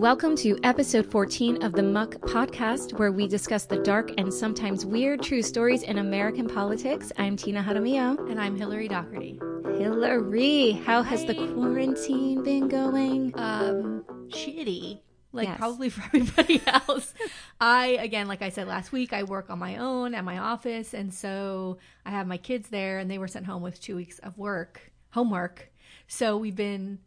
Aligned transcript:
Welcome 0.00 0.34
to 0.36 0.58
episode 0.62 1.10
14 1.10 1.62
of 1.62 1.72
the 1.72 1.82
Muck 1.82 2.12
podcast, 2.22 2.98
where 2.98 3.12
we 3.12 3.28
discuss 3.28 3.66
the 3.66 3.76
dark 3.76 4.10
and 4.16 4.32
sometimes 4.32 4.86
weird 4.86 5.22
true 5.22 5.42
stories 5.42 5.82
in 5.82 5.98
American 5.98 6.48
politics. 6.48 7.12
I'm 7.18 7.36
Tina 7.36 7.62
Jaramillo. 7.62 8.30
And 8.30 8.40
I'm 8.40 8.56
Hillary 8.56 8.88
Doherty. 8.88 9.38
Hillary, 9.76 10.70
how 10.86 11.02
has 11.02 11.26
the 11.26 11.34
quarantine 11.34 12.42
been 12.42 12.68
going? 12.68 13.38
Um, 13.38 14.02
shitty. 14.28 15.02
Like 15.32 15.48
Yes. 15.48 15.58
probably 15.58 15.88
for 15.90 16.02
everybody 16.04 16.62
else. 16.66 17.12
I, 17.60 17.98
again, 18.00 18.26
like 18.26 18.40
I 18.40 18.48
said 18.48 18.68
last 18.68 18.92
week, 18.92 19.12
I 19.12 19.24
work 19.24 19.50
on 19.50 19.58
my 19.58 19.76
own 19.76 20.14
at 20.14 20.24
my 20.24 20.38
office. 20.38 20.94
And 20.94 21.12
so 21.12 21.76
I 22.06 22.10
have 22.10 22.26
my 22.26 22.38
kids 22.38 22.70
there 22.70 23.00
and 23.00 23.10
they 23.10 23.18
were 23.18 23.28
sent 23.28 23.44
home 23.44 23.60
with 23.60 23.78
two 23.78 23.96
weeks 23.96 24.18
of 24.20 24.38
work, 24.38 24.92
homework. 25.10 25.70
So 26.08 26.38
we've 26.38 26.56
been 26.56 27.00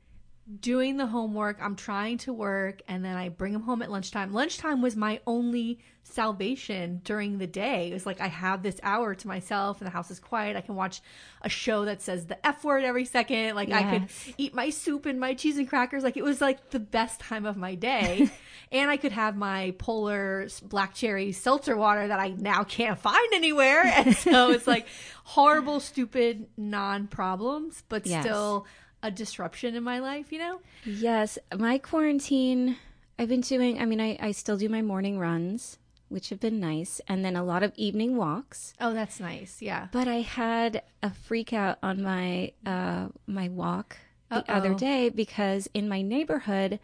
doing 0.60 0.98
the 0.98 1.06
homework. 1.06 1.58
I'm 1.62 1.76
trying 1.76 2.18
to 2.20 2.34
work 2.34 2.82
and 2.88 3.04
then 3.04 3.16
I 3.16 3.30
bring 3.30 3.54
them 3.54 3.62
home 3.62 3.82
at 3.82 3.90
lunchtime. 3.90 4.34
Lunchtime 4.34 4.82
was 4.82 4.96
my 4.96 5.22
only 5.26 5.80
salvation 6.06 7.00
during 7.06 7.38
the 7.38 7.48
day. 7.48 7.90
It 7.90 7.94
was 7.94 8.06
like 8.06 8.20
I 8.20 8.28
have 8.28 8.62
this 8.62 8.78
hour 8.84 9.16
to 9.16 9.28
myself 9.28 9.80
and 9.80 9.88
the 9.88 9.92
house 9.92 10.12
is 10.12 10.20
quiet. 10.20 10.58
I 10.58 10.62
can 10.62 10.76
watch 10.76 11.02
a 11.42 11.50
show 11.50 11.86
that 11.86 12.02
says 12.02 12.26
the 12.26 12.46
F 12.46 12.64
word 12.64 12.84
every 12.84 13.06
second. 13.06 13.56
Like 13.56 13.72
I 13.72 13.84
could 14.00 14.10
eat 14.38 14.54
my 14.54 14.70
soup 14.70 15.06
and 15.06 15.18
my 15.20 15.34
cheese 15.34 15.58
and 15.58 15.68
crackers. 15.68 16.04
Like 16.04 16.18
it 16.18 16.24
was 16.24 16.42
like 16.42 16.72
the 16.72 16.80
best 16.80 17.22
time 17.22 17.46
of 17.46 17.56
my 17.56 17.76
day. 17.76 18.30
and 18.72 18.92
I 18.92 18.98
could 18.98 19.14
have 19.14 19.38
my 19.38 19.74
polar 19.78 20.48
black 20.64 20.94
cherry 20.94 21.32
seltzer 21.32 21.78
water 21.78 22.08
that 22.08 22.20
I 22.20 22.30
now 22.30 22.64
can't 22.66 23.00
find 23.00 23.34
anywhere. 23.34 23.84
And 23.94 24.16
so 24.16 24.52
it's 24.52 24.68
like 24.68 24.88
horrible, 25.24 25.80
stupid 25.80 26.48
non 26.58 27.08
problems, 27.08 27.82
but 27.88 28.06
Yes. 28.06 28.26
still 28.26 28.66
a 29.04 29.12
disruption 29.12 29.76
in 29.76 29.84
my 29.84 30.00
life, 30.00 30.32
you 30.32 30.40
know? 30.40 30.62
Yes, 30.86 31.38
my 31.56 31.78
quarantine, 31.78 32.78
I've 33.20 33.30
been 33.30 33.42
doing, 33.42 33.80
I 33.80 33.86
mean, 33.86 34.02
I, 34.02 34.18
I 34.20 34.32
still 34.32 34.58
do 34.58 34.70
my 34.70 34.82
morning 34.82 35.20
runs, 35.20 35.78
which 36.10 36.30
have 36.30 36.40
been 36.40 36.60
nice, 36.60 37.02
and 37.08 37.24
then 37.24 37.36
a 37.36 37.44
lot 37.44 37.62
of 37.64 37.74
evening 37.76 38.16
walks. 38.16 38.74
Oh, 38.80 38.94
that's 38.94 39.20
nice. 39.20 39.62
Yeah. 39.62 39.88
But 39.92 40.08
I 40.08 40.22
had 40.22 40.82
a 41.04 41.12
freak 41.12 41.54
out 41.54 41.78
on 41.84 42.02
my 42.02 42.54
uh, 42.66 43.10
my 43.28 43.50
walk 43.50 43.98
the 44.30 44.38
Uh-oh. 44.38 44.54
other 44.54 44.74
day 44.74 45.10
because 45.10 45.68
in 45.74 45.90
my 45.90 46.02
neighborhood 46.02 46.80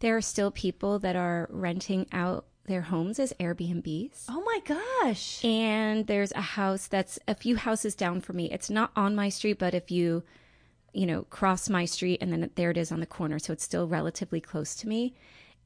there 0.00 0.16
are 0.16 0.22
still 0.22 0.50
people 0.50 0.98
that 1.00 1.16
are 1.16 1.48
renting 1.50 2.06
out 2.12 2.44
their 2.66 2.82
homes 2.82 3.18
as 3.18 3.32
Airbnbs. 3.40 4.24
Oh 4.28 4.42
my 4.44 4.60
gosh. 5.02 5.42
And 5.44 6.06
there's 6.06 6.32
a 6.32 6.40
house 6.40 6.86
that's 6.86 7.18
a 7.26 7.34
few 7.34 7.56
houses 7.56 7.94
down 7.94 8.20
from 8.20 8.36
me. 8.36 8.50
It's 8.50 8.68
not 8.70 8.90
on 8.94 9.14
my 9.14 9.28
street, 9.30 9.58
but 9.58 9.72
if 9.74 9.90
you 9.90 10.22
you 10.96 11.06
know 11.06 11.22
cross 11.24 11.68
my 11.68 11.84
street 11.84 12.18
and 12.22 12.32
then 12.32 12.50
there 12.54 12.70
it 12.70 12.76
is 12.76 12.90
on 12.90 13.00
the 13.00 13.06
corner, 13.06 13.38
so 13.38 13.52
it's 13.52 13.64
still 13.64 13.86
relatively 13.86 14.40
close 14.40 14.74
to 14.76 14.88
me. 14.88 15.14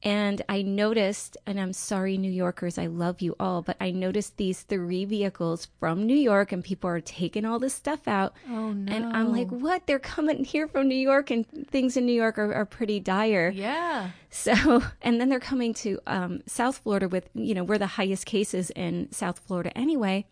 And 0.03 0.41
I 0.49 0.63
noticed, 0.63 1.37
and 1.45 1.59
I'm 1.59 1.73
sorry, 1.73 2.17
New 2.17 2.31
Yorkers, 2.31 2.79
I 2.79 2.87
love 2.87 3.21
you 3.21 3.35
all, 3.39 3.61
but 3.61 3.77
I 3.79 3.91
noticed 3.91 4.37
these 4.37 4.61
three 4.61 5.05
vehicles 5.05 5.67
from 5.79 6.07
New 6.07 6.15
York 6.15 6.51
and 6.51 6.63
people 6.63 6.89
are 6.89 7.01
taking 7.01 7.45
all 7.45 7.59
this 7.59 7.75
stuff 7.75 8.07
out. 8.07 8.33
Oh 8.49 8.71
no. 8.71 8.91
And 8.91 9.15
I'm 9.15 9.31
like, 9.31 9.49
what? 9.49 9.85
They're 9.85 9.99
coming 9.99 10.43
here 10.43 10.67
from 10.67 10.87
New 10.87 10.95
York 10.95 11.29
and 11.29 11.45
things 11.69 11.97
in 11.97 12.07
New 12.07 12.13
York 12.13 12.39
are, 12.39 12.51
are 12.51 12.65
pretty 12.65 12.99
dire. 12.99 13.51
yeah. 13.53 14.09
So, 14.31 14.81
and 15.03 15.21
then 15.21 15.29
they're 15.29 15.39
coming 15.39 15.73
to 15.75 15.99
um, 16.07 16.41
South 16.47 16.79
Florida 16.79 17.07
with, 17.07 17.29
you 17.35 17.53
know, 17.53 17.63
we're 17.63 17.77
the 17.77 17.85
highest 17.85 18.25
cases 18.25 18.71
in 18.71 19.11
South 19.11 19.37
Florida 19.37 19.77
anyway. 19.77 20.25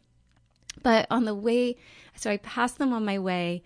But 0.81 1.05
on 1.11 1.25
the 1.25 1.35
way, 1.35 1.75
so 2.15 2.31
I 2.31 2.37
passed 2.37 2.79
them 2.79 2.93
on 2.93 3.05
my 3.05 3.19
way, 3.19 3.61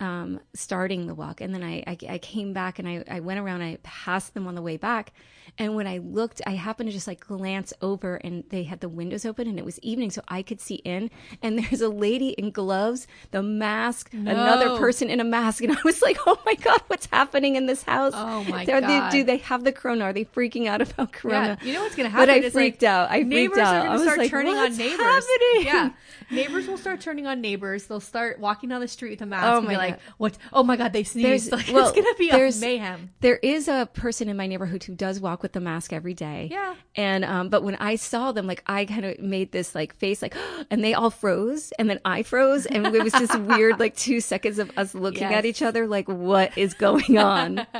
um, 0.00 0.40
starting 0.54 1.06
the 1.06 1.14
walk. 1.14 1.40
And 1.40 1.54
then 1.54 1.62
I, 1.62 1.82
I, 1.86 1.98
I 2.10 2.18
came 2.18 2.52
back 2.52 2.78
and 2.78 2.88
I, 2.88 3.04
I 3.10 3.20
went 3.20 3.40
around, 3.40 3.62
I 3.62 3.78
passed 3.82 4.34
them 4.34 4.46
on 4.46 4.54
the 4.54 4.62
way 4.62 4.76
back. 4.76 5.12
And 5.58 5.74
when 5.74 5.86
I 5.86 5.98
looked, 5.98 6.42
I 6.46 6.50
happened 6.50 6.88
to 6.88 6.92
just 6.92 7.06
like 7.06 7.20
glance 7.20 7.72
over 7.80 8.16
and 8.16 8.44
they 8.50 8.64
had 8.64 8.80
the 8.80 8.88
windows 8.88 9.24
open 9.24 9.48
and 9.48 9.58
it 9.58 9.64
was 9.64 9.78
evening. 9.78 10.10
So 10.10 10.20
I 10.28 10.42
could 10.42 10.60
see 10.60 10.76
in. 10.76 11.10
And 11.42 11.58
there's 11.64 11.80
a 11.80 11.88
lady 11.88 12.30
in 12.30 12.50
gloves, 12.50 13.06
the 13.30 13.42
mask, 13.42 14.12
another 14.12 14.76
person 14.78 15.08
in 15.08 15.20
a 15.20 15.24
mask. 15.24 15.62
And 15.62 15.72
I 15.72 15.80
was 15.84 16.02
like, 16.02 16.18
oh 16.26 16.38
my 16.44 16.54
God, 16.54 16.82
what's 16.88 17.06
happening 17.06 17.56
in 17.56 17.66
this 17.66 17.82
house? 17.82 18.12
Oh 18.14 18.44
my 18.44 18.64
they- 18.64 18.80
God. 18.80 19.10
do 19.10 19.24
they 19.24 19.38
have 19.38 19.64
the 19.64 19.72
corona? 19.72 20.04
Are 20.04 20.12
they 20.12 20.24
freaking 20.24 20.66
out 20.66 20.82
about 20.82 21.12
corona? 21.12 21.58
Yeah, 21.60 21.66
you 21.66 21.72
know 21.72 21.82
what's 21.82 21.96
gonna 21.96 22.08
happen? 22.08 22.26
But 22.26 22.44
I 22.44 22.50
freaked 22.50 22.82
like, 22.82 22.90
out. 22.90 23.10
I 23.10 23.20
freaked 23.20 23.28
neighbors 23.30 23.58
out. 23.58 23.74
are 23.74 23.78
I 23.78 23.82
gonna 23.84 23.92
was 23.92 24.02
start 24.02 24.18
like, 24.18 24.30
turning 24.30 24.56
on 24.56 24.76
neighbors. 24.76 24.98
happening?" 24.98 25.64
Yeah, 25.64 25.90
neighbors 26.30 26.66
will 26.66 26.76
start 26.76 27.00
turning 27.00 27.26
on 27.26 27.40
neighbors. 27.40 27.86
They'll 27.86 28.00
start 28.00 28.38
walking 28.38 28.68
down 28.68 28.80
the 28.80 28.88
street 28.88 29.10
with 29.10 29.22
a 29.22 29.26
mask 29.26 29.46
Oh 29.46 29.60
my 29.60 29.76
like. 29.90 30.00
"What? 30.18 30.38
Oh 30.52 30.62
my 30.62 30.76
god, 30.76 30.92
they 30.92 31.02
sneezed!" 31.04 31.50
There's- 31.50 31.50
Like, 31.66 31.74
well, 31.74 31.88
it's 31.88 31.96
gonna 31.96 32.14
be 32.18 32.28
a 32.30 32.60
mayhem. 32.60 33.10
There 33.20 33.36
is 33.36 33.68
a 33.68 33.88
person 33.92 34.28
in 34.28 34.36
my 34.36 34.46
neighborhood 34.46 34.84
who 34.84 34.94
does 34.94 35.20
walk 35.20 35.42
with 35.42 35.52
the 35.52 35.60
mask 35.60 35.92
every 35.92 36.14
day. 36.14 36.48
Yeah. 36.50 36.74
And 36.94 37.24
um, 37.24 37.48
but 37.48 37.62
when 37.62 37.76
I 37.76 37.96
saw 37.96 38.32
them, 38.32 38.46
like 38.46 38.62
I 38.66 38.84
kind 38.84 39.04
of 39.04 39.18
made 39.20 39.52
this 39.52 39.74
like 39.74 39.94
face, 39.96 40.22
like, 40.22 40.34
and 40.70 40.82
they 40.84 40.94
all 40.94 41.10
froze, 41.10 41.72
and 41.78 41.88
then 41.88 42.00
I 42.04 42.22
froze, 42.22 42.66
and 42.66 42.86
it 42.86 43.02
was 43.02 43.12
just 43.12 43.38
weird 43.40 43.78
like 43.80 43.96
two 43.96 44.20
seconds 44.20 44.58
of 44.58 44.70
us 44.76 44.94
looking 44.94 45.22
Yes. 45.22 45.32
at 45.32 45.44
each 45.46 45.62
other, 45.62 45.86
like, 45.86 46.08
what 46.08 46.56
is 46.58 46.74
going 46.74 47.18
on? 47.18 47.66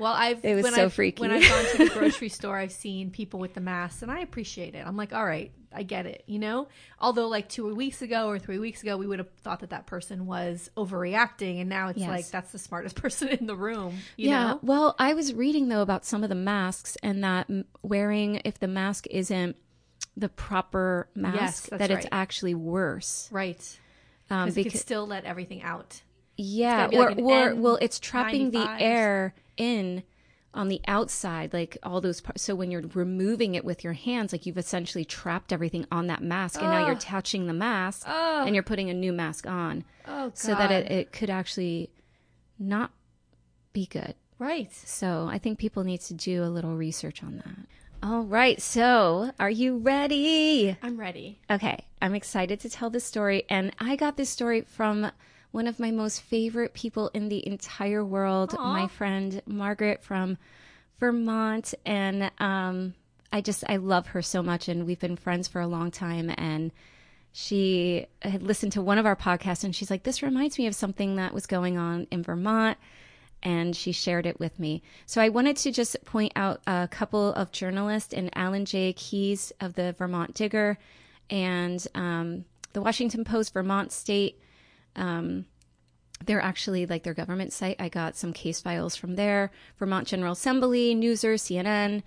Well, 0.00 0.12
I've 0.12 0.44
It 0.44 0.54
was 0.54 0.64
when 0.64 0.74
so 0.74 0.84
I've, 0.84 0.92
freaky. 0.92 1.20
when 1.20 1.30
I've 1.30 1.42
gone 1.48 1.64
to 1.72 1.78
the 1.84 1.90
grocery 1.98 2.28
store, 2.30 2.56
I've 2.56 2.72
seen 2.72 3.10
people 3.10 3.38
with 3.38 3.54
the 3.54 3.60
masks, 3.60 4.02
and 4.02 4.10
I 4.10 4.20
appreciate 4.20 4.74
it. 4.74 4.84
I'm 4.86 4.96
like, 4.96 5.12
all 5.12 5.24
right, 5.24 5.52
I 5.72 5.82
get 5.84 6.06
it, 6.06 6.24
you 6.26 6.38
know. 6.38 6.68
Although, 6.98 7.28
like 7.28 7.48
two 7.48 7.72
weeks 7.74 8.02
ago 8.02 8.28
or 8.28 8.38
three 8.38 8.58
weeks 8.58 8.82
ago, 8.82 8.96
we 8.96 9.06
would 9.06 9.18
have 9.18 9.30
thought 9.42 9.60
that 9.60 9.70
that 9.70 9.86
person 9.86 10.26
was 10.26 10.70
overreacting, 10.76 11.60
and 11.60 11.68
now 11.68 11.88
it's 11.88 11.98
Yes. 12.00 12.08
like 12.08 12.28
that's 12.30 12.50
the 12.52 12.58
smartest 12.58 12.96
person 13.02 13.28
in 13.28 13.46
the 13.46 13.54
room. 13.56 13.98
You 14.16 14.30
yeah. 14.30 14.42
know? 14.48 14.58
Well, 14.62 14.96
I 14.98 15.14
was 15.14 15.34
reading 15.34 15.68
though 15.68 15.82
about 15.82 16.04
some 16.04 16.22
of 16.22 16.28
the 16.28 16.34
masks 16.34 16.96
and 17.02 17.22
that 17.22 17.48
wearing 17.82 18.40
if 18.44 18.58
the 18.58 18.68
mask 18.68 19.06
isn't 19.10 19.56
the 20.16 20.28
proper 20.28 21.08
mask, 21.14 21.68
that's 21.68 21.78
that 21.78 21.90
it's 21.90 22.04
right. 22.04 22.08
actually 22.12 22.54
worse. 22.54 23.28
right? 23.30 23.78
Um, 24.28 24.46
Because 24.46 24.56
you 24.58 24.64
could 24.70 24.80
still 24.80 25.06
let 25.06 25.24
everything 25.24 25.62
out. 25.62 26.02
Yeah, 26.36 26.86
or 26.92 27.10
like 27.10 27.18
or 27.18 27.54
well, 27.54 27.78
it's 27.82 27.98
trapping 28.00 28.50
the 28.50 28.58
N95 28.60 28.76
or 28.76 28.76
air 28.80 29.34
in 29.60 30.02
on 30.52 30.66
the 30.68 30.80
outside, 30.88 31.52
like 31.52 31.78
all 31.84 32.00
those 32.00 32.20
parts. 32.20 32.42
So 32.42 32.56
when 32.56 32.72
you're 32.72 32.82
removing 32.94 33.54
it 33.54 33.64
with 33.64 33.84
your 33.84 33.92
hands, 33.92 34.32
like 34.32 34.46
you've 34.46 34.58
essentially 34.58 35.04
trapped 35.04 35.52
everything 35.52 35.86
on 35.92 36.08
that 36.08 36.22
mask, 36.22 36.60
and 36.60 36.70
now 36.70 36.86
you're 36.86 36.96
touching 36.96 37.46
the 37.46 37.52
mask, 37.52 38.02
Ugh. 38.08 38.46
and 38.46 38.54
you're 38.56 38.64
putting 38.64 38.90
a 38.90 38.94
new 38.94 39.12
mask 39.12 39.46
on, 39.46 39.84
Oh, 40.08 40.32
so 40.34 40.54
that 40.56 40.72
it, 40.72 40.90
it 40.90 41.12
could 41.12 41.30
actually 41.30 41.90
not 42.58 42.90
be 43.72 43.86
good. 43.86 44.14
right. 44.40 44.72
So 44.72 45.28
I 45.30 45.38
think 45.38 45.58
people 45.60 45.84
need 45.84 46.00
to 46.02 46.14
do 46.14 46.42
a 46.42 46.50
little 46.50 46.74
research 46.74 47.22
on 47.22 47.36
that. 47.36 47.54
All 48.02 48.22
right, 48.22 48.60
so 48.60 49.30
are 49.38 49.50
you 49.50 49.76
ready? 49.76 50.76
I'm 50.82 50.98
ready. 50.98 51.38
Okay, 51.50 51.84
I'm 52.02 52.14
excited 52.14 52.58
to 52.60 52.70
tell 52.70 52.90
this 52.90 53.04
story. 53.04 53.44
And 53.50 53.72
I 53.78 53.94
got 53.94 54.16
this 54.16 54.30
story 54.30 54.62
from 54.62 55.12
one 55.52 55.66
of 55.66 55.80
my 55.80 55.90
most 55.90 56.22
favorite 56.22 56.74
people 56.74 57.10
in 57.14 57.28
the 57.28 57.46
entire 57.46 58.04
world, 58.04 58.54
my 58.54 58.86
friend 58.86 59.42
Margaret 59.46 60.02
from 60.02 60.38
Vermont. 60.98 61.74
And 61.84 62.30
um, 62.38 62.94
I 63.32 63.40
just, 63.40 63.64
I 63.68 63.76
love 63.76 64.08
her 64.08 64.22
so 64.22 64.42
much. 64.42 64.68
And 64.68 64.86
we've 64.86 65.00
been 65.00 65.16
friends 65.16 65.48
for 65.48 65.60
a 65.60 65.66
long 65.66 65.90
time. 65.90 66.32
And 66.36 66.72
she 67.32 68.06
had 68.22 68.42
listened 68.42 68.72
to 68.72 68.82
one 68.82 68.98
of 68.98 69.06
our 69.06 69.16
podcasts 69.16 69.64
and 69.64 69.74
she's 69.74 69.90
like, 69.90 70.02
This 70.02 70.22
reminds 70.22 70.58
me 70.58 70.66
of 70.66 70.74
something 70.74 71.16
that 71.16 71.34
was 71.34 71.46
going 71.46 71.78
on 71.78 72.06
in 72.10 72.22
Vermont. 72.22 72.78
And 73.42 73.74
she 73.74 73.92
shared 73.92 74.26
it 74.26 74.38
with 74.38 74.58
me. 74.58 74.82
So 75.06 75.22
I 75.22 75.30
wanted 75.30 75.56
to 75.58 75.72
just 75.72 75.96
point 76.04 76.32
out 76.36 76.60
a 76.66 76.86
couple 76.90 77.32
of 77.32 77.52
journalists 77.52 78.12
and 78.12 78.30
Alan 78.36 78.66
J. 78.66 78.92
Keays 78.92 79.50
of 79.60 79.74
the 79.74 79.94
Vermont 79.96 80.34
Digger 80.34 80.76
and 81.30 81.84
um, 81.94 82.44
the 82.74 82.82
Washington 82.82 83.24
Post, 83.24 83.54
Vermont 83.54 83.92
State. 83.92 84.38
Um, 84.96 85.46
they're 86.24 86.40
actually 86.40 86.86
like 86.86 87.02
their 87.02 87.14
government 87.14 87.52
site. 87.52 87.76
I 87.78 87.88
got 87.88 88.16
some 88.16 88.32
case 88.32 88.60
files 88.60 88.96
from 88.96 89.16
there. 89.16 89.50
Vermont 89.78 90.06
General 90.06 90.32
Assembly, 90.32 90.94
Newser, 90.94 91.34
CNN, 91.34 92.02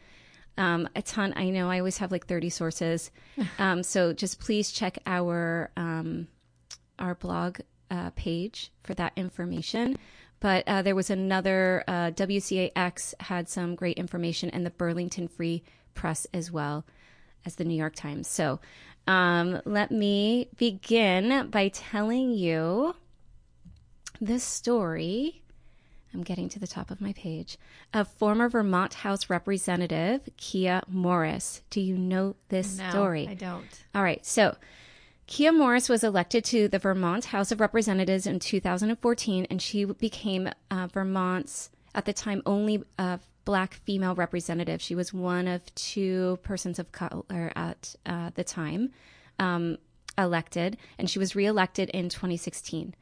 um, 0.58 0.88
a 0.96 1.02
ton. 1.02 1.34
I 1.36 1.50
know 1.50 1.70
I 1.70 1.80
always 1.80 1.98
have 1.98 2.12
like 2.12 2.28
30 2.28 2.50
sources. 2.50 3.12
Um, 3.58 3.82
so 3.82 4.14
just 4.14 4.40
please 4.40 4.72
check 4.72 5.00
our 5.06 5.72
um, 5.76 6.28
our 7.00 7.16
blog 7.16 7.60
uh, 7.90 8.12
page 8.12 8.72
for 8.84 8.94
that 8.94 9.14
information. 9.16 9.98
But 10.40 10.68
uh, 10.68 10.82
there 10.82 10.96
was 10.96 11.10
another 11.10 11.84
uh, 11.88 12.12
WCAX 12.12 13.14
had 13.22 13.48
some 13.48 13.76
great 13.76 13.98
information, 13.98 14.50
and 14.50 14.66
the 14.66 14.72
Burlington 14.72 15.28
Free 15.28 15.64
Press 15.94 16.28
as 16.34 16.52
well 16.52 16.86
as 17.46 17.56
the 17.56 17.64
New 17.64 17.76
York 17.76 17.96
Times. 17.96 18.28
So 18.28 18.60
um, 19.08 19.62
let 19.66 19.92
me 19.92 20.50
begin 20.58 21.50
by 21.50 21.68
telling 21.70 22.32
you 22.32 22.96
this 24.22 24.44
story. 24.44 25.42
I'm 26.14 26.24
getting 26.24 26.48
to 26.50 26.60
the 26.60 26.68
top 26.68 26.92
of 26.92 27.02
my 27.02 27.14
page. 27.14 27.58
Of 27.94 28.08
former 28.08 28.48
Vermont 28.48 28.94
House 28.94 29.30
Representative 29.30 30.30
Kiah 30.38 30.88
Morris. 30.88 31.64
Do 31.72 31.82
you 31.82 31.98
know 31.98 32.36
this 32.50 32.78
No, 32.78 32.90
story? 32.92 33.28
I 33.28 33.34
don't. 33.34 33.84
All 33.96 34.04
right. 34.04 34.24
So 34.26 34.56
Kiah 35.28 35.56
Morris 35.58 35.90
was 35.90 36.04
elected 36.04 36.44
to 36.46 36.68
the 36.68 36.80
Vermont 36.80 37.26
House 37.26 37.52
of 37.52 37.60
Representatives 37.60 38.28
in 38.28 38.40
2014, 38.40 39.48
and 39.50 39.62
she 39.62 39.86
became 39.86 40.50
uh, 40.70 40.88
Vermont's, 40.88 41.72
at 41.96 42.06
the 42.06 42.14
time, 42.14 42.42
only 42.46 42.84
uh, 43.00 43.18
black 43.46 43.74
female 43.74 44.16
representative. 44.16 44.82
She 44.82 44.96
was 44.96 45.14
one 45.14 45.48
of 45.48 45.74
two 45.76 46.40
persons 46.44 46.80
of 46.80 46.92
color 46.92 47.52
at 47.56 47.96
uh, 48.06 48.32
the 48.36 48.44
time 48.44 48.92
um, 49.40 49.78
elected, 50.18 50.78
and 50.98 51.10
she 51.10 51.20
was 51.20 51.36
reelected 51.36 51.90
in 51.90 52.10
2016. 52.10 52.96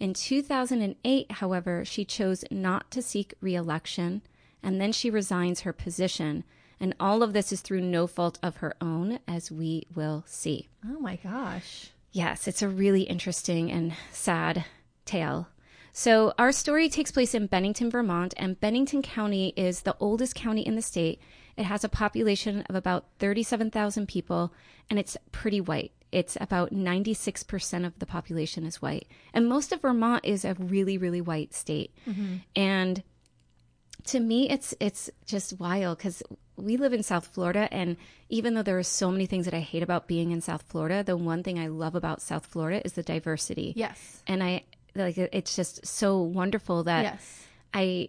In 0.00 0.14
2008, 0.14 1.32
however, 1.32 1.84
she 1.84 2.04
chose 2.04 2.44
not 2.50 2.90
to 2.92 3.02
seek 3.02 3.34
reelection, 3.40 4.22
and 4.62 4.80
then 4.80 4.92
she 4.92 5.10
resigns 5.10 5.60
her 5.60 5.72
position. 5.72 6.44
And 6.80 6.94
all 7.00 7.22
of 7.24 7.32
this 7.32 7.52
is 7.52 7.60
through 7.60 7.80
no 7.80 8.06
fault 8.06 8.38
of 8.42 8.58
her 8.58 8.74
own, 8.80 9.18
as 9.26 9.50
we 9.50 9.86
will 9.94 10.22
see. 10.26 10.68
Oh 10.86 11.00
my 11.00 11.16
gosh. 11.16 11.90
Yes, 12.12 12.46
it's 12.46 12.62
a 12.62 12.68
really 12.68 13.02
interesting 13.02 13.70
and 13.70 13.92
sad 14.12 14.64
tale. 15.04 15.48
So, 15.92 16.32
our 16.38 16.52
story 16.52 16.88
takes 16.88 17.10
place 17.10 17.34
in 17.34 17.46
Bennington, 17.46 17.90
Vermont, 17.90 18.34
and 18.36 18.60
Bennington 18.60 19.02
County 19.02 19.52
is 19.56 19.82
the 19.82 19.96
oldest 19.98 20.34
county 20.34 20.62
in 20.62 20.76
the 20.76 20.82
state. 20.82 21.20
It 21.56 21.64
has 21.64 21.82
a 21.82 21.88
population 21.88 22.62
of 22.68 22.76
about 22.76 23.06
37,000 23.18 24.06
people, 24.06 24.52
and 24.88 24.98
it's 24.98 25.16
pretty 25.32 25.60
white. 25.60 25.92
It's 26.12 26.36
about 26.40 26.72
96% 26.72 27.84
of 27.84 27.98
the 27.98 28.06
population 28.06 28.64
is 28.64 28.80
white. 28.80 29.08
And 29.34 29.48
most 29.48 29.72
of 29.72 29.82
Vermont 29.82 30.24
is 30.24 30.44
a 30.44 30.54
really, 30.54 30.96
really 30.96 31.20
white 31.20 31.52
state. 31.52 31.92
Mm-hmm. 32.06 32.36
And 32.56 33.02
to 34.04 34.20
me 34.20 34.48
it's 34.48 34.74
it's 34.80 35.10
just 35.26 35.58
wild 35.58 35.98
because 35.98 36.22
we 36.56 36.76
live 36.76 36.92
in 36.92 37.02
south 37.02 37.26
florida 37.26 37.68
and 37.72 37.96
even 38.28 38.54
though 38.54 38.62
there 38.62 38.78
are 38.78 38.82
so 38.82 39.10
many 39.10 39.26
things 39.26 39.44
that 39.44 39.52
i 39.52 39.60
hate 39.60 39.82
about 39.82 40.06
being 40.06 40.30
in 40.30 40.40
south 40.40 40.62
florida 40.68 41.02
the 41.02 41.16
one 41.16 41.42
thing 41.42 41.58
i 41.58 41.66
love 41.66 41.94
about 41.94 42.22
south 42.22 42.46
florida 42.46 42.80
is 42.86 42.92
the 42.94 43.02
diversity 43.02 43.72
Yes. 43.76 44.22
and 44.26 44.42
i 44.42 44.62
like 45.04 45.18
it's 45.18 45.54
just 45.56 45.84
so 45.86 46.20
wonderful 46.20 46.84
that 46.84 47.02
Yes. 47.02 47.44
i 47.74 48.08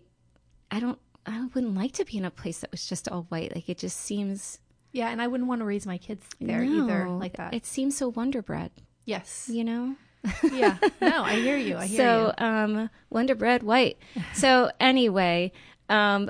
i 0.72 0.80
don't 0.80 1.00
i 1.26 1.46
wouldn't 1.54 1.76
like 1.76 1.92
to 1.94 2.06
be 2.06 2.18
in 2.18 2.26
a 2.26 2.32
place 2.32 2.60
that 2.60 2.72
was 2.72 2.86
just 2.86 3.08
all 3.10 3.24
white 3.30 3.54
like 3.56 3.70
it 3.70 3.78
just 3.78 3.98
seems 3.98 4.60
Yeah, 4.92 5.10
and 5.10 5.22
I 5.22 5.28
wouldn't 5.28 5.48
want 5.48 5.62
to 5.62 5.66
raise 5.66 5.86
my 5.86 5.98
kids 6.00 6.26
there 6.42 6.64
either 6.64 7.08
like 7.10 7.38
that. 7.38 7.54
it 7.54 7.66
seems 7.66 7.96
so 7.98 8.10
wonder 8.10 8.42
bread 8.42 8.72
yes. 9.06 9.48
you 9.52 9.64
know 9.64 9.96
Yeah. 10.52 10.78
No, 11.02 11.24
I 11.24 11.36
hear 11.36 11.56
you. 11.56 11.78
I 11.78 11.86
hear 11.86 12.02
you. 12.02 12.06
so 12.06 12.34
um 12.38 12.90
wonder 13.10 13.36
bread 13.36 13.64
white 13.64 13.98
so 14.34 14.72
anyway 14.80 15.52
um 15.90 16.30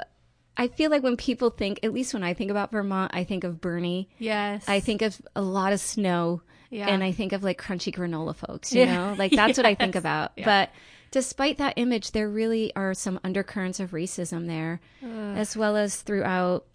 i 0.58 0.68
feel 0.68 0.92
like 0.92 1.02
when 1.04 1.16
people 1.18 1.50
think 1.50 1.80
at 1.84 1.94
least 1.94 2.14
when 2.14 2.24
i 2.24 2.34
think 2.34 2.52
about 2.52 2.72
vermont 2.72 3.12
i 3.16 3.24
think 3.24 3.44
of 3.44 3.60
bernie. 3.62 4.10
Yes. 4.20 4.66
i 4.68 4.80
think 4.80 5.02
of 5.02 5.20
a 5.36 5.42
lot 5.42 5.72
of 5.74 5.80
snow 5.80 6.42
Yeah. 6.70 6.88
and 6.88 7.04
i 7.04 7.12
think 7.12 7.34
of 7.34 7.44
like 7.44 7.60
crunchy 7.62 7.94
granola 7.94 8.36
folks 8.36 8.72
you 8.74 8.82
Yeah. 8.82 8.96
know 8.96 9.16
like 9.18 9.32
that's 9.32 9.58
what 9.58 9.66
i 9.66 9.76
think 9.76 9.96
about 9.96 10.32
Yeah. 10.36 10.46
but 10.46 10.70
despite 11.12 11.58
that 11.58 11.74
image 11.78 12.12
there 12.12 12.30
really 12.30 12.72
are 12.76 12.94
some 12.94 13.20
undercurrents 13.24 13.80
of 13.80 13.92
racism 13.92 14.48
there 14.48 14.80
as 15.02 15.58
well 15.58 15.76
as 15.78 16.02
throughout 16.02 16.66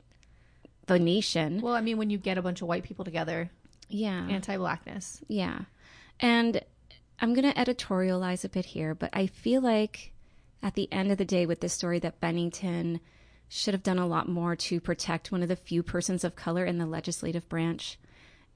the 0.86 0.98
nation 0.98 1.60
Well, 1.62 1.74
I 1.74 1.80
mean, 1.80 1.96
when 1.96 2.10
you 2.10 2.18
get 2.18 2.36
a 2.36 2.42
bunch 2.42 2.60
of 2.60 2.68
white 2.68 2.82
people 2.84 3.04
together, 3.06 3.50
yeah 3.88 4.26
anti-blackness. 4.28 5.22
Yeah. 5.28 5.60
And 6.20 6.60
I'm 7.20 7.32
going 7.32 7.50
to 7.50 7.58
editorialize 7.58 8.44
a 8.44 8.48
bit 8.50 8.66
here, 8.66 8.94
but 8.94 9.08
I 9.14 9.26
feel 9.28 9.62
like 9.62 10.12
at 10.62 10.74
the 10.74 10.92
end 10.92 11.10
of 11.10 11.16
the 11.16 11.24
day 11.24 11.46
with 11.46 11.60
this 11.60 11.72
story 11.72 12.00
that 12.00 12.20
Bennington 12.20 13.00
should 13.48 13.72
have 13.72 13.82
done 13.82 13.98
a 13.98 14.06
lot 14.06 14.28
more 14.28 14.56
to 14.56 14.78
protect 14.80 15.32
one 15.32 15.42
of 15.42 15.48
the 15.48 15.56
few 15.56 15.82
persons 15.82 16.22
of 16.24 16.36
color 16.36 16.64
in 16.66 16.76
the 16.78 16.86
legislative 16.86 17.48
branch. 17.48 17.98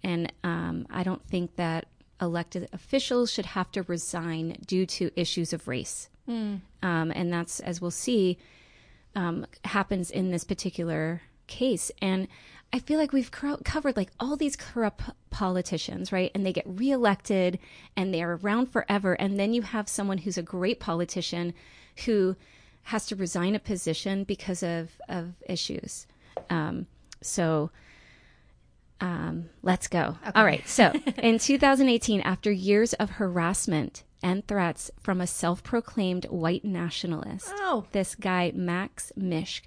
And 0.02 0.32
um, 0.44 0.86
I 0.90 1.02
don't 1.02 1.24
think 1.26 1.56
that 1.56 1.86
elected 2.20 2.68
officials 2.72 3.30
should 3.32 3.46
have 3.46 3.70
to 3.72 3.82
resign 3.84 4.56
due 4.66 4.86
to 4.86 5.10
issues 5.16 5.52
of 5.52 5.68
race. 5.68 6.08
Um, 6.82 7.10
and 7.12 7.32
that's, 7.32 7.60
as 7.60 7.80
we'll 7.80 7.90
see, 7.90 8.38
um, 9.14 9.46
happens 9.64 10.10
in 10.10 10.30
this 10.30 10.44
particular 10.44 11.22
case. 11.46 11.90
And 12.02 12.28
I 12.72 12.80
feel 12.80 12.98
like 12.98 13.12
we've 13.12 13.30
cro- 13.30 13.58
covered 13.64 13.96
like 13.96 14.10
all 14.20 14.36
these 14.36 14.56
corrupt 14.56 15.02
politicians, 15.30 16.12
right? 16.12 16.30
And 16.34 16.44
they 16.44 16.52
get 16.52 16.66
reelected 16.66 17.58
and 17.96 18.12
they're 18.12 18.34
around 18.34 18.66
forever. 18.66 19.14
And 19.14 19.40
then 19.40 19.54
you 19.54 19.62
have 19.62 19.88
someone 19.88 20.18
who's 20.18 20.38
a 20.38 20.42
great 20.42 20.78
politician 20.78 21.54
who 22.04 22.36
has 22.84 23.06
to 23.06 23.16
resign 23.16 23.54
a 23.54 23.58
position 23.58 24.24
because 24.24 24.62
of, 24.62 25.00
of 25.08 25.32
issues. 25.46 26.06
Um, 26.50 26.86
so 27.22 27.70
um, 29.00 29.48
let's 29.62 29.86
go. 29.88 30.16
All 30.34 30.44
right. 30.44 30.66
So 30.68 30.92
in 31.18 31.38
2018, 31.38 32.20
after 32.22 32.50
years 32.50 32.92
of 32.94 33.10
harassment 33.10 34.02
and 34.22 34.46
threats 34.46 34.90
from 35.00 35.20
a 35.20 35.26
self 35.26 35.62
proclaimed 35.62 36.24
white 36.26 36.64
nationalist, 36.64 37.50
Oh. 37.58 37.86
this 37.92 38.14
guy, 38.14 38.52
Max 38.54 39.12
Misch, 39.18 39.60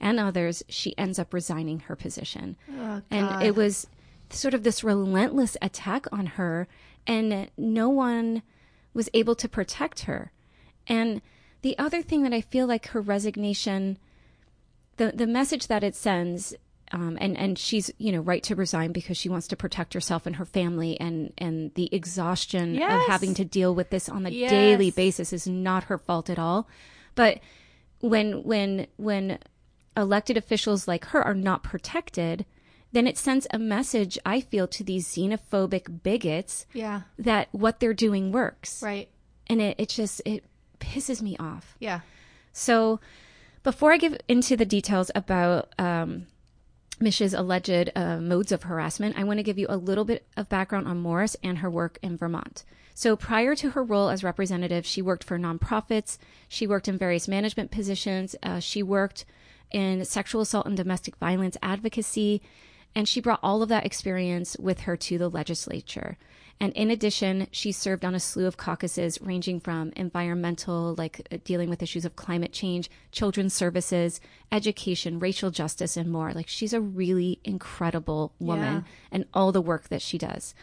and 0.00 0.20
others, 0.20 0.62
she 0.68 0.96
ends 0.98 1.18
up 1.18 1.32
resigning 1.32 1.80
her 1.80 1.96
position. 1.96 2.56
Oh, 2.78 3.00
and 3.10 3.42
it 3.42 3.54
was 3.56 3.86
sort 4.30 4.52
of 4.54 4.62
this 4.64 4.84
relentless 4.84 5.56
attack 5.62 6.06
on 6.12 6.26
her, 6.26 6.66
and 7.06 7.50
no 7.56 7.88
one 7.88 8.42
was 8.92 9.08
able 9.14 9.34
to 9.36 9.48
protect 9.48 10.00
her. 10.00 10.30
And 10.86 11.22
the 11.62 11.78
other 11.78 12.02
thing 12.02 12.22
that 12.24 12.34
I 12.34 12.42
feel 12.42 12.66
like 12.66 12.88
her 12.88 13.00
resignation, 13.00 13.96
the 14.98 15.12
the 15.14 15.26
message 15.26 15.68
that 15.68 15.82
it 15.82 15.94
sends, 15.94 16.54
um, 16.92 17.16
and 17.20 17.36
and 17.36 17.58
she's 17.58 17.90
you 17.98 18.12
know 18.12 18.20
right 18.20 18.42
to 18.44 18.54
resign 18.54 18.92
because 18.92 19.16
she 19.16 19.28
wants 19.28 19.48
to 19.48 19.56
protect 19.56 19.94
herself 19.94 20.26
and 20.26 20.36
her 20.36 20.44
family, 20.44 20.98
and 21.00 21.32
and 21.38 21.72
the 21.74 21.88
exhaustion 21.92 22.74
Yes. 22.74 22.92
of 23.02 23.08
having 23.08 23.34
to 23.34 23.44
deal 23.44 23.74
with 23.74 23.90
this 23.90 24.08
on 24.08 24.26
a 24.26 24.30
Yes. 24.30 24.50
daily 24.50 24.90
basis 24.90 25.32
is 25.32 25.46
not 25.46 25.84
her 25.84 25.98
fault 25.98 26.28
at 26.30 26.38
all. 26.38 26.68
But 27.14 27.40
when 28.00 28.42
when 28.44 28.86
when 28.96 29.38
elected 29.96 30.36
officials 30.36 30.86
like 30.88 31.06
her 31.06 31.22
are 31.22 31.34
not 31.34 31.62
protected, 31.62 32.44
then 32.92 33.06
it 33.06 33.16
sends 33.16 33.46
a 33.50 33.58
message 33.58 34.18
I 34.26 34.40
feel 34.40 34.66
to 34.68 34.84
these 34.84 35.06
xenophobic 35.08 36.02
bigots 36.02 36.66
Yeah. 36.72 37.02
that 37.18 37.48
what 37.52 37.80
they're 37.80 37.94
doing 37.94 38.30
works. 38.32 38.82
Right. 38.82 39.08
And 39.46 39.60
it, 39.60 39.76
it 39.78 39.88
just 39.88 40.20
it 40.24 40.44
pisses 40.80 41.22
me 41.22 41.36
off. 41.38 41.76
Yeah. 41.78 42.00
So, 42.52 43.00
before 43.62 43.92
I 43.92 43.96
give 43.96 44.16
into 44.28 44.56
the 44.56 44.64
details 44.66 45.10
about 45.14 45.72
um, 45.78 46.26
Misch's 47.04 47.34
alleged 47.34 47.90
uh, 47.94 48.16
modes 48.16 48.50
of 48.50 48.64
harassment, 48.64 49.16
I 49.16 49.24
want 49.24 49.38
to 49.38 49.44
give 49.44 49.58
you 49.58 49.66
a 49.68 49.76
little 49.76 50.04
bit 50.04 50.26
of 50.36 50.48
background 50.48 50.88
on 50.88 50.98
Morris 50.98 51.36
and 51.42 51.58
her 51.58 51.70
work 51.70 51.98
in 52.02 52.16
Vermont. 52.16 52.64
So, 52.94 53.14
prior 53.14 53.54
to 53.56 53.70
her 53.70 53.84
role 53.84 54.08
as 54.08 54.24
representative, 54.24 54.86
she 54.86 55.02
worked 55.02 55.22
for 55.22 55.38
nonprofits, 55.38 56.16
she 56.48 56.66
worked 56.66 56.88
in 56.88 56.96
various 56.96 57.28
management 57.28 57.70
positions, 57.70 58.34
uh, 58.42 58.58
she 58.58 58.82
worked 58.82 59.24
in 59.70 60.04
sexual 60.04 60.40
assault 60.40 60.66
and 60.66 60.76
domestic 60.76 61.16
violence 61.16 61.56
advocacy, 61.62 62.40
and 62.94 63.08
she 63.08 63.20
brought 63.20 63.40
all 63.42 63.62
of 63.62 63.68
that 63.68 63.84
experience 63.84 64.56
with 64.58 64.80
her 64.80 64.96
to 64.96 65.18
the 65.18 65.28
legislature. 65.28 66.16
And 66.60 66.72
in 66.74 66.90
addition, 66.90 67.48
she 67.50 67.72
served 67.72 68.04
on 68.04 68.14
a 68.14 68.20
slew 68.20 68.46
of 68.46 68.56
caucuses 68.56 69.20
ranging 69.20 69.60
from 69.60 69.92
environmental, 69.96 70.94
like 70.96 71.26
uh, 71.30 71.38
dealing 71.44 71.68
with 71.68 71.82
issues 71.82 72.04
of 72.04 72.16
climate 72.16 72.52
change, 72.52 72.88
children's 73.12 73.52
services, 73.52 74.20
education, 74.52 75.18
racial 75.18 75.50
justice, 75.50 75.96
and 75.96 76.10
more. 76.10 76.32
Like 76.32 76.48
she's 76.48 76.72
a 76.72 76.80
really 76.80 77.40
incredible 77.44 78.32
woman 78.38 78.74
Yeah. 78.76 78.92
and 79.10 79.24
all 79.34 79.52
the 79.52 79.60
work 79.60 79.88
that 79.88 80.00
she 80.02 80.16
does. 80.16 80.54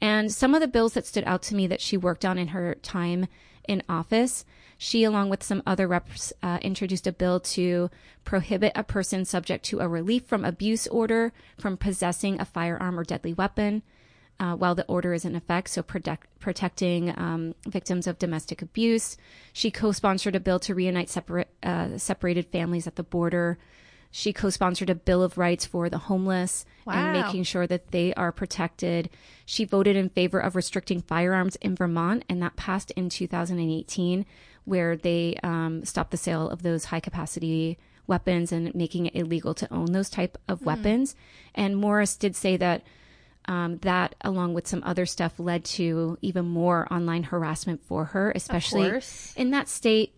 And 0.00 0.32
some 0.32 0.54
of 0.54 0.60
the 0.60 0.68
bills 0.68 0.94
that 0.94 1.06
stood 1.06 1.24
out 1.24 1.42
to 1.42 1.54
me 1.54 1.66
that 1.66 1.80
she 1.80 1.96
worked 1.96 2.24
on 2.24 2.38
in 2.38 2.48
her 2.48 2.74
time 2.76 3.26
in 3.68 3.82
office, 3.88 4.44
she, 4.78 5.04
along 5.04 5.28
with 5.28 5.42
some 5.44 5.62
other 5.64 5.86
reps, 5.86 6.32
uh, 6.42 6.58
introduced 6.62 7.06
a 7.06 7.12
bill 7.12 7.38
to 7.38 7.88
prohibit 8.24 8.72
a 8.74 8.82
person 8.82 9.24
subject 9.24 9.64
to 9.66 9.78
a 9.80 9.86
relief 9.86 10.24
from 10.26 10.44
abuse 10.44 10.86
order 10.88 11.32
from 11.58 11.76
possessing 11.76 12.40
a 12.40 12.44
firearm 12.44 12.98
or 12.98 13.04
deadly 13.04 13.32
weapon 13.32 13.82
uh, 14.42 14.56
while 14.56 14.74
the 14.74 14.84
order 14.86 15.14
is 15.14 15.24
in 15.24 15.36
effect, 15.36 15.68
so 15.68 15.84
protect, 15.84 16.26
protecting 16.40 17.16
um, 17.16 17.54
victims 17.68 18.08
of 18.08 18.18
domestic 18.18 18.60
abuse. 18.60 19.16
She 19.52 19.70
co-sponsored 19.70 20.34
a 20.34 20.40
bill 20.40 20.58
to 20.60 20.74
reunite 20.74 21.08
separate, 21.08 21.48
uh, 21.62 21.96
separated 21.96 22.46
families 22.46 22.88
at 22.88 22.96
the 22.96 23.04
border. 23.04 23.56
She 24.10 24.32
co-sponsored 24.32 24.90
a 24.90 24.96
bill 24.96 25.22
of 25.22 25.38
rights 25.38 25.64
for 25.64 25.88
the 25.88 25.98
homeless 25.98 26.66
and 26.88 27.12
making 27.12 27.44
sure 27.44 27.68
that 27.68 27.92
they 27.92 28.12
are 28.14 28.32
protected. 28.32 29.10
She 29.46 29.64
voted 29.64 29.94
in 29.94 30.08
favor 30.08 30.40
of 30.40 30.56
restricting 30.56 31.02
firearms 31.02 31.54
in 31.56 31.76
Vermont, 31.76 32.24
and 32.28 32.42
that 32.42 32.56
passed 32.56 32.90
in 32.90 33.10
2018, 33.10 34.26
where 34.64 34.96
they 34.96 35.36
um, 35.44 35.84
stopped 35.84 36.10
the 36.10 36.16
sale 36.16 36.50
of 36.50 36.64
those 36.64 36.86
high-capacity 36.86 37.78
weapons 38.08 38.50
and 38.50 38.74
making 38.74 39.06
it 39.06 39.14
illegal 39.14 39.54
to 39.54 39.72
own 39.72 39.92
those 39.92 40.10
type 40.10 40.36
of 40.48 40.62
weapons. 40.66 41.14
And 41.54 41.76
Morris 41.76 42.16
did 42.16 42.34
say 42.34 42.56
that 42.56 42.82
um, 43.46 43.78
that, 43.78 44.14
along 44.20 44.54
with 44.54 44.66
some 44.68 44.82
other 44.84 45.04
stuff, 45.06 45.38
led 45.38 45.64
to 45.64 46.16
even 46.22 46.46
more 46.46 46.86
online 46.92 47.24
harassment 47.24 47.82
for 47.84 48.06
her, 48.06 48.30
especially 48.34 48.82
in 49.36 49.50
that 49.50 49.68
state. 49.68 50.14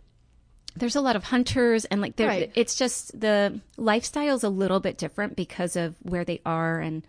There's 0.76 0.96
a 0.96 1.00
lot 1.00 1.14
of 1.16 1.24
hunters, 1.24 1.84
and 1.84 2.00
like, 2.00 2.16
Right. 2.18 2.50
it's 2.56 2.74
just 2.74 3.18
the 3.18 3.60
lifestyle 3.76 4.34
is 4.34 4.42
a 4.42 4.48
little 4.48 4.80
bit 4.80 4.98
different 4.98 5.36
because 5.36 5.76
of 5.76 5.94
where 6.02 6.24
they 6.24 6.40
are 6.44 6.80
and 6.80 7.06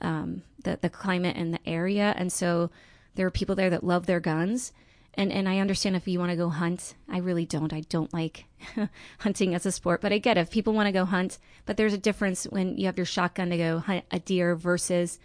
um, 0.00 0.42
the 0.62 0.78
the 0.80 0.88
climate 0.90 1.36
and 1.36 1.52
the 1.52 1.68
area, 1.68 2.14
and 2.16 2.32
so 2.32 2.70
there 3.16 3.26
are 3.26 3.30
people 3.32 3.54
there 3.56 3.70
that 3.70 3.82
love 3.84 4.06
their 4.06 4.20
guns, 4.20 4.72
and 5.14 5.32
and 5.32 5.48
I 5.48 5.58
understand 5.58 5.96
if 5.96 6.06
you 6.06 6.18
want 6.20 6.30
to 6.30 6.36
go 6.36 6.48
hunt. 6.50 6.94
I 7.08 7.18
really 7.18 7.44
don't. 7.46 7.72
I 7.72 7.80
don't 7.80 8.12
like 8.14 8.44
hunting 9.18 9.54
as 9.54 9.66
a 9.66 9.72
sport, 9.72 10.00
but 10.00 10.12
I 10.12 10.18
get 10.18 10.38
it. 10.38 10.42
If 10.42 10.50
people 10.50 10.72
want 10.72 10.86
to 10.86 10.92
go 10.92 11.04
hunt, 11.04 11.38
but 11.66 11.76
there's 11.76 11.94
a 11.94 11.98
difference 11.98 12.44
when 12.44 12.76
you 12.78 12.86
have 12.86 12.96
your 12.96 13.06
shotgun 13.06 13.50
to 13.50 13.56
go 13.56 13.78
hunt 13.80 14.04
a 14.12 14.20
deer 14.20 14.54
versus 14.54 15.18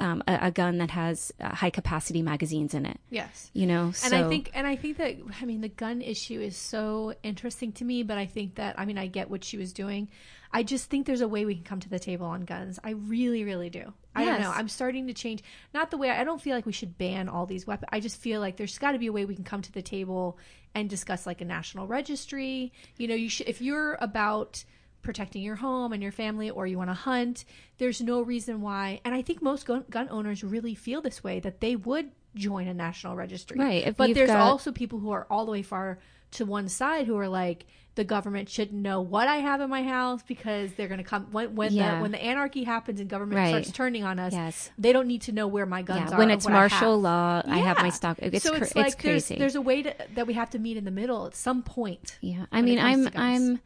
um, 0.00 0.22
a, 0.26 0.38
a, 0.42 0.50
gun 0.50 0.78
that 0.78 0.90
has 0.90 1.32
uh, 1.40 1.54
high 1.54 1.70
capacity 1.70 2.22
magazines 2.22 2.74
in 2.74 2.86
it. 2.86 2.98
Yes, 3.10 3.50
you 3.52 3.66
know. 3.66 3.92
So. 3.92 4.06
And 4.06 4.14
I 4.14 4.28
think, 4.28 4.50
and 4.54 4.66
I 4.66 4.76
think 4.76 4.98
that 4.98 5.16
I 5.40 5.44
mean 5.44 5.60
the 5.60 5.68
gun 5.68 6.02
issue 6.02 6.40
is 6.40 6.56
so 6.56 7.14
interesting 7.22 7.72
to 7.72 7.84
me. 7.84 8.02
But 8.02 8.18
I 8.18 8.26
think 8.26 8.56
that 8.56 8.78
I 8.78 8.84
mean 8.84 8.98
I 8.98 9.06
get 9.06 9.30
what 9.30 9.44
she 9.44 9.56
was 9.56 9.72
doing. 9.72 10.08
I 10.52 10.62
just 10.62 10.88
think 10.88 11.06
there's 11.06 11.20
a 11.20 11.28
way 11.28 11.44
we 11.44 11.54
can 11.54 11.64
come 11.64 11.80
to 11.80 11.90
the 11.90 11.98
table 11.98 12.26
on 12.26 12.42
guns. 12.42 12.78
I 12.82 12.90
really, 12.90 13.44
really 13.44 13.68
do. 13.68 13.92
I 14.14 14.24
yes. 14.24 14.32
don't 14.32 14.42
know. 14.42 14.52
I'm 14.56 14.68
starting 14.68 15.06
to 15.08 15.12
change. 15.12 15.42
Not 15.74 15.90
the 15.90 15.98
way 15.98 16.10
I 16.10 16.24
don't 16.24 16.40
feel 16.40 16.54
like 16.54 16.64
we 16.64 16.72
should 16.72 16.96
ban 16.96 17.28
all 17.28 17.44
these 17.44 17.66
weapons. 17.66 17.88
I 17.92 18.00
just 18.00 18.16
feel 18.16 18.40
like 18.40 18.56
there's 18.56 18.78
got 18.78 18.92
to 18.92 18.98
be 18.98 19.08
a 19.08 19.12
way 19.12 19.26
we 19.26 19.34
can 19.34 19.44
come 19.44 19.62
to 19.62 19.72
the 19.72 19.82
table 19.82 20.38
and 20.74 20.88
discuss 20.88 21.26
like 21.26 21.40
a 21.40 21.44
national 21.44 21.86
registry. 21.86 22.72
You 22.96 23.08
know, 23.08 23.14
you 23.14 23.28
should 23.28 23.48
if 23.48 23.60
you're 23.60 23.98
about 24.00 24.64
protecting 25.02 25.42
your 25.42 25.56
home 25.56 25.92
and 25.92 26.02
your 26.02 26.12
family 26.12 26.50
or 26.50 26.66
you 26.66 26.76
want 26.76 26.90
to 26.90 26.94
hunt, 26.94 27.44
there's 27.78 28.00
no 28.00 28.20
reason 28.20 28.60
why. 28.60 29.00
And 29.04 29.14
I 29.14 29.22
think 29.22 29.42
most 29.42 29.66
gun, 29.66 29.84
gun 29.90 30.08
owners 30.10 30.44
really 30.44 30.74
feel 30.74 31.00
this 31.00 31.22
way 31.24 31.40
that 31.40 31.60
they 31.60 31.76
would 31.76 32.10
join 32.34 32.68
a 32.68 32.74
national 32.74 33.16
registry. 33.16 33.58
Right. 33.58 33.86
If 33.86 33.96
but 33.96 34.14
there's 34.14 34.28
got... 34.28 34.40
also 34.40 34.72
people 34.72 34.98
who 34.98 35.10
are 35.10 35.26
all 35.30 35.44
the 35.44 35.52
way 35.52 35.62
far 35.62 35.98
to 36.32 36.44
one 36.44 36.68
side 36.68 37.06
who 37.06 37.16
are 37.16 37.28
like 37.28 37.64
the 37.94 38.04
government 38.04 38.48
shouldn't 38.48 38.80
know 38.80 39.00
what 39.00 39.26
I 39.26 39.38
have 39.38 39.60
in 39.60 39.68
my 39.68 39.82
house 39.82 40.22
because 40.22 40.72
they're 40.74 40.86
going 40.86 40.98
to 40.98 41.04
come 41.04 41.26
when 41.32 41.56
when 41.56 41.72
yeah. 41.72 41.96
the 41.96 42.02
when 42.02 42.12
the 42.12 42.22
anarchy 42.22 42.62
happens 42.62 43.00
and 43.00 43.10
government 43.10 43.38
right. 43.38 43.48
starts 43.48 43.72
turning 43.72 44.04
on 44.04 44.20
us. 44.20 44.32
Yes. 44.32 44.70
they 44.78 44.92
don't 44.92 45.08
need 45.08 45.22
to 45.22 45.32
know 45.32 45.48
where 45.48 45.66
my 45.66 45.82
guns 45.82 46.10
yeah. 46.10 46.16
are. 46.16 46.18
When 46.18 46.30
it's 46.30 46.46
martial 46.46 47.00
law, 47.00 47.42
yeah. 47.44 47.54
I 47.54 47.58
have 47.58 47.78
my 47.78 47.90
stock. 47.90 48.18
It's 48.20 48.44
so 48.44 48.54
it's, 48.54 48.72
cr- 48.72 48.78
like 48.78 48.86
it's 48.88 48.94
crazy. 48.94 49.34
There's, 49.34 49.54
there's, 49.54 49.54
a 49.56 49.60
way 49.60 49.82
to, 49.82 49.94
that 50.14 50.28
we 50.28 50.34
have 50.34 50.50
to 50.50 50.60
meet 50.60 50.76
in 50.76 50.84
the 50.84 50.92
middle 50.92 51.26
at 51.26 51.34
some 51.34 51.62
point. 51.62 52.18
Yeah, 52.20 52.46
I 52.52 52.62
mean, 52.62 52.78
I'm 52.78 53.08
I'm 53.16 53.60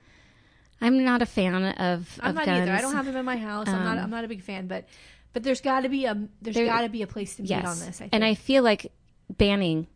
I'm 0.83 1.05
not 1.05 1.23
a 1.23 1.27
fan 1.27 1.65
of. 1.65 2.19
I'm 2.21 2.31
of 2.31 2.35
not 2.35 2.47
guns. 2.47 2.63
either. 2.63 2.73
I 2.73 2.81
don't 2.81 2.95
have 2.95 3.07
them 3.07 3.17
in 3.17 3.25
my 3.25 3.37
house. 3.37 3.69
Um, 3.69 3.75
I'm 3.77 3.85
not. 3.85 3.99
I'm 3.99 4.11
not 4.11 4.25
a 4.25 4.29
big 4.29 4.43
fan, 4.43 4.67
but 4.67 4.87
but 5.33 5.43
there's 5.43 5.61
got 5.61 5.81
to 5.81 5.89
be 5.89 6.05
a 6.05 6.29
there's 6.41 6.57
there, 6.57 6.67
got 6.67 6.83
to 6.83 6.89
be 6.89 7.03
a 7.03 7.07
place 7.07 7.37
to 7.37 7.43
meet 7.43 7.51
yes. 7.51 7.67
on 7.67 7.79
this. 7.87 8.01
I 8.01 8.09
and 8.13 8.25
I 8.25 8.35
feel 8.35 8.63
like 8.63 8.93
banning 9.31 9.87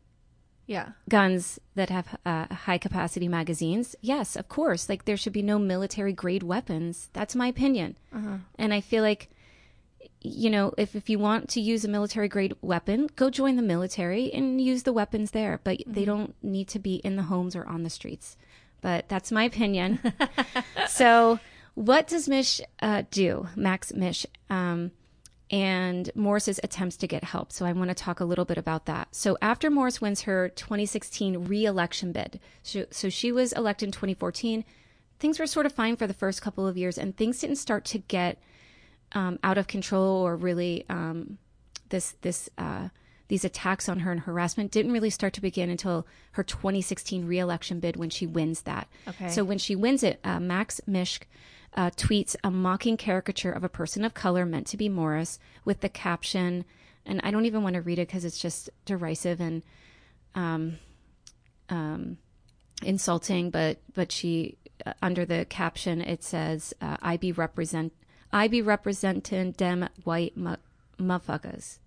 yeah 0.67 0.91
guns 1.09 1.61
that 1.75 1.91
have 1.91 2.19
uh, 2.27 2.53
high 2.53 2.79
capacity 2.79 3.29
magazines 3.29 3.95
yes 4.01 4.37
of 4.37 4.49
course 4.49 4.89
like 4.89 5.05
there 5.05 5.17
should 5.17 5.33
be 5.33 5.43
no 5.43 5.59
military 5.59 6.13
grade 6.13 6.43
weapons 6.43 7.09
that's 7.13 7.37
my 7.37 7.47
opinion 7.47 7.97
uh-huh. 8.13 8.39
and 8.59 8.75
i 8.75 8.81
feel 8.81 9.03
like 9.03 9.31
you 10.21 10.51
know 10.51 10.73
if, 10.77 10.97
if 10.97 11.09
you 11.09 11.19
want 11.19 11.49
to 11.49 11.61
use 11.61 11.85
a 11.85 11.89
military 11.89 12.29
grade 12.29 12.55
weapon 12.61 13.09
go 13.15 13.31
join 13.31 13.57
the 13.57 13.63
military 13.63 14.33
and 14.33 14.61
use 14.61 14.83
the 14.83 14.93
weapons 14.93 15.31
there 15.31 15.61
but 15.63 15.79
mm-hmm. 15.79 15.93
they 15.93 16.05
don't 16.05 16.35
need 16.43 16.67
to 16.67 16.79
be 16.79 16.97
in 16.97 17.17
the 17.17 17.25
homes 17.25 17.55
or 17.55 17.65
on 17.67 17.85
the 17.85 17.91
streets 17.91 18.37
but 18.87 19.09
that's 19.09 19.33
my 19.33 19.45
opinion 19.45 19.99
so 20.89 21.41
what 21.75 22.07
does 22.07 22.29
Misch 22.29 22.61
uh, 22.81 23.03
do 23.11 23.49
max 23.57 23.91
Misch 23.93 24.27
um, 24.49 24.93
and 25.51 26.11
Morris's 26.15 26.59
attempts 26.63 26.97
to 26.97 27.07
get 27.07 27.23
help. 27.23 27.53
So 27.53 27.65
I 27.65 27.73
want 27.73 27.89
to 27.89 27.95
talk 27.95 28.19
a 28.19 28.25
little 28.25 28.45
bit 28.45 28.59
about 28.59 28.87
that. 28.87 29.15
So 29.15 29.39
after 29.41 29.71
Morris 29.71 30.01
wins 30.01 30.23
her 30.23 30.49
2016 30.49 31.45
re-election 31.45 32.13
bid, 32.13 32.41
so, 32.63 32.87
so 32.91 33.09
she 33.09 33.31
was 33.31 33.53
elected 33.53 33.89
in 33.89 33.93
2014. 33.93 34.65
Things 35.19 35.39
were 35.39 35.47
sort 35.47 35.67
of 35.67 35.73
fine 35.73 35.97
for 35.97 36.07
the 36.07 36.15
first 36.15 36.43
couple 36.43 36.67
of 36.67 36.77
years, 36.77 36.99
and 36.99 37.17
things 37.17 37.39
didn't 37.39 37.57
start 37.57 37.85
to 37.87 37.99
get 37.99 38.39
um, 39.13 39.39
out 39.43 39.57
of 39.57 39.67
control 39.67 40.27
or 40.27 40.37
really 40.37 40.85
um, 40.91 41.39
this 41.89 42.17
this 42.21 42.51
uh, 42.59 42.89
these 43.29 43.45
attacks 43.45 43.89
on 43.89 44.01
her 44.01 44.13
and 44.13 44.21
harassment 44.21 44.71
didn't 44.71 44.93
really 44.93 45.11
start 45.11 45.33
to 45.35 45.41
begin 45.41 45.69
until 45.69 46.07
her 46.33 46.45
2016 46.45 47.27
re-election 47.27 47.81
bid 47.81 47.97
when 47.97 48.11
she 48.11 48.27
wins 48.27 48.63
that. 48.63 48.89
Okay. 49.09 49.29
So 49.29 49.45
when 49.45 49.59
she 49.59 49.75
wins 49.75 50.03
it, 50.03 50.21
uh, 50.23 50.39
Max 50.39 50.81
Misch 50.89 51.21
uh, 51.75 51.91
tweets 51.91 52.37
a 52.43 52.51
mocking 52.51 52.97
caricature 52.97 53.53
of 53.53 53.65
a 53.65 53.69
person 53.69 54.05
of 54.05 54.15
color 54.15 54.47
meant 54.47 54.67
to 54.69 54.77
be 54.77 54.89
Morris 54.89 55.39
with 55.65 55.81
the 55.81 55.89
caption, 55.89 56.65
and 57.05 57.21
I 57.23 57.31
don't 57.31 57.45
even 57.45 57.63
want 57.63 57.75
to 57.75 57.83
read 57.83 57.99
it 57.99 58.09
because 58.09 58.25
it's 58.25 58.39
just 58.41 58.71
derisive 58.85 59.41
and 59.41 59.63
um, 60.35 60.79
um, 61.69 62.19
insulting. 62.83 63.51
But 63.51 63.79
but 63.93 64.11
she 64.11 64.57
uh, 64.87 64.95
under 65.03 65.25
the 65.27 65.45
caption 65.45 66.01
it 66.01 66.23
says, 66.25 66.73
uh, 66.81 66.97
"I 67.03 67.17
be 67.19 67.33
represent 67.33 67.93
I 68.33 68.49
be 68.49 68.63
representing 68.63 69.53
them 69.53 69.89
white 70.05 70.37
mu- 70.37 70.57
motherfuckers." 70.99 71.79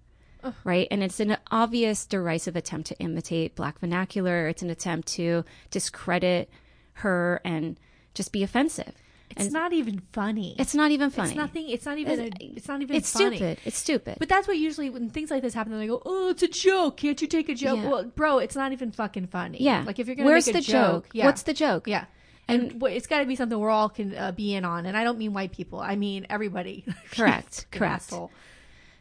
Right. 0.64 0.88
And 0.90 1.04
it's 1.04 1.20
an 1.20 1.38
obvious 1.52 2.06
derisive 2.06 2.56
attempt 2.56 2.88
to 2.88 3.00
imitate 3.00 3.56
black 3.56 3.80
vernacular. 3.80 4.48
It's 4.48 4.62
an 4.62 4.70
attempt 4.70 5.08
to 5.10 5.44
discredit 5.70 6.50
her 6.94 7.42
and 7.44 7.78
just 8.14 8.32
be 8.32 8.44
offensive. 8.44 8.94
It's 9.32 9.46
and 9.46 9.54
not 9.54 9.74
even 9.74 10.02
funny. 10.12 10.56
It's 10.58 10.74
not 10.74 10.92
even 10.92 11.10
funny. 11.10 11.30
It's 11.30 11.38
nothing. 11.38 11.70
It's 11.70 11.86
not 11.86 11.98
even. 12.00 12.20
It's, 12.20 12.36
a, 12.36 12.46
it's 12.56 12.68
not 12.68 12.82
even. 12.82 12.96
It's 12.96 13.12
funny. 13.12 13.38
stupid. 13.38 13.60
It's 13.64 13.78
stupid. 13.78 14.16
But 14.18 14.28
that's 14.28 14.48
what 14.48 14.58
usually 14.58 14.90
when 14.90 15.10
things 15.10 15.30
like 15.30 15.44
this 15.44 15.54
happen, 15.54 15.78
they 15.78 15.88
go, 15.88 16.02
"Oh, 16.04 16.30
it's 16.30 16.42
a 16.42 16.48
joke. 16.48 16.98
Can't 16.98 17.22
you 17.22 17.28
take 17.28 17.48
a 17.48 17.54
joke?" 17.54 17.78
Yeah. 17.78 17.90
Well, 17.90 18.04
bro, 18.06 18.40
it's 18.40 18.56
not 18.56 18.72
even 18.72 18.92
fucking 18.92 19.28
funny. 19.28 19.60
Yeah. 19.62 19.84
Like 19.86 20.00
if 20.00 20.08
you're 20.08 20.16
gonna 20.16 20.28
where's 20.28 20.48
make 20.48 20.54
the 20.54 20.60
a 20.60 20.64
joke, 20.64 21.04
joke? 21.06 21.10
Yeah. 21.14 21.26
What's 21.26 21.44
the 21.44 21.54
joke? 21.54 21.88
Yeah. 21.88 22.06
And, 22.48 22.72
and 22.72 22.84
it's 22.84 23.06
got 23.06 23.20
to 23.20 23.28
be 23.28 23.36
something 23.36 23.60
we're 23.60 23.70
all 23.70 23.90
can 23.90 24.16
uh, 24.16 24.32
be 24.32 24.56
in 24.56 24.66
on, 24.66 24.88
and 24.88 24.98
I 24.98 25.04
don't 25.04 25.20
mean 25.20 25.34
white 25.34 25.52
people. 25.52 25.80
I 25.80 25.96
mean 25.96 26.26
everybody. 26.32 26.84
Correct. 27.12 27.68
Correct. 27.70 28.12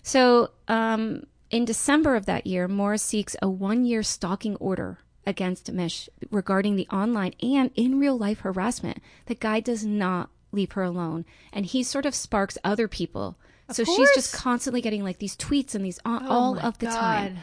So, 0.08 0.52
um, 0.68 1.26
in 1.50 1.66
December 1.66 2.16
of 2.16 2.24
that 2.24 2.46
year, 2.46 2.66
Morris 2.66 3.02
seeks 3.02 3.36
a 3.42 3.50
one-year 3.50 4.02
stalking 4.02 4.56
order 4.56 5.00
against 5.26 5.70
Misch 5.70 6.08
regarding 6.30 6.76
the 6.76 6.88
online 6.88 7.34
and 7.42 7.70
in 7.74 7.98
real 7.98 8.16
life 8.16 8.40
harassment. 8.40 9.02
The 9.26 9.34
guy 9.34 9.60
does 9.60 9.84
not 9.84 10.30
leave 10.50 10.72
her 10.72 10.82
alone. 10.82 11.26
And 11.52 11.66
he 11.66 11.82
sort 11.82 12.06
of 12.06 12.14
sparks 12.14 12.56
other 12.64 12.88
people. 12.88 13.36
Of 13.68 13.76
so 13.76 13.84
course. 13.84 13.98
she's 13.98 14.14
just 14.14 14.32
constantly 14.32 14.80
getting 14.80 15.04
like 15.04 15.18
these 15.18 15.36
tweets 15.36 15.74
and 15.74 15.84
these 15.84 16.00
all, 16.06 16.20
oh 16.22 16.30
all 16.30 16.58
of 16.58 16.78
the 16.78 16.86
God. 16.86 16.94
time. 16.94 17.38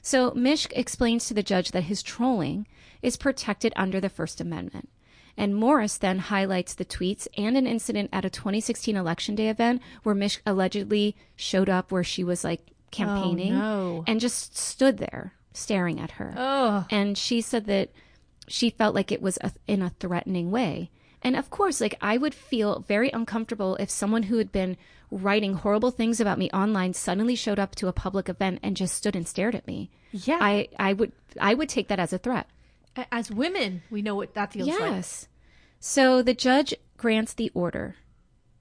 So 0.00 0.30
Misch 0.30 0.66
explains 0.70 1.26
to 1.26 1.34
the 1.34 1.42
judge 1.42 1.72
that 1.72 1.82
his 1.82 2.02
trolling 2.02 2.66
is 3.02 3.18
protected 3.18 3.74
under 3.76 4.00
the 4.00 4.08
First 4.08 4.40
Amendment. 4.40 4.88
And 5.36 5.54
Morris 5.54 5.98
then 5.98 6.18
highlights 6.18 6.74
the 6.74 6.84
tweets 6.84 7.28
and 7.36 7.56
an 7.56 7.66
incident 7.66 8.10
at 8.12 8.24
a 8.24 8.30
2016 8.30 8.96
election 8.96 9.34
day 9.34 9.48
event 9.48 9.82
where 10.02 10.14
Misch 10.14 10.38
allegedly 10.46 11.14
showed 11.36 11.68
up 11.68 11.92
where 11.92 12.04
she 12.04 12.24
was 12.24 12.42
like 12.42 12.62
campaigning 12.90 13.52
oh, 13.52 13.56
no. 13.96 14.04
and 14.06 14.20
just 14.20 14.56
stood 14.56 14.98
there 14.98 15.34
staring 15.52 16.00
at 16.00 16.12
her. 16.12 16.34
Oh. 16.36 16.86
And 16.90 17.16
she 17.18 17.40
said 17.40 17.66
that 17.66 17.90
she 18.48 18.70
felt 18.70 18.94
like 18.94 19.10
it 19.12 19.22
was 19.22 19.38
a, 19.42 19.52
in 19.66 19.82
a 19.82 19.90
threatening 20.00 20.50
way. 20.50 20.90
And 21.22 21.36
of 21.36 21.50
course, 21.50 21.80
like 21.80 21.96
I 22.00 22.16
would 22.16 22.34
feel 22.34 22.84
very 22.86 23.10
uncomfortable 23.10 23.76
if 23.76 23.90
someone 23.90 24.24
who 24.24 24.38
had 24.38 24.52
been 24.52 24.76
writing 25.10 25.54
horrible 25.54 25.90
things 25.90 26.20
about 26.20 26.38
me 26.38 26.50
online 26.50 26.92
suddenly 26.92 27.34
showed 27.34 27.58
up 27.58 27.74
to 27.76 27.88
a 27.88 27.92
public 27.92 28.28
event 28.28 28.60
and 28.62 28.76
just 28.76 28.94
stood 28.94 29.16
and 29.16 29.26
stared 29.26 29.54
at 29.54 29.66
me. 29.66 29.90
Yeah. 30.12 30.38
I, 30.40 30.68
I 30.78 30.92
would 30.92 31.12
I 31.40 31.54
would 31.54 31.68
take 31.68 31.88
that 31.88 31.98
as 31.98 32.12
a 32.12 32.18
threat. 32.18 32.48
As 33.12 33.30
women, 33.30 33.82
we 33.90 34.02
know 34.02 34.14
what 34.14 34.34
that 34.34 34.52
feels 34.52 34.68
yes. 34.68 34.80
like. 34.80 34.90
Yes. 34.90 35.28
So 35.80 36.22
the 36.22 36.34
judge 36.34 36.74
grants 36.96 37.34
the 37.34 37.50
order 37.54 37.96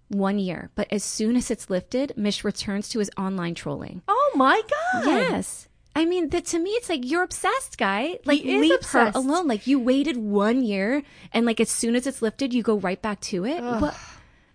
one 0.09 0.39
year, 0.39 0.71
but 0.75 0.87
as 0.91 1.03
soon 1.03 1.35
as 1.35 1.49
it's 1.49 1.69
lifted, 1.69 2.13
Misch 2.17 2.43
returns 2.43 2.89
to 2.89 2.99
his 2.99 3.09
online 3.17 3.55
trolling. 3.55 4.01
Oh 4.07 4.31
my 4.35 4.61
god. 4.93 5.05
Yes. 5.05 5.67
I 5.95 6.05
mean, 6.05 6.29
that 6.29 6.45
to 6.47 6.59
me, 6.59 6.71
it's 6.71 6.89
like 6.89 7.09
you're 7.09 7.23
obsessed, 7.23 7.77
guy. 7.77 8.19
Like, 8.25 8.43
leave 8.43 8.73
obsessed. 8.73 9.15
her 9.15 9.19
alone. 9.19 9.47
Like, 9.47 9.65
you 9.65 9.79
waited 9.79 10.17
one 10.17 10.61
year, 10.61 11.03
and 11.31 11.45
like 11.45 11.61
as 11.61 11.69
soon 11.69 11.95
as 11.95 12.05
it's 12.05 12.21
lifted, 12.21 12.53
you 12.53 12.63
go 12.63 12.77
right 12.77 13.01
back 13.01 13.21
to 13.21 13.45
it. 13.45 13.63
What? 13.63 13.97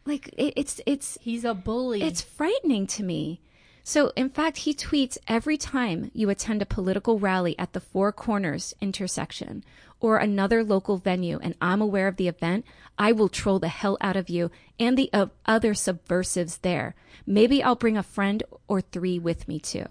Like, 0.05 0.29
it, 0.37 0.53
it's 0.57 0.81
it's 0.85 1.17
he's 1.23 1.45
a 1.45 1.55
bully. 1.55 2.03
It's 2.03 2.21
frightening 2.21 2.87
to 2.89 3.03
me. 3.03 3.41
So, 3.83 4.13
in 4.15 4.29
fact, 4.31 4.59
he 4.59 4.75
tweets 4.75 5.19
every 5.27 5.57
time 5.57 6.11
you 6.15 6.31
attend 6.31 6.63
a 6.63 6.67
political 6.67 7.19
rally 7.19 7.59
at 7.59 7.73
the 7.73 7.81
Four 7.81 8.13
Corners 8.13 8.75
intersection 8.81 9.65
or 10.01 10.17
another 10.17 10.63
local 10.63 10.97
venue, 10.97 11.39
and 11.43 11.55
I'm 11.61 11.81
aware 11.81 12.09
of 12.09 12.17
the 12.17 12.29
event, 12.29 12.65
I 12.99 13.13
will 13.13 13.29
troll 13.29 13.59
the 13.59 13.69
hell 13.69 13.99
out 14.01 14.17
of 14.17 14.29
you 14.29 14.51
and 14.79 14.97
the 14.97 15.11
uh, 15.13 15.27
other 15.47 15.75
subversives 15.75 16.59
there. 16.59 16.95
Maybe 17.27 17.63
I'll 17.63 17.75
bring 17.75 17.97
a 17.97 18.03
friend 18.03 18.43
or 18.69 18.81
three 18.81 19.19
with 19.19 19.49
me 19.49 19.59
too. 19.59 19.87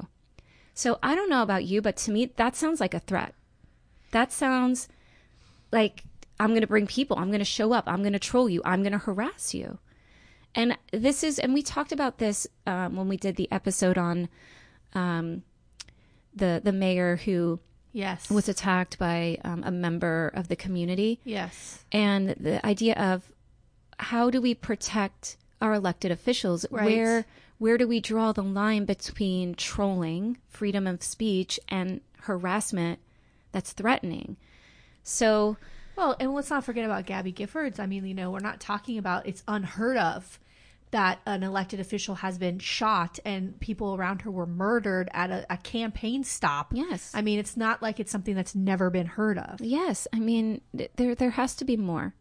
So 0.74 0.98
I 1.04 1.14
don't 1.14 1.30
know 1.30 1.44
about 1.44 1.66
you, 1.66 1.82
but 1.82 1.98
to 1.98 2.12
me, 2.12 2.32
that 2.38 2.56
sounds 2.56 2.80
like 2.80 2.94
a 2.94 3.00
threat. 3.00 3.34
That 4.12 4.32
sounds 4.32 4.88
like 5.72 6.04
I'm 6.40 6.50
going 6.50 6.62
to 6.62 6.68
bring 6.68 6.88
people, 6.88 7.18
I'm 7.18 7.30
going 7.30 7.40
to 7.40 7.46
show 7.46 7.74
up, 7.74 7.84
I'm 7.88 8.02
going 8.02 8.14
to 8.14 8.20
troll 8.20 8.50
you, 8.50 8.62
I'm 8.64 8.82
going 8.82 8.94
to 8.94 8.98
harass 8.98 9.54
you. 9.54 9.78
And 10.56 10.78
this 10.92 11.24
is, 11.24 11.40
and 11.40 11.54
we 11.54 11.62
talked 11.62 11.92
about 11.92 12.18
this 12.18 12.48
um, 12.66 12.96
when 12.96 13.08
we 13.08 13.18
did 13.18 13.36
the 13.36 13.52
episode 13.52 13.98
on 13.98 14.30
um, 14.94 15.44
the 16.34 16.62
the 16.64 16.72
mayor 16.72 17.18
who 17.18 17.60
yes 17.92 18.30
was 18.30 18.48
attacked 18.50 18.98
by 19.00 19.38
um, 19.44 19.64
a 19.64 19.72
member 19.72 20.32
of 20.34 20.48
the 20.48 20.56
community. 20.56 21.20
Yes, 21.24 21.84
and 21.92 22.30
the 22.30 22.66
idea 22.66 22.96
of 22.96 23.32
how 23.98 24.30
do 24.30 24.42
we 24.42 24.56
protect 24.56 25.38
our 25.62 25.74
elected 25.74 26.12
officials? 26.12 26.66
Right. 26.72 26.86
Where 26.86 27.26
where 27.60 27.78
do 27.78 27.88
we 27.88 28.00
draw 28.00 28.32
the 28.32 28.44
line 28.44 28.86
between 28.86 29.54
trolling, 29.54 30.38
freedom 30.48 30.88
of 30.88 31.04
speech, 31.04 31.60
and 31.68 32.02
harassment 32.22 33.00
that's 33.52 33.74
threatening. 33.74 34.38
So, 35.04 35.58
well, 36.00 36.16
and 36.18 36.34
let's 36.34 36.50
not 36.50 36.64
forget 36.64 36.86
about 36.86 37.06
Gabby 37.06 37.34
Giffords. 37.34 37.78
I 37.78 37.86
mean, 37.86 38.06
you 38.06 38.14
know, 38.14 38.32
we're 38.32 38.40
not 38.40 38.62
talking 38.62 38.98
about 38.98 39.28
it's 39.28 39.44
unheard 39.50 39.98
of 39.98 40.40
that 40.92 41.20
an 41.26 41.44
elected 41.44 41.82
official 41.82 42.16
has 42.16 42.38
been 42.38 42.58
shot 42.58 43.20
and 43.26 43.60
people 43.60 43.96
around 43.96 44.22
her 44.22 44.32
were 44.32 44.48
murdered 44.48 45.10
at 45.14 45.30
a, 45.30 45.46
a, 45.50 45.58
campaign 45.58 46.24
stop. 46.24 46.72
Yes. 46.74 47.12
I 47.14 47.22
mean, 47.22 47.38
it's 47.38 47.58
not 47.58 47.82
like 47.82 48.00
it's 48.00 48.12
something 48.12 48.34
that's 48.34 48.56
never 48.56 48.90
been 48.90 49.06
heard 49.06 49.38
of. 49.38 49.60
Yes. 49.60 50.08
I 50.14 50.20
mean, 50.20 50.62
there 50.96 51.14
there 51.16 51.32
has 51.32 51.54
to 51.58 51.66
be 51.66 51.76
more. 51.76 52.16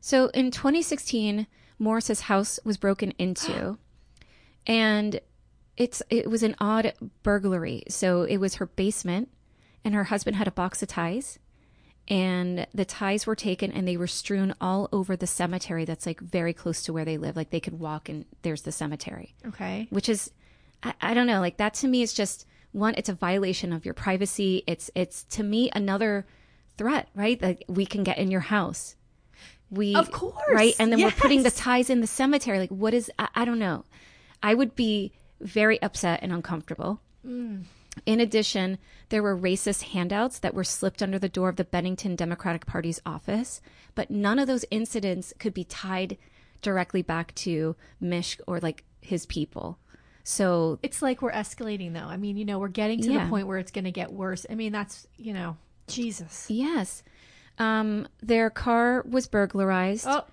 So 0.00 0.26
in 0.28 0.50
2016, 0.50 1.46
Morris's 1.78 2.20
house 2.20 2.60
was 2.62 2.76
broken 2.76 3.12
into 3.12 3.78
and 4.66 5.18
it's 5.78 6.02
it 6.10 6.30
was 6.30 6.42
an 6.42 6.56
odd 6.60 6.92
burglary. 7.22 7.84
So 7.88 8.22
it 8.22 8.36
was 8.36 8.56
her 8.56 8.66
basement 8.66 9.30
and 9.82 9.94
her 9.94 10.04
husband 10.04 10.36
had 10.36 10.46
a 10.46 10.52
box 10.52 10.82
of 10.82 10.88
ties 10.88 11.38
and 12.08 12.66
the 12.74 12.84
ties 12.84 13.26
were 13.26 13.34
taken 13.34 13.72
and 13.72 13.88
they 13.88 13.96
were 13.96 14.06
strewn 14.06 14.54
all 14.60 14.88
over 14.92 15.16
the 15.16 15.26
cemetery 15.26 15.84
that's 15.84 16.04
like 16.04 16.20
very 16.20 16.52
close 16.52 16.82
to 16.82 16.92
where 16.92 17.04
they 17.04 17.16
live. 17.16 17.36
Like 17.36 17.50
they 17.50 17.60
could 17.60 17.78
walk 17.78 18.08
and 18.08 18.26
there's 18.42 18.62
the 18.62 18.72
cemetery. 18.72 19.34
Okay. 19.46 19.86
Which 19.90 20.08
is 20.08 20.30
I, 20.82 20.94
I, 21.00 21.14
don't 21.14 21.26
know. 21.26 21.40
Like 21.40 21.56
that 21.56 21.74
to 21.74 21.88
me 21.88 22.02
is 22.02 22.12
just 22.12 22.46
one 22.72 22.94
it's 22.98 23.08
a 23.08 23.14
violation 23.14 23.72
of 23.72 23.84
your 23.86 23.94
privacy. 23.94 24.64
It's 24.66 24.90
it's 24.94 25.24
to 25.24 25.42
me 25.42 25.70
another 25.74 26.26
threat 26.76 27.08
right? 27.14 27.40
Like 27.40 27.64
we 27.68 27.86
can 27.86 28.04
get 28.04 28.18
in 28.18 28.30
your 28.30 28.40
house. 28.40 28.96
We 29.70 29.94
of 29.94 30.10
course. 30.10 30.34
Right? 30.52 30.74
And 30.78 30.92
then 30.92 30.98
yes. 30.98 31.14
we're 31.14 31.20
putting 31.20 31.42
the 31.42 31.50
ties 31.50 31.88
in 31.88 32.02
the 32.02 32.06
cemetery. 32.06 32.58
Like 32.58 32.70
what 32.70 32.92
is 32.92 33.10
i, 33.18 33.28
I 33.34 33.44
don't 33.46 33.58
know. 33.58 33.84
I 34.42 34.52
would 34.52 34.74
be 34.74 35.12
very 35.40 35.80
upset 35.80 36.20
and 36.22 36.34
uncomfortable. 36.34 37.00
Mm. 37.26 37.62
In 38.06 38.20
addition, 38.20 38.78
there 39.08 39.22
were 39.22 39.36
racist 39.36 39.82
handouts 39.82 40.38
that 40.40 40.54
were 40.54 40.64
slipped 40.64 41.02
under 41.02 41.18
the 41.18 41.28
door 41.28 41.48
of 41.48 41.56
the 41.56 41.64
Bennington 41.64 42.16
Democratic 42.16 42.66
Party's 42.66 43.00
office, 43.06 43.60
but 43.94 44.10
none 44.10 44.38
of 44.38 44.46
those 44.46 44.64
incidents 44.70 45.32
could 45.38 45.54
be 45.54 45.64
tied 45.64 46.18
directly 46.62 47.02
back 47.02 47.34
to 47.36 47.76
Misch 48.02 48.40
or 48.46 48.60
like 48.60 48.84
his 49.00 49.26
people. 49.26 49.78
So 50.24 50.78
it's 50.82 51.02
like 51.02 51.20
we're 51.20 51.32
escalating 51.32 51.92
though. 51.92 52.00
I 52.06 52.16
mean, 52.16 52.36
you 52.36 52.44
know, 52.44 52.58
we're 52.58 52.68
getting 52.68 53.00
to 53.02 53.12
yeah. 53.12 53.24
the 53.24 53.30
point 53.30 53.46
where 53.46 53.58
it's 53.58 53.70
going 53.70 53.84
to 53.84 53.92
get 53.92 54.12
worse. 54.12 54.46
I 54.48 54.54
mean, 54.54 54.72
that's, 54.72 55.06
you 55.16 55.34
know, 55.34 55.56
Jesus. 55.86 56.46
Yes. 56.48 57.02
Um, 57.58 58.08
their 58.22 58.50
car 58.50 59.04
was 59.08 59.26
burglarized. 59.26 60.06
Oh 60.08 60.24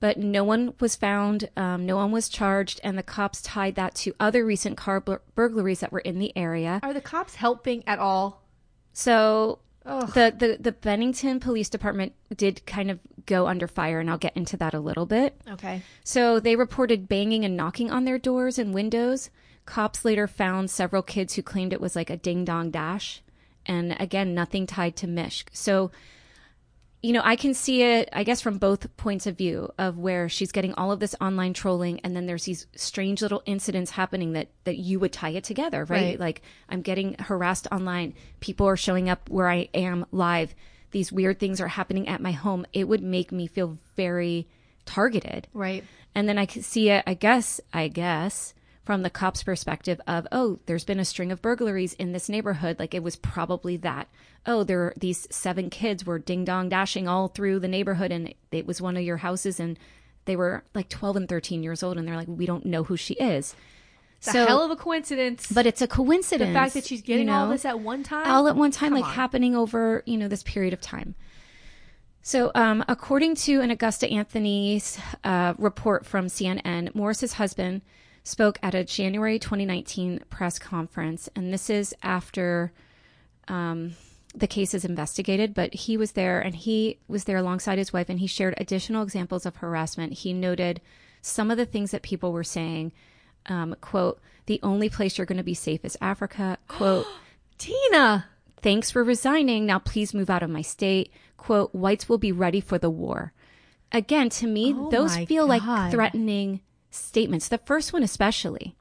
but 0.00 0.18
no 0.18 0.44
one 0.44 0.74
was 0.80 0.96
found, 0.96 1.48
um, 1.56 1.86
no 1.86 1.96
one 1.96 2.12
was 2.12 2.28
charged, 2.28 2.80
and 2.84 2.98
the 2.98 3.02
cops 3.02 3.40
tied 3.40 3.74
that 3.76 3.94
to 3.96 4.14
other 4.20 4.44
recent 4.44 4.76
car 4.76 5.00
bur- 5.00 5.22
burglaries 5.34 5.80
that 5.80 5.92
were 5.92 6.00
in 6.00 6.18
the 6.18 6.36
area. 6.36 6.80
Are 6.82 6.92
the 6.92 7.00
cops 7.00 7.36
helping 7.36 7.82
at 7.86 7.98
all? 7.98 8.42
So 8.92 9.58
the, 9.84 10.34
the 10.36 10.56
the 10.60 10.72
Bennington 10.72 11.40
Police 11.40 11.68
Department 11.68 12.14
did 12.34 12.64
kind 12.66 12.90
of 12.90 12.98
go 13.26 13.46
under 13.46 13.68
fire, 13.68 14.00
and 14.00 14.10
I'll 14.10 14.18
get 14.18 14.36
into 14.36 14.56
that 14.58 14.74
a 14.74 14.80
little 14.80 15.06
bit. 15.06 15.40
Okay. 15.48 15.82
So 16.02 16.40
they 16.40 16.56
reported 16.56 17.08
banging 17.08 17.44
and 17.44 17.56
knocking 17.56 17.90
on 17.90 18.04
their 18.04 18.18
doors 18.18 18.58
and 18.58 18.74
windows. 18.74 19.30
Cops 19.66 20.04
later 20.04 20.26
found 20.26 20.70
several 20.70 21.02
kids 21.02 21.34
who 21.34 21.42
claimed 21.42 21.72
it 21.72 21.80
was 21.80 21.96
like 21.96 22.10
a 22.10 22.16
ding 22.16 22.44
dong 22.44 22.70
dash, 22.70 23.22
and 23.66 23.96
again, 24.00 24.34
nothing 24.34 24.66
tied 24.66 24.96
to 24.96 25.06
Misch. 25.06 25.44
So 25.52 25.90
you 27.04 27.12
know, 27.12 27.20
I 27.22 27.36
can 27.36 27.52
see 27.52 27.82
it, 27.82 28.08
I 28.14 28.24
guess, 28.24 28.40
from 28.40 28.56
both 28.56 28.96
points 28.96 29.26
of 29.26 29.36
view 29.36 29.70
of 29.76 29.98
where 29.98 30.26
she's 30.30 30.52
getting 30.52 30.72
all 30.72 30.90
of 30.90 31.00
this 31.00 31.14
online 31.20 31.52
trolling, 31.52 32.00
and 32.00 32.16
then 32.16 32.24
there's 32.24 32.46
these 32.46 32.66
strange 32.76 33.20
little 33.20 33.42
incidents 33.44 33.90
happening 33.90 34.32
that 34.32 34.48
that 34.64 34.78
you 34.78 34.98
would 35.00 35.12
tie 35.12 35.28
it 35.28 35.44
together, 35.44 35.80
right? 35.80 35.88
right? 35.90 36.18
Like 36.18 36.40
I'm 36.66 36.80
getting 36.80 37.14
harassed 37.18 37.68
online, 37.70 38.14
people 38.40 38.66
are 38.66 38.76
showing 38.78 39.10
up 39.10 39.28
where 39.28 39.50
I 39.50 39.68
am 39.74 40.06
live, 40.12 40.54
these 40.92 41.12
weird 41.12 41.38
things 41.38 41.60
are 41.60 41.68
happening 41.68 42.08
at 42.08 42.22
my 42.22 42.32
home. 42.32 42.64
It 42.72 42.88
would 42.88 43.02
make 43.02 43.30
me 43.30 43.48
feel 43.48 43.76
very 43.96 44.48
targeted, 44.86 45.46
right? 45.52 45.84
And 46.14 46.26
then 46.26 46.38
I 46.38 46.46
could 46.46 46.64
see 46.64 46.88
it, 46.88 47.04
I 47.06 47.12
guess, 47.12 47.60
I 47.70 47.88
guess, 47.88 48.54
from 48.84 49.02
the 49.02 49.10
cops' 49.10 49.42
perspective 49.42 50.00
of, 50.06 50.26
oh, 50.30 50.58
there's 50.66 50.84
been 50.84 51.00
a 51.00 51.04
string 51.04 51.32
of 51.32 51.40
burglaries 51.40 51.94
in 51.94 52.12
this 52.12 52.28
neighborhood. 52.28 52.78
Like 52.78 52.94
it 52.94 53.02
was 53.02 53.16
probably 53.16 53.76
that. 53.78 54.08
Oh, 54.46 54.62
there 54.62 54.78
were 54.78 54.94
these 54.96 55.26
seven 55.30 55.70
kids 55.70 56.04
were 56.04 56.18
ding 56.18 56.44
dong 56.44 56.68
dashing 56.68 57.08
all 57.08 57.28
through 57.28 57.60
the 57.60 57.68
neighborhood 57.68 58.12
and 58.12 58.34
it 58.52 58.66
was 58.66 58.82
one 58.82 58.96
of 58.96 59.02
your 59.02 59.16
houses 59.16 59.58
and 59.58 59.78
they 60.26 60.36
were 60.36 60.64
like 60.74 60.88
12 60.90 61.16
and 61.16 61.28
13 61.28 61.62
years 61.62 61.82
old 61.82 61.96
and 61.96 62.06
they're 62.06 62.16
like, 62.16 62.28
we 62.28 62.46
don't 62.46 62.66
know 62.66 62.84
who 62.84 62.96
she 62.96 63.14
is. 63.14 63.56
It's 64.18 64.32
so, 64.32 64.44
a 64.44 64.46
hell 64.46 64.62
of 64.62 64.70
a 64.70 64.76
coincidence. 64.76 65.50
But 65.50 65.66
it's 65.66 65.82
a 65.82 65.88
coincidence. 65.88 66.50
The 66.50 66.54
fact 66.54 66.74
that 66.74 66.84
she's 66.84 67.02
getting 67.02 67.26
you 67.26 67.32
know, 67.32 67.40
all 67.40 67.48
this 67.48 67.64
at 67.64 67.80
one 67.80 68.02
time. 68.02 68.26
All 68.26 68.48
at 68.48 68.56
one 68.56 68.70
time, 68.70 68.90
Come 68.90 69.00
like 69.00 69.08
on. 69.08 69.14
happening 69.14 69.54
over, 69.56 70.02
you 70.06 70.16
know, 70.16 70.28
this 70.28 70.42
period 70.42 70.72
of 70.72 70.80
time. 70.80 71.14
So, 72.22 72.50
um, 72.54 72.82
according 72.88 73.34
to 73.36 73.60
an 73.60 73.70
Augusta 73.70 74.08
Anthony's 74.08 74.98
uh, 75.24 75.52
report 75.58 76.06
from 76.06 76.28
CNN, 76.28 76.94
Morris's 76.94 77.34
husband 77.34 77.82
spoke 78.24 78.58
at 78.62 78.74
a 78.74 78.84
January 78.84 79.38
2019 79.38 80.24
press 80.30 80.58
conference, 80.58 81.28
and 81.36 81.52
this 81.52 81.70
is 81.70 81.94
after 82.02 82.72
um, 83.46 83.94
the 84.34 84.46
case 84.46 84.74
is 84.74 84.84
investigated. 84.84 85.54
But 85.54 85.74
he 85.74 85.96
was 85.96 86.12
there, 86.12 86.40
and 86.40 86.56
he 86.56 86.98
was 87.06 87.24
there 87.24 87.36
alongside 87.36 87.78
his 87.78 87.92
wife, 87.92 88.08
and 88.08 88.18
he 88.18 88.26
shared 88.26 88.54
additional 88.56 89.02
examples 89.02 89.46
of 89.46 89.56
harassment. 89.56 90.14
He 90.14 90.32
noted 90.32 90.80
some 91.20 91.50
of 91.50 91.56
the 91.56 91.66
things 91.66 91.90
that 91.92 92.02
people 92.02 92.32
were 92.32 92.44
saying. 92.44 92.92
Um, 93.46 93.76
quote, 93.82 94.20
the 94.46 94.60
only 94.62 94.88
place 94.88 95.18
you're 95.18 95.26
going 95.26 95.38
to 95.38 95.44
be 95.44 95.54
safe 95.54 95.84
is 95.84 95.98
Africa. 96.00 96.58
Quote, 96.66 97.06
Tina, 97.58 98.26
thanks 98.62 98.90
for 98.90 99.04
resigning. 99.04 99.66
Now 99.66 99.78
please 99.78 100.14
move 100.14 100.30
out 100.30 100.42
of 100.42 100.50
my 100.50 100.62
state. 100.62 101.12
Quote, 101.36 101.74
whites 101.74 102.08
will 102.08 102.18
be 102.18 102.32
ready 102.32 102.60
for 102.60 102.78
the 102.78 102.90
war. 102.90 103.32
Again, 103.92 104.30
to 104.30 104.46
me, 104.46 104.74
oh 104.74 104.90
those 104.90 105.16
feel 105.18 105.46
God. 105.46 105.62
like 105.62 105.92
threatening 105.92 106.60
statements, 106.94 107.48
the 107.48 107.58
first 107.58 107.92
one 107.92 108.02
especially. 108.02 108.74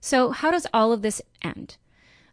So, 0.00 0.30
how 0.30 0.50
does 0.50 0.66
all 0.72 0.92
of 0.92 1.02
this 1.02 1.22
end? 1.42 1.76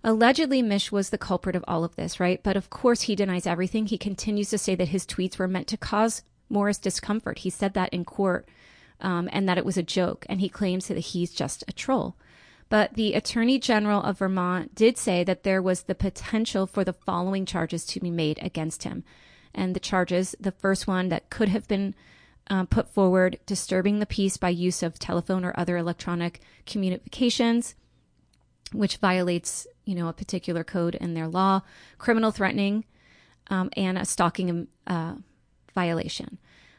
Allegedly, 0.03 0.63
Misch 0.63 0.91
was 0.91 1.09
the 1.09 1.17
culprit 1.17 1.55
of 1.55 1.63
all 1.67 1.83
of 1.83 1.95
this, 1.95 2.19
right? 2.19 2.41
But 2.41 2.57
of 2.57 2.69
course, 2.69 3.03
he 3.03 3.15
denies 3.15 3.45
everything. 3.45 3.85
He 3.85 3.97
continues 3.97 4.49
to 4.49 4.57
say 4.57 4.75
that 4.75 4.89
his 4.89 5.05
tweets 5.05 5.37
were 5.37 5.47
meant 5.47 5.67
to 5.67 5.77
cause 5.77 6.23
Morris 6.49 6.79
discomfort. 6.79 7.39
He 7.39 7.49
said 7.49 7.73
that 7.75 7.93
in 7.93 8.03
court 8.03 8.47
um, 8.99 9.29
and 9.31 9.47
that 9.47 9.57
it 9.57 9.65
was 9.65 9.77
a 9.77 9.83
joke. 9.83 10.25
And 10.27 10.41
he 10.41 10.49
claims 10.49 10.87
that 10.87 10.97
he's 10.97 11.31
just 11.31 11.63
a 11.67 11.73
troll. 11.73 12.15
But 12.69 12.93
the 12.93 13.13
Attorney 13.13 13.59
General 13.59 14.01
of 14.01 14.19
Vermont 14.19 14.73
did 14.73 14.97
say 14.97 15.23
that 15.23 15.43
there 15.43 15.61
was 15.61 15.83
the 15.83 15.95
potential 15.95 16.65
for 16.65 16.83
the 16.83 16.93
following 16.93 17.45
charges 17.45 17.85
to 17.87 17.99
be 17.99 18.09
made 18.09 18.39
against 18.41 18.83
him. 18.83 19.03
And 19.53 19.75
the 19.75 19.79
charges, 19.79 20.35
the 20.39 20.53
first 20.53 20.87
one 20.87 21.09
that 21.09 21.29
could 21.29 21.49
have 21.49 21.67
been 21.67 21.93
um, 22.47 22.67
put 22.67 22.89
forward 22.89 23.39
disturbing 23.45 23.99
the 23.99 24.05
peace 24.05 24.37
by 24.37 24.49
use 24.49 24.83
of 24.83 24.99
telephone 24.99 25.45
or 25.45 25.53
other 25.55 25.77
electronic 25.77 26.41
communications, 26.65 27.75
which 28.73 28.97
violates, 28.97 29.67
you 29.85 29.95
know, 29.95 30.07
a 30.07 30.13
particular 30.13 30.63
code 30.63 30.95
in 30.95 31.13
their 31.13 31.27
law, 31.27 31.61
criminal 31.97 32.31
threatening, 32.31 32.85
um, 33.49 33.69
and 33.77 33.97
a 33.97 34.05
stalking 34.05 34.67
uh, 34.87 35.15
violation. 35.73 36.37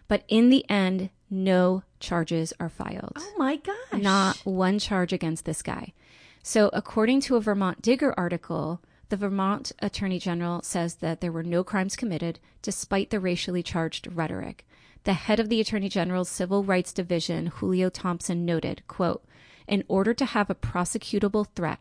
But 0.09 0.25
in 0.29 0.51
the 0.51 0.69
end, 0.69 1.11
no 1.31 1.83
charges 2.01 2.53
are 2.61 2.69
filed. 2.69 3.17
Oh 3.17 3.35
my 3.39 3.57
gosh. 3.57 4.03
Not 4.03 4.37
one 4.45 4.79
charge 4.79 5.13
against 5.13 5.45
this 5.45 5.63
guy. 5.63 5.95
So, 6.43 6.71
according 6.73 7.21
to 7.23 7.37
a 7.37 7.41
Vermont 7.41 7.81
Digger 7.81 8.13
article, 8.19 8.83
the 9.09 9.17
Vermont 9.17 9.73
Attorney 9.81 10.19
General 10.19 10.63
says 10.63 10.97
that 10.97 11.21
there 11.21 11.31
were 11.31 11.43
no 11.43 11.63
crimes 11.63 11.97
committed 11.97 12.41
despite 12.63 13.11
the 13.11 13.21
racially 13.21 13.63
charged 13.63 14.09
rhetoric. 14.13 14.67
The 15.05 15.15
head 15.15 15.41
of 15.41 15.49
the 15.49 15.61
Attorney 15.61 15.89
General's 15.89 16.29
Civil 16.29 16.63
Rights 16.63 16.93
Division, 16.93 17.47
Julio 17.47 17.89
Thompson, 17.89 18.45
noted, 18.45 18.83
quote, 18.87 19.25
in 19.67 19.85
order 19.89 20.15
to 20.15 20.25
have 20.25 20.49
a 20.49 20.55
prosecutable 20.55 21.47
threat, 21.55 21.81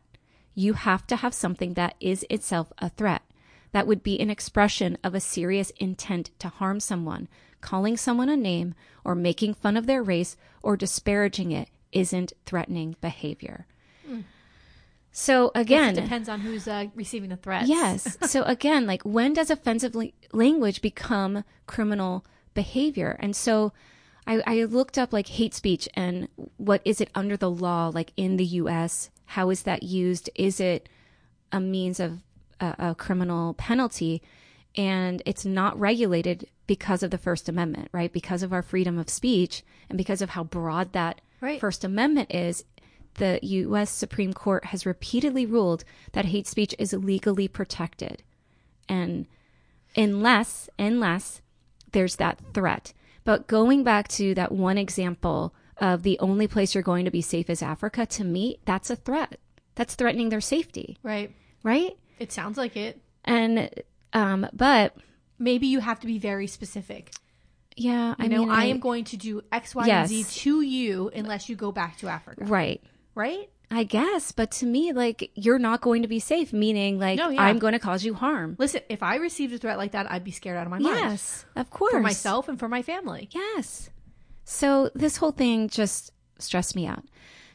you 0.56 0.74
have 0.74 1.06
to 1.08 1.18
have 1.18 1.34
something 1.34 1.76
that 1.76 1.96
is 2.00 2.26
itself 2.30 2.74
a 2.80 2.90
threat. 2.90 3.22
That 3.72 3.88
would 3.88 4.04
be 4.04 4.20
an 4.20 4.30
expression 4.30 4.98
of 5.04 5.16
a 5.16 5.20
serious 5.20 5.72
intent 5.78 6.32
to 6.40 6.50
harm 6.50 6.80
someone. 6.80 7.28
Calling 7.62 7.96
someone 7.96 8.28
a 8.28 8.36
name 8.36 8.74
or 9.06 9.16
making 9.16 9.54
fun 9.54 9.78
of 9.78 9.86
their 9.86 10.04
race 10.04 10.36
or 10.64 10.76
disparaging 10.76 11.52
it 11.52 11.70
isn't 11.92 12.34
threatening 12.46 12.96
behavior. 13.02 13.68
Mm. 14.10 14.24
So 15.12 15.52
again, 15.54 15.98
it 15.98 16.02
depends 16.02 16.28
on 16.28 16.40
who's 16.40 16.68
uh, 16.68 16.86
receiving 16.96 17.30
the 17.30 17.36
threat. 17.36 17.68
Yes. 17.68 18.18
so 18.24 18.44
again, 18.44 18.88
like 18.88 19.04
when 19.04 19.34
does 19.34 19.50
offensive 19.50 19.94
la- 19.94 20.06
language 20.34 20.82
become 20.82 21.44
criminal 21.68 22.26
behavior. 22.54 23.18
And 23.20 23.36
so 23.36 23.74
I, 24.28 24.42
I 24.46 24.64
looked 24.64 24.98
up 24.98 25.14
like 25.14 25.28
hate 25.28 25.54
speech 25.54 25.88
and 25.94 26.28
what 26.58 26.82
is 26.86 27.02
it 27.02 27.10
under 27.16 27.38
the 27.38 27.50
law, 27.50 27.92
like 27.94 28.14
in 28.18 28.38
the 28.38 28.46
US? 28.46 29.10
How 29.26 29.50
is 29.50 29.64
that 29.64 29.84
used? 29.84 30.30
Is 30.36 30.60
it 30.60 30.90
a 31.52 31.60
means 31.60 32.00
of 32.00 32.22
a, 32.60 32.76
a 32.80 32.96
criminal 32.96 33.54
penalty? 33.54 34.22
And 34.76 35.22
it's 35.26 35.46
not 35.46 35.80
regulated 35.80 36.48
because 36.68 37.04
of 37.04 37.12
the 37.12 37.18
First 37.18 37.50
Amendment, 37.50 37.90
right? 37.92 38.12
Because 38.14 38.44
of 38.44 38.54
our 38.54 38.62
freedom 38.62 38.98
of 38.98 39.10
speech 39.10 39.64
and 39.90 39.98
because 39.98 40.22
of 40.22 40.32
how 40.32 40.44
broad 40.44 40.94
that 40.94 41.20
right. 41.42 41.60
First 41.60 41.84
Amendment 41.84 42.34
is, 42.34 42.64
the 43.16 43.40
U.S. 43.42 43.90
Supreme 43.90 44.34
Court 44.34 44.66
has 44.66 44.86
repeatedly 44.86 45.46
ruled 45.46 45.84
that 46.14 46.26
hate 46.26 46.48
speech 46.48 46.74
is 46.80 46.94
legally 46.94 47.50
protected 47.50 48.24
and 48.88 49.26
unless 49.96 50.70
unless 50.78 51.42
there's 51.92 52.16
that 52.18 52.40
threat. 52.54 52.94
But 53.24 53.48
going 53.48 53.84
back 53.84 54.08
to 54.10 54.34
that 54.36 54.52
one 54.52 54.78
example 54.78 55.54
of 55.78 56.04
the 56.04 56.18
only 56.20 56.48
place 56.48 56.74
you're 56.74 56.84
going 56.84 57.06
to 57.06 57.12
be 57.12 57.22
safe 57.22 57.50
is 57.50 57.62
Africa, 57.62 58.06
to 58.06 58.24
me, 58.24 58.58
that's 58.66 58.90
a 58.90 58.96
threat. 58.96 59.40
That's 59.76 59.96
threatening 59.96 60.30
their 60.30 60.42
safety, 60.42 60.98
Right. 61.04 61.32
right? 61.64 61.98
It 62.20 62.32
sounds 62.32 62.58
like 62.58 62.76
it. 62.76 63.00
And 63.26 63.70
um, 64.14 64.48
but 64.54 64.96
Maybe 65.40 65.68
you 65.68 65.80
have 65.80 66.00
to 66.02 66.08
be 66.08 66.20
very 66.20 66.46
specific. 66.48 67.12
yeah, 67.76 68.10
You 68.10 68.16
I 68.20 68.28
know, 68.28 68.40
mean, 68.42 68.50
I, 68.52 68.66
am 68.66 68.80
going 68.80 69.06
to 69.06 69.18
do 69.18 69.42
X, 69.52 69.74
Y, 69.74 69.86
Yes. 69.88 70.12
and 70.12 70.24
Z 70.26 70.40
to 70.42 70.62
you 70.62 71.10
unless 71.16 71.50
you 71.50 71.56
go 71.56 71.72
back 71.72 71.98
to 72.00 72.08
Africa. 72.10 72.44
right. 72.46 72.82
Right? 73.16 73.50
I 73.74 73.86
guess, 73.86 74.34
but 74.34 74.52
to 74.52 74.66
me, 74.66 74.92
like 74.92 75.32
you're 75.34 75.58
not 75.58 75.80
going 75.80 76.02
to 76.02 76.08
be 76.10 76.20
safe, 76.20 76.52
meaning 76.52 77.00
like 77.00 77.18
No, 77.18 77.30
yeah. 77.30 77.42
I'm 77.42 77.58
going 77.58 77.72
to 77.72 77.80
cause 77.80 78.04
you 78.04 78.14
harm. 78.14 78.58
Listen, 78.60 78.82
if 78.90 79.02
I 79.02 79.16
received 79.16 79.54
a 79.54 79.58
threat 79.58 79.78
like 79.78 79.94
that, 79.94 80.12
I'd 80.12 80.26
be 80.26 80.32
scared 80.32 80.58
out 80.58 80.68
of 80.68 80.72
my 80.72 80.80
mind. 80.80 80.98
Yes, 80.98 81.46
of 81.56 81.70
course. 81.70 81.94
For 81.94 82.02
myself 82.02 82.50
and 82.50 82.60
for 82.60 82.68
my 82.68 82.82
family. 82.82 83.30
Yes. 83.32 83.90
So 84.44 84.92
this 84.94 85.18
whole 85.18 85.32
thing 85.32 85.70
just 85.70 86.12
stressed 86.38 86.76
me 86.76 86.86
out. 86.86 87.06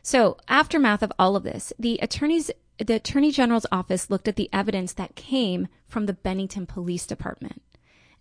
So 0.02 0.38
aftermath 0.48 1.02
of 1.02 1.12
all 1.18 1.36
of 1.36 1.42
this, 1.42 1.72
the 1.78 1.98
attorneys, 2.00 2.50
the 2.78 2.94
attorney 2.94 3.30
general's 3.30 3.66
office 3.70 4.08
looked 4.08 4.28
at 4.28 4.36
the 4.36 4.48
evidence 4.52 4.94
that 4.94 5.16
came 5.16 5.68
from 5.86 6.06
the 6.06 6.14
Bennington 6.14 6.64
Police 6.64 7.06
Department. 7.06 7.60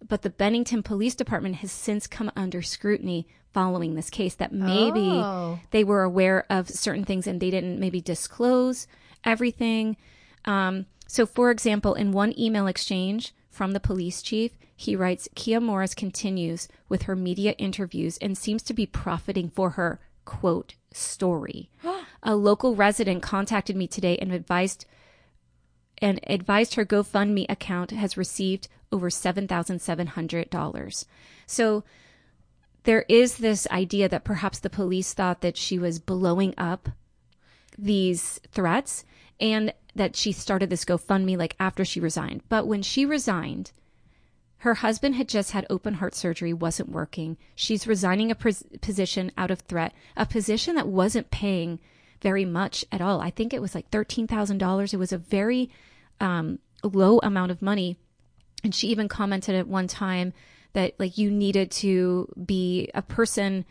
But 0.05 0.21
the 0.21 0.29
Bennington 0.29 0.83
Police 0.83 1.15
Department 1.15 1.55
has 1.57 1.71
since 1.71 2.07
come 2.07 2.31
under 2.35 2.61
scrutiny 2.61 3.27
following 3.55 3.95
this 3.95 4.09
case 4.09 4.35
that 4.35 4.51
maybe 4.53 4.99
Oh. 5.23 5.59
they 5.71 5.83
were 5.83 6.03
aware 6.03 6.45
of 6.49 6.69
certain 6.69 7.05
things 7.05 7.25
and 7.25 7.39
they 7.39 7.49
didn't 7.49 7.79
maybe 7.79 8.01
disclose 8.01 8.85
everything. 9.23 9.95
Um, 10.43 10.85
so, 11.07 11.25
for 11.25 11.49
example, 11.51 11.93
in 11.93 12.11
one 12.11 12.37
email 12.37 12.67
exchange 12.67 13.33
from 13.49 13.71
the 13.71 13.79
police 13.79 14.21
chief, 14.21 14.51
he 14.75 14.93
writes 14.95 15.29
Kiah 15.35 15.61
Morris 15.61 15.95
continues 15.95 16.67
with 16.89 17.03
her 17.03 17.15
media 17.15 17.53
interviews 17.57 18.17
and 18.21 18.37
seems 18.37 18.61
to 18.63 18.73
be 18.73 18.85
profiting 18.85 19.49
for 19.49 19.71
her 19.71 19.99
quote 20.25 20.75
story. 20.91 21.69
A 22.23 22.35
local 22.35 22.75
resident 22.75 23.21
contacted 23.23 23.75
me 23.77 23.87
today 23.87 24.17
and 24.17 24.33
advised 24.33 24.85
and 26.01 26.19
advised 26.27 26.73
her 26.75 26.85
GoFundMe 26.85 27.45
account 27.47 27.91
has 27.91 28.17
received 28.17 28.67
over 28.91 29.09
$7,700. 29.09 31.05
So 31.45 31.83
there 32.85 33.05
is 33.09 33.37
this 33.37 33.67
idea 33.69 34.07
that 34.07 34.23
perhaps 34.23 34.59
the 34.59 34.69
police 34.69 35.13
thought 35.13 35.41
that 35.41 35.57
she 35.57 35.77
was 35.77 35.99
blowing 35.99 36.53
up 36.57 36.89
these 37.77 38.39
threats 38.51 39.03
and 39.39 39.73
that 39.95 40.15
she 40.15 40.31
started 40.31 40.69
this 40.69 40.85
GoFundMe 40.85 41.37
like 41.37 41.55
after 41.59 41.83
she 41.83 41.99
resigned. 41.99 42.41
But 42.47 42.67
when 42.67 42.81
she 42.81 43.05
resigned, 43.05 43.71
her 44.59 44.75
husband 44.75 45.15
had 45.15 45.27
just 45.27 45.51
had 45.51 45.65
open 45.69 45.95
heart 45.95 46.15
surgery, 46.15 46.53
wasn't 46.53 46.89
working. 46.89 47.37
She's 47.55 47.87
resigning 47.87 48.31
a 48.31 48.35
pos- 48.35 48.63
position 48.81 49.31
out 49.37 49.51
of 49.51 49.59
threat, 49.61 49.93
a 50.15 50.25
position 50.25 50.75
that 50.75 50.87
wasn't 50.87 51.31
paying 51.31 51.79
very 52.21 52.45
much 52.45 52.85
at 52.91 53.01
all. 53.01 53.21
I 53.21 53.29
think 53.29 53.53
it 53.53 53.61
was 53.61 53.75
like 53.75 53.91
$13,000. 53.91 54.93
It 54.93 54.97
was 54.97 55.11
a 55.11 55.17
very 55.17 55.69
um, 56.19 56.59
low 56.83 57.19
amount 57.19 57.51
of 57.51 57.61
money. 57.61 57.97
And 58.63 58.73
she 58.73 58.87
even 58.87 59.07
commented 59.07 59.55
at 59.55 59.67
one 59.67 59.87
time 59.87 60.33
that 60.75 60.93
like 60.99 61.17
you 61.17 61.31
needed 61.31 61.71
to 61.71 62.31
be 62.45 62.89
a 62.93 63.01
person 63.01 63.65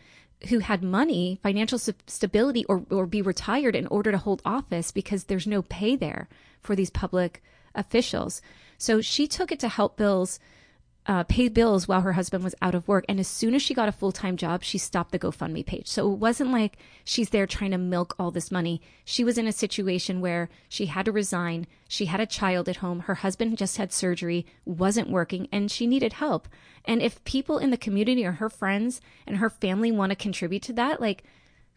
who 0.49 0.59
had 0.59 0.83
money, 0.83 1.39
financial 1.41 1.79
stability, 1.79 2.65
or, 2.65 2.83
or 2.89 3.05
be 3.05 3.21
retired 3.21 3.75
in 3.75 3.87
order 3.87 4.11
to 4.11 4.17
hold 4.17 4.41
office 4.45 4.91
because 4.91 5.23
there's 5.23 5.47
no 5.47 5.61
pay 5.61 5.95
there 5.95 6.27
for 6.61 6.75
these 6.75 6.89
public 6.89 7.41
officials. 7.73 8.41
So 8.77 9.01
she 9.01 9.27
took 9.27 9.51
it 9.51 9.59
to 9.61 9.69
help 9.69 9.97
bills 9.97 10.39
uh, 11.07 11.23
pay 11.23 11.47
bills 11.47 11.87
while 11.87 12.01
her 12.01 12.13
husband 12.13 12.43
was 12.43 12.55
out 12.61 12.73
of 12.73 12.87
work. 12.87 13.05
And 13.07 13.19
as 13.19 13.27
soon 13.27 13.53
as 13.53 13.61
she 13.61 13.73
got 13.73 13.89
a 13.89 13.93
full 13.93 14.11
time 14.11 14.37
job, 14.37 14.63
she 14.63 14.77
stopped 14.77 15.11
the 15.11 15.19
GoFundMe 15.19 15.65
page. 15.65 15.87
So 15.87 16.11
it 16.11 16.17
wasn't 16.17 16.51
like 16.51 16.77
she's 17.03 17.29
there 17.29 17.45
trying 17.45 17.71
to 17.71 17.77
milk 17.77 18.15
all 18.17 18.31
this 18.31 18.51
money. 18.51 18.81
She 19.03 19.23
was 19.23 19.37
in 19.37 19.47
a 19.47 19.51
situation 19.51 20.21
where 20.21 20.49
she 20.67 20.87
had 20.87 21.05
to 21.05 21.11
resign. 21.11 21.67
She 21.87 22.05
had 22.05 22.19
a 22.19 22.25
child 22.25 22.67
at 22.67 22.77
home. 22.77 23.01
Her 23.01 23.15
husband 23.15 23.57
just 23.57 23.77
had 23.77 23.93
surgery, 23.93 24.45
wasn't 24.65 25.09
working, 25.09 25.47
and 25.51 25.69
she 25.69 25.85
needed 25.85 26.13
help. 26.13 26.47
And 26.85 27.01
if 27.01 27.23
people 27.23 27.57
in 27.59 27.69
the 27.69 27.77
community 27.77 28.25
or 28.25 28.33
her 28.33 28.49
friends 28.49 29.01
and 29.27 29.37
her 29.37 29.49
family 29.49 29.91
want 29.91 30.11
to 30.11 30.15
contribute 30.15 30.63
to 30.63 30.73
that, 30.73 30.99
like, 30.99 31.23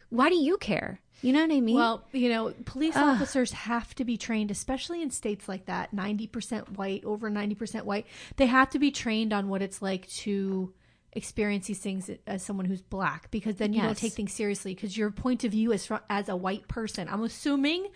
why 0.09 0.29
do 0.29 0.35
you 0.35 0.57
care? 0.57 1.01
You 1.21 1.33
know 1.33 1.41
what 1.41 1.51
I 1.51 1.59
mean? 1.59 1.75
Well, 1.75 2.03
you 2.13 2.29
know, 2.29 2.53
police 2.65 2.95
officers 2.95 3.51
have 3.51 3.93
to 3.95 4.05
be 4.05 4.17
trained, 4.17 4.51
especially 4.51 5.01
in 5.01 5.11
states 5.11 5.47
like 5.49 5.65
that, 5.65 5.93
90% 5.93 6.77
white, 6.77 7.03
over 7.03 7.29
90% 7.29 7.83
white. 7.83 8.05
They 8.37 8.45
have 8.45 8.69
to 8.71 8.79
be 8.79 8.91
trained 8.91 9.33
on 9.33 9.49
what 9.49 9.61
it's 9.61 9.81
like 9.81 10.07
to 10.09 10.73
experience 11.13 11.67
these 11.67 11.79
things 11.79 12.09
as 12.27 12.43
someone 12.43 12.65
who's 12.65 12.81
black 12.81 13.31
because 13.31 13.55
then 13.55 13.73
you 13.73 13.81
don't 13.81 13.97
take 13.97 14.13
things 14.13 14.31
seriously 14.31 14.75
because 14.75 14.95
your 14.95 15.09
point 15.11 15.43
of 15.43 15.51
view 15.51 15.71
is 15.73 15.85
from, 15.85 15.99
as 16.09 16.29
a 16.29 16.35
white 16.35 16.67
person. 16.67 17.09
I'm 17.09 17.23
assuming, 17.23 17.87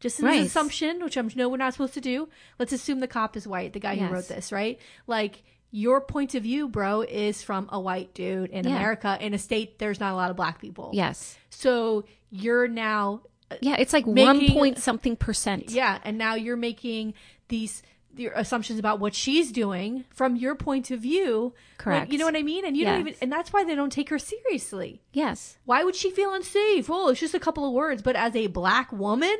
just 0.00 0.18
an 0.18 0.26
Right. 0.26 0.40
assumption, 0.46 1.04
which 1.04 1.16
I'm 1.16 1.30
know 1.36 1.48
we're 1.48 1.58
not 1.58 1.74
supposed 1.74 1.94
to 1.94 2.00
do. 2.00 2.28
Let's 2.58 2.72
assume 2.72 3.00
the 3.00 3.06
cop 3.06 3.36
is 3.36 3.46
white, 3.46 3.72
the 3.72 3.80
guy 3.80 3.94
Yes. 3.94 4.08
who 4.08 4.14
wrote 4.14 4.28
this, 4.28 4.50
right? 4.50 4.80
Like, 5.06 5.44
your 5.70 6.00
point 6.00 6.34
of 6.34 6.42
view, 6.42 6.68
bro, 6.68 7.02
is 7.02 7.42
from 7.42 7.68
a 7.70 7.78
white 7.80 8.14
dude 8.14 8.50
in 8.50 8.66
Yeah. 8.66 8.76
America 8.76 9.18
in 9.20 9.34
a 9.34 9.38
state 9.38 9.78
there's 9.78 10.00
not 10.00 10.12
a 10.12 10.16
lot 10.16 10.30
of 10.30 10.36
black 10.36 10.60
people. 10.60 10.90
yes. 10.94 11.36
So 11.50 12.04
you're 12.30 12.68
now 12.68 13.22
uh, 13.50 13.56
Yeah, 13.62 13.76
it's 13.78 13.92
like 13.92 14.06
Making- 14.06 14.26
one 14.26 14.48
point 14.52 14.78
something 14.78 15.16
percent. 15.16 15.70
yeah, 15.70 15.98
and 16.04 16.18
now 16.18 16.34
you're 16.34 16.56
making 16.56 17.14
these 17.48 17.82
your 18.16 18.32
assumptions 18.32 18.80
about 18.80 18.98
what 18.98 19.14
she's 19.14 19.52
doing 19.52 20.04
from 20.10 20.34
your 20.34 20.54
point 20.56 20.90
of 20.90 20.98
view. 21.00 21.52
Like, 21.68 21.78
Correct. 21.78 22.12
you 22.12 22.18
know 22.18 22.24
what 22.24 22.34
I 22.34 22.42
mean? 22.42 22.64
And 22.66 22.76
you 22.76 22.84
don't 22.84 23.00
even 23.00 23.14
and 23.22 23.30
that's 23.30 23.52
why 23.52 23.62
they 23.64 23.74
don't 23.76 23.92
take 23.92 24.08
her 24.10 24.18
seriously. 24.18 25.00
Yes. 25.12 25.56
Why 25.66 25.84
would 25.84 25.94
she 25.94 26.10
feel 26.10 26.32
unsafe? 26.34 26.90
Oh, 26.90 27.10
it's 27.10 27.20
just 27.20 27.34
a 27.34 27.38
couple 27.40 27.64
of 27.66 27.72
words, 27.72 28.02
but 28.02 28.16
as 28.16 28.34
a 28.34 28.48
black 28.48 28.90
woman 28.92 29.36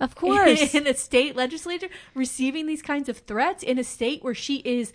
Of 0.00 0.14
course. 0.14 0.74
in 0.74 0.86
a 0.86 0.94
state 0.94 1.36
legislature 1.36 1.88
receiving 2.14 2.66
these 2.66 2.82
kinds 2.82 3.08
of 3.10 3.18
threats 3.18 3.62
in 3.62 3.78
a 3.78 3.84
state 3.84 4.24
where 4.24 4.34
she 4.34 4.56
is 4.64 4.92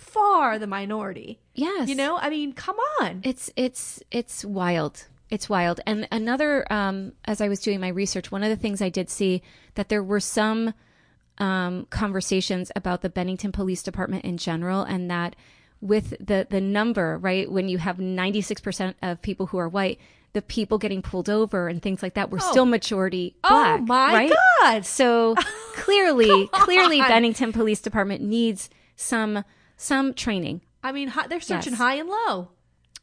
far 0.00 0.58
the 0.58 0.66
minority. 0.66 1.38
yes. 1.54 1.88
You 1.88 1.94
know? 1.94 2.16
I 2.16 2.30
mean, 2.30 2.52
come 2.52 2.76
on. 3.00 3.20
It's 3.22 3.50
it's 3.56 4.02
it's 4.10 4.44
wild. 4.44 5.06
It's 5.28 5.48
wild. 5.48 5.80
And 5.86 6.08
another, 6.10 6.70
um, 6.72 7.12
as 7.24 7.40
I 7.40 7.48
was 7.48 7.60
doing 7.60 7.78
my 7.80 7.88
research, 7.88 8.32
one 8.32 8.42
of 8.42 8.50
the 8.50 8.56
things 8.56 8.82
I 8.82 8.88
did 8.88 9.08
see 9.08 9.42
that 9.74 9.88
there 9.88 10.02
were 10.02 10.18
some 10.18 10.74
um, 11.38 11.86
conversations 11.90 12.72
about 12.74 13.02
the 13.02 13.08
Bennington 13.08 13.52
Police 13.52 13.82
Department 13.82 14.24
in 14.24 14.38
general, 14.38 14.82
and 14.82 15.10
that 15.10 15.36
with 15.80 16.10
the 16.18 16.46
the 16.50 16.60
number 16.60 17.16
right 17.18 17.50
when 17.50 17.68
you 17.68 17.78
have 17.78 17.98
ninety 17.98 18.40
six 18.40 18.60
percent 18.60 18.96
of 19.02 19.22
people 19.22 19.46
who 19.46 19.58
are 19.58 19.68
white, 19.68 20.00
the 20.32 20.42
people 20.42 20.78
getting 20.78 21.00
pulled 21.02 21.30
over 21.30 21.68
and 21.68 21.80
things 21.80 22.02
like 22.02 22.14
that 22.14 22.30
were 22.30 22.40
still 22.40 22.66
majority 22.66 23.36
black. 23.42 23.80
oh 23.80 23.84
my 23.84 24.12
right? 24.12 24.32
god. 24.60 24.84
So 24.84 25.36
clearly, 25.74 26.48
clearly. 26.48 27.00
Bennington 27.00 27.52
Police 27.52 27.80
Department 27.80 28.20
needs 28.22 28.68
some 28.96 29.44
some 29.80 30.12
training 30.14 30.60
I 30.82 30.92
mean, 30.92 31.12
they're 31.28 31.40
searching 31.40 31.72
Yes. 31.72 31.78
high 31.80 31.94
and 31.94 32.08
low. 32.08 32.48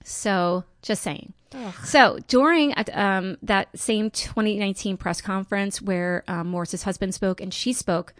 So, 0.04 0.64
just 0.82 1.04
saying. 1.04 1.34
So, 1.84 2.20
during 2.28 2.74
um, 2.94 3.38
that 3.44 3.68
same 3.78 4.10
2019 4.10 4.98
press 4.98 5.22
conference 5.22 5.82
where 5.82 6.24
um, 6.28 6.48
Morris's 6.48 6.84
husband 6.84 7.14
spoke 7.14 7.40
and 7.40 7.54
she 7.54 7.72
spoke, 7.74 8.14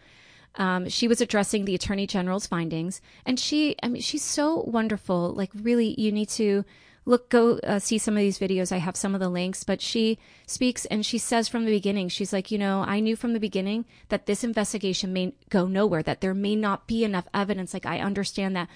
um, 0.56 0.90
she 0.90 1.08
was 1.08 1.22
addressing 1.22 1.66
the 1.66 1.76
attorney 1.76 2.08
general's 2.08 2.48
findings, 2.48 3.02
and 3.26 3.40
she, 3.40 3.76
I 3.82 3.88
mean, 3.90 4.02
she's 4.02 4.24
so 4.24 4.64
wonderful. 4.68 5.34
Like, 5.34 5.50
really, 5.54 6.00
you 6.00 6.12
need 6.12 6.30
to 6.30 6.64
look, 7.08 7.30
go 7.30 7.58
uh, 7.64 7.80
see 7.80 7.98
some 7.98 8.16
of 8.16 8.20
these 8.20 8.38
videos. 8.38 8.72
I 8.72 8.78
have 8.78 8.98
some 8.98 9.16
of 9.16 9.22
the 9.22 9.30
links, 9.30 9.64
but 9.64 9.82
she 9.82 10.20
speaks 10.46 10.86
and 10.86 11.06
she 11.06 11.18
says 11.18 11.48
from 11.48 11.66
the 11.66 11.72
beginning, 11.72 12.10
she's 12.10 12.34
like, 12.34 12.52
you 12.52 12.58
know, 12.58 12.84
I 12.86 13.00
knew 13.00 13.16
from 13.16 13.34
the 13.34 13.40
beginning 13.40 13.86
that 14.10 14.26
this 14.26 14.44
investigation 14.44 15.14
may 15.14 15.34
go 15.50 15.66
nowhere, 15.66 16.04
that 16.04 16.20
there 16.22 16.34
may 16.34 16.56
not 16.56 16.86
be 16.86 17.04
enough 17.06 17.28
evidence. 17.34 17.74
Like, 17.74 17.86
I 17.86 18.00
understand 18.00 18.56
that. 18.58 18.68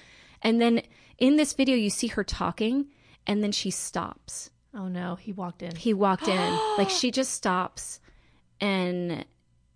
And 0.42 0.62
then 0.62 0.82
in 1.18 1.36
this 1.36 1.54
video, 1.54 1.76
you 1.76 1.90
see 1.90 2.08
her 2.08 2.24
talking, 2.24 2.88
and 3.28 3.44
then 3.44 3.52
she 3.52 3.70
stops 3.70 4.50
Oh 4.74 4.88
no, 4.88 5.16
he 5.16 5.34
walked 5.34 5.62
in. 5.62 5.76
he 5.76 5.94
walked 5.94 6.28
in 6.28 6.60
like 6.78 6.90
she 6.90 7.12
just 7.12 7.34
stops 7.34 8.00
and 8.60 9.26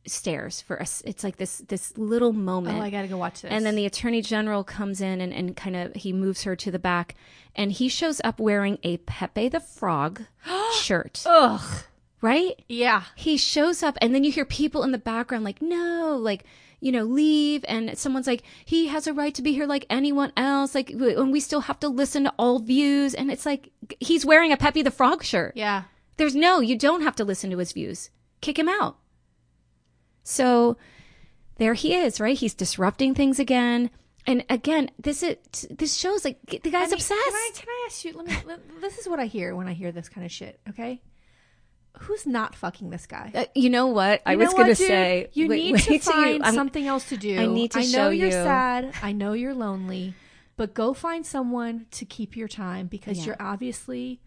stares 0.08 0.62
for 0.62 0.82
us. 0.82 1.02
It's 1.06 1.24
like 1.24 1.38
this 1.38 1.60
this 1.68 1.98
little 1.98 2.34
moment. 2.34 2.78
Oh, 2.78 2.82
I 2.82 2.90
gotta 2.90 3.08
go 3.08 3.18
watch 3.18 3.42
this. 3.42 3.52
and 3.52 3.66
then 3.66 3.76
the 3.76 3.86
attorney 3.86 4.22
general 4.22 4.64
comes 4.64 5.02
in 5.02 5.22
and, 5.22 5.34
and 5.34 5.56
kind 5.56 5.76
of 5.76 5.94
he 5.96 6.14
moves 6.14 6.44
her 6.44 6.56
to 6.56 6.72
the 6.72 6.80
back. 6.80 7.16
And 7.56 7.72
he 7.72 7.88
shows 7.88 8.20
up 8.24 8.40
wearing 8.40 8.78
a 8.84 8.98
pepe 8.98 9.50
the 9.50 9.60
frog 9.60 10.24
shirt. 10.74 11.24
Ugh, 11.26 11.84
right? 12.22 12.62
Yeah, 12.68 13.04
he 13.16 13.38
shows 13.38 13.82
up 13.84 13.98
and 14.02 14.14
then 14.14 14.24
you 14.24 14.32
hear 14.32 14.46
people 14.46 14.84
in 14.84 14.92
the 14.92 14.98
background 14.98 15.44
like 15.44 15.62
no 15.62 16.18
like 16.22 16.44
you 16.82 16.92
know 16.92 17.04
leave. 17.04 17.64
And 17.68 17.98
someone's 17.98 18.28
like 18.28 18.44
he 18.66 18.88
has 18.88 19.08
a 19.08 19.14
right 19.14 19.34
to 19.36 19.42
be 19.42 19.54
here 19.54 19.66
like 19.66 19.86
anyone 19.90 20.32
else. 20.38 20.76
Like 20.76 20.90
and 20.90 21.32
we 21.32 21.40
still 21.40 21.62
have 21.62 21.80
to 21.80 21.88
listen 21.88 22.26
to 22.26 22.34
all 22.38 22.60
views. 22.60 23.14
And 23.14 23.32
it's 23.32 23.46
like 23.46 23.72
he's 24.00 24.26
wearing 24.26 24.52
a 24.52 24.58
pepe 24.58 24.82
the 24.82 24.92
frog 24.92 25.24
shirt. 25.24 25.54
Yeah. 25.56 25.84
there's 26.18 26.36
no, 26.36 26.60
you 26.60 26.78
don't 26.78 27.02
have 27.02 27.16
to 27.16 27.24
listen 27.26 27.50
to 27.52 27.58
his 27.58 27.72
views. 27.72 28.10
Kick 28.42 28.60
him 28.60 28.70
out. 28.70 28.98
So 30.26 30.76
there 31.58 31.74
he 31.76 31.94
is, 31.96 32.20
right? 32.20 32.38
He's 32.38 32.54
disrupting 32.54 33.14
things 33.16 33.40
again. 33.40 33.90
And 34.28 34.44
again, 34.50 34.90
this 35.00 35.22
is 35.24 35.38
this 35.70 35.96
shows 35.96 36.26
like 36.26 36.40
the 36.46 36.58
guy's 36.72 36.74
I 36.74 36.86
mean, 36.86 36.94
obsessed. 36.96 37.22
Can 37.24 37.34
I, 37.34 37.52
can 37.54 37.66
I 37.70 37.84
ask 37.88 38.04
you? 38.04 38.14
Let 38.14 38.26
me. 38.28 38.36
let- 38.48 38.82
this 38.82 38.98
is 38.98 39.08
what 39.08 39.20
I 39.20 39.28
hear 39.28 39.56
when 39.56 39.68
I 39.68 39.74
hear 39.74 39.92
this 39.92 40.10
kind 40.10 40.26
of 40.26 40.32
shit. 40.32 40.60
Okay, 40.68 41.00
who's 42.00 42.26
not 42.26 42.56
fucking 42.56 42.90
this 42.90 43.06
guy? 43.06 43.32
Uh, 43.36 43.46
you 43.54 43.70
know 43.70 43.86
what? 43.88 44.24
I 44.26 44.32
You 44.34 44.40
was 44.40 44.54
going 44.54 44.68
to 44.68 44.76
say 44.76 45.30
you 45.34 45.48
wait- 45.48 45.64
need 45.64 45.74
wait 45.74 45.82
to 45.84 45.90
till 46.00 46.26
you- 46.28 46.40
find 46.42 46.56
something 46.56 46.88
else 46.88 47.08
to 47.10 47.18
do. 47.18 47.38
I 47.40 47.46
need 47.46 47.72
to 47.72 47.80
I 47.80 47.86
know 47.86 48.10
you're 48.10 48.26
you. 48.28 48.32
sad. 48.32 48.92
I 49.04 49.12
know 49.12 49.34
you're 49.34 49.54
lonely, 49.54 50.16
but 50.58 50.74
go 50.74 50.96
find 50.96 51.24
someone 51.24 51.86
to 51.92 52.04
keep 52.04 52.36
your 52.36 52.48
time 52.48 52.88
because 52.88 53.20
Yeah. 53.20 53.26
you're 53.28 53.38
obviously 53.40 54.22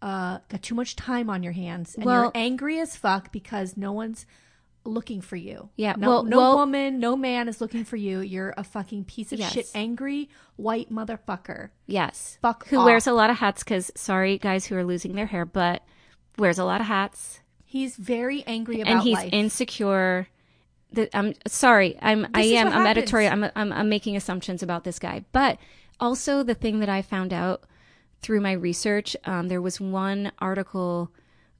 uh, 0.00 0.38
got 0.48 0.62
too 0.62 0.76
much 0.76 0.94
time 0.94 1.28
on 1.28 1.42
your 1.42 1.52
hands, 1.54 1.96
and 1.96 2.04
Well- 2.04 2.22
you're 2.22 2.32
angry 2.36 2.78
as 2.78 2.94
fuck 2.94 3.32
because 3.32 3.76
no 3.76 3.90
one's 3.90 4.26
looking 4.84 5.20
for 5.20 5.36
you. 5.36 5.68
Yeah, 5.76 5.94
no, 5.98 6.08
well- 6.08 6.22
no 6.24 6.38
well- 6.38 6.56
woman, 6.56 6.98
no 6.98 7.16
man 7.16 7.48
is 7.48 7.60
looking 7.60 7.84
for 7.84 7.96
you. 7.96 8.20
You're 8.20 8.54
a 8.56 8.64
fucking 8.64 9.04
piece 9.04 9.32
of 9.32 9.38
Yes. 9.38 9.52
shit, 9.52 9.70
angry 9.74 10.28
white 10.56 10.90
motherfucker. 10.90 11.70
Yes. 11.86 12.38
Fuck 12.42 12.66
Who 12.68 12.78
off. 12.78 12.86
wears 12.86 13.06
a 13.06 13.12
lot 13.12 13.30
of 13.30 13.36
hats 13.38 13.62
because, 13.62 13.90
sorry, 13.94 14.38
guys 14.38 14.66
who 14.66 14.76
are 14.76 14.84
losing 14.84 15.14
their 15.14 15.26
hair, 15.26 15.44
but 15.44 15.82
wears 16.38 16.58
a 16.58 16.64
lot 16.64 16.80
of 16.80 16.86
hats. 16.86 17.40
He's 17.64 17.96
very 17.96 18.42
angry 18.46 18.80
about 18.80 18.90
and 18.92 19.02
he's 19.02 19.14
life. 19.16 19.32
insecure. 19.32 20.28
That 20.92 21.10
I'm 21.14 21.34
sorry. 21.46 21.96
I'm 22.02 22.26
I 22.34 22.42
This 22.42 22.46
is 22.46 22.52
am 22.54 22.66
I'm 22.68 22.72
happens. 22.72 22.88
editorial. 22.98 23.32
I'm, 23.32 23.44
I'm 23.54 23.72
I'm 23.72 23.88
making 23.88 24.16
assumptions 24.16 24.60
about 24.62 24.82
this 24.82 24.98
guy, 24.98 25.24
but 25.30 25.56
also 26.00 26.42
the 26.42 26.54
thing 26.54 26.80
that 26.80 26.88
I 26.88 27.00
found 27.02 27.32
out 27.32 27.62
through 28.22 28.40
my 28.40 28.52
research, 28.52 29.16
um, 29.24 29.46
there 29.46 29.62
was 29.62 29.80
one 29.80 30.32
article 30.40 31.12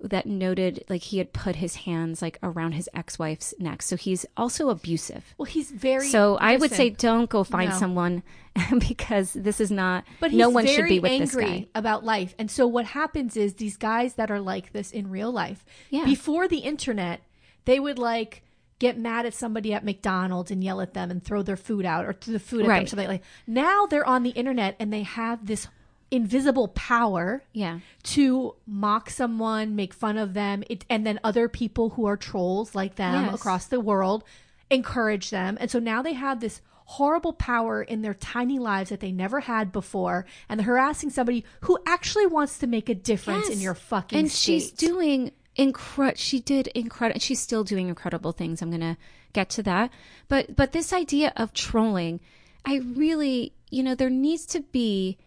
that 0.03 0.27
noted 0.27 0.85
like 0.89 1.03
he 1.03 1.19
had 1.19 1.33
put 1.33 1.57
his 1.57 1.75
hands 1.77 2.23
like 2.23 2.39
around 2.43 2.73
his 2.73 2.89
ex-wife's 2.95 3.53
neck, 3.59 3.83
so 3.83 3.97
he's 3.97 4.25
also 4.37 4.71
abusive. 4.71 5.35
well, 5.39 5.47
he's 5.47 5.71
very. 5.71 6.09
So 6.09 6.37
I 6.41 6.57
would 6.57 6.71
say 6.73 6.91
don't 6.91 7.29
go 7.29 7.45
find 7.45 7.71
No. 7.71 7.77
someone 7.79 8.23
because 8.79 9.33
this 9.33 9.61
is 9.61 9.71
not. 9.71 10.05
But 10.21 10.31
he's 10.31 10.39
no 10.39 10.49
one 10.51 10.65
very 10.65 10.77
should 10.77 10.89
be 10.89 11.01
with 11.01 11.11
angry 11.13 11.45
this 11.45 11.51
guy. 11.51 11.67
about 11.75 12.05
life. 12.05 12.35
And 12.39 12.51
so 12.51 12.67
what 12.67 12.87
happens 12.87 13.37
is 13.37 13.55
these 13.55 13.77
guys 13.77 14.15
that 14.15 14.31
are 14.31 14.41
like 14.41 14.73
this 14.73 14.91
in 14.91 15.11
real 15.11 15.31
life, 15.33 15.65
Yeah. 15.91 16.05
before 16.05 16.49
the 16.49 16.59
internet, 16.59 17.21
they 17.65 17.79
would 17.79 17.99
like 17.99 18.43
get 18.79 18.99
mad 18.99 19.27
at 19.27 19.35
somebody 19.35 19.75
at 19.75 19.85
McDonald's 19.85 20.51
and 20.51 20.65
yell 20.65 20.81
at 20.81 20.95
them 20.95 21.11
and 21.11 21.23
throw 21.23 21.43
their 21.43 21.57
food 21.57 21.85
out 21.85 22.07
or 22.07 22.15
throw 22.15 22.33
the 22.33 22.39
food 22.41 22.61
at 22.61 22.63
them 22.63 22.71
Right. 22.71 22.89
something 22.89 23.09
like 23.09 23.23
now 23.47 23.85
they're 23.85 24.07
on 24.07 24.23
the 24.23 24.31
internet 24.31 24.75
and 24.81 24.91
they 24.91 25.03
have 25.03 25.45
this 25.47 25.69
invisible 26.11 26.69
power 26.69 27.43
Yeah. 27.53 27.81
to 28.03 28.55
mock 28.67 29.11
someone, 29.11 29.77
make 29.77 29.95
fun 29.95 30.19
of 30.19 30.35
them, 30.35 30.65
it, 30.69 30.85
and 30.91 31.07
then 31.07 31.21
other 31.23 31.49
people 31.49 31.91
who 31.91 32.07
are 32.07 32.17
trolls 32.17 32.75
like 32.75 32.97
them 32.97 33.27
Yes. 33.27 33.35
across 33.35 33.67
the 33.67 33.81
world 33.81 34.25
encourage 34.71 35.31
them. 35.31 35.57
And 35.61 35.71
so 35.71 35.79
now 35.79 36.03
they 36.03 36.13
have 36.15 36.41
this 36.41 36.61
horrible 36.85 37.33
power 37.33 37.83
in 37.83 38.03
their 38.03 38.15
tiny 38.15 38.59
lives 38.59 38.91
that 38.91 38.99
they 39.01 39.13
never 39.13 39.41
had 39.41 39.71
before, 39.71 40.27
and 40.49 40.59
they're 40.59 40.67
harassing 40.67 41.11
somebody 41.11 41.45
who 41.61 41.79
actually 41.87 42.27
wants 42.27 42.59
to 42.59 42.67
make 42.67 42.89
a 42.89 42.95
difference 42.95 43.49
in 43.49 43.61
your 43.61 43.75
fucking 43.75 44.19
and 44.19 44.31
state. 44.31 44.55
she's 44.63 44.71
doing 44.73 45.31
incredible 45.57 46.17
she 46.17 46.41
did 46.41 46.69
incredible 46.69 47.21
she's 47.21 47.41
still 47.41 47.65
doing 47.65 47.89
incredible 47.89 48.31
things 48.31 48.63
i'm 48.63 48.71
gonna 48.71 48.97
get 49.33 49.51
to 49.51 49.63
that 49.65 49.91
but 50.29 50.55
but 50.55 50.71
this 50.73 50.93
idea 50.93 51.33
of 51.37 51.53
trolling 51.53 52.21
i 52.65 52.77
really 52.95 53.53
you 53.69 53.83
know 53.83 53.95
there 53.97 54.09
needs 54.09 54.47
to 54.47 54.61
be 54.61 55.19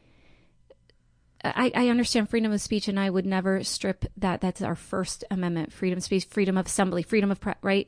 I, 1.44 1.72
I 1.76 1.88
understand 1.90 2.30
freedom 2.30 2.52
of 2.52 2.62
speech 2.62 2.88
and 2.88 3.00
i 3.00 3.10
would 3.10 3.26
never 3.26 3.64
strip 3.64 4.06
that 4.18 4.40
that's 4.42 4.62
our 4.62 4.76
first 4.76 5.24
amendment 5.30 5.74
freedom 5.74 5.98
of 5.98 6.04
speech 6.04 6.26
freedom 6.26 6.58
of 6.58 6.68
assembly 6.68 7.04
freedom 7.04 7.32
of 7.32 7.40
pre- 7.40 7.54
right 7.62 7.88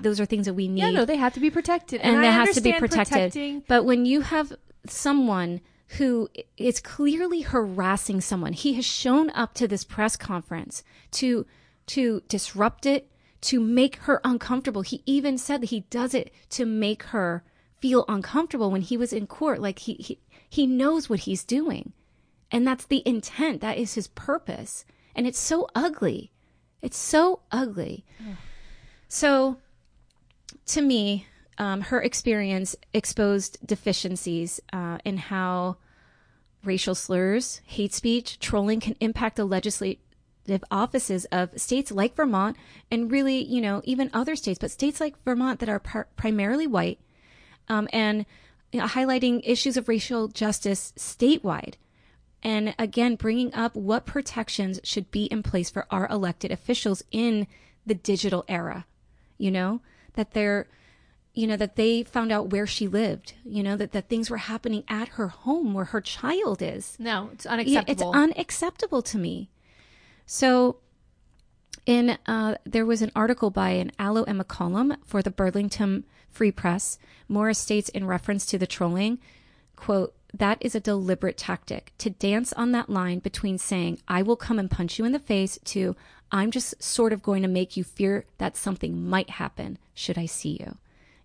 those 0.00 0.18
are 0.20 0.24
things 0.26 0.46
that 0.46 0.54
we 0.54 0.68
need 0.68 0.80
yeah, 0.80 0.90
no, 0.90 1.04
they 1.04 1.16
have 1.16 1.34
to 1.34 1.40
be 1.40 1.50
protected, 1.50 2.00
and 2.00 2.16
that 2.24 2.30
has 2.32 2.54
to 2.54 2.62
be 2.62 2.72
protected. 2.72 3.14
protecting- 3.32 3.62
But 3.68 3.84
when 3.84 4.06
you 4.06 4.22
have 4.22 4.54
someone 4.86 5.60
who 5.98 6.30
is 6.56 6.80
clearly 6.80 7.42
harassing 7.42 8.20
someone, 8.22 8.54
he 8.54 8.72
has 8.74 8.86
shown 8.86 9.28
up 9.30 9.52
to 9.54 9.68
this 9.68 9.84
press 9.84 10.16
conference 10.16 10.82
to 11.12 11.44
to 11.88 12.22
disrupt 12.28 12.86
it, 12.86 13.10
to 13.42 13.60
make 13.60 13.96
her 13.96 14.20
uncomfortable. 14.24 14.80
He 14.80 15.02
even 15.04 15.36
said 15.36 15.60
that 15.60 15.70
he 15.70 15.80
does 15.90 16.14
it 16.14 16.32
to 16.50 16.64
make 16.64 17.02
her 17.04 17.44
feel 17.80 18.04
uncomfortable 18.08 18.70
when 18.70 18.80
he 18.82 18.96
was 18.96 19.12
in 19.12 19.26
court. 19.26 19.60
Like 19.60 19.80
he 19.80 19.94
he, 19.94 20.20
he 20.48 20.66
knows 20.66 21.10
what 21.10 21.20
he's 21.20 21.44
doing. 21.44 21.92
And 22.50 22.66
that's 22.66 22.84
the 22.84 23.02
intent. 23.06 23.60
That 23.60 23.78
is 23.78 23.94
his 23.94 24.08
purpose. 24.08 24.84
And 25.14 25.26
it's 25.26 25.38
so 25.38 25.68
ugly. 25.74 26.32
It's 26.82 26.98
so 26.98 27.40
ugly. 27.52 28.04
So, 29.08 29.58
to 30.66 30.82
me, 30.82 31.26
um, 31.58 31.82
her 31.82 32.00
experience 32.00 32.76
exposed 32.94 33.58
deficiencies 33.66 34.60
uh, 34.72 34.98
in 35.04 35.18
how 35.18 35.76
racial 36.64 36.94
slurs, 36.94 37.60
hate 37.64 37.92
speech, 37.92 38.38
trolling 38.38 38.80
can 38.80 38.96
impact 39.00 39.36
the 39.36 39.44
legislative 39.44 39.98
offices 40.70 41.24
of 41.26 41.60
states 41.60 41.90
like 41.90 42.14
Vermont 42.14 42.56
and 42.90 43.10
really, 43.10 43.42
you 43.42 43.60
know, 43.60 43.82
even 43.84 44.10
other 44.12 44.36
states, 44.36 44.58
but 44.58 44.70
states 44.70 45.00
like 45.00 45.22
Vermont 45.24 45.60
that 45.60 45.68
are 45.68 45.78
par- 45.78 46.08
primarily 46.16 46.66
white 46.66 46.98
um, 47.68 47.88
and 47.92 48.26
you 48.72 48.80
know, 48.80 48.86
highlighting 48.86 49.40
issues 49.44 49.76
of 49.76 49.88
racial 49.88 50.28
justice 50.28 50.92
statewide. 50.96 51.74
And 52.42 52.74
again, 52.78 53.16
bringing 53.16 53.52
up 53.54 53.76
what 53.76 54.06
protections 54.06 54.80
should 54.82 55.10
be 55.10 55.24
in 55.24 55.42
place 55.42 55.68
for 55.70 55.86
our 55.90 56.08
elected 56.08 56.50
officials 56.50 57.02
in 57.10 57.46
the 57.84 57.94
digital 57.94 58.44
era. 58.48 58.86
You 59.36 59.50
know, 59.50 59.80
that 60.14 60.32
they're, 60.32 60.68
you 61.34 61.46
know, 61.46 61.56
that 61.56 61.76
they 61.76 62.02
found 62.02 62.32
out 62.32 62.50
where 62.50 62.66
she 62.66 62.88
lived, 62.88 63.34
you 63.44 63.62
know, 63.62 63.76
that, 63.76 63.92
that 63.92 64.08
things 64.08 64.30
were 64.30 64.36
happening 64.38 64.84
at 64.88 65.08
her 65.10 65.28
home 65.28 65.74
where 65.74 65.86
her 65.86 66.00
child 66.00 66.60
is. 66.62 66.96
no, 66.98 67.30
it's 67.32 67.44
Yeah, 67.44 67.52
unacceptable. 67.52 68.10
it's 68.10 68.16
unacceptable 68.16 69.02
to 69.02 69.18
me. 69.18 69.50
So, 70.26 70.76
in 71.86 72.18
uh, 72.26 72.56
there 72.64 72.84
was 72.86 73.00
an 73.02 73.10
article 73.16 73.50
by 73.50 73.70
an 73.70 73.92
Allo 73.98 74.22
Emma 74.24 74.44
column 74.44 74.96
for 75.04 75.22
the 75.22 75.30
Burlington 75.30 76.04
Free 76.30 76.52
Press. 76.52 76.98
Morris 77.28 77.58
states 77.58 77.88
in 77.88 78.06
reference 78.06 78.44
to 78.46 78.58
the 78.58 78.66
trolling, 78.66 79.18
"quote 79.76 80.14
That 80.32 80.58
is 80.60 80.74
a 80.74 80.80
deliberate 80.80 81.36
tactic 81.36 81.92
to 81.98 82.10
dance 82.10 82.52
on 82.52 82.72
that 82.72 82.88
line 82.88 83.18
between 83.18 83.58
saying 83.58 83.98
I 84.06 84.22
will 84.22 84.36
come 84.36 84.58
and 84.58 84.70
punch 84.70 84.98
you 84.98 85.04
in 85.04 85.12
the 85.12 85.18
face 85.18 85.58
to 85.66 85.96
I'm 86.32 86.50
just 86.50 86.80
sort 86.82 87.12
of 87.12 87.22
going 87.22 87.42
to 87.42 87.48
make 87.48 87.76
you 87.76 87.82
fear 87.82 88.24
that 88.38 88.56
something 88.56 89.08
might 89.08 89.30
happen 89.30 89.78
should 89.94 90.18
I 90.18 90.26
see 90.26 90.56
you." 90.60 90.76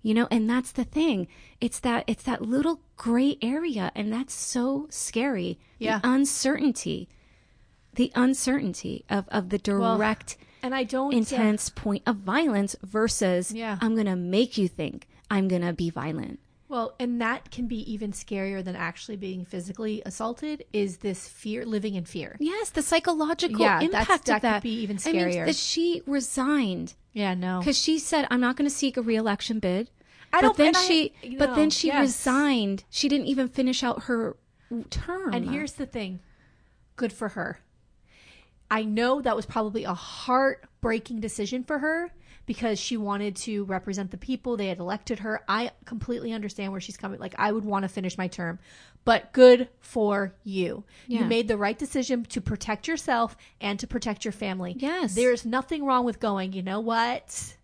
You 0.01 0.13
know, 0.13 0.27
and 0.29 0.49
that's 0.49 0.71
the 0.71 0.83
thing. 0.83 1.27
It's 1.59 1.79
that 1.79 2.03
it's 2.07 2.23
that 2.23 2.41
little 2.41 2.79
gray 2.95 3.37
area, 3.41 3.91
and 3.95 4.11
that's 4.13 4.33
so 4.33 4.87
scary. 4.89 5.59
Yeah. 5.79 5.99
The 5.99 6.09
uncertainty 6.09 7.09
the 7.95 8.11
uncertainty 8.15 9.03
of, 9.09 9.27
of 9.29 9.49
the 9.49 9.59
Well, 9.67 9.97
direct 9.97 10.37
and 10.61 10.75
I 10.75 10.83
don't 10.83 11.13
intense 11.13 11.69
point 11.69 12.03
of 12.05 12.17
violence 12.17 12.75
versus 12.83 13.51
Yeah. 13.51 13.77
I'm 13.81 13.95
going 13.95 14.05
to 14.07 14.15
make 14.15 14.57
you 14.57 14.67
think 14.67 15.07
I'm 15.29 15.47
going 15.47 15.61
to 15.61 15.73
be 15.73 15.89
violent. 15.89 16.39
Well, 16.75 16.93
and 16.99 17.21
that 17.21 17.51
can 17.51 17.67
be 17.67 17.89
even 17.89 18.11
scarier 18.11 18.61
than 18.61 18.75
actually 18.75 19.15
being 19.15 19.45
physically 19.45 20.01
assaulted. 20.05 20.65
Is 20.73 20.97
this 20.97 21.25
fear, 21.25 21.65
living 21.65 21.95
in 21.95 22.03
fear? 22.03 22.35
Yes, 22.37 22.69
the 22.69 22.81
psychological 22.81 23.61
Yeah, 23.61 23.79
impact 23.79 24.25
that 24.25 24.35
of 24.35 24.41
could 24.41 24.41
that. 24.41 24.61
be 24.63 24.81
even 24.81 24.99
I 25.05 25.11
mean, 25.13 25.21
scarier. 25.21 25.45
that 25.45 25.55
she 25.55 26.01
resigned 26.05 26.95
Yeah, 27.13 27.33
no. 27.33 27.59
because 27.59 27.77
she 27.77 27.97
said, 27.97 28.27
"I'm 28.29 28.41
not 28.41 28.57
going 28.57 28.69
to 28.69 28.75
seek 28.75 28.97
a 28.97 29.01
reelection 29.01 29.59
bid." 29.59 29.89
I 30.33 30.41
but 30.41 30.47
don't- 30.47 30.57
then 30.57 30.67
and 30.67 30.75
I- 30.75 30.81
she, 30.85 31.13
but 31.39 31.55
then 31.55 31.69
she 31.69 31.87
yes. 31.87 32.01
resigned. 32.01 32.83
She 32.89 33.07
didn't 33.07 33.27
even 33.27 33.47
finish 33.47 33.81
out 33.81 34.03
her 34.03 34.35
term. 34.89 35.33
And 35.33 35.49
here's 35.49 35.73
the 35.75 35.85
thing 35.85 36.19
good 36.97 37.13
for 37.13 37.29
her. 37.29 37.59
I 38.69 38.83
know 38.83 39.21
that 39.21 39.33
was 39.37 39.45
probably 39.45 39.85
a 39.85 39.93
heartbreaking 39.93 41.21
decision 41.21 41.63
for 41.63 41.79
her 41.79 42.11
because 42.45 42.79
she 42.79 42.97
wanted 42.97 43.35
to 43.35 43.65
represent 43.65 44.11
the 44.11 44.17
people. 44.17 44.57
They 44.57 44.67
had 44.67 44.79
elected 44.79 45.19
her. 45.19 45.43
I 45.47 45.71
completely 45.85 46.33
understand 46.33 46.71
where 46.71 46.81
she's 46.81 46.97
coming. 46.97 47.19
Like, 47.19 47.35
I 47.37 47.51
would 47.51 47.65
want 47.65 47.83
to 47.83 47.89
finish 47.89 48.17
my 48.17 48.27
term, 48.27 48.59
but 49.03 49.31
good 49.33 49.69
for 49.79 50.35
you. 50.43 50.83
Yeah. 51.07 51.21
You 51.21 51.25
made 51.25 51.47
the 51.47 51.57
right 51.57 51.77
decision 51.77 52.23
to 52.25 52.41
protect 52.41 52.87
yourself 52.87 53.35
and 53.61 53.79
to 53.79 53.87
protect 53.87 54.25
your 54.25 54.31
family. 54.31 54.75
Yes. 54.77 55.15
There's 55.15 55.45
nothing 55.45 55.85
wrong 55.85 56.05
with 56.05 56.19
going, 56.19 56.53
you 56.53 56.61
know 56.61 56.79
what? 56.79 57.54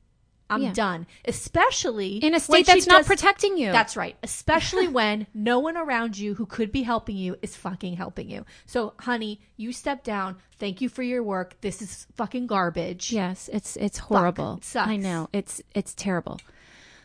I'm 0.51 0.61
Yeah. 0.63 0.73
done. 0.73 1.07
Especially 1.25 2.17
in 2.17 2.33
a 2.35 2.39
state 2.39 2.65
that's 2.65 2.87
not 2.87 2.99
does- 2.99 3.07
protecting 3.07 3.57
you. 3.57 3.71
that's 3.71 3.97
right. 3.97 4.15
Especially 4.23 4.87
when 4.87 5.27
no 5.33 5.59
one 5.59 5.75
around 5.77 6.17
you 6.17 6.35
who 6.35 6.45
could 6.45 6.71
be 6.71 6.83
helping 6.83 7.17
you 7.17 7.35
is 7.41 7.55
fucking 7.55 7.95
helping 7.95 8.29
you. 8.29 8.45
So, 8.65 8.93
honey, 8.99 9.41
you 9.57 9.73
step 9.73 10.03
down. 10.03 10.37
Thank 10.59 10.79
you 10.81 10.87
for 10.89 11.01
your 11.03 11.23
work. 11.23 11.59
This 11.61 11.81
is 11.81 12.07
fucking 12.15 12.47
garbage. 12.47 13.11
Yes, 13.11 13.49
it's 13.51 13.75
it's 13.77 13.97
horrible. 13.97 14.55
It 14.57 14.65
sucks. 14.65 14.87
I 14.89 14.95
know 14.95 15.27
it's 15.33 15.61
it's 15.73 15.93
terrible. 15.93 16.39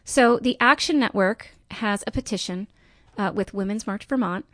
So 0.05 0.39
the 0.39 0.57
Action 0.61 1.01
Network 1.01 1.49
has 1.73 2.05
a 2.07 2.13
petition 2.13 2.69
uh, 3.19 3.33
with 3.35 3.53
Women's 3.53 3.87
March 3.87 4.05
Vermont. 4.05 4.45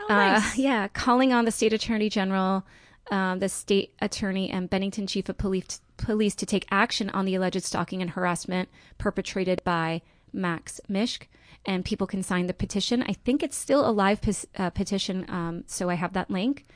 Oh, 0.00 0.06
Uh, 0.08 0.40
yeah, 0.56 0.88
calling 0.88 1.34
on 1.34 1.44
the 1.44 1.50
state 1.50 1.74
attorney 1.74 2.08
general, 2.08 2.64
um, 3.10 3.40
the 3.40 3.50
state 3.50 3.92
attorney, 4.00 4.48
and 4.50 4.70
Bennington 4.70 5.06
chief 5.06 5.28
of 5.28 5.36
police 5.36 5.81
police 6.02 6.34
to 6.36 6.46
take 6.46 6.66
action 6.70 7.10
on 7.10 7.24
the 7.24 7.34
alleged 7.34 7.62
stalking 7.62 8.02
and 8.02 8.10
harassment 8.10 8.68
perpetrated 8.98 9.62
by 9.64 10.02
Max 10.32 10.80
Misch, 10.88 11.20
and 11.64 11.84
people 11.84 12.06
can 12.06 12.22
sign 12.22 12.46
the 12.46 12.54
petition. 12.54 13.02
I 13.02 13.12
think 13.12 13.42
it's 13.42 13.56
still 13.56 13.88
a 13.88 13.92
live 13.92 14.20
uh, 14.56 14.70
petition, 14.70 15.24
um, 15.28 15.64
so 15.66 15.88
I 15.88 15.94
have 15.94 16.12
that 16.14 16.30
link. 16.30 16.66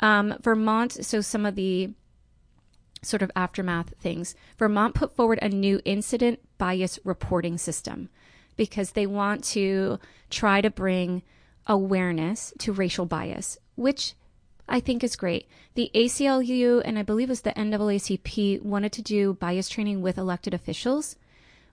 Um, 0.00 0.34
Vermont, 0.42 1.04
so 1.04 1.20
some 1.20 1.46
of 1.46 1.54
the 1.54 1.90
sort 3.02 3.22
of 3.22 3.30
aftermath 3.36 3.94
things. 4.00 4.34
Vermont 4.58 4.94
put 4.94 5.14
forward 5.14 5.38
a 5.42 5.48
new 5.48 5.80
incident 5.84 6.40
bias 6.58 6.98
reporting 7.04 7.58
system 7.58 8.08
because 8.56 8.92
they 8.92 9.06
want 9.06 9.44
to 9.44 9.98
try 10.30 10.60
to 10.60 10.70
bring 10.70 11.22
awareness 11.66 12.52
to 12.58 12.72
racial 12.72 13.06
bias, 13.06 13.58
which 13.76 14.14
I 14.68 14.80
think 14.80 15.04
is 15.04 15.16
great. 15.16 15.48
The 15.74 15.90
ACLU 15.94 16.82
and 16.84 16.98
I 16.98 17.02
believe 17.02 17.28
it 17.28 17.32
was 17.32 17.42
the 17.42 17.52
NAACP 17.52 18.62
wanted 18.62 18.92
to 18.92 19.02
do 19.02 19.34
bias 19.34 19.68
training 19.68 20.00
with 20.00 20.18
elected 20.18 20.54
officials, 20.54 21.16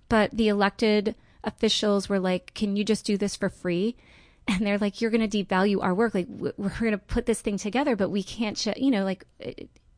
but 0.10 0.32
the 0.32 0.50
elected 0.50 1.16
officials 1.44 2.10
were 2.10 2.20
like, 2.20 2.54
"Can 2.54 2.76
you 2.76 2.84
just 2.84 3.06
do 3.06 3.18
this 3.18 3.36
for 3.36 3.50
free?" 3.50 3.96
And 4.48 4.66
they're 4.66 4.80
like, 4.80 5.00
"You're 5.00 5.12
going 5.12 5.30
to 5.30 5.44
devalue 5.44 5.82
our 5.82 5.94
work. 5.94 6.16
Like 6.16 6.28
we're 6.28 6.52
going 6.80 6.92
to 6.92 6.98
put 6.98 7.28
this 7.28 7.42
thing 7.42 7.58
together, 7.58 7.96
but 7.96 8.10
we 8.10 8.24
can't. 8.24 8.58
Sh-, 8.58 8.76
you 8.76 8.92
know, 8.92 9.04
like 9.06 9.26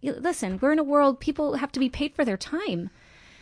listen, 0.04 0.60
we're 0.62 0.74
in 0.74 0.80
a 0.80 0.84
world 0.84 1.22
people 1.22 1.56
have 1.56 1.72
to 1.72 1.80
be 1.80 1.90
paid 1.90 2.14
for 2.14 2.26
their 2.26 2.38
time." 2.38 2.90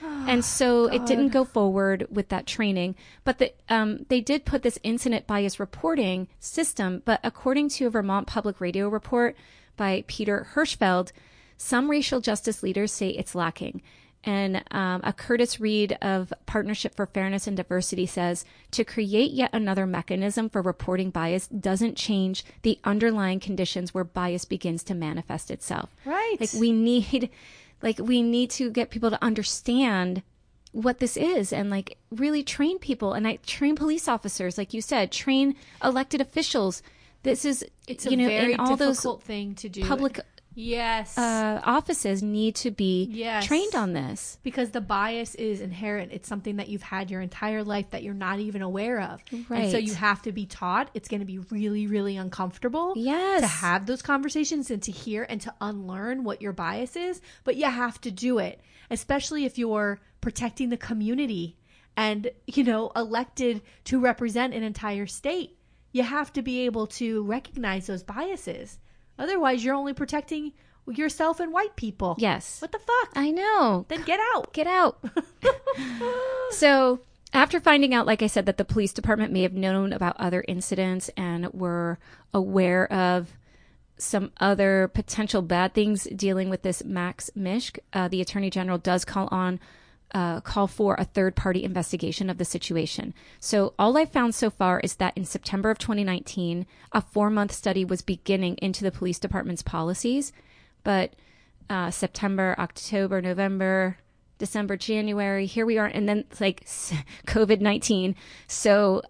And 0.02 0.44
so 0.44 0.88
God. 0.88 0.96
it 0.96 1.06
didn't 1.06 1.30
go 1.30 1.44
forward 1.44 2.08
with 2.10 2.30
that 2.30 2.46
training. 2.46 2.96
But 3.24 3.38
the, 3.38 3.54
um, 3.70 4.06
they 4.10 4.22
did 4.22 4.46
put 4.46 4.64
this 4.64 4.80
incident 4.84 5.28
bias 5.28 5.60
reporting 5.60 6.28
system. 6.40 7.02
But 7.06 7.20
according 7.24 7.70
to 7.70 7.88
a 7.88 7.90
Vermont 7.90 8.28
Public 8.28 8.60
Radio 8.62 8.90
report 8.90 9.36
by 9.78 10.04
Peter 10.08 10.48
Hirschfeld, 10.54 11.12
some 11.58 11.90
racial 11.90 12.22
justice 12.22 12.64
leaders 12.64 12.92
say 12.92 13.10
it's 13.10 13.36
lacking. 13.36 13.82
And 14.24 14.64
um, 14.70 15.02
a 15.04 15.14
Curtis 15.14 15.60
Reed 15.60 15.98
of 16.02 16.32
Partnership 16.46 16.96
for 16.96 17.08
Fairness 17.08 17.48
and 17.48 17.58
Diversity 17.58 18.06
says 18.06 18.46
to 18.70 18.84
create 18.84 19.32
yet 19.32 19.50
another 19.52 19.88
mechanism 19.88 20.48
for 20.48 20.62
reporting 20.62 21.10
bias 21.10 21.48
doesn't 21.48 21.98
change 21.98 22.46
the 22.62 22.80
underlying 22.84 23.40
conditions 23.40 23.94
where 23.94 24.04
bias 24.04 24.46
begins 24.46 24.84
to 24.84 24.94
manifest 24.94 25.50
itself. 25.50 25.90
Right. 26.06 26.38
Like 26.40 26.54
we 26.54 26.72
need 26.72 27.32
like 27.82 28.00
we 28.00 28.22
need 28.22 28.50
to 28.52 28.70
get 28.70 28.90
people 28.90 29.10
to 29.10 29.24
understand 29.24 30.24
what 30.72 31.00
this 31.00 31.18
is 31.18 31.52
and 31.52 31.70
like 31.70 31.98
really 32.12 32.44
train 32.44 32.80
people. 32.80 33.14
And 33.14 33.28
I 33.28 33.38
train 33.46 33.76
police 33.76 34.08
officers 34.08 34.58
like 34.58 34.74
you 34.74 34.82
said 34.82 35.12
train 35.12 35.56
elected 35.84 36.22
officials. 36.22 36.82
This 37.24 37.46
is 37.46 37.66
it's 37.88 38.06
you 38.06 38.18
know 38.18 38.28
very 38.28 38.54
in 38.54 38.60
all 38.60 38.76
those 38.76 39.06
thing 39.24 39.56
to 39.56 39.70
do. 39.70 39.86
public 39.86 40.20
yes. 40.54 41.18
Uh, 41.18 41.62
offices 41.64 42.22
need 42.22 42.56
to 42.56 42.72
be 42.72 43.08
yes. 43.12 43.46
trained 43.46 43.76
on 43.76 43.94
this. 43.94 44.38
Because 44.44 44.72
the 44.72 44.82
bias 44.82 45.36
is 45.36 45.62
inherent. 45.62 46.12
It's 46.12 46.28
something 46.28 46.58
that 46.58 46.70
you've 46.70 46.82
had 46.82 47.12
your 47.12 47.22
entire 47.22 47.64
life 47.64 47.90
that 47.92 48.04
you're 48.04 48.14
not 48.14 48.40
even 48.40 48.62
aware 48.62 49.02
of. 49.02 49.22
Right 49.50 49.64
and 49.64 49.72
so 49.72 49.78
you 49.78 49.94
have 49.94 50.22
to 50.24 50.32
be 50.32 50.46
taught. 50.46 50.90
It's 50.94 51.08
going 51.08 51.22
to 51.22 51.26
be 51.26 51.40
really 51.40 51.88
really 51.88 52.18
uncomfortable 52.18 52.94
yes. 52.96 53.42
to 53.42 53.48
have 53.48 53.86
those 53.86 54.02
conversations 54.02 54.72
and 54.72 54.82
to 54.84 54.92
hear 54.92 55.26
and 55.30 55.42
to 55.42 55.54
unlearn 55.62 56.24
what 56.24 56.42
your 56.42 56.54
bias 56.54 56.96
is 56.96 57.22
but 57.44 57.56
you 57.56 57.66
have 57.66 58.00
to 58.02 58.12
do 58.12 58.40
it 58.40 58.62
especially 58.90 59.46
if 59.46 59.58
you're 59.58 60.00
protecting 60.20 60.70
the 60.70 60.78
community 60.78 61.58
and 61.98 62.32
you 62.48 62.64
know 62.64 62.92
elected 62.96 63.62
to 63.86 64.00
represent 64.00 64.54
an 64.54 64.64
entire 64.64 65.08
state. 65.08 65.58
You 65.92 66.04
have 66.04 66.32
to 66.34 66.42
be 66.42 66.62
able 66.62 66.88
to 66.88 67.24
recognize 67.24 67.88
those 67.88 68.04
biases 68.04 68.80
Otherwise, 69.22 69.64
you're 69.64 69.76
only 69.76 69.94
protecting 69.94 70.52
yourself 70.88 71.40
and 71.40 71.54
white 71.54 71.76
people. 71.76 72.16
Yes. 72.18 72.60
What 72.60 72.72
the 72.72 72.80
fuck? 72.80 73.12
I 73.16 73.30
know. 73.30 73.86
Then 73.88 74.02
get 74.02 74.20
out. 74.34 74.52
Get 74.52 74.66
out. 74.66 74.98
so, 76.50 77.02
after 77.32 77.60
finding 77.60 77.94
out, 77.94 78.08
like 78.08 78.24
I 78.24 78.28
said, 78.28 78.48
that 78.48 78.58
the 78.58 78.66
police 78.66 78.92
department 78.92 79.32
may 79.32 79.44
have 79.44 79.54
known 79.54 79.94
about 79.94 80.20
other 80.20 80.44
incidents 80.48 81.10
and 81.16 81.54
were 81.54 82.00
aware 82.34 82.92
of 82.92 83.38
some 83.98 84.32
other 84.40 84.88
potential 84.88 85.44
bad 85.44 85.76
things 85.76 86.06
dealing 86.16 86.50
with 86.50 86.64
this 86.64 86.84
Max 86.84 87.30
Misch, 87.38 87.78
uh, 87.94 88.08
the 88.08 88.22
attorney 88.22 88.50
general 88.50 88.80
does 88.80 89.06
call 89.06 89.28
on 89.32 89.60
uh, 90.14 90.42
call 90.42 90.68
for 90.68 90.96
a 90.98 91.06
third 91.06 91.36
party 91.36 91.64
investigation 91.64 92.30
of 92.30 92.38
the 92.38 92.46
situation. 92.46 93.14
So, 93.40 93.74
all 93.80 93.98
I've 93.98 94.12
found 94.12 94.36
so 94.36 94.50
far 94.50 94.80
is 94.82 94.96
that 94.96 95.16
in 95.18 95.26
September 95.26 95.70
of 95.70 95.78
2019, 95.80 96.66
a 96.92 97.02
four 97.02 97.30
month 97.30 97.52
study 97.52 97.86
was 97.86 98.02
beginning 98.02 98.56
into 98.62 98.84
the 98.84 98.92
police 98.92 99.20
department's 99.20 99.62
policies. 99.62 100.34
But 100.84 101.14
uh, 101.70 101.92
September, 101.92 102.56
October, 102.60 103.22
November, 103.22 103.98
December, 104.38 104.76
January, 104.76 105.46
here 105.46 105.66
we 105.66 105.78
are. 105.78 105.86
And 105.86 106.10
then 106.10 106.26
like 106.40 106.66
COVID 107.28 107.62
19. 107.62 108.16
So, 108.48 109.02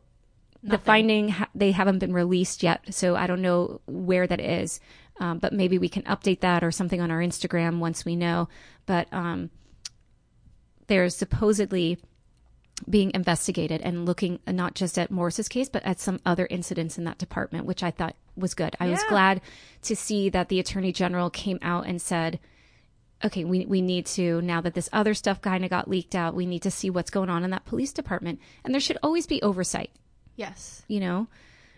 Nothing. 0.64 0.70
the 0.70 0.78
finding, 0.78 1.36
they 1.56 1.72
haven't 1.72 2.00
been 2.00 2.14
released 2.14 2.62
yet. 2.62 2.94
So, 2.94 3.16
I 3.16 3.28
don't 3.28 3.42
know 3.42 3.82
where 3.88 4.28
that 4.28 4.40
is. 4.40 4.80
Um, 5.20 5.38
but 5.38 5.54
maybe 5.54 5.78
we 5.78 5.90
can 5.90 6.04
update 6.04 6.40
that 6.40 6.64
or 6.64 6.72
something 6.72 7.00
on 7.00 7.12
our 7.12 7.20
Instagram 7.20 7.78
once 7.80 8.06
we 8.06 8.16
know. 8.16 8.50
But, 8.88 9.08
um, 9.12 9.52
there's 10.88 11.16
supposedly 11.16 11.98
being 12.90 13.12
investigated 13.14 13.82
and 13.82 14.06
looking 14.06 14.40
not 14.48 14.74
just 14.74 14.98
at 14.98 15.12
Morris's 15.12 15.48
case, 15.48 15.70
but 15.70 15.84
at 15.86 16.00
some 16.00 16.20
other 16.26 16.48
incidents 16.50 16.98
in 16.98 17.04
that 17.04 17.18
department, 17.18 17.66
which 17.66 17.84
I 17.84 17.92
thought 17.92 18.16
was 18.36 18.54
good. 18.54 18.76
I 18.80 18.86
yeah. 18.86 18.92
was 18.92 19.04
glad 19.04 19.42
to 19.84 19.96
see 19.96 20.30
that 20.30 20.50
the 20.50 20.60
attorney 20.60 20.92
general 20.92 21.30
came 21.30 21.60
out 21.62 21.86
and 21.86 22.02
said, 22.02 22.40
okay, 23.24 23.44
we, 23.44 23.66
we 23.66 23.82
need 23.82 24.06
to, 24.08 24.42
now 24.42 24.62
that 24.62 24.74
this 24.74 24.90
other 24.92 25.14
stuff 25.14 25.42
kind 25.42 25.64
of 25.64 25.70
got 25.70 25.88
leaked 25.88 26.16
out, 26.16 26.34
we 26.34 26.46
need 26.46 26.64
to 26.64 26.72
see 26.72 26.90
what's 26.90 27.12
going 27.12 27.30
on 27.30 27.44
in 27.44 27.52
that 27.52 27.66
police 27.66 27.94
department. 27.94 28.40
And 28.64 28.74
there 28.74 28.82
should 28.82 28.98
always 29.04 29.28
be 29.28 29.42
oversight. 29.42 29.92
Yes. 30.36 30.84
You 30.88 31.00
know, 31.00 31.28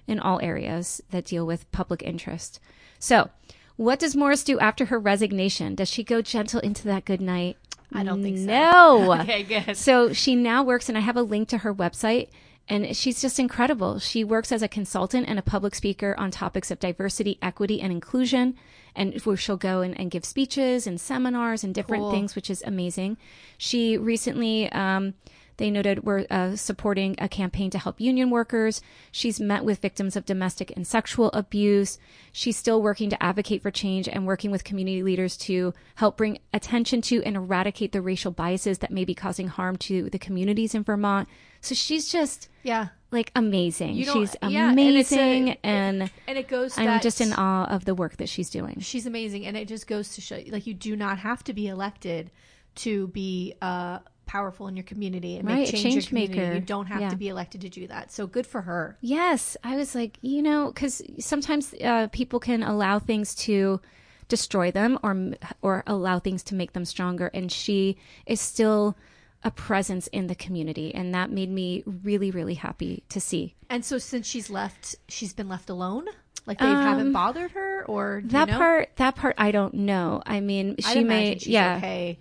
in 0.08 0.20
all 0.20 0.40
areas 0.42 1.02
that 1.12 1.26
deal 1.26 1.46
with 1.46 1.70
public 1.72 2.02
interest. 2.02 2.60
So, 3.00 3.30
what 3.76 4.00
does 4.00 4.16
Morris 4.16 4.44
do 4.44 4.60
after 4.60 4.86
her 4.86 5.00
resignation? 5.00 5.74
Does 5.74 5.90
she 5.90 6.04
go 6.04 6.22
gentle 6.22 6.60
into 6.60 6.84
that 6.84 7.06
good 7.06 7.22
night? 7.22 7.58
I 7.94 8.04
don't 8.04 8.24
think 8.24 8.38
so. 8.38 8.46
No. 8.46 9.14
okay, 9.22 9.44
good. 9.44 9.78
So 9.78 10.14
she 10.14 10.36
now 10.36 10.64
works, 10.64 10.90
and 10.90 10.98
I 10.98 11.02
have 11.02 11.18
a 11.18 11.22
link 11.22 11.48
to 11.50 11.60
her 11.60 11.74
website. 11.74 12.30
And 12.70 12.96
she's 12.96 13.22
just 13.22 13.40
incredible. 13.40 14.00
She 14.00 14.24
works 14.24 14.52
as 14.52 14.62
a 14.62 14.70
consultant 14.70 15.28
and 15.28 15.38
a 15.38 15.42
public 15.42 15.76
speaker 15.76 16.16
on 16.18 16.32
topics 16.32 16.72
of 16.72 16.80
diversity, 16.80 17.38
equity, 17.42 17.82
and 17.82 17.92
inclusion. 17.92 18.56
And 18.96 19.20
where 19.22 19.36
she'll 19.36 19.58
go 19.58 19.82
and, 19.82 20.00
and 20.00 20.10
give 20.10 20.24
speeches 20.24 20.88
and 20.88 21.02
seminars 21.02 21.64
and 21.64 21.74
different 21.76 22.04
cool. 22.04 22.12
things, 22.12 22.36
which 22.36 22.50
is 22.50 22.64
amazing. 22.66 23.18
She 23.58 23.98
recently 23.98 24.72
um, 24.72 25.16
they 25.58 25.70
noted 25.70 26.04
we're 26.04 26.26
uh, 26.30 26.56
supporting 26.56 27.16
a 27.20 27.30
campaign 27.30 27.70
to 27.72 27.80
help 27.80 28.00
union 28.00 28.30
workers. 28.30 28.82
She's 29.12 29.40
met 29.40 29.64
with 29.64 29.80
victims 29.80 30.16
of 30.16 30.26
domestic 30.26 30.72
and 30.76 30.86
sexual 30.86 31.30
abuse. 31.32 31.98
She's 32.32 32.58
still 32.58 32.82
working 32.82 33.10
to 33.10 33.24
advocate 33.24 33.62
for 33.62 33.72
change 33.72 34.08
and 34.08 34.26
working 34.26 34.52
with 34.52 34.64
community 34.64 35.04
leaders 35.04 35.38
to 35.38 35.74
help 35.96 36.18
bring 36.18 36.40
attention 36.54 37.02
to 37.04 37.24
and 37.24 37.36
eradicate 37.36 37.92
the 37.92 38.02
racial 38.02 38.32
biases 38.32 38.80
that 38.80 38.92
may 38.92 39.06
be 39.06 39.14
causing 39.14 39.48
harm 39.48 39.78
to 39.78 40.10
the 40.10 40.20
communities 40.20 40.74
in 40.74 40.84
Vermont. 40.84 41.28
So 41.62 41.76
she's 41.76 42.12
just 42.12 42.50
yeah 42.64 42.90
like 43.12 43.32
amazing. 43.36 44.04
She's 44.04 44.36
amazing, 44.42 45.48
yeah, 45.48 45.56
and, 45.64 46.02
a, 46.02 46.04
and, 46.04 46.12
and 46.28 46.38
it 46.38 46.48
goes. 46.48 46.78
I'm 46.78 47.00
just 47.00 47.22
in 47.22 47.32
awe 47.32 47.66
of 47.66 47.86
the 47.86 47.96
work 47.96 48.18
that 48.18 48.28
she's 48.28 48.50
doing. 48.50 48.80
She's 48.80 49.06
amazing, 49.06 49.46
and 49.46 49.56
it 49.56 49.68
just 49.68 49.88
goes 49.88 50.16
to 50.16 50.22
show 50.22 50.42
like 50.48 50.68
you 50.68 50.74
do 50.74 50.96
not 50.96 51.20
have 51.20 51.44
to 51.46 51.54
be 51.54 51.68
elected 51.68 52.32
to 52.76 53.08
be 53.08 53.54
uh, 53.62 54.00
powerful 54.26 54.68
in 54.68 54.76
your 54.76 54.84
community 54.84 55.38
and 55.38 55.48
right, 55.48 55.60
make 55.60 55.70
change, 55.70 55.84
change 55.84 55.96
your 55.96 56.04
community. 56.04 56.40
maker. 56.40 56.54
You 56.56 56.62
don't 56.62 56.88
have 56.88 57.02
yeah. 57.02 57.10
to 57.10 57.16
be 57.16 57.30
elected 57.30 57.62
to 57.62 57.70
do 57.70 57.88
that. 57.88 58.12
So 58.12 58.28
good 58.28 58.48
for 58.48 58.62
her. 58.62 58.98
Yes, 59.02 59.58
I 59.64 59.76
was 59.76 59.96
like, 59.96 60.18
you 60.22 60.42
know, 60.42 60.72
because 60.74 61.02
sometimes 61.20 61.74
uh, 61.84 62.08
people 62.12 62.40
can 62.40 62.64
allow 62.64 63.00
things 63.00 63.36
to 63.36 63.82
destroy 64.28 64.72
them 64.72 64.98
or 65.04 65.34
or 65.62 65.84
allow 65.86 66.20
things 66.20 66.44
to 66.44 66.56
make 66.56 66.74
them 66.74 66.86
stronger, 66.86 67.30
and 67.34 67.52
she 67.52 67.98
is 68.26 68.42
still 68.42 68.98
a 69.44 69.52
presence 69.52 70.08
in 70.08 70.28
the 70.28 70.36
community 70.36 70.94
and 70.96 71.14
that 71.14 71.30
made 71.30 71.50
me 71.50 71.84
really 71.86 72.32
really 72.32 72.54
happy 72.54 73.04
to 73.10 73.20
see 73.20 73.54
and 73.70 73.84
so 73.84 73.98
since 73.98 74.26
she's 74.26 74.50
left 74.50 74.96
she's 75.10 75.34
been 75.34 75.50
left 75.50 75.70
alone 75.70 76.06
like 76.46 76.60
they 76.60 76.66
um, 76.66 76.82
haven't 76.82 77.12
bothered 77.12 77.52
her 77.52 77.86
or 77.86 78.22
that 78.26 78.48
you 78.48 78.54
know? 78.54 78.58
part 78.58 78.90
that 78.96 79.16
part 79.16 79.36
i 79.38 79.52
don't 79.52 79.74
know 79.74 80.22
i 80.26 80.40
mean 80.40 80.76
she 80.80 81.04
may 81.04 81.36
yeah 81.42 81.76
okay 81.78 82.18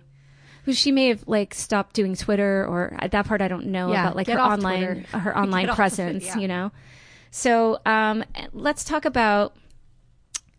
she 0.71 0.91
may 0.91 1.07
have 1.07 1.27
like 1.27 1.53
stopped 1.53 1.93
doing 1.93 2.15
Twitter 2.15 2.65
or 2.65 2.97
that 3.11 3.25
part 3.25 3.41
I 3.41 3.47
don't 3.47 3.67
know 3.67 3.91
yeah, 3.91 4.03
about 4.03 4.15
like 4.15 4.27
her 4.27 4.39
online 4.39 4.85
Twitter. 4.93 5.19
her 5.19 5.37
online 5.37 5.67
presence, 5.69 6.25
yeah. 6.25 6.37
you 6.37 6.47
know. 6.47 6.71
So 7.31 7.79
um, 7.85 8.23
let's 8.53 8.83
talk 8.83 9.05
about 9.05 9.55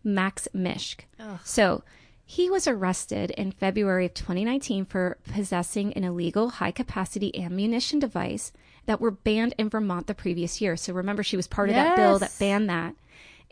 Max 0.03 0.47
Misch. 0.53 0.97
Ugh. 1.19 1.39
So 1.43 1.83
he 2.25 2.49
was 2.49 2.67
arrested 2.67 3.31
in 3.31 3.51
February 3.51 4.07
of 4.07 4.13
2019 4.13 4.85
for 4.85 5.17
possessing 5.31 5.93
an 5.93 6.03
illegal 6.03 6.49
high 6.49 6.71
capacity 6.71 7.37
ammunition 7.41 7.99
device 7.99 8.51
that 8.87 8.99
were 8.99 9.11
banned 9.11 9.53
in 9.57 9.69
Vermont 9.69 10.07
the 10.07 10.15
previous 10.15 10.59
year. 10.59 10.75
So 10.75 10.93
remember, 10.93 11.23
she 11.23 11.37
was 11.37 11.47
part 11.47 11.69
yes. 11.69 11.77
of 11.77 11.83
that 11.83 11.95
bill 11.95 12.19
that 12.19 12.35
banned 12.39 12.69
that. 12.69 12.95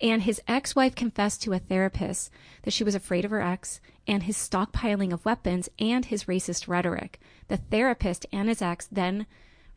And 0.03 0.23
his 0.23 0.41
ex 0.49 0.75
wife 0.75 0.95
confessed 0.95 1.41
to 1.43 1.53
a 1.53 1.59
therapist 1.59 2.29
that 2.63 2.73
she 2.73 2.83
was 2.83 2.93
afraid 2.93 3.23
of 3.23 3.31
her 3.31 3.41
ex 3.41 3.79
and 4.05 4.23
his 4.23 4.35
stockpiling 4.35 5.13
of 5.13 5.23
weapons 5.23 5.69
and 5.79 6.03
his 6.03 6.25
racist 6.25 6.67
rhetoric. 6.67 7.21
The 7.47 7.55
therapist 7.55 8.25
and 8.33 8.49
his 8.49 8.61
ex 8.61 8.85
then 8.91 9.25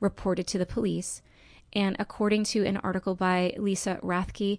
reported 0.01 0.49
to 0.49 0.59
the 0.59 0.67
police. 0.67 1.23
And 1.73 1.95
according 2.01 2.43
to 2.45 2.67
an 2.67 2.77
article 2.79 3.15
by 3.15 3.55
Lisa 3.57 4.01
Rathke 4.03 4.59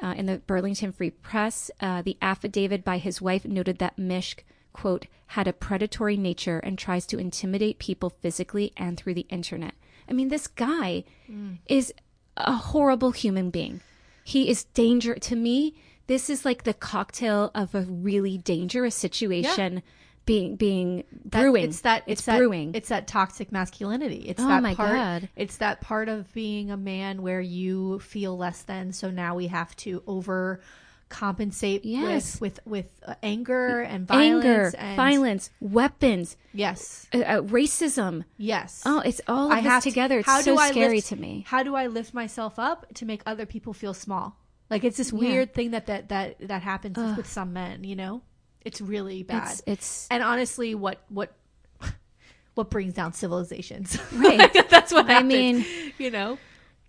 uh, 0.00 0.14
in 0.16 0.26
the 0.26 0.38
Burlington 0.38 0.92
Free 0.92 1.10
Press, 1.10 1.68
uh, 1.80 2.00
the 2.02 2.16
affidavit 2.22 2.84
by 2.84 2.98
his 2.98 3.20
wife 3.20 3.44
noted 3.44 3.78
that 3.78 3.96
Misch, 3.96 4.36
quote, 4.72 5.06
had 5.26 5.48
a 5.48 5.52
predatory 5.52 6.16
nature 6.16 6.60
and 6.60 6.78
tries 6.78 7.06
to 7.06 7.18
intimidate 7.18 7.80
people 7.80 8.10
physically 8.10 8.72
and 8.76 8.96
through 8.96 9.14
the 9.14 9.26
internet. 9.30 9.74
I 10.08 10.12
mean, 10.12 10.28
this 10.28 10.46
guy 10.46 11.02
mm. 11.28 11.58
is 11.66 11.92
a 12.36 12.54
horrible 12.54 13.10
human 13.10 13.50
being. 13.50 13.80
He 14.28 14.50
is 14.50 14.64
danger 14.64 15.14
to 15.14 15.36
me. 15.36 15.74
This 16.06 16.28
is 16.28 16.44
like 16.44 16.64
the 16.64 16.74
cocktail 16.74 17.50
of 17.54 17.74
a 17.74 17.80
really 17.80 18.36
dangerous 18.36 18.94
situation. 18.94 19.74
Yeah 19.76 19.80
being 20.28 20.56
being 20.56 21.04
brewing. 21.24 21.64
It's 21.64 21.80
that 21.80 22.02
it's, 22.06 22.20
it's 22.28 22.36
brewing. 22.36 22.72
That, 22.72 22.78
it's 22.78 22.90
that 22.90 23.06
toxic 23.06 23.50
masculinity. 23.50 24.28
It's 24.28 24.42
oh 24.42 24.46
that 24.48 24.62
my 24.62 24.74
part, 24.74 24.92
god! 24.92 25.28
It's 25.36 25.56
that 25.56 25.80
part 25.80 26.10
of 26.10 26.30
being 26.34 26.70
a 26.70 26.76
man 26.76 27.22
where 27.22 27.40
you 27.40 27.98
feel 28.00 28.36
less 28.36 28.60
than. 28.60 28.92
So 28.92 29.10
now 29.10 29.34
we 29.34 29.46
have 29.46 29.74
to 29.76 30.02
over 30.06 30.60
compensate 31.08 31.84
yes. 31.84 32.40
with 32.40 32.60
with, 32.66 32.66
with 32.66 32.86
uh, 33.06 33.14
anger 33.22 33.80
and 33.80 34.06
violence, 34.06 34.44
anger, 34.44 34.72
and, 34.78 34.96
violence, 34.96 35.50
weapons. 35.60 36.36
Yes, 36.52 37.06
uh, 37.14 37.18
uh, 37.18 37.40
racism. 37.42 38.24
Yes. 38.36 38.82
Oh, 38.84 39.00
it's 39.00 39.20
all 39.26 39.50
of 39.50 39.58
I 39.58 39.62
this 39.62 39.84
together. 39.84 40.20
It's 40.20 40.44
so 40.44 40.56
scary 40.56 40.96
lift, 40.96 41.08
to 41.08 41.16
me. 41.16 41.44
How 41.46 41.62
do 41.62 41.74
I 41.74 41.86
lift 41.86 42.14
myself 42.14 42.58
up 42.58 42.86
to 42.94 43.04
make 43.04 43.22
other 43.26 43.46
people 43.46 43.72
feel 43.72 43.94
small? 43.94 44.36
Like 44.70 44.84
it's 44.84 44.96
this 44.96 45.12
Yeah. 45.12 45.18
weird 45.18 45.54
thing 45.54 45.70
that 45.70 45.86
that 45.86 46.08
that 46.10 46.36
that 46.40 46.62
happens 46.62 46.98
Ugh. 46.98 47.16
with 47.16 47.26
some 47.26 47.52
men. 47.52 47.84
You 47.84 47.96
know, 47.96 48.22
it's 48.64 48.80
really 48.80 49.22
bad. 49.22 49.52
It's, 49.52 49.62
it's 49.66 50.08
and 50.10 50.22
honestly, 50.22 50.74
what 50.74 51.02
what 51.08 51.32
what 52.54 52.70
brings 52.70 52.94
down 52.94 53.12
civilizations? 53.12 53.98
Right. 54.12 54.52
That's 54.70 54.92
what 54.92 55.10
I 55.10 55.22
mean- 55.22 55.64
you 55.98 56.10
know. 56.10 56.38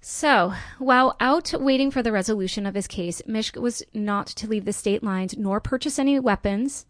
So, 0.01 0.53
while 0.77 1.15
out 1.19 1.53
waiting 1.59 1.91
for 1.91 2.01
the 2.01 2.11
resolution 2.11 2.65
of 2.65 2.73
his 2.75 2.87
case, 2.87 3.21
Misch 3.27 3.55
was 3.59 3.83
not 3.93 4.27
to 4.27 4.47
leave 4.47 4.65
the 4.65 4.73
state 4.73 5.03
lines 5.03 5.35
nor 5.37 5.59
purchase 5.59 5.99
any 5.99 6.17
weapons. 6.19 6.85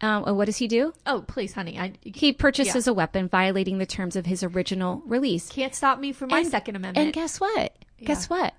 Um, 0.00 0.24
uh, 0.24 0.34
what 0.34 0.46
does 0.46 0.56
he 0.56 0.66
do? 0.66 0.92
Oh, 1.06 1.22
please, 1.28 1.52
honey, 1.52 1.78
I 1.78 1.92
He 2.02 2.32
purchases 2.32 2.88
a 2.88 2.92
weapon, 2.92 3.28
violating 3.28 3.78
the 3.78 3.86
terms 3.86 4.16
of 4.16 4.26
his 4.26 4.42
original 4.42 5.00
release. 5.06 5.48
can't 5.48 5.74
stop 5.74 6.00
me 6.00 6.12
from 6.12 6.30
my 6.30 6.40
And- 6.40 6.48
Second 6.48 6.74
Amendment. 6.74 7.04
And 7.04 7.12
guess 7.14 7.38
what? 7.38 7.76
Guess 8.04 8.28
what? 8.28 8.54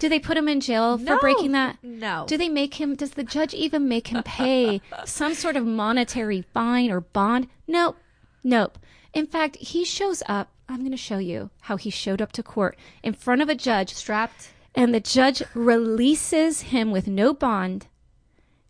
Do 0.00 0.08
they 0.08 0.18
put 0.18 0.36
him 0.36 0.48
in 0.48 0.58
jail 0.60 0.98
for 0.98 1.04
No. 1.04 1.18
breaking 1.20 1.52
that? 1.52 1.76
No. 1.84 2.24
Do 2.26 2.36
they 2.36 2.48
make 2.48 2.74
him? 2.80 2.96
Does 2.96 3.12
the 3.12 3.22
judge 3.22 3.54
even 3.54 3.86
make 3.86 4.08
him 4.08 4.24
pay 4.24 4.80
some 5.04 5.34
sort 5.34 5.54
of 5.56 5.64
monetary 5.64 6.42
fine 6.52 6.90
or 6.90 7.00
bond? 7.02 7.46
Nope. 7.68 7.96
Nope. 8.42 8.78
In 9.14 9.26
fact, 9.26 9.56
he 9.56 9.84
shows 9.84 10.22
up. 10.26 10.50
I'm 10.70 10.78
going 10.80 10.90
to 10.92 10.96
show 10.96 11.18
you 11.18 11.50
how 11.62 11.76
he 11.76 11.90
showed 11.90 12.22
up 12.22 12.32
to 12.32 12.42
court 12.42 12.78
in 13.02 13.12
front 13.12 13.42
of 13.42 13.48
a 13.48 13.54
judge, 13.54 13.92
strapped. 13.94 14.50
and 14.74 14.94
the 14.94 15.00
judge 15.00 15.42
releases 15.54 16.62
him 16.62 16.90
with 16.90 17.06
no 17.08 17.34
bond, 17.34 17.86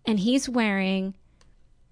and 0.07 0.20
he's 0.20 0.48
wearing 0.48 1.14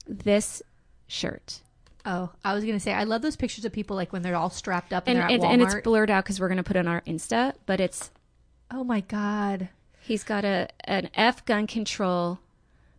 this 0.07 0.63
shirt. 1.07 1.61
Oh, 2.07 2.31
I 2.43 2.55
was 2.55 2.65
gonna 2.65 2.81
say 2.81 2.95
I 2.95 3.05
love 3.05 3.21
those 3.21 3.37
pictures 3.37 3.67
of 3.67 3.73
people 3.73 3.95
like 3.97 4.13
when 4.13 4.23
they're 4.23 4.37
all 4.37 4.49
strapped 4.49 4.93
up 4.95 5.05
and, 5.07 5.19
And, 5.19 5.19
they're 5.19 5.27
at 5.27 5.33
and, 5.35 5.43
Walmart. 5.43 5.53
and 5.53 5.63
it's 5.79 5.85
blurred 5.85 6.11
out 6.11 6.25
because 6.25 6.41
we're 6.41 6.49
going 6.49 6.57
to 6.57 6.63
put 6.63 6.77
it 6.77 6.81
on 6.81 6.89
our 6.89 7.03
Insta, 7.03 7.53
but 7.67 7.81
it's 7.81 8.11
oh 8.71 8.85
my 8.85 9.01
god. 9.01 9.69
He's 10.01 10.25
got 10.25 10.45
a 10.45 10.69
an 10.85 11.11
F 11.15 11.45
gun 11.45 11.67
control 11.67 12.39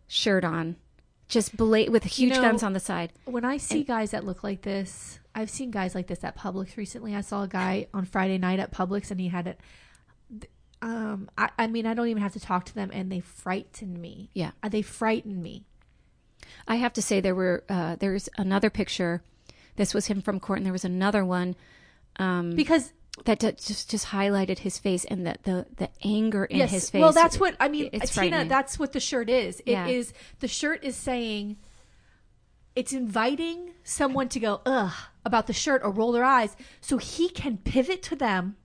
shirt 0.06 0.44
on, 0.44 0.76
just 1.28 1.56
bla- 1.56 1.90
with 1.90 2.04
huge 2.04 2.34
know- 2.34 2.42
guns 2.42 2.62
on 2.62 2.72
the 2.72 2.78
side. 2.80 3.12
When 3.24 3.44
I 3.44 3.56
see 3.56 3.82
guys 3.82 4.10
that 4.12 4.24
look 4.24 4.44
like 4.44 4.62
this, 4.62 5.18
I've 5.34 5.50
seen 5.50 5.70
guys 5.70 5.94
like 5.94 6.06
this 6.08 6.24
at 6.24 6.36
Publix 6.36 6.76
recently. 6.76 7.14
I 7.14 7.20
saw 7.20 7.42
a 7.44 7.48
guy 7.48 7.86
on 7.94 8.04
Friday 8.04 8.38
night 8.38 8.58
at 8.58 8.72
Publix 8.72 9.10
and 9.10 9.20
he 9.20 9.28
had 9.28 9.46
it. 9.46 9.60
Um, 10.82 11.30
I, 11.36 11.50
I 11.58 11.66
mean, 11.66 11.86
I 11.86 11.94
don't 11.94 12.08
even 12.08 12.22
have 12.22 12.32
to 12.32 12.40
talk 12.40 12.64
to 12.66 12.74
them, 12.74 12.90
and 12.92 13.12
they 13.12 13.20
frighten 13.20 14.00
me. 14.00 14.30
Yeah. 14.32 14.52
Uh, 14.62 14.70
they 14.70 14.80
frighten 14.82 15.42
me. 15.42 15.64
I 16.66 16.76
have 16.76 16.94
to 16.94 17.02
say 17.02 17.20
there 17.20 17.34
were 17.34 17.64
uh, 17.68 17.96
there's 17.96 18.28
another 18.38 18.70
picture. 18.70 19.22
This 19.76 19.92
was 19.92 20.06
him 20.06 20.22
from 20.22 20.40
court, 20.40 20.58
and 20.58 20.66
there 20.66 20.72
was 20.72 20.84
another 20.84 21.24
one 21.24 21.54
um, 22.16 22.54
Because 22.56 22.92
that 23.26 23.38
d- 23.40 23.52
just 23.52 23.90
just 23.90 24.06
highlighted 24.06 24.58
his 24.60 24.78
face 24.78 25.04
and 25.04 25.26
the 25.26 25.36
the, 25.42 25.66
the 25.76 25.90
anger 26.02 26.46
in 26.46 26.58
yes, 26.58 26.70
his 26.70 26.90
face. 26.90 27.00
well, 27.00 27.12
that's 27.12 27.38
what 27.38 27.56
I 27.60 27.68
mean, 27.68 27.90
It's 27.92 28.14
Tina. 28.14 28.46
That's 28.46 28.78
what 28.78 28.92
the 28.92 29.00
shirt 29.00 29.28
is. 29.28 29.60
It 29.66 29.76
is 29.88 30.08
Yeah. 30.08 30.18
the 30.40 30.48
shirt 30.48 30.82
is 30.82 30.96
saying. 30.96 31.56
It's 32.76 32.92
inviting 32.92 33.74
someone 33.82 34.28
to 34.30 34.40
go 34.40 34.60
ugh 34.64 34.92
about 35.24 35.46
the 35.46 35.52
shirt 35.52 35.82
or 35.84 35.90
roll 35.90 36.12
their 36.12 36.24
eyes, 36.24 36.56
so 36.80 36.96
he 36.98 37.28
can 37.28 37.58
pivot 37.58 38.02
to 38.04 38.16
them 38.16 38.56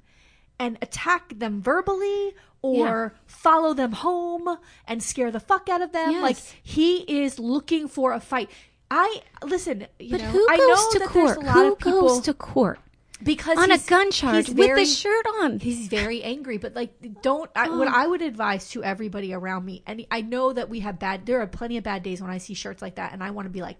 and 0.60 0.78
attack 0.82 1.38
them 1.38 1.62
verbally 1.62 2.34
or 2.62 3.16
follow 3.26 3.74
them 3.74 3.92
home 3.92 4.58
and 4.88 5.04
scare 5.04 5.32
the 5.32 5.40
fuck 5.40 5.70
out 5.70 5.82
of 5.82 5.92
them. 5.92 6.12
Yes. 6.12 6.24
Like 6.24 6.38
he 6.64 6.98
is 7.22 7.40
looking 7.40 7.88
for 7.88 8.14
a 8.14 8.20
fight. 8.20 8.50
I 8.90 9.22
listen. 9.44 9.88
You 10.00 10.12
But 10.12 10.22
know, 10.22 10.28
who 10.30 10.48
I 10.50 10.58
goes 10.58 10.68
know 10.68 10.90
to 10.92 11.00
that 11.00 11.08
court? 11.10 11.26
There's 11.26 11.38
a 11.38 11.40
lot 11.42 11.56
Who 11.56 11.74
of 11.74 11.80
people 11.80 12.02
goes 12.02 12.22
to 12.22 12.34
court 12.34 12.80
because 13.24 13.58
on 13.58 13.72
a 13.72 13.78
gun 13.78 14.12
charge 14.12 14.48
he's 14.48 14.56
with 14.56 14.68
very- 14.68 14.84
the 14.84 14.90
shirt 14.90 15.26
on? 15.42 15.60
He's 15.60 15.88
very 15.88 16.22
angry, 16.24 16.58
but 16.58 16.74
like, 16.76 17.22
don't. 17.22 17.50
I, 17.56 17.70
What 17.70 17.88
Oh. 17.88 17.92
I 17.94 18.08
would 18.08 18.22
advise 18.22 18.70
to 18.72 18.84
everybody 18.84 19.34
around 19.34 19.66
me, 19.66 19.84
and 19.86 20.06
I 20.12 20.22
know 20.22 20.52
that 20.54 20.70
we 20.70 20.82
have 20.82 21.00
bad. 21.00 21.26
There 21.26 21.42
are 21.42 21.48
plenty 21.48 21.78
of 21.78 21.84
bad 21.84 22.04
days 22.04 22.22
when 22.22 22.30
I 22.32 22.38
see 22.40 22.54
shirts 22.54 22.82
like 22.82 22.96
that, 22.96 23.14
and 23.14 23.24
I 23.24 23.32
want 23.32 23.46
to 23.46 23.50
be 23.50 23.62
like, 23.62 23.78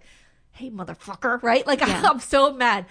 "Hey, 0.52 0.70
motherfucker!" 0.70 1.42
Right? 1.42 1.66
Like, 1.66 1.80
Yeah. 1.86 2.02
I'm 2.04 2.20
so 2.20 2.52
mad. 2.52 2.86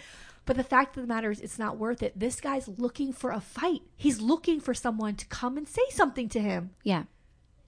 But 0.46 0.58
the 0.58 0.64
fact 0.64 0.96
of 0.96 1.02
the 1.02 1.08
matter 1.08 1.32
is, 1.32 1.42
it's 1.42 1.58
not 1.58 1.78
worth 1.80 2.04
it. 2.04 2.20
This 2.20 2.40
guy's 2.40 2.68
looking 2.68 3.12
for 3.12 3.32
a 3.32 3.42
fight. 3.42 3.82
He's 3.98 4.22
looking 4.22 4.60
for 4.60 4.76
someone 4.76 5.16
to 5.16 5.26
come 5.26 5.58
and 5.58 5.68
say 5.68 5.82
something 5.90 6.30
to 6.30 6.40
him. 6.40 6.70
Yeah, 6.84 7.06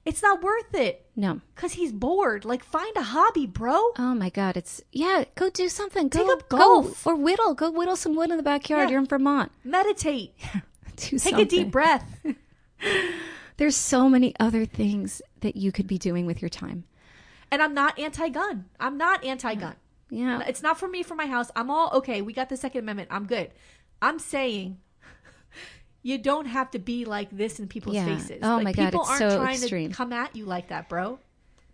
It's 0.08 0.24
not 0.24 0.41
worth 0.41 0.74
it 0.74 1.05
no. 1.18 1.41
because 1.53 1.74
he's 1.74 1.91
bored. 1.91 2.45
Like, 2.45 2.64
find 2.64 2.95
a 2.95 3.01
hobby, 3.01 3.45
bro. 3.45 3.91
Oh 3.99 4.16
my 4.16 4.30
God! 4.30 4.55
It's 4.55 4.82
yeah. 4.93 5.26
Go 5.36 5.49
do 5.49 5.68
something. 5.68 6.08
Go 6.08 6.20
Take 6.20 6.32
up 6.32 6.49
go 6.49 6.58
golf. 6.58 7.05
or 7.05 7.16
whittle. 7.16 7.53
Go 7.53 7.70
whittle 7.70 7.97
some 7.97 8.16
wood 8.16 8.32
in 8.32 8.38
the 8.38 8.43
backyard. 8.43 8.84
Yeah. 8.84 8.91
You're 8.91 8.99
in 9.01 9.05
Vermont. 9.08 9.51
Meditate. 9.64 10.34
Do 10.95 11.10
Take 11.10 11.20
something. 11.20 11.41
a 11.41 11.45
deep 11.45 11.72
breath. 11.72 12.20
There's 13.58 13.76
so 13.76 14.10
many 14.10 14.34
other 14.39 14.66
things 14.66 15.22
that 15.41 15.55
you 15.55 15.72
could 15.72 15.88
be 15.88 15.97
doing 15.97 16.26
with 16.26 16.41
your 16.41 16.49
time. 16.49 16.86
And 17.51 17.62
I'm 17.62 17.74
not 17.74 17.99
anti-gun. 17.99 18.66
I'm 18.80 18.97
not 18.97 19.24
anti-gun. 19.24 19.76
Yeah. 20.10 20.41
It's 20.47 20.64
not 20.64 20.80
for 20.80 20.88
me 20.88 21.03
for 21.03 21.16
my 21.16 21.28
house. 21.28 21.51
I'm 21.55 21.70
all 21.70 21.91
okay. 21.95 22.22
We 22.22 22.34
got 22.34 22.49
the 22.49 22.58
Second 22.58 22.80
Amendment. 22.80 23.10
I'm 23.12 23.26
good. 23.26 23.51
I'm 24.01 24.20
saying 24.20 24.80
you 26.08 26.18
don't 26.18 26.45
have 26.45 26.72
to 26.72 26.80
be 26.80 27.03
like 27.03 27.30
this 27.32 27.60
in 27.60 27.68
people's 27.68 27.95
Yeah. 27.95 28.18
faces. 28.18 28.39
Oh 28.41 28.55
like, 28.55 28.64
my 28.64 28.72
God, 28.72 28.86
people 28.86 29.01
it's 29.01 29.10
aren't 29.10 29.32
so 29.32 29.38
trying 29.38 29.62
extreme. 29.62 29.89
to 29.89 29.95
come 29.95 30.14
at 30.14 30.36
you 30.36 30.45
like 30.45 30.70
that, 30.70 30.88
bro. 30.88 31.20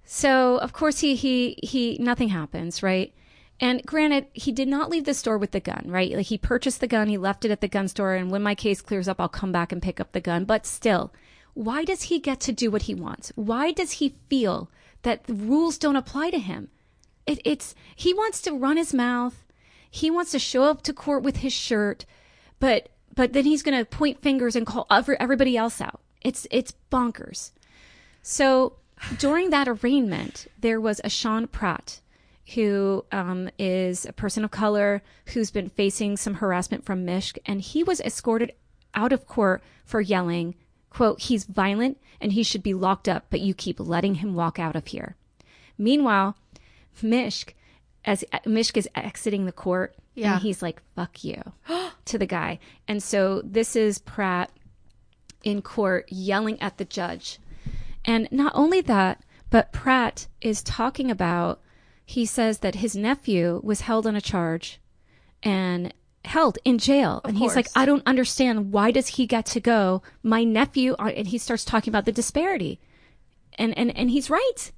So 0.06 0.58
of 0.58 0.74
course 0.74 1.00
he 1.00 1.14
he 1.16 1.58
he 1.62 1.98
nothing 2.00 2.30
happens, 2.30 2.82
right? 2.82 3.14
And 3.60 3.86
granted, 3.86 4.26
he 4.34 4.52
did 4.52 4.68
not 4.68 4.90
leave 4.90 5.06
the 5.06 5.14
store 5.14 5.38
with 5.38 5.52
the 5.52 5.60
gun, 5.60 5.84
right? 5.86 6.12
Like 6.12 6.26
he 6.26 6.38
purchased 6.40 6.82
the 6.82 6.88
gun, 6.88 7.08
he 7.08 7.18
left 7.18 7.46
it 7.46 7.52
at 7.52 7.62
the 7.62 7.68
gun 7.68 7.88
store, 7.88 8.16
and 8.16 8.32
when 8.32 8.42
my 8.42 8.56
case 8.56 8.82
clears 8.82 9.08
up, 9.08 9.22
I'll 9.22 9.30
come 9.30 9.52
back 9.52 9.72
and 9.72 9.82
pick 9.82 10.00
up 10.00 10.12
the 10.12 10.20
gun. 10.20 10.46
But 10.46 10.66
still, 10.66 11.14
why 11.54 11.86
does 11.86 12.04
he 12.04 12.20
get 12.20 12.40
to 12.42 12.52
do 12.52 12.72
what 12.72 12.84
he 12.84 12.96
wants? 12.96 13.32
Why 13.36 13.72
does 13.72 13.92
he 13.94 14.16
feel 14.30 14.72
that 15.04 15.26
the 15.26 15.36
rules 15.36 15.78
don't 15.78 15.96
apply 15.96 16.32
to 16.32 16.40
him? 16.40 16.70
It, 17.28 17.40
it's 17.46 17.76
he 17.96 18.14
wants 18.14 18.42
to 18.42 18.52
run 18.54 18.78
his 18.78 18.94
mouth. 18.94 19.46
He 19.92 20.10
wants 20.10 20.32
to 20.32 20.40
show 20.40 20.64
up 20.64 20.82
to 20.84 20.92
court 20.92 21.22
with 21.22 21.38
his 21.38 21.54
shirt, 21.54 22.06
but 22.60 22.90
but 23.16 23.34
then 23.34 23.46
he's 23.46 23.64
going 23.64 23.78
to 23.78 23.86
point 23.86 24.22
fingers 24.22 24.56
and 24.56 24.66
call 24.66 24.88
every, 24.90 25.20
everybody 25.20 25.58
else 25.58 25.82
out. 25.82 26.02
It's 26.22 26.48
it's 26.52 26.74
bonkers. 26.92 27.52
So 28.22 28.74
during 29.18 29.50
that 29.50 29.68
arraignment, 29.68 30.48
there 30.60 30.80
was 30.80 31.02
a 31.04 31.10
Sean 31.10 31.48
Pratt 31.48 32.00
who 32.56 33.06
um, 33.12 33.50
is 33.58 34.06
a 34.06 34.14
person 34.14 34.44
of 34.44 34.52
color 34.52 35.02
who's 35.28 35.52
been 35.52 35.70
facing 35.70 36.18
some 36.18 36.36
harassment 36.36 36.86
from 36.86 37.06
Misch, 37.06 37.38
and 37.46 37.62
he 37.62 37.84
was 37.84 38.02
escorted 38.02 38.54
out 38.94 39.14
of 39.14 39.28
court 39.28 39.62
for 39.86 40.02
yelling, 40.02 40.56
"quote 40.90 41.22
He's 41.22 41.44
violent 41.46 41.98
and 42.22 42.34
he 42.34 42.44
should 42.44 42.64
be 42.64 42.74
locked 42.74 43.10
up, 43.10 43.26
but 43.30 43.42
you 43.42 43.54
keep 43.54 43.80
letting 43.80 44.16
him 44.16 44.34
walk 44.34 44.60
out 44.60 44.76
of 44.76 44.88
here." 44.88 45.16
Meanwhile, 45.78 46.38
Misch, 47.02 47.46
as 48.06 48.24
Misch 48.46 48.76
is 48.78 48.90
exiting 48.96 49.46
the 49.46 49.52
court, 49.52 49.96
Yeah. 50.16 50.34
and 50.34 50.42
he's 50.42 50.62
like, 50.62 50.82
"Fuck 50.96 51.24
you," 51.24 51.42
to 52.06 52.18
the 52.18 52.26
guy, 52.26 52.60
and 52.88 53.02
so 53.02 53.42
this 53.44 53.76
is 53.76 54.00
Pratt 54.00 54.52
in 55.44 55.62
court 55.62 56.06
yelling 56.10 56.62
at 56.62 56.78
the 56.78 56.86
judge. 56.86 57.40
And 58.06 58.28
not 58.32 58.52
only 58.56 58.82
that, 58.82 59.24
but 59.50 59.72
Pratt 59.72 60.28
is 60.42 60.64
talking 60.64 61.12
about, 61.12 61.62
he 62.06 62.26
says 62.26 62.60
that 62.60 62.76
his 62.76 62.96
nephew 62.96 63.62
was 63.64 63.82
held 63.82 64.08
on 64.08 64.16
a 64.16 64.22
charge 64.22 64.80
and 65.42 65.94
held 66.26 66.58
in 66.66 66.78
jail. 66.78 67.22
and 67.24 67.38
he's 67.38 67.56
like. 67.56 67.68
I 67.76 67.86
don't 67.86 68.06
understand. 68.06 68.72
Why 68.72 68.92
does 68.92 69.10
he 69.10 69.26
get 69.26 69.46
to 69.48 69.60
go? 69.60 70.02
My 70.22 70.44
nephew, 70.44 70.96
uh, 71.00 71.12
and 71.16 71.28
he 71.28 71.38
starts 71.38 71.66
talking 71.66 71.92
about 71.92 72.06
the 72.06 72.12
disparity. 72.12 72.80
And, 73.58 73.78
and, 73.78 73.96
and 73.96 74.10
he's 74.10 74.30
right. 74.30 74.72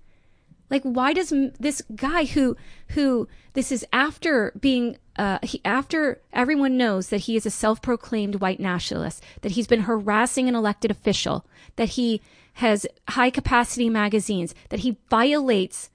Like, 0.70 0.84
why 0.84 1.14
does 1.14 1.32
this 1.60 1.82
guy 1.96 2.26
who 2.26 2.58
who 2.90 3.28
this 3.54 3.72
is 3.72 3.86
after 3.94 4.52
being 4.60 4.98
uh, 5.16 5.40
he, 5.44 5.62
after 5.64 6.22
everyone 6.34 6.78
knows 6.78 7.10
that 7.10 7.22
he 7.22 7.36
is 7.36 7.46
a 7.46 7.52
self-proclaimed 7.52 8.36
white 8.36 8.60
nationalist, 8.60 9.24
that 9.42 9.54
he's 9.54 9.68
been 9.68 9.82
harassing 9.82 10.50
an 10.50 10.56
elected 10.56 10.92
official, 10.92 11.46
that 11.76 11.90
he 11.90 12.22
has 12.54 12.88
high 13.10 13.30
capacity 13.30 13.90
magazines, 13.90 14.56
that 14.70 14.80
he 14.80 14.98
violates 15.10 15.90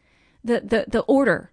the 0.44 0.60
the, 0.60 0.84
the 0.88 1.00
order, 1.00 1.50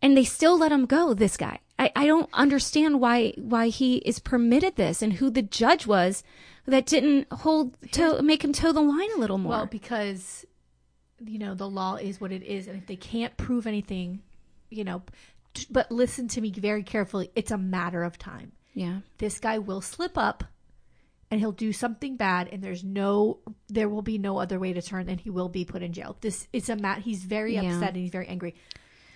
and 0.00 0.16
they 0.16 0.24
still 0.24 0.56
let 0.56 0.72
him 0.72 0.86
go. 0.86 1.14
This 1.14 1.36
guy, 1.36 1.58
I, 1.78 1.90
I 1.96 2.06
don't 2.06 2.30
understand 2.32 3.00
why 3.00 3.34
why 3.36 3.68
he 3.68 3.96
is 3.98 4.18
permitted 4.18 4.76
this, 4.76 5.02
and 5.02 5.14
who 5.14 5.28
the 5.28 5.42
judge 5.42 5.86
was 5.86 6.22
that 6.66 6.86
didn't 6.86 7.26
hold 7.32 7.76
to 7.92 8.22
make 8.22 8.44
him 8.44 8.52
toe 8.52 8.72
the 8.72 8.80
line 8.80 9.10
a 9.16 9.18
little 9.18 9.38
more. 9.38 9.50
Well, 9.50 9.66
because 9.66 10.46
you 11.24 11.38
know 11.38 11.54
the 11.54 11.68
law 11.68 11.96
is 11.96 12.20
what 12.20 12.32
it 12.32 12.42
is, 12.42 12.66
and 12.68 12.76
if 12.76 12.86
they 12.86 12.96
can't 12.96 13.36
prove 13.36 13.66
anything, 13.66 14.22
you 14.70 14.84
know, 14.84 15.02
but 15.70 15.90
listen 15.90 16.28
to 16.28 16.40
me 16.40 16.50
very 16.52 16.82
carefully. 16.82 17.30
It's 17.34 17.50
a 17.50 17.58
matter 17.58 18.02
of 18.04 18.18
time. 18.18 18.52
yeah, 18.74 18.98
This 19.18 19.40
guy 19.40 19.58
will 19.58 19.80
slip 19.80 20.16
up, 20.16 20.44
and 21.30 21.40
he'll 21.40 21.52
do 21.52 21.72
something 21.72 22.16
bad, 22.16 22.48
and 22.52 22.62
there's 22.62 22.84
no, 22.84 23.38
there 23.68 23.88
will 23.88 24.02
be 24.02 24.18
no 24.18 24.38
other 24.38 24.58
way 24.58 24.72
to 24.72 24.80
turn, 24.82 25.08
and 25.08 25.20
he 25.20 25.30
will 25.30 25.48
be 25.48 25.64
put 25.64 25.82
in 25.82 25.92
jail. 25.92 26.16
This 26.20 26.46
it's 26.52 26.68
a 26.68 26.76
mat. 26.76 26.98
He's 27.00 27.24
very 27.24 27.54
Yeah. 27.54 27.62
upset 27.74 27.88
and 27.88 27.96
he's 27.96 28.10
very 28.10 28.28
angry. 28.28 28.54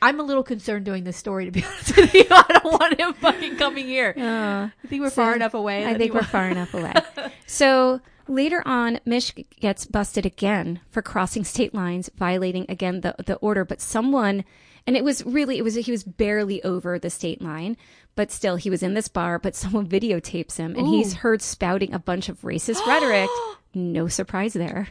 I'm 0.05 0.19
a 0.19 0.25
little 0.25 0.43
concerned 0.43 0.85
doing 0.85 1.05
this 1.05 1.17
story, 1.17 1.45
to 1.45 1.53
be 1.53 1.63
honest 1.65 1.97
with 1.97 2.13
you. 2.13 2.25
I 2.29 2.59
don't 2.61 2.73
want 2.81 2.99
him 2.99 3.13
fucking 3.15 3.57
coming 3.57 3.87
here. 3.87 4.13
I 4.19 4.71
think 4.89 5.01
we're 5.01 5.11
far 5.11 5.37
enough 5.37 5.55
away. 5.55 5.87
I 5.87 5.97
think 5.97 6.13
we're 6.13 6.25
far 6.25 6.49
enough 6.49 6.75
away. 6.75 6.93
So 7.47 8.01
later 8.29 8.63
on, 8.67 9.01
Misch 9.07 9.33
gets 9.61 9.87
busted 9.87 10.27
again 10.27 10.81
for 10.91 11.03
crossing 11.03 11.45
state 11.45 11.75
lines, 11.75 12.11
violating 12.17 12.67
again 12.69 13.01
the 13.01 13.15
the 13.25 13.37
order. 13.37 13.65
But 13.65 13.81
someone, 13.81 14.45
and 14.87 14.97
it 14.97 15.05
was 15.05 15.25
really 15.25 15.59
it 15.59 15.63
was 15.63 15.75
he 15.75 15.91
was 15.91 16.05
barely 16.05 16.63
over 16.65 16.99
the 16.99 17.11
state 17.11 17.43
line, 17.43 17.77
but 18.15 18.31
still 18.31 18.57
he 18.57 18.71
was 18.71 18.83
in 18.83 18.95
this 18.95 19.09
bar. 19.09 19.39
But 19.39 19.55
someone 19.57 19.87
videotapes 19.87 20.57
him, 20.57 20.75
and 20.77 20.87
he's 20.87 21.15
heard 21.15 21.43
spouting 21.43 21.93
a 21.95 21.99
bunch 21.99 22.29
of 22.29 22.41
racist 22.43 22.85
rhetoric. 22.87 23.29
No 23.75 24.07
surprise 24.07 24.53
there, 24.53 24.89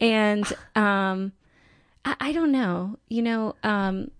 and 0.00 0.46
um, 0.76 1.32
I, 2.04 2.14
I 2.20 2.32
don't 2.32 2.52
know, 2.52 2.96
you 3.08 3.22
know, 3.22 3.56
um 3.64 4.12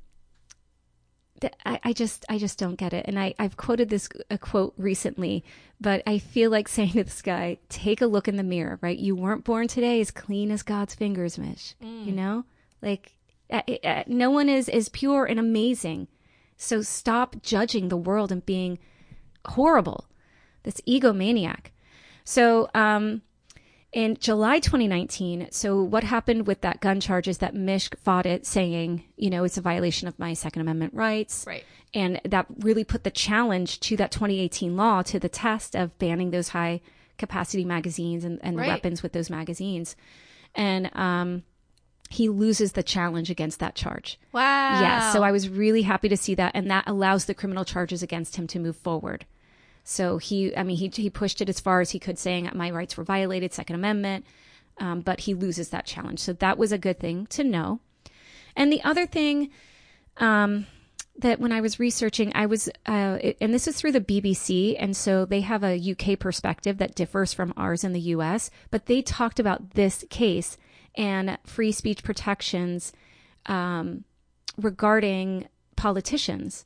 I, 1.64 1.80
I 1.84 1.92
just 1.92 2.24
I 2.28 2.38
just 2.38 2.58
don't 2.58 2.76
get 2.76 2.92
it. 2.92 3.04
And 3.06 3.18
I, 3.18 3.34
I've 3.38 3.56
quoted 3.56 3.88
this 3.88 4.08
a 4.30 4.38
quote 4.38 4.74
recently, 4.76 5.44
but 5.80 6.02
I 6.06 6.18
feel 6.18 6.50
like 6.50 6.68
saying 6.76 6.92
to 6.92 7.04
this 7.04 7.22
guy, 7.22 7.58
take 7.68 8.00
a 8.00 8.06
look 8.06 8.28
in 8.28 8.36
the 8.36 8.42
mirror, 8.42 8.78
right? 8.82 8.98
You 8.98 9.16
weren't 9.16 9.44
born 9.44 9.68
today 9.68 10.00
as 10.00 10.10
clean 10.10 10.50
as 10.50 10.62
God's 10.62 10.94
fingers, 10.94 11.36
Misch. 11.36 11.74
You 12.06 12.12
know? 12.12 12.44
Like 12.82 13.14
uh, 13.50 13.62
uh, 13.82 14.04
no 14.06 14.30
one 14.30 14.48
is 14.48 14.68
is 14.68 14.88
pure 14.88 15.24
and 15.24 15.38
amazing. 15.38 16.08
So 16.56 16.82
stop 16.82 17.42
judging 17.42 17.88
the 17.88 17.96
world 17.96 18.30
and 18.30 18.44
being 18.44 18.78
horrible. 19.46 20.06
This 20.62 20.80
egomaniac. 20.88 21.66
So 22.24 22.68
um 22.74 23.22
in 23.94 24.16
July 24.16 24.58
2019, 24.58 25.48
so 25.52 25.80
what 25.80 26.02
happened 26.02 26.48
with 26.48 26.60
that 26.62 26.80
gun 26.80 26.98
charge 27.00 27.28
is 27.28 27.38
that 27.38 27.54
Misch 27.54 27.96
fought 27.96 28.26
it 28.26 28.44
saying, 28.44 29.04
you 29.16 29.30
know, 29.30 29.44
it's 29.44 29.56
a 29.56 29.60
violation 29.60 30.08
of 30.08 30.18
my 30.18 30.34
Second 30.34 30.62
Amendment 30.62 30.94
rights. 30.94 31.44
Right. 31.46 31.62
And 31.94 32.20
that 32.24 32.46
really 32.58 32.82
put 32.82 33.04
the 33.04 33.12
challenge 33.12 33.78
to 33.80 33.96
that 33.98 34.10
2018 34.10 34.76
law 34.76 35.02
to 35.02 35.20
the 35.20 35.28
test 35.28 35.76
of 35.76 35.96
banning 36.00 36.32
those 36.32 36.48
high 36.48 36.80
capacity 37.18 37.64
magazines 37.64 38.24
and, 38.24 38.40
and 38.42 38.56
Right. 38.56 38.66
weapons 38.66 39.04
with 39.04 39.12
those 39.12 39.30
magazines. 39.30 39.94
And 40.56 40.90
um, 40.96 41.44
he 42.10 42.28
loses 42.28 42.72
the 42.72 42.82
challenge 42.82 43.30
against 43.30 43.60
that 43.60 43.76
charge. 43.76 44.18
Wow. 44.32 44.80
Yeah. 44.80 45.12
So 45.12 45.22
I 45.22 45.30
was 45.30 45.48
really 45.48 45.82
happy 45.82 46.08
to 46.08 46.16
see 46.16 46.34
that. 46.34 46.50
And 46.52 46.68
that 46.68 46.82
allows 46.88 47.26
the 47.26 47.34
criminal 47.34 47.64
charges 47.64 48.02
against 48.02 48.34
him 48.34 48.48
to 48.48 48.58
move 48.58 48.76
forward. 48.76 49.24
So 49.84 50.16
he, 50.16 50.56
I 50.56 50.62
mean, 50.62 50.78
he, 50.78 50.88
he 50.88 51.10
pushed 51.10 51.40
it 51.40 51.48
as 51.48 51.60
far 51.60 51.80
as 51.80 51.90
he 51.90 51.98
could, 51.98 52.18
saying 52.18 52.50
my 52.54 52.70
rights 52.70 52.96
were 52.96 53.04
violated, 53.04 53.52
Second 53.52 53.76
Amendment, 53.76 54.24
um, 54.78 55.02
but 55.02 55.20
he 55.20 55.34
loses 55.34 55.68
that 55.68 55.84
challenge. 55.84 56.20
So 56.20 56.32
that 56.32 56.58
was 56.58 56.72
a 56.72 56.78
good 56.78 56.98
thing 56.98 57.26
to 57.28 57.44
know. 57.44 57.80
And 58.56 58.72
the 58.72 58.82
other 58.82 59.06
thing 59.06 59.50
um, 60.16 60.66
that 61.18 61.38
when 61.38 61.52
I 61.52 61.60
was 61.60 61.78
researching, 61.78 62.32
I 62.34 62.46
was, 62.46 62.68
uh, 62.86 63.18
and 63.40 63.52
this 63.52 63.68
is 63.68 63.76
through 63.76 63.92
the 63.92 64.00
BBC, 64.00 64.74
and 64.78 64.96
so 64.96 65.24
they 65.24 65.42
have 65.42 65.62
a 65.62 65.78
UK 65.78 66.18
perspective 66.18 66.78
that 66.78 66.94
differs 66.94 67.32
from 67.32 67.52
ours 67.56 67.84
in 67.84 67.92
the 67.92 68.00
US, 68.00 68.50
but 68.70 68.86
they 68.86 69.02
talked 69.02 69.38
about 69.38 69.72
this 69.72 70.04
case 70.08 70.56
and 70.96 71.38
free 71.44 71.72
speech 71.72 72.02
protections 72.02 72.92
um, 73.46 74.04
regarding 74.56 75.48
politicians. 75.76 76.64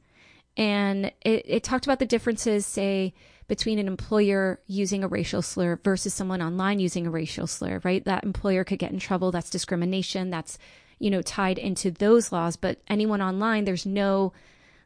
And 0.59 1.07
it, 1.23 1.45
it 1.47 1.63
talked 1.63 1.87
about 1.87 2.01
the 2.01 2.05
differences, 2.07 2.67
say, 2.67 3.15
between 3.47 3.79
an 3.79 3.87
employer 3.87 4.61
using 4.67 5.03
a 5.05 5.09
racial 5.09 5.41
slur 5.41 5.81
versus 5.83 6.13
someone 6.13 6.43
online 6.43 6.81
using 6.81 7.07
a 7.07 7.11
racial 7.11 7.47
slur, 7.47 7.81
right? 7.85 8.05
That 8.05 8.25
employer 8.25 8.65
could 8.65 8.81
get 8.81 8.93
in 8.93 8.99
trouble. 8.99 9.31
That's 9.31 9.49
discrimination. 9.51 10.31
That's, 10.31 10.59
you 10.99 11.11
know, 11.11 11.23
tied 11.23 11.59
into 11.59 11.91
those 11.93 12.33
laws. 12.33 12.57
But 12.57 12.81
anyone 12.89 13.23
online, 13.23 13.65
there's 13.65 13.87
no, 13.87 14.33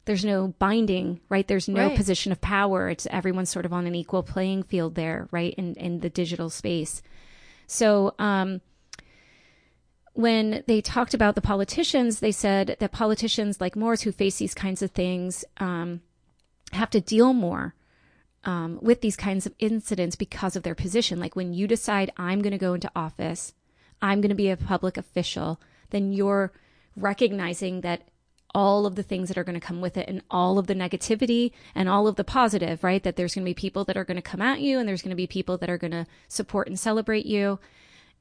there's 0.04 0.24
no 0.24 0.54
binding, 0.58 1.20
right? 1.30 1.48
There's 1.48 1.68
no 1.68 1.86
Right. 1.88 1.96
position 1.96 2.32
of 2.32 2.40
power. 2.42 2.90
It's 2.90 3.06
everyone's 3.10 3.50
sort 3.50 3.64
of 3.64 3.72
on 3.72 3.86
an 3.86 3.94
equal 3.94 4.22
playing 4.22 4.64
field 4.64 4.94
there, 4.94 5.26
right? 5.32 5.54
In, 5.54 5.74
in 5.76 6.00
the 6.00 6.10
digital 6.10 6.50
space. 6.50 7.02
So, 7.66 8.14
um, 8.18 8.60
when 10.14 10.62
they 10.66 10.80
talked 10.80 11.14
about 11.14 11.34
the 11.34 11.40
politicians, 11.40 12.20
they 12.20 12.32
said 12.32 12.76
that 12.78 12.92
politicians 12.92 13.60
like 13.60 13.76
Morris, 13.76 14.02
who 14.02 14.12
face 14.12 14.38
these 14.38 14.54
kinds 14.54 14.82
of 14.82 14.90
things, 14.90 15.44
um, 15.58 16.02
have 16.72 16.90
to 16.90 17.00
deal 17.00 17.32
more 17.32 17.74
um, 18.44 18.78
with 18.82 19.00
these 19.00 19.16
kinds 19.16 19.46
of 19.46 19.54
incidents 19.58 20.16
because 20.16 20.56
of 20.56 20.62
their 20.62 20.74
position. 20.74 21.20
Like 21.20 21.36
when 21.36 21.54
you 21.54 21.66
decide, 21.66 22.10
I'm 22.16 22.42
going 22.42 22.52
to 22.52 22.58
go 22.58 22.74
into 22.74 22.90
office, 22.94 23.54
I'm 24.00 24.20
going 24.20 24.30
to 24.30 24.34
be 24.34 24.50
a 24.50 24.56
public 24.56 24.96
official, 24.96 25.60
then 25.90 26.12
you're 26.12 26.52
recognizing 26.96 27.80
that 27.82 28.02
all 28.54 28.84
of 28.84 28.96
the 28.96 29.02
things 29.02 29.28
that 29.28 29.38
are 29.38 29.44
going 29.44 29.58
to 29.58 29.66
come 29.66 29.80
with 29.80 29.96
it 29.96 30.08
and 30.08 30.22
all 30.30 30.58
of 30.58 30.66
the 30.66 30.74
negativity 30.74 31.52
and 31.74 31.88
all 31.88 32.06
of 32.06 32.16
the 32.16 32.24
positive, 32.24 32.84
right? 32.84 33.02
That 33.02 33.16
there's 33.16 33.34
going 33.34 33.44
to 33.44 33.48
be 33.48 33.54
people 33.54 33.84
that 33.84 33.96
are 33.96 34.04
going 34.04 34.16
to 34.16 34.22
come 34.22 34.42
at 34.42 34.60
you 34.60 34.78
and 34.78 34.86
there's 34.86 35.00
going 35.00 35.10
to 35.10 35.16
be 35.16 35.26
people 35.26 35.56
that 35.58 35.70
are 35.70 35.78
going 35.78 35.92
to 35.92 36.06
support 36.28 36.68
and 36.68 36.78
celebrate 36.78 37.24
you. 37.24 37.58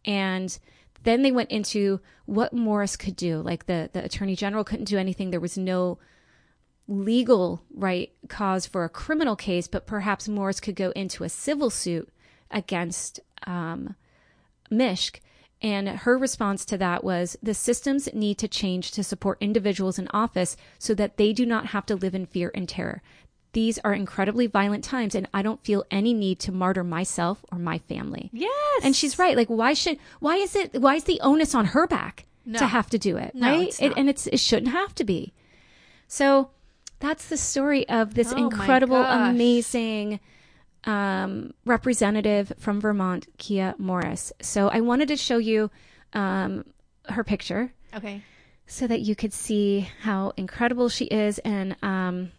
And 0.05 0.57
then 1.03 1.21
they 1.21 1.31
went 1.31 1.51
into 1.51 1.99
what 2.25 2.53
Morris 2.53 2.95
could 2.95 3.15
do. 3.15 3.41
Like 3.41 3.65
the, 3.65 3.89
the 3.91 4.03
attorney 4.03 4.35
general 4.35 4.63
couldn't 4.63 4.85
do 4.85 4.97
anything. 4.97 5.31
There 5.31 5.39
was 5.39 5.57
no 5.57 5.97
legal 6.87 7.63
right 7.73 8.11
cause 8.27 8.65
for 8.65 8.83
a 8.83 8.89
criminal 8.89 9.35
case, 9.35 9.67
but 9.67 9.87
perhaps 9.87 10.27
Morris 10.27 10.59
could 10.59 10.75
go 10.75 10.91
into 10.91 11.23
a 11.23 11.29
civil 11.29 11.69
suit 11.69 12.09
against 12.49 13.19
um, 13.47 13.95
Misch. 14.71 15.19
And 15.63 15.87
her 15.87 16.17
response 16.17 16.65
to 16.65 16.77
that 16.79 17.03
was 17.03 17.37
the 17.41 17.53
systems 17.53 18.09
need 18.13 18.39
to 18.39 18.47
change 18.47 18.91
to 18.91 19.03
support 19.03 19.37
individuals 19.39 19.99
in 19.99 20.07
office 20.11 20.57
so 20.79 20.95
that 20.95 21.17
they 21.17 21.33
do 21.33 21.45
not 21.45 21.67
have 21.67 21.85
to 21.85 21.95
live 21.95 22.15
in 22.15 22.25
fear 22.25 22.51
and 22.55 22.67
terror. 22.67 23.03
These 23.53 23.79
are 23.79 23.93
incredibly 23.93 24.47
violent 24.47 24.83
times, 24.83 25.13
and 25.13 25.27
I 25.33 25.41
don't 25.41 25.61
feel 25.63 25.83
any 25.91 26.13
need 26.13 26.39
to 26.39 26.51
martyr 26.53 26.83
myself 26.85 27.43
or 27.51 27.57
my 27.57 27.79
family. 27.79 28.29
Yes. 28.31 28.81
And 28.83 28.95
she's 28.95 29.19
right. 29.19 29.35
Like, 29.35 29.49
why 29.49 29.73
should, 29.73 29.97
why 30.19 30.37
is 30.37 30.55
it, 30.55 30.79
why 30.81 30.95
is 30.95 31.03
the 31.03 31.19
onus 31.21 31.53
on 31.53 31.65
her 31.65 31.85
back 31.85 32.25
No. 32.45 32.59
to 32.59 32.65
have 32.65 32.89
to 32.91 32.97
do 32.97 33.17
it? 33.17 33.35
No, 33.35 33.49
right? 33.51 33.67
it's 33.67 33.81
It, 33.81 33.93
and 33.97 34.09
it's, 34.09 34.25
it 34.27 34.39
shouldn't 34.39 34.71
have 34.71 34.95
to 34.95 35.03
be. 35.03 35.33
So 36.07 36.51
that's 36.99 37.27
the 37.27 37.35
story 37.37 37.87
of 37.89 38.13
this 38.13 38.31
Oh 38.31 38.37
incredible, 38.37 38.95
amazing 39.03 40.21
um, 40.85 41.53
representative 41.65 42.53
from 42.57 42.79
Vermont, 42.79 43.27
Kiah 43.37 43.77
Morris. 43.77 44.31
So 44.41 44.69
I 44.69 44.79
wanted 44.81 45.09
to 45.09 45.17
show 45.17 45.37
you 45.37 45.69
um, 46.13 46.65
her 47.09 47.23
picture 47.23 47.73
Okay. 47.95 48.23
so 48.65 48.87
that 48.87 49.01
you 49.01 49.15
could 49.15 49.33
see 49.33 49.89
how 50.01 50.31
incredible 50.37 50.87
she 50.89 51.05
is. 51.05 51.37
And 51.39 51.75
um, 51.83 52.31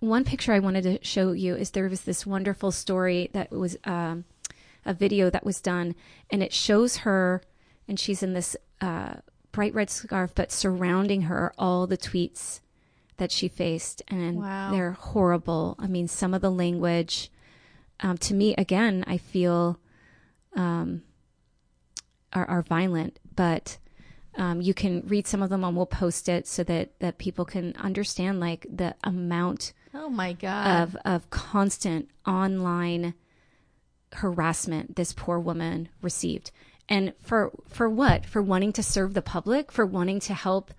one 0.00 0.24
picture 0.24 0.52
I 0.52 0.58
wanted 0.58 0.82
to 0.82 0.98
show 1.04 1.32
you 1.32 1.54
is 1.56 1.70
there 1.70 1.88
was 1.88 2.02
this 2.02 2.26
wonderful 2.26 2.70
story 2.72 3.30
that 3.32 3.50
was 3.50 3.76
um, 3.84 4.24
a 4.84 4.92
video 4.94 5.30
that 5.30 5.44
was 5.44 5.60
done, 5.60 5.94
and 6.30 6.42
it 6.42 6.52
shows 6.52 6.98
her, 6.98 7.42
and 7.88 7.98
she's 7.98 8.22
in 8.22 8.34
this 8.34 8.56
uh, 8.80 9.14
bright 9.52 9.74
red 9.74 9.88
scarf, 9.90 10.32
but 10.34 10.52
surrounding 10.52 11.22
her 11.22 11.36
are 11.36 11.54
all 11.58 11.86
the 11.86 11.96
tweets 11.98 12.60
that 13.16 13.32
she 13.32 13.48
faced, 13.48 14.02
and 14.08 14.36
Wow. 14.36 14.70
they're 14.70 14.92
horrible. 14.92 15.74
I 15.78 15.86
mean, 15.86 16.06
some 16.08 16.34
of 16.34 16.42
the 16.42 16.50
language, 16.50 17.30
um, 18.00 18.18
to 18.18 18.34
me, 18.34 18.54
again, 18.56 19.02
I 19.06 19.16
feel 19.16 19.78
um, 20.54 21.02
are, 22.34 22.44
are 22.44 22.62
violent, 22.62 23.18
but 23.34 23.78
um, 24.36 24.60
you 24.60 24.74
can 24.74 25.02
read 25.06 25.26
some 25.26 25.40
of 25.42 25.48
them 25.48 25.64
and 25.64 25.74
we'll 25.74 25.86
post 25.86 26.28
it 26.28 26.46
so 26.46 26.62
that, 26.64 26.98
that 27.00 27.16
people 27.16 27.46
can 27.46 27.74
understand 27.76 28.38
like 28.38 28.66
the 28.70 28.94
amount 29.02 29.72
Oh 29.98 30.08
my 30.08 30.34
god. 30.34 30.82
of, 30.82 30.96
of 31.04 31.30
constant 31.30 32.10
online 32.26 33.14
harassment 34.12 34.96
this 34.96 35.12
poor 35.12 35.38
woman 35.38 35.88
received. 36.02 36.50
And 36.88 37.12
for 37.20 37.50
for 37.68 37.88
what? 37.88 38.26
For 38.26 38.40
wanting 38.40 38.72
to 38.74 38.82
serve 38.82 39.14
the 39.14 39.22
public, 39.22 39.72
for 39.72 39.84
wanting 39.84 40.20
to 40.20 40.34
help 40.34 40.72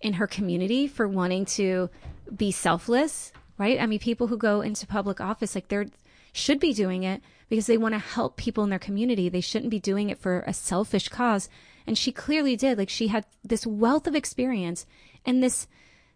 in 0.00 0.14
her 0.14 0.26
community, 0.26 0.86
for 0.86 1.06
wanting 1.06 1.44
to 1.44 1.90
be 2.34 2.50
selfless, 2.50 3.32
right? 3.58 3.80
I 3.80 3.86
mean, 3.86 3.98
people 3.98 4.28
who 4.28 4.38
go 4.38 4.62
into 4.62 4.86
public 4.86 5.20
office 5.20 5.54
like 5.54 5.68
they're 5.68 5.86
should 6.32 6.60
be 6.60 6.72
doing 6.72 7.02
it 7.02 7.20
because 7.48 7.66
they 7.66 7.76
want 7.76 7.94
to 7.94 7.98
help 7.98 8.36
people 8.36 8.64
in 8.64 8.70
their 8.70 8.78
community. 8.78 9.28
They 9.28 9.40
shouldn't 9.40 9.70
be 9.70 9.80
doing 9.80 10.10
it 10.10 10.18
for 10.18 10.44
a 10.46 10.54
selfish 10.54 11.08
cause. 11.08 11.48
And 11.86 11.98
she 11.98 12.12
clearly 12.12 12.56
did. 12.56 12.78
Like 12.78 12.88
she 12.88 13.08
had 13.08 13.26
this 13.42 13.66
wealth 13.66 14.06
of 14.06 14.14
experience 14.14 14.86
and 15.26 15.42
this 15.42 15.66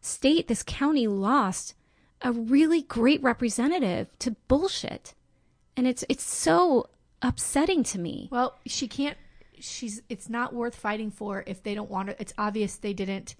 state, 0.00 0.46
this 0.46 0.62
county 0.62 1.08
lost 1.08 1.74
a 2.24 2.32
really 2.32 2.82
great 2.82 3.22
representative 3.22 4.18
to 4.18 4.32
bullshit. 4.48 5.14
And 5.76 5.86
it's 5.86 6.04
it's 6.08 6.24
so 6.24 6.88
upsetting 7.22 7.84
to 7.84 7.98
me. 7.98 8.28
Well, 8.32 8.58
she 8.66 8.88
can't 8.88 9.18
she's 9.60 10.02
it's 10.08 10.28
not 10.28 10.52
worth 10.52 10.74
fighting 10.74 11.10
for 11.10 11.44
if 11.46 11.62
they 11.62 11.74
don't 11.74 11.90
want 11.90 12.08
her. 12.08 12.16
It's 12.18 12.32
obvious 12.38 12.76
they 12.76 12.94
didn't 12.94 13.36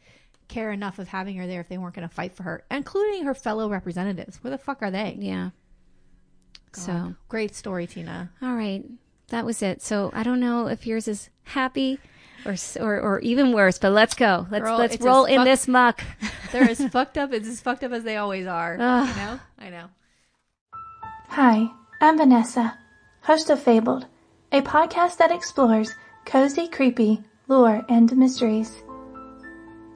care 0.49 0.70
enough 0.70 0.99
of 0.99 1.09
having 1.09 1.37
her 1.37 1.47
there 1.47 1.61
if 1.61 1.68
they 1.68 1.78
weren't 1.78 1.95
going 1.95 2.09
to 2.09 2.14
fight 2.14 2.37
for 2.37 2.43
her, 2.43 2.64
including 2.70 3.24
her 3.24 3.35
fellow 3.35 3.68
representatives. 3.68 4.37
Where 4.43 4.51
the 4.51 4.59
fuck 4.59 4.82
are 4.82 4.91
they? 4.91 5.16
Yeah. 5.18 5.51
God. 6.72 6.80
So, 6.82 7.14
great 7.28 7.55
story, 7.55 7.87
Tina. 7.87 8.30
all 8.43 8.55
right. 8.55 8.85
That 9.28 9.47
was 9.47 9.62
it. 9.62 9.80
So, 9.80 10.11
I 10.12 10.22
don't 10.22 10.41
know 10.41 10.66
if 10.66 10.87
yours 10.87 11.09
is 11.09 11.30
happy 11.45 11.99
or 12.45 12.57
or, 12.80 13.01
or 13.01 13.20
even 13.20 13.53
worse, 13.53 13.78
but 13.78 13.93
let's 13.93 14.14
go. 14.14 14.47
Let's 14.51 14.64
Girl, 14.64 14.78
let's 14.78 15.01
roll 15.01 15.24
in 15.24 15.45
this 15.45 15.66
muck. 15.66 16.03
They're 16.55 16.71
as 16.71 16.87
fucked 16.87 17.19
up. 17.19 17.33
It's 17.33 17.49
as 17.49 17.61
fucked 17.61 17.83
up 17.83 17.91
as 17.91 18.05
they 18.05 18.17
always 18.17 18.47
are. 18.47 18.77
Ugh. 18.79 19.09
You 19.09 19.15
know? 19.17 19.41
I 19.59 19.71
know. 19.71 19.87
Hi, 21.31 21.67
I'm 22.01 22.17
Vanessa, 22.17 22.79
host 23.23 23.51
of 23.51 23.61
Fabled, 23.61 24.07
a 24.53 24.63
podcast 24.63 25.17
that 25.17 25.33
explores 25.33 25.93
cozy, 26.25 26.69
creepy 26.69 27.21
lore 27.49 27.85
and 27.89 28.17
mysteries. 28.17 28.73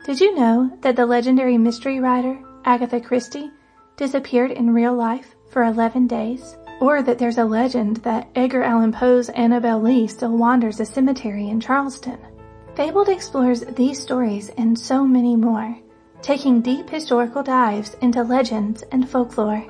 Did 0.05 0.21
you 0.21 0.35
know 0.35 0.77
that 0.81 0.97
the 0.97 1.07
legendary 1.07 1.57
mystery 1.59 2.01
writer 2.01 2.37
Agatha 2.65 3.01
Christie 3.01 3.53
disappeared 3.97 4.51
in 4.51 4.75
real 4.75 4.95
life 4.95 5.37
for 5.53 5.63
11 5.63 6.09
days? 6.09 6.57
Or 6.81 7.03
that 7.03 7.21
there's 7.21 7.39
a 7.39 7.45
legend 7.45 7.99
that 7.99 8.31
Edgar 8.35 8.65
Allan 8.65 8.91
Poe's 8.91 9.29
Annabel 9.29 9.81
Lee 9.81 10.09
still 10.09 10.37
wanders 10.37 10.81
a 10.81 10.85
cemetery 10.85 11.51
in 11.51 11.61
Charleston? 11.61 12.19
Fabled 12.75 13.11
explores 13.11 13.61
these 13.61 14.03
stories 14.03 14.49
and 14.59 14.77
so 14.77 15.05
many 15.05 15.37
more, 15.37 15.77
taking 16.23 16.61
deep 16.61 16.91
historical 16.91 17.43
dives 17.43 17.95
into 18.01 18.23
legends 18.23 18.83
and 18.93 19.09
folklore. 19.09 19.65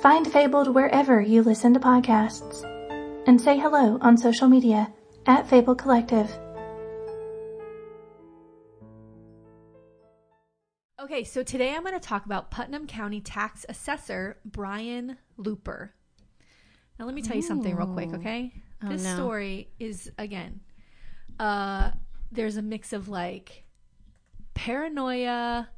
Find 0.00 0.26
Fabled 0.26 0.74
wherever 0.74 1.20
you 1.20 1.42
listen 1.42 1.74
to 1.74 1.80
podcasts. 1.80 2.64
And 3.26 3.40
say 3.40 3.58
hello 3.58 3.98
on 4.00 4.16
social 4.16 4.48
media 4.48 4.92
at 5.26 5.48
Fable 5.48 5.74
Collective. 5.74 6.30
Okay, 11.02 11.24
so 11.24 11.42
today 11.42 11.74
I'm 11.74 11.82
going 11.82 11.94
to 11.94 12.00
talk 12.00 12.24
about 12.24 12.50
Putnam 12.50 12.86
County 12.86 13.20
tax 13.20 13.66
assessor 13.68 14.38
Brian 14.44 15.18
Looper. 15.36 15.92
Now, 16.98 17.06
let 17.06 17.14
me 17.14 17.22
tell 17.22 17.36
you 17.36 17.42
something 17.42 17.74
real 17.74 17.86
quick, 17.86 18.12
okay? 18.14 18.52
Oh, 18.82 18.88
this 18.88 19.04
no. 19.04 19.14
story 19.16 19.70
is, 19.78 20.10
again, 20.18 20.60
uh, 21.38 21.90
there's 22.30 22.56
a 22.56 22.62
mix 22.62 22.92
of 22.92 23.08
like 23.08 23.64
paranoia, 24.54 25.68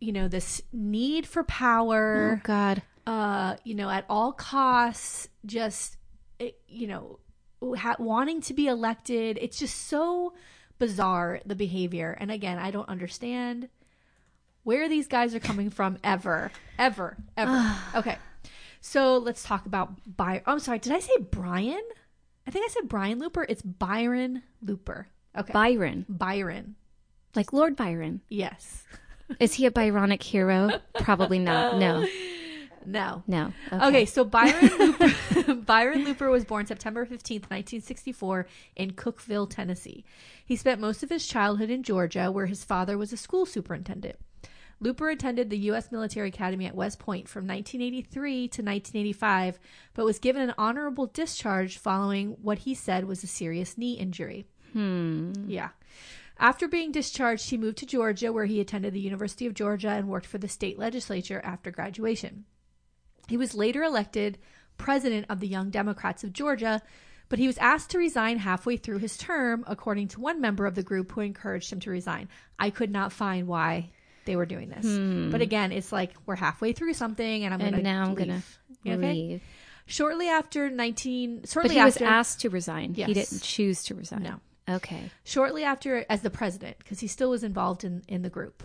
you 0.00 0.12
know, 0.12 0.28
this 0.28 0.62
need 0.72 1.26
for 1.26 1.42
power. 1.44 2.38
Oh 2.38 2.40
God. 2.44 2.82
uh, 3.06 3.56
you 3.64 3.74
know, 3.74 3.88
at 3.90 4.04
all 4.08 4.32
costs, 4.32 5.28
just, 5.44 5.96
you 6.68 6.86
know, 6.86 7.18
ha- 7.76 7.96
wanting 7.98 8.40
to 8.42 8.54
be 8.54 8.66
elected. 8.66 9.38
It's 9.40 9.58
just 9.58 9.86
so 9.88 10.34
bizarre, 10.78 11.40
the 11.46 11.54
behavior. 11.54 12.16
And 12.20 12.30
again, 12.30 12.58
I 12.58 12.70
don't 12.70 12.88
understand 12.88 13.68
where 14.64 14.88
these 14.88 15.06
guys 15.06 15.34
are 15.34 15.40
coming 15.40 15.70
from 15.70 15.98
ever, 16.02 16.50
ever, 16.78 17.16
ever. 17.36 17.76
okay. 17.96 18.18
So 18.80 19.18
let's 19.18 19.42
talk 19.42 19.66
about 19.66 19.94
Byron. 20.16 20.42
I'm 20.46 20.58
sorry, 20.58 20.78
did 20.78 20.92
I 20.92 21.00
say 21.00 21.16
Brian? 21.30 21.82
I 22.46 22.50
think 22.50 22.64
I 22.64 22.68
said 22.72 22.88
Brian 22.88 23.18
Looper. 23.18 23.44
It's 23.48 23.62
Byron 23.62 24.42
Looper. 24.62 25.08
Okay. 25.36 25.52
Byron. 25.52 26.04
Byron. 26.08 26.76
Like 27.34 27.52
Lord 27.52 27.74
Byron. 27.76 28.20
Yes. 28.28 28.84
Is 29.40 29.54
he 29.54 29.66
a 29.66 29.70
Byronic 29.70 30.22
hero? 30.22 30.70
Probably 31.00 31.38
not. 31.38 31.78
No. 31.78 32.06
No. 32.86 33.24
No. 33.26 33.52
Okay, 33.72 34.06
so 34.06 34.24
Byron 34.24 34.70
Looper, 34.78 35.54
Byron 35.66 36.04
Looper 36.04 36.30
was 36.30 36.44
born 36.44 36.66
September 36.66 37.04
15th, 37.04 37.50
1964 37.50 38.46
in 38.76 38.92
Cookeville, 38.92 39.50
Tennessee. 39.50 40.04
He 40.44 40.54
spent 40.54 40.80
most 40.80 41.02
of 41.02 41.10
his 41.10 41.26
childhood 41.26 41.68
in 41.68 41.82
Georgia 41.82 42.30
where 42.30 42.46
his 42.46 42.62
father 42.62 42.96
was 42.96 43.12
a 43.12 43.16
school 43.16 43.44
superintendent. 43.44 44.16
Looper 44.78 45.08
attended 45.08 45.50
the 45.50 45.58
U.S. 45.58 45.90
Military 45.90 46.28
Academy 46.28 46.66
at 46.66 46.74
West 46.74 46.98
Point 46.98 47.28
from 47.28 47.46
1983 47.46 48.32
to 48.48 48.62
1985, 48.62 49.58
but 49.94 50.04
was 50.04 50.18
given 50.18 50.42
an 50.42 50.54
honorable 50.58 51.06
discharge 51.06 51.78
following 51.78 52.36
what 52.42 52.58
he 52.58 52.74
said 52.74 53.06
was 53.06 53.24
a 53.24 53.26
serious 53.26 53.78
knee 53.78 53.94
injury. 53.94 54.46
Hmm. 54.74 55.32
Yeah. 55.48 55.70
After 56.38 56.68
being 56.68 56.92
discharged, 56.92 57.48
he 57.48 57.56
moved 57.56 57.78
to 57.78 57.86
Georgia, 57.86 58.32
where 58.32 58.44
he 58.44 58.60
attended 58.60 58.92
the 58.92 59.00
University 59.00 59.46
of 59.46 59.54
Georgia 59.54 59.90
and 59.90 60.08
worked 60.08 60.26
for 60.26 60.38
the 60.38 60.48
state 60.48 60.78
legislature 60.78 61.40
after 61.42 61.70
graduation. 61.70 62.44
He 63.28 63.36
was 63.36 63.54
later 63.54 63.82
elected 63.82 64.38
president 64.76 65.26
of 65.30 65.40
the 65.40 65.48
Young 65.48 65.70
Democrats 65.70 66.22
of 66.24 66.32
Georgia, 66.32 66.82
but 67.28 67.38
he 67.38 67.46
was 67.46 67.58
asked 67.58 67.90
to 67.90 67.98
resign 67.98 68.38
halfway 68.38 68.76
through 68.76 68.98
his 68.98 69.16
term, 69.16 69.64
according 69.66 70.08
to 70.08 70.20
one 70.20 70.40
member 70.40 70.66
of 70.66 70.74
the 70.74 70.82
group 70.82 71.10
who 71.12 71.22
encouraged 71.22 71.72
him 71.72 71.80
to 71.80 71.90
resign. 71.90 72.28
I 72.58 72.70
could 72.70 72.90
not 72.90 73.12
find 73.12 73.46
why 73.46 73.90
they 74.26 74.36
were 74.36 74.46
doing 74.46 74.68
this. 74.68 75.30
But 75.32 75.40
again, 75.40 75.72
it's 75.72 75.90
like 75.92 76.12
we're 76.26 76.36
halfway 76.36 76.72
through 76.72 76.94
something 76.94 77.44
and 77.44 77.54
I'm 77.54 77.60
going 77.60 77.72
to 77.72 77.80
Hmm. 77.80 77.86
And 77.86 77.96
now 77.96 78.04
I'm 78.04 78.14
gonna 78.14 78.42
leave. 78.84 78.98
Okay? 78.98 79.12
leave. 79.12 79.42
Shortly 79.86 80.28
after 80.28 80.68
19 80.68 81.40
But 81.40 81.48
shortly 81.48 81.74
he 81.76 81.82
was 81.82 81.96
asked 81.98 82.40
to 82.40 82.50
resign. 82.50 82.94
Yes. 82.96 83.08
He 83.08 83.14
didn't 83.14 83.42
choose 83.42 83.84
to 83.84 83.94
resign. 83.94 84.24
No. 84.24 84.40
Okay. 84.68 85.10
shortly 85.24 85.62
after 85.64 86.04
as 86.10 86.22
the 86.22 86.30
president 86.30 86.78
because 86.78 87.00
he 87.00 87.06
still 87.06 87.30
was 87.30 87.44
involved 87.44 87.84
in, 87.84 88.02
in 88.08 88.22
the 88.22 88.30
group 88.30 88.62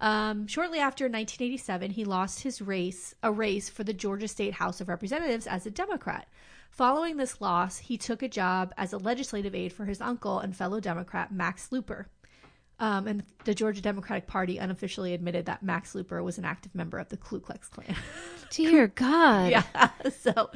um, 0.00 0.46
shortly 0.46 0.78
after 0.78 1.04
1987 1.04 1.90
he 1.90 2.04
lost 2.04 2.40
his 2.42 2.60
race 2.62 3.14
a 3.22 3.30
race 3.32 3.68
for 3.68 3.84
the 3.84 3.92
georgia 3.92 4.28
state 4.28 4.54
house 4.54 4.80
of 4.80 4.88
representatives 4.88 5.46
as 5.46 5.66
a 5.66 5.70
democrat 5.70 6.26
following 6.70 7.16
this 7.16 7.40
loss 7.40 7.78
he 7.78 7.96
took 7.96 8.22
a 8.22 8.28
job 8.28 8.72
as 8.76 8.92
a 8.92 8.98
legislative 8.98 9.54
aide 9.54 9.72
for 9.72 9.84
his 9.86 10.00
uncle 10.00 10.38
and 10.40 10.56
fellow 10.56 10.80
democrat 10.80 11.32
max 11.32 11.70
looper 11.72 12.06
um, 12.80 13.06
and 13.08 13.22
the 13.44 13.54
georgia 13.54 13.80
democratic 13.82 14.26
party 14.28 14.58
unofficially 14.58 15.14
admitted 15.14 15.46
that 15.46 15.62
max 15.62 15.94
looper 15.94 16.22
was 16.22 16.38
an 16.38 16.44
active 16.44 16.74
member 16.74 16.98
of 16.98 17.08
the 17.08 17.16
ku 17.16 17.40
klux 17.40 17.68
klan 17.68 17.94
Dear 18.50 18.88
God. 18.88 19.50
yeah 19.50 19.62
so 20.20 20.50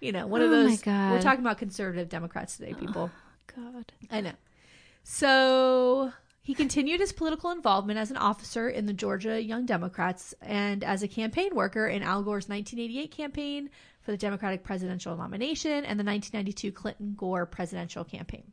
you 0.00 0.10
know 0.12 0.26
one 0.26 0.42
of 0.42 0.50
Oh 0.50 0.62
my 0.64 0.68
those 0.70 0.80
God. 0.82 1.12
we're 1.12 1.22
talking 1.22 1.40
about 1.40 1.58
conservative 1.58 2.08
democrats 2.08 2.56
today 2.56 2.74
people 2.74 3.10
God. 3.54 3.92
I 4.10 4.20
know. 4.20 4.32
So 5.04 6.12
he 6.42 6.54
continued 6.54 7.00
his 7.00 7.12
political 7.12 7.50
involvement 7.50 7.98
as 7.98 8.10
an 8.10 8.16
officer 8.16 8.68
in 8.68 8.86
the 8.86 8.92
Georgia 8.92 9.40
Young 9.40 9.64
Democrats 9.64 10.34
and 10.42 10.82
as 10.82 11.02
a 11.02 11.08
campaign 11.08 11.54
worker 11.54 11.86
in 11.86 12.02
Al 12.02 12.22
Gore's 12.22 12.48
1988 12.48 13.10
campaign 13.10 13.70
for 14.00 14.10
the 14.10 14.16
Democratic 14.16 14.64
presidential 14.64 15.16
nomination 15.16 15.84
and 15.84 15.98
the 15.98 16.04
1992 16.04 16.72
Clinton 16.72 17.14
Gore 17.16 17.46
presidential 17.46 18.04
campaign. 18.04 18.52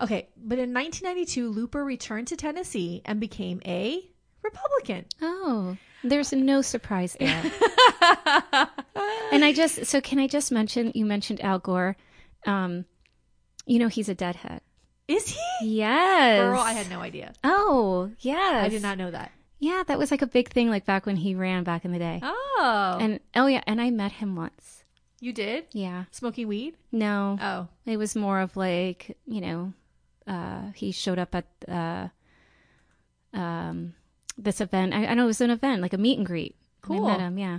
Okay, 0.00 0.28
but 0.36 0.58
in 0.58 0.74
1992, 0.74 1.48
Looper 1.48 1.84
returned 1.84 2.28
to 2.28 2.36
Tennessee 2.36 3.02
and 3.04 3.18
became 3.18 3.60
a 3.64 4.02
Republican. 4.42 5.06
Oh, 5.22 5.76
there's 6.04 6.32
no 6.32 6.62
surprise 6.62 7.16
there. 7.18 7.42
and 9.32 9.44
I 9.44 9.52
just 9.54 9.86
so 9.86 10.00
can 10.00 10.18
I 10.18 10.28
just 10.28 10.52
mention 10.52 10.92
you 10.94 11.04
mentioned 11.04 11.40
Al 11.40 11.58
Gore. 11.58 11.96
Um, 12.46 12.84
you 13.66 13.78
know 13.78 13.88
he's 13.88 14.08
a 14.08 14.14
deadhead. 14.14 14.60
Is 15.08 15.28
he? 15.28 15.76
Yes. 15.78 16.40
Girl, 16.40 16.58
I 16.60 16.72
had 16.72 16.90
no 16.90 17.00
idea. 17.00 17.32
Oh, 17.44 18.10
yes. 18.20 18.64
I 18.64 18.68
did 18.68 18.82
not 18.82 18.98
know 18.98 19.10
that. 19.10 19.30
Yeah, 19.60 19.82
that 19.86 19.98
was 19.98 20.10
like 20.10 20.22
a 20.22 20.26
big 20.26 20.48
thing, 20.50 20.68
like 20.68 20.84
back 20.84 21.06
when 21.06 21.16
he 21.16 21.34
ran 21.34 21.62
back 21.64 21.84
in 21.84 21.92
the 21.92 21.98
day. 21.98 22.20
Oh, 22.22 22.98
And 23.00 23.20
oh 23.34 23.46
yeah, 23.46 23.62
and 23.66 23.80
I 23.80 23.90
met 23.90 24.12
him 24.12 24.34
once. 24.36 24.84
you 25.20 25.32
did 25.32 25.64
Yeah. 25.72 26.04
smoking 26.10 26.46
weed? 26.48 26.76
No, 26.92 27.38
Oh, 27.40 27.68
it 27.86 27.96
was 27.98 28.14
more 28.16 28.40
of 28.40 28.56
like 28.56 29.16
you 29.26 29.40
know, 29.40 29.72
uh, 30.26 30.72
he 30.74 30.92
showed 30.92 31.18
up 31.18 31.34
at 31.34 31.46
uh, 31.68 32.08
um, 33.32 33.94
this 34.36 34.60
event. 34.60 34.92
I, 34.94 35.06
I 35.06 35.14
know 35.14 35.24
it 35.24 35.26
was 35.26 35.40
an 35.40 35.50
event, 35.50 35.82
like 35.82 35.92
a 35.94 35.98
meet 35.98 36.18
and 36.18 36.26
greet. 36.26 36.56
Cool. 36.82 37.06
I 37.06 37.12
met 37.12 37.20
him. 37.20 37.38
Yeah. 37.38 37.58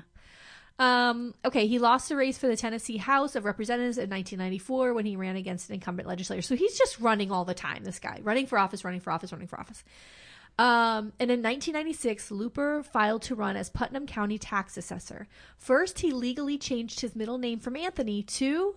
Um, 0.80 1.34
okay, 1.44 1.66
he 1.66 1.80
lost 1.80 2.10
the 2.10 2.16
race 2.16 2.38
for 2.38 2.48
the 2.48 2.56
Tennessee 2.56 2.98
House 2.98 3.36
of 3.36 3.46
Representatives 3.46 3.98
in 3.98 4.10
1994 4.10 4.94
when 4.94 5.06
he 5.06 5.16
ran 5.16 5.36
against 5.36 5.70
an 5.70 5.76
incumbent 5.76 6.08
legislator. 6.08 6.42
So 6.42 6.56
he's 6.56 6.78
just 6.78 7.00
running 7.00 7.32
all 7.32 7.46
the 7.46 7.56
time, 7.56 7.84
this 7.84 8.00
guy. 8.00 8.20
Running 8.22 8.46
for 8.46 8.60
office, 8.60 8.84
running 8.86 9.00
for 9.00 9.12
office, 9.12 9.32
running 9.32 9.48
for 9.48 9.60
office. 9.60 9.84
Um, 10.60 11.14
and 11.20 11.30
in 11.32 11.44
1996, 11.44 12.32
Looper 12.32 12.84
filed 12.84 13.22
to 13.24 13.36
run 13.36 13.56
as 13.56 13.70
Putnam 13.70 14.08
County 14.08 14.38
tax 14.38 14.78
assessor. 14.78 15.28
First, 15.58 16.00
he 16.00 16.12
legally 16.12 16.58
changed 16.58 17.02
his 17.02 17.16
middle 17.16 17.38
name 17.38 17.60
from 17.60 17.76
Anthony 17.76 18.24
to 18.24 18.76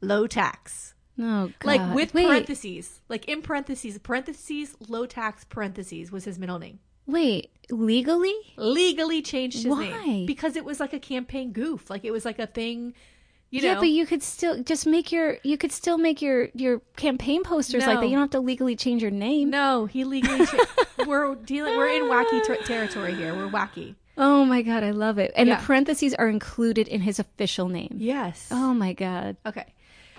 Low 0.00 0.26
Tax. 0.26 0.94
Oh 1.20 1.50
Like 1.64 1.94
with 1.94 2.14
wait, 2.14 2.26
parentheses. 2.26 3.00
Like 3.08 3.26
in 3.26 3.42
parentheses, 3.42 3.98
parentheses, 3.98 4.76
low 4.86 5.04
tax 5.04 5.44
parentheses 5.44 6.12
was 6.12 6.24
his 6.24 6.38
middle 6.38 6.58
name. 6.58 6.78
Wait, 7.08 7.50
legally? 7.70 8.34
Legally 8.56 9.22
changed 9.22 9.56
his 9.64 9.66
Why? 9.66 9.88
name. 10.04 10.26
Because 10.26 10.54
it 10.56 10.64
was 10.64 10.78
like 10.78 10.92
a 10.92 11.00
campaign 11.00 11.52
goof. 11.52 11.90
Like 11.90 12.04
it 12.04 12.10
was 12.12 12.24
like 12.24 12.38
a 12.38 12.46
thing, 12.46 12.94
you 13.50 13.62
know. 13.62 13.68
yeah, 13.68 13.74
but 13.78 13.88
you 13.88 14.06
could 14.06 14.22
still 14.22 14.62
just 14.62 14.86
make 14.86 15.10
your 15.10 15.38
you 15.42 15.56
could 15.58 15.72
still 15.72 15.96
make 15.98 16.20
your 16.22 16.48
your 16.54 16.80
campaign 16.96 17.42
posters 17.42 17.86
like 17.86 17.98
that. 18.00 18.04
You 18.06 18.12
don't 18.12 18.20
have 18.20 18.30
to 18.30 18.40
legally 18.40 18.76
change 18.76 19.02
your 19.02 19.10
name. 19.10 19.50
no, 19.50 19.86
he 19.86 20.04
legally 20.04 20.44
cha- 20.46 20.66
we're 21.06 21.34
dealing 21.34 21.76
we're 21.76 21.88
in 21.88 22.02
wacky 22.04 22.44
ter- 22.46 22.62
territory 22.62 23.14
here. 23.14 23.34
We're 23.34 23.48
wacky. 23.48 23.94
Oh 24.20 24.44
my 24.44 24.62
god, 24.62 24.82
I 24.84 24.90
love 24.90 25.18
it. 25.18 25.32
And 25.36 25.48
Yeah. 25.48 25.58
the 25.60 25.64
parentheses 25.64 26.12
are 26.14 26.28
included 26.28 26.88
in 26.88 27.00
his 27.02 27.18
official 27.18 27.68
name. 27.68 27.94
Yes. 27.98 28.48
Oh 28.50 28.74
my 28.74 28.92
god. 28.92 29.36
Okay. 29.46 29.64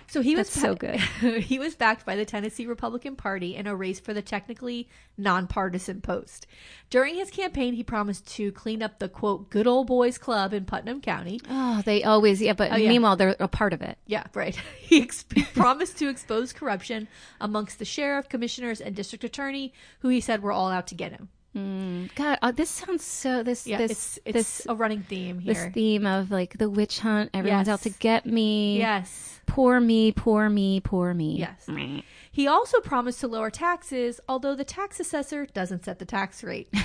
So 0.10 0.22
he 0.22 0.36
was 0.36 0.50
That's 0.50 0.62
so 0.62 0.76
good. 0.76 1.00
he 1.44 1.60
was 1.60 1.76
backed 1.76 2.06
by 2.06 2.16
the 2.16 2.26
Tennessee 2.26 2.66
Republican 2.66 3.16
Party 3.16 3.56
in 3.56 3.68
a 3.68 3.76
race 3.76 4.00
for 4.00 4.14
the 4.14 4.24
technically 4.24 4.90
nonpartisan 5.18 6.02
post. 6.02 6.48
During 6.90 7.16
his 7.16 7.30
campaign, 7.30 7.76
he 7.76 7.84
promised 7.84 8.26
to 8.36 8.52
clean 8.52 8.82
up 8.82 8.98
the 8.98 9.08
quote 9.08 9.50
good 9.52 9.68
old 9.68 9.86
boys 9.88 10.18
club 10.18 10.52
in 10.54 10.66
Putnam 10.66 11.02
County. 11.02 11.40
Oh, 11.50 11.84
they 11.86 12.04
always 12.04 12.42
yeah, 12.42 12.54
but 12.54 12.72
Oh, 12.72 12.76
yeah. 12.76 12.90
meanwhile 12.90 13.16
they're 13.16 13.36
a 13.40 13.48
part 13.48 13.72
of 13.74 13.82
it. 13.82 13.98
Yeah, 14.08 14.26
right. 14.34 14.60
He, 14.80 15.04
ex- 15.04 15.26
he 15.36 15.44
promised 15.44 16.00
to 16.00 16.10
expose 16.10 16.52
corruption 16.52 17.08
amongst 17.40 17.78
the 17.78 17.86
sheriff, 17.86 18.28
commissioners, 18.28 18.82
and 18.82 18.96
district 18.96 19.24
attorney, 19.24 19.72
who 20.00 20.10
he 20.10 20.20
said 20.20 20.42
were 20.42 20.52
all 20.52 20.72
out 20.72 20.88
to 20.88 20.96
get 20.96 21.12
him. 21.12 21.30
God, 21.56 22.38
uh, 22.42 22.52
this 22.52 22.70
sounds 22.70 23.04
so 23.04 23.44
this 23.44 23.66
Yeah, 23.68 23.78
this 23.80 23.92
it's 23.92 24.20
it's 24.26 24.34
this 24.58 24.68
a 24.68 24.76
running 24.76 25.02
theme 25.04 25.42
this 25.44 25.58
here. 25.62 25.72
theme 25.74 26.06
of 26.06 26.32
like 26.32 26.58
the 26.58 26.70
witch 26.70 27.00
hunt. 27.00 27.32
Everyone's 27.34 27.68
out 27.70 27.82
to 27.82 27.90
get 27.90 28.26
me. 28.26 28.78
yes. 28.78 29.42
Poor 29.48 29.80
me, 29.80 30.12
poor 30.12 30.48
me, 30.48 30.80
poor 30.80 31.14
me. 31.14 31.38
Yes. 31.40 31.68
Meh. 31.68 32.02
He 32.32 32.46
also 32.48 32.80
promised 32.82 33.20
to 33.22 33.28
lower 33.28 33.50
taxes, 33.50 34.20
although 34.30 34.56
the 34.56 34.64
tax 34.64 35.00
assessor 35.00 35.48
doesn't 35.48 35.86
set 35.86 35.98
the 36.00 36.06
tax 36.06 36.44
rate. 36.44 36.70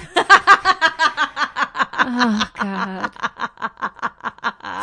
Oh 2.07 2.51
God. 2.57 3.13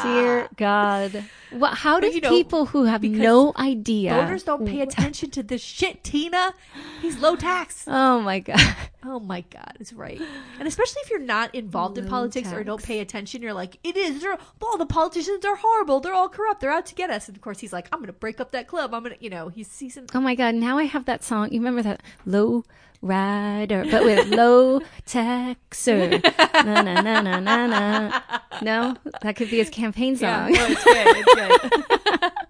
Dear 0.03 0.49
God. 0.57 1.23
What, 1.51 1.73
how 1.75 1.99
do 1.99 2.07
you 2.07 2.21
know, 2.21 2.29
people 2.29 2.67
who 2.67 2.85
have 2.85 3.03
no 3.03 3.51
idea 3.57 4.13
Voters 4.13 4.43
don't 4.43 4.65
pay 4.65 4.79
attention 4.81 5.31
to 5.31 5.43
this 5.43 5.61
shit, 5.61 6.01
Tina. 6.03 6.53
He's 7.01 7.17
low 7.19 7.35
tax. 7.35 7.85
Oh 7.91 8.21
my 8.21 8.39
God. 8.39 8.75
Oh 9.03 9.19
my 9.19 9.41
god, 9.41 9.77
it's 9.79 9.91
right. 9.93 10.21
And 10.59 10.67
especially 10.67 11.01
if 11.03 11.09
you're 11.09 11.19
not 11.19 11.53
involved 11.55 11.97
in 11.97 12.05
Low 12.05 12.09
politics 12.11 12.53
or 12.53 12.63
don't 12.63 12.81
pay 12.81 12.99
attention, 12.99 13.41
you're 13.41 13.53
like, 13.53 13.77
it 13.83 13.97
is. 13.97 14.23
All 14.61 14.77
the 14.77 14.85
politicians 14.85 15.43
are 15.43 15.55
horrible. 15.55 15.99
They're 15.99 16.13
all 16.13 16.29
corrupt. 16.29 16.61
They're 16.61 16.71
out 16.71 16.85
to 16.87 16.95
get 16.95 17.09
us. 17.09 17.27
And 17.27 17.35
of 17.35 17.41
course, 17.41 17.59
he's 17.59 17.73
like, 17.73 17.87
I'm 17.91 17.99
going 17.99 18.07
to 18.07 18.13
break 18.13 18.39
up 18.39 18.51
that 18.51 18.67
club. 18.67 18.93
I'm 18.93 19.03
going 19.03 19.15
to, 19.17 19.23
you 19.23 19.29
know, 19.29 19.49
he's 19.49 19.67
season. 19.67 20.05
Oh 20.13 20.21
my 20.21 20.35
God. 20.35 20.55
Now 20.55 20.77
I 20.77 20.83
have 20.83 21.05
that 21.05 21.23
song. 21.23 21.51
You 21.51 21.59
remember 21.59 21.81
that 21.83 22.01
low 22.25 22.63
rider, 23.01 23.85
but 23.89 24.03
with 24.03 24.27
low 24.27 24.81
taxer. 25.05 26.19
na 26.53 26.81
na 26.81 27.01
na 27.01 27.21
na 27.21 27.39
na 27.39 27.67
na. 27.67 28.21
No, 28.61 28.95
that 29.21 29.35
could 29.35 29.49
be 29.51 29.57
his 29.57 29.69
campaign 29.81 30.15
song. 30.15 30.51
no, 30.51 30.65
it's 30.69 30.83
good. 30.83 31.07
It's 31.17 32.21
good. 32.21 32.31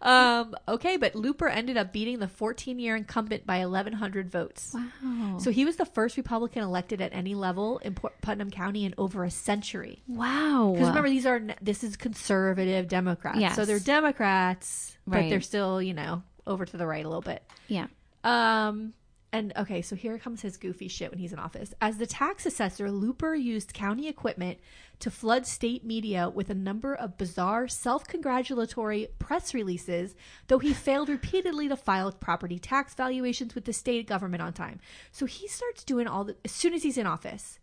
um, 0.02 0.54
okay, 0.68 0.96
but 0.96 1.14
Looper 1.14 1.48
ended 1.48 1.76
up 1.76 1.92
beating 1.92 2.18
the 2.18 2.28
14 2.28 2.78
year 2.78 2.96
incumbent 2.96 3.46
by 3.46 3.58
1,100 3.60 4.30
votes. 4.30 4.74
Wow. 4.74 5.38
So 5.38 5.50
he 5.50 5.64
was 5.64 5.76
the 5.76 5.84
first 5.86 6.16
Republican 6.16 6.62
elected 6.62 7.00
at 7.00 7.12
any 7.12 7.34
level 7.34 7.78
in 7.78 7.94
Put- 7.94 8.20
Putnam 8.20 8.50
County 8.50 8.84
in 8.84 8.94
over 8.98 9.24
a 9.24 9.30
century. 9.30 10.02
Wow. 10.06 10.70
Because 10.74 10.88
remember, 10.88 11.08
these 11.10 11.26
are 11.26 11.42
this 11.60 11.82
is 11.84 11.96
conservative 11.96 12.88
Democrats, 12.88 13.38
Yes. 13.40 13.56
so 13.56 13.64
they're 13.64 13.78
Democrats, 13.78 14.96
but 15.06 15.28
they're 15.28 15.40
still 15.40 15.80
you 15.82 15.94
know 15.94 16.22
over 16.46 16.64
to 16.64 16.76
the 16.76 16.86
right 16.86 17.04
a 17.04 17.08
little 17.08 17.22
bit. 17.22 17.42
yeah. 17.68 17.86
Um, 18.22 18.92
and 19.32 19.52
okay, 19.56 19.80
so 19.80 19.94
here 19.94 20.18
comes 20.18 20.42
his 20.42 20.56
goofy 20.56 20.88
shit 20.88 21.10
when 21.10 21.20
he's 21.20 21.32
in 21.32 21.38
office. 21.38 21.72
As 21.80 21.98
the 21.98 22.06
tax 22.06 22.46
assessor, 22.46 22.90
Looper 22.90 23.34
used 23.34 23.72
county 23.72 24.08
equipment 24.08 24.58
to 24.98 25.10
flood 25.10 25.46
state 25.46 25.84
media 25.84 26.28
with 26.28 26.50
a 26.50 26.54
number 26.54 26.94
of 26.94 27.16
bizarre, 27.16 27.68
self 27.68 28.06
congratulatory 28.06 29.08
press 29.18 29.54
releases, 29.54 30.16
though 30.48 30.58
he 30.58 30.72
failed 30.72 31.08
repeatedly 31.08 31.68
to 31.68 31.76
file 31.76 32.10
property 32.12 32.58
tax 32.58 32.94
valuations 32.94 33.54
with 33.54 33.64
the 33.64 33.72
state 33.72 34.06
government 34.06 34.42
on 34.42 34.52
time. 34.52 34.80
So 35.12 35.26
he 35.26 35.46
starts 35.46 35.84
doing 35.84 36.08
all 36.08 36.24
the, 36.24 36.36
as 36.44 36.50
soon 36.50 36.74
as 36.74 36.82
he's 36.82 36.98
in 36.98 37.06
office, 37.06 37.60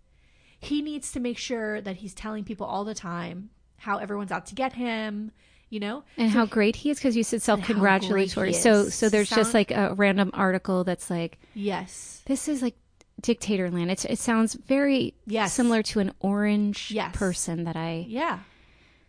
he 0.60 0.82
needs 0.82 1.12
to 1.12 1.20
make 1.20 1.38
sure 1.38 1.82
that 1.82 1.98
he's 1.98 2.14
telling 2.14 2.44
people 2.44 2.66
all 2.66 2.86
the 2.86 2.96
time 2.96 3.50
how 3.78 3.98
everyone's 3.98 4.32
out 4.32 4.46
to 4.48 4.56
get 4.56 4.74
him, 4.74 5.32
you 5.70 5.80
know? 5.80 6.04
And 6.18 6.30
how 6.32 6.46
great 6.46 6.76
he 6.78 6.90
is 6.90 6.98
because 6.98 7.16
you 7.16 7.24
said 7.24 7.42
self-congratulatory 7.42 8.54
So 8.54 8.90
so 8.90 9.10
there's 9.10 9.30
just 9.30 9.54
like 9.54 9.72
a 9.72 9.94
random 9.96 10.32
article 10.34 10.84
that's 10.84 11.10
like 11.10 11.38
Yes. 11.54 12.22
this 12.26 12.48
is 12.48 12.62
like 12.62 12.76
dictator 13.22 13.70
land. 13.72 13.90
It's, 13.92 14.06
it 14.06 14.20
sounds 14.20 14.54
very 14.54 15.14
Yes. 15.26 15.54
similar 15.54 15.82
to 15.84 16.00
an 16.00 16.12
orange 16.20 16.92
Yes. 16.92 17.16
person 17.16 17.64
that 17.66 17.76
I 17.76 18.06
Yeah. 18.08 18.40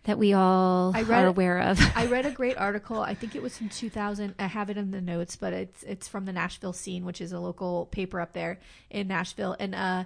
that 0.04 0.18
we 0.18 0.32
all 0.32 0.92
I 0.96 1.02
read- 1.02 1.24
are 1.24 1.26
aware 1.26 1.58
of. 1.60 1.78
I 1.94 2.06
read 2.06 2.24
a 2.24 2.30
great 2.30 2.56
article. 2.56 3.00
I 3.00 3.14
think 3.14 3.36
it 3.36 3.42
was 3.42 3.58
from 3.58 3.68
2000. 3.68 4.34
I 4.38 4.46
have 4.46 4.70
it 4.70 4.78
in 4.78 4.90
the 4.90 5.02
notes, 5.02 5.36
but 5.36 5.52
it's 5.52 5.82
it's 5.82 6.08
from 6.08 6.24
the 6.24 6.32
Nashville 6.32 6.72
Scene, 6.72 7.04
which 7.04 7.20
is 7.20 7.32
a 7.32 7.38
local 7.40 7.86
paper 7.86 8.18
up 8.20 8.32
there 8.32 8.58
in 8.90 9.06
Nashville, 9.08 9.54
and 9.60 9.74
uh, 9.74 10.04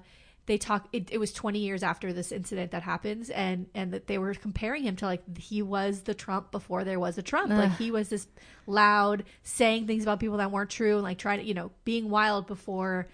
they 0.52 0.58
talk. 0.58 0.86
It, 0.92 1.08
it 1.10 1.16
was 1.16 1.32
20 1.32 1.60
years 1.60 1.82
after 1.82 2.12
this 2.12 2.30
incident 2.30 2.72
that 2.72 2.82
happens, 2.82 3.30
and 3.30 3.68
and 3.74 3.90
that 3.94 4.06
they 4.06 4.18
were 4.18 4.34
comparing 4.34 4.82
him 4.82 4.96
to 4.96 5.06
like 5.06 5.38
he 5.38 5.62
was 5.62 6.02
the 6.02 6.12
Trump 6.12 6.50
before 6.50 6.84
there 6.84 7.00
was 7.00 7.16
a 7.16 7.22
Trump. 7.22 7.48
Like 7.48 7.78
he 7.78 7.90
was 7.90 8.10
this 8.10 8.26
loud, 8.66 9.24
saying 9.42 9.86
things 9.86 10.02
about 10.02 10.20
people 10.20 10.36
that 10.36 10.50
weren't 10.50 10.68
true, 10.68 10.96
and 10.96 11.04
like 11.04 11.16
trying 11.16 11.38
to 11.38 11.46
you 11.46 11.54
know 11.54 11.70
being 11.84 12.10
wild 12.10 12.46
before 12.46 13.08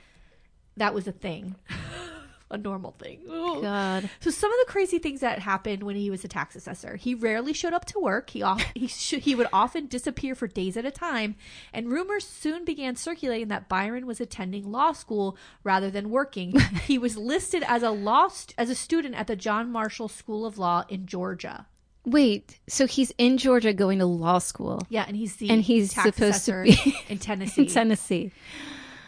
that 0.78 0.94
was 0.94 1.06
a 1.06 1.12
thing. 1.12 1.54
A 2.50 2.56
normal 2.56 2.92
thing. 2.92 3.20
Ooh. 3.28 3.60
God. 3.60 4.08
So 4.20 4.30
some 4.30 4.50
of 4.50 4.58
the 4.64 4.72
crazy 4.72 4.98
things 4.98 5.20
that 5.20 5.38
happened 5.40 5.82
when 5.82 5.96
he 5.96 6.08
was 6.08 6.24
a 6.24 6.28
tax 6.28 6.56
assessor. 6.56 6.96
He 6.96 7.14
rarely 7.14 7.52
showed 7.52 7.74
up 7.74 7.84
to 7.86 7.98
work. 8.00 8.30
He 8.30 8.42
off, 8.42 8.62
he 8.74 8.86
sh- 8.86 9.20
he 9.20 9.34
would 9.34 9.48
often 9.52 9.86
disappear 9.86 10.34
for 10.34 10.46
days 10.46 10.76
at 10.78 10.86
a 10.86 10.90
time, 10.90 11.36
and 11.74 11.90
rumors 11.92 12.26
soon 12.26 12.64
began 12.64 12.96
circulating 12.96 13.48
that 13.48 13.68
Byron 13.68 14.06
was 14.06 14.18
attending 14.18 14.72
law 14.72 14.92
school 14.92 15.36
rather 15.62 15.90
than 15.90 16.08
working. 16.08 16.58
he 16.86 16.96
was 16.96 17.18
listed 17.18 17.62
as 17.66 17.82
a 17.82 17.90
law 17.90 18.28
st- 18.28 18.54
as 18.56 18.70
a 18.70 18.74
student 18.74 19.14
at 19.14 19.26
the 19.26 19.36
John 19.36 19.70
Marshall 19.70 20.08
School 20.08 20.46
of 20.46 20.56
Law 20.56 20.84
in 20.88 21.04
Georgia. 21.06 21.66
Wait, 22.06 22.58
so 22.66 22.86
he's 22.86 23.12
in 23.18 23.36
Georgia 23.36 23.74
going 23.74 23.98
to 23.98 24.06
law 24.06 24.38
school 24.38 24.80
Yeah, 24.88 25.04
and 25.06 25.14
he's 25.14 25.36
the 25.36 25.50
And 25.50 25.60
he's 25.60 25.92
tax 25.92 26.16
supposed 26.16 26.46
to 26.46 26.52
assessor 26.62 26.62
be 26.62 26.96
in 27.10 27.18
Tennessee. 27.18 27.62
in 27.66 27.68
Tennessee. 27.68 28.32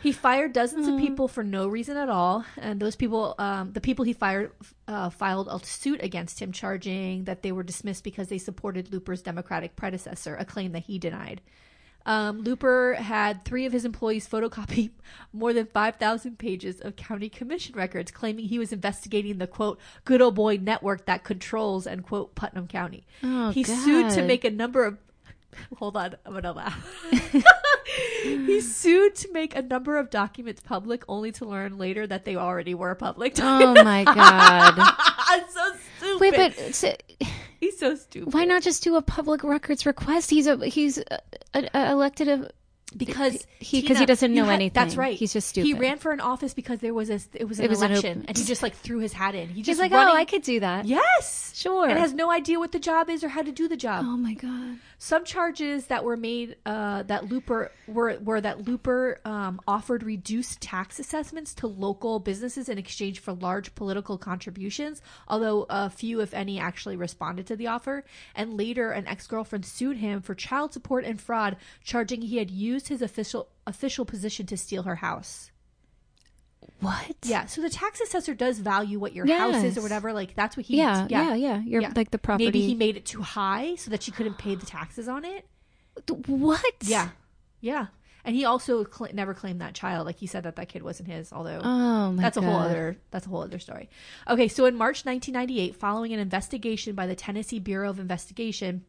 He 0.03 0.12
fired 0.12 0.53
dozens 0.53 0.86
Hmm. 0.86 0.94
of 0.94 1.01
people 1.01 1.28
for 1.28 1.44
no 1.44 1.68
reason 1.68 1.96
at 1.96 2.09
all, 2.09 2.44
and 2.57 2.80
those 2.80 2.96
people, 2.96 3.34
um, 3.38 3.72
the 3.72 3.80
people 3.80 4.05
he 4.05 4.12
fired, 4.14 4.53
uh, 4.88 5.11
filed 5.11 5.48
a 5.51 5.59
suit 5.64 6.03
against 6.03 6.40
him, 6.40 6.53
charging 6.53 7.24
that 7.24 7.42
they 7.42 7.53
were 7.53 7.62
dismissed 7.62 8.03
because 8.05 8.28
they 8.28 8.38
supported 8.38 8.92
Looper's 8.92 9.20
Democratic 9.22 9.76
predecessor, 9.76 10.36
a 10.36 10.44
claim 10.44 10.72
that 10.72 10.84
he 10.84 10.98
denied. 10.98 11.42
Um, 12.07 12.40
Looper 12.40 12.94
had 12.94 13.44
three 13.44 13.66
of 13.66 13.74
his 13.74 13.84
employees 13.84 14.26
photocopy 14.26 14.88
more 15.34 15.53
than 15.53 15.66
5,000 15.66 16.38
pages 16.38 16.80
of 16.80 16.96
county 16.96 17.28
commission 17.28 17.74
records, 17.76 18.11
claiming 18.11 18.46
he 18.46 18.59
was 18.59 18.72
investigating 18.72 19.36
the 19.36 19.46
quote, 19.46 19.78
good 20.07 20.22
old 20.22 20.34
boy 20.34 20.57
network 20.57 21.05
that 21.05 21.24
controls, 21.24 21.86
end 21.86 22.05
quote, 22.05 22.34
Putnam 22.34 22.68
County. 22.68 23.07
Oh, 23.22 23.51
he 23.51 23.62
sued 23.64 24.11
to 24.12 24.22
make 24.22 24.44
a 24.46 24.51
number 24.51 24.86
of. 24.86 24.96
Hold 25.78 25.96
on, 25.98 26.14
I'm 26.24 26.32
gonna 26.32 26.53
laugh. 26.53 27.05
he 28.22 28.61
sued 28.61 29.14
to 29.16 29.32
make 29.32 29.55
a 29.57 29.62
number 29.62 29.97
of 29.99 30.11
documents 30.11 30.61
public, 30.61 31.05
only 31.09 31.32
to 31.32 31.45
learn 31.45 31.78
later 31.78 32.07
that 32.07 32.24
they 32.24 32.36
already 32.36 32.74
were 32.74 32.95
public. 32.95 33.34
Oh 33.41 33.82
my 33.82 34.05
God. 34.05 34.74
I'm 34.78 35.43
so 35.49 35.72
stupid. 35.99 36.20
Wait, 36.20 36.34
but 36.36 36.74
so, 36.74 36.95
he's 37.61 37.78
so 37.78 37.95
stupid. 37.95 38.32
why 38.34 38.45
not 38.45 38.62
just 38.62 38.82
do 38.82 38.97
a 38.97 39.03
public 39.03 39.43
records 39.45 39.86
request? 39.86 40.30
He's 40.30 40.47
a 40.47 40.57
he's 40.68 40.99
a, 40.99 41.18
a, 41.55 41.68
a 41.74 41.91
elected 41.93 42.28
a, 42.28 42.51
Because 42.97 43.47
he- 43.61 43.82
'cause 43.82 43.99
he 43.99 44.07
doesn't 44.07 44.34
know 44.34 44.45
had- 44.47 44.55
anything. 44.55 44.74
That's 44.74 44.97
right. 44.97 45.16
He's 45.16 45.32
just 45.32 45.49
stupid. 45.49 45.66
He 45.66 45.74
ran 45.74 45.99
for 45.99 46.11
an 46.12 46.20
office 46.20 46.55
because 46.55 46.80
there 46.80 46.93
was 46.95 47.09
a 47.11 47.20
it 47.34 47.47
was 47.49 47.59
an 47.59 47.64
It 47.66 47.70
was 47.70 47.82
an 47.82 47.91
election, 47.93 48.24
and 48.28 48.36
he 48.36 48.45
just 48.45 48.62
like 48.62 48.74
threw 48.74 48.99
his 48.99 49.12
hat 49.12 49.34
in. 49.34 49.49
He 49.49 49.55
He's 49.57 49.66
just 49.66 49.80
like, 49.80 49.93
oh, 49.93 49.97
running, 49.97 50.14
oh, 50.14 50.18
I 50.18 50.24
could 50.24 50.43
do 50.43 50.61
that. 50.61 50.84
yes, 50.86 51.53
Sure. 51.55 51.88
and 51.88 51.99
has 51.99 52.12
no 52.12 52.30
idea 52.30 52.59
what 52.59 52.72
the 52.72 52.78
job 52.80 53.09
is 53.11 53.22
or 53.24 53.28
how 53.28 53.43
to 53.43 53.53
do 53.53 53.68
the 53.68 53.76
job. 53.76 54.05
Oh 54.07 54.16
my 54.16 54.34
God. 54.34 54.78
Some 55.03 55.24
charges 55.24 55.86
that 55.86 56.05
were 56.05 56.18
made 56.18 56.57
uh, 56.66 57.05
that 57.05 57.30
Looper 57.30 57.72
were 57.88 58.18
were 58.18 58.38
that 58.38 58.66
Looper 58.66 59.18
um, 59.24 59.59
offered 59.66 60.03
reduced 60.03 60.61
tax 60.61 60.98
assessments 60.98 61.55
to 61.55 61.66
local 61.66 62.18
businesses 62.18 62.68
in 62.68 62.76
exchange 62.76 63.18
for 63.18 63.32
large 63.32 63.74
political 63.74 64.18
contributions. 64.18 65.01
Although 65.26 65.64
a 65.70 65.88
few, 65.88 66.20
if 66.20 66.34
any, 66.34 66.61
actually 66.61 66.98
responded 66.98 67.46
to 67.46 67.57
the 67.57 67.66
offer. 67.66 68.05
And 68.34 68.59
later, 68.59 68.90
an 68.90 69.07
ex 69.07 69.26
girlfriend 69.26 69.64
sued 69.64 69.96
him 69.96 70.20
for 70.20 70.34
child 70.34 70.74
support 70.74 71.07
and 71.07 71.18
fraud, 71.18 71.57
charging 71.82 72.20
he 72.20 72.36
had 72.36 72.51
used 72.51 72.88
his 72.88 73.01
official 73.01 73.48
official 73.66 74.05
position 74.05 74.44
to 74.48 74.57
steal 74.59 74.82
her 74.82 74.96
house. 74.96 75.51
What? 76.80 77.16
Yeah, 77.24 77.46
so 77.46 77.61
the 77.62 77.68
tax 77.70 78.00
assessor 78.00 78.34
does 78.34 78.58
value 78.58 78.98
what 78.98 79.12
your 79.14 79.26
house 79.26 79.56
is 79.56 79.62
Yes. 79.64 79.78
or 79.78 79.82
whatever. 79.82 80.12
Like 80.12 80.34
that's 80.34 80.56
what 80.56 80.66
he. 80.66 80.76
Yeah, 80.78 81.06
yeah, 81.11 81.34
yeah. 81.34 81.61
You're 81.64 81.82
like 81.90 82.11
the 82.11 82.18
property. 82.18 82.46
Maybe 82.46 82.61
he 82.62 82.74
made 82.74 82.96
it 82.96 83.04
too 83.04 83.22
high 83.22 83.74
so 83.76 83.90
that 83.90 84.02
she 84.02 84.11
couldn't 84.11 84.38
pay 84.38 84.54
the 84.54 84.66
taxes 84.66 85.08
on 85.08 85.24
it. 85.24 85.46
What? 86.26 86.74
Yeah, 86.82 87.11
yeah. 87.61 87.86
And 88.24 88.36
he 88.36 88.44
also 88.44 88.84
cl- 88.84 89.11
never 89.14 89.32
claimed 89.34 89.61
that 89.62 89.74
child. 89.74 90.06
Like 90.06 90.18
he 90.18 90.26
said 90.26 90.42
that 90.44 90.56
that 90.56 90.68
kid 90.68 90.82
wasn't 90.82 91.08
his. 91.08 91.32
Although 91.32 91.61
Oh 91.62 92.12
my 92.12 92.22
that's 92.22 92.36
a 92.36 92.40
god. 92.40 92.46
whole 92.50 92.58
other 92.61 92.96
that's 93.11 93.26
a 93.26 93.28
whole 93.30 93.42
other 93.42 93.58
story. 93.58 93.88
Okay, 94.28 94.48
so 94.48 94.66
in 94.66 94.74
March 94.76 95.04
1998, 95.04 95.76
following 95.76 96.12
an 96.12 96.20
investigation 96.20 96.94
by 96.94 97.06
the 97.06 97.14
Tennessee 97.14 97.58
Bureau 97.58 97.88
of 97.90 97.98
Investigation, 97.98 98.84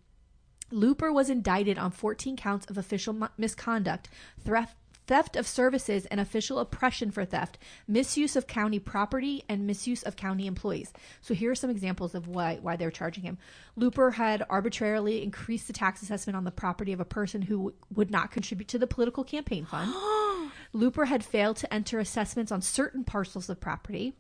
Looper 0.70 1.12
was 1.12 1.30
indicted 1.30 1.78
on 1.78 1.92
14 1.92 2.36
counts 2.38 2.66
of 2.68 2.78
official 2.78 3.14
mi- 3.14 3.28
misconduct, 3.38 4.10
theft, 4.46 4.76
theft 5.08 5.36
of 5.36 5.48
services, 5.48 6.06
and 6.08 6.20
official 6.20 6.60
oppression 6.60 7.12
for 7.12 7.26
theft, 7.26 7.58
misuse 7.88 8.36
of 8.36 8.48
county 8.48 8.80
property, 8.80 9.44
and 9.50 9.68
misuse 9.68 10.04
of 10.04 10.16
county 10.16 10.48
employees. 10.48 10.94
So 11.22 11.34
here 11.34 11.52
are 11.52 11.56
some 11.56 11.70
examples 11.70 12.16
of 12.16 12.28
why 12.28 12.60
why 12.62 12.76
they're 12.76 12.92
charging 12.92 13.24
him. 13.24 13.38
Looper 13.76 14.12
had 14.12 14.44
arbitrarily 14.50 15.24
increased 15.24 15.68
the 15.68 15.74
tax 15.74 16.02
assessment 16.02 16.38
on 16.38 16.44
the 16.44 16.52
property 16.52 16.94
of 16.94 17.00
a 17.00 17.06
person 17.06 17.44
who 17.44 17.58
w- 17.58 17.76
would 17.94 18.12
not 18.12 18.32
contribute 18.32 18.68
to 18.70 18.80
the 18.80 18.88
political 18.88 19.24
campaign 19.24 19.66
fund. 19.66 19.94
Looper 20.74 21.06
had 21.06 21.24
failed 21.24 21.58
to 21.58 21.74
enter 21.74 22.00
assessments 22.00 22.52
on 22.52 22.62
certain 22.62 23.04
parcels 23.04 23.50
of 23.50 23.60
property. 23.60 24.14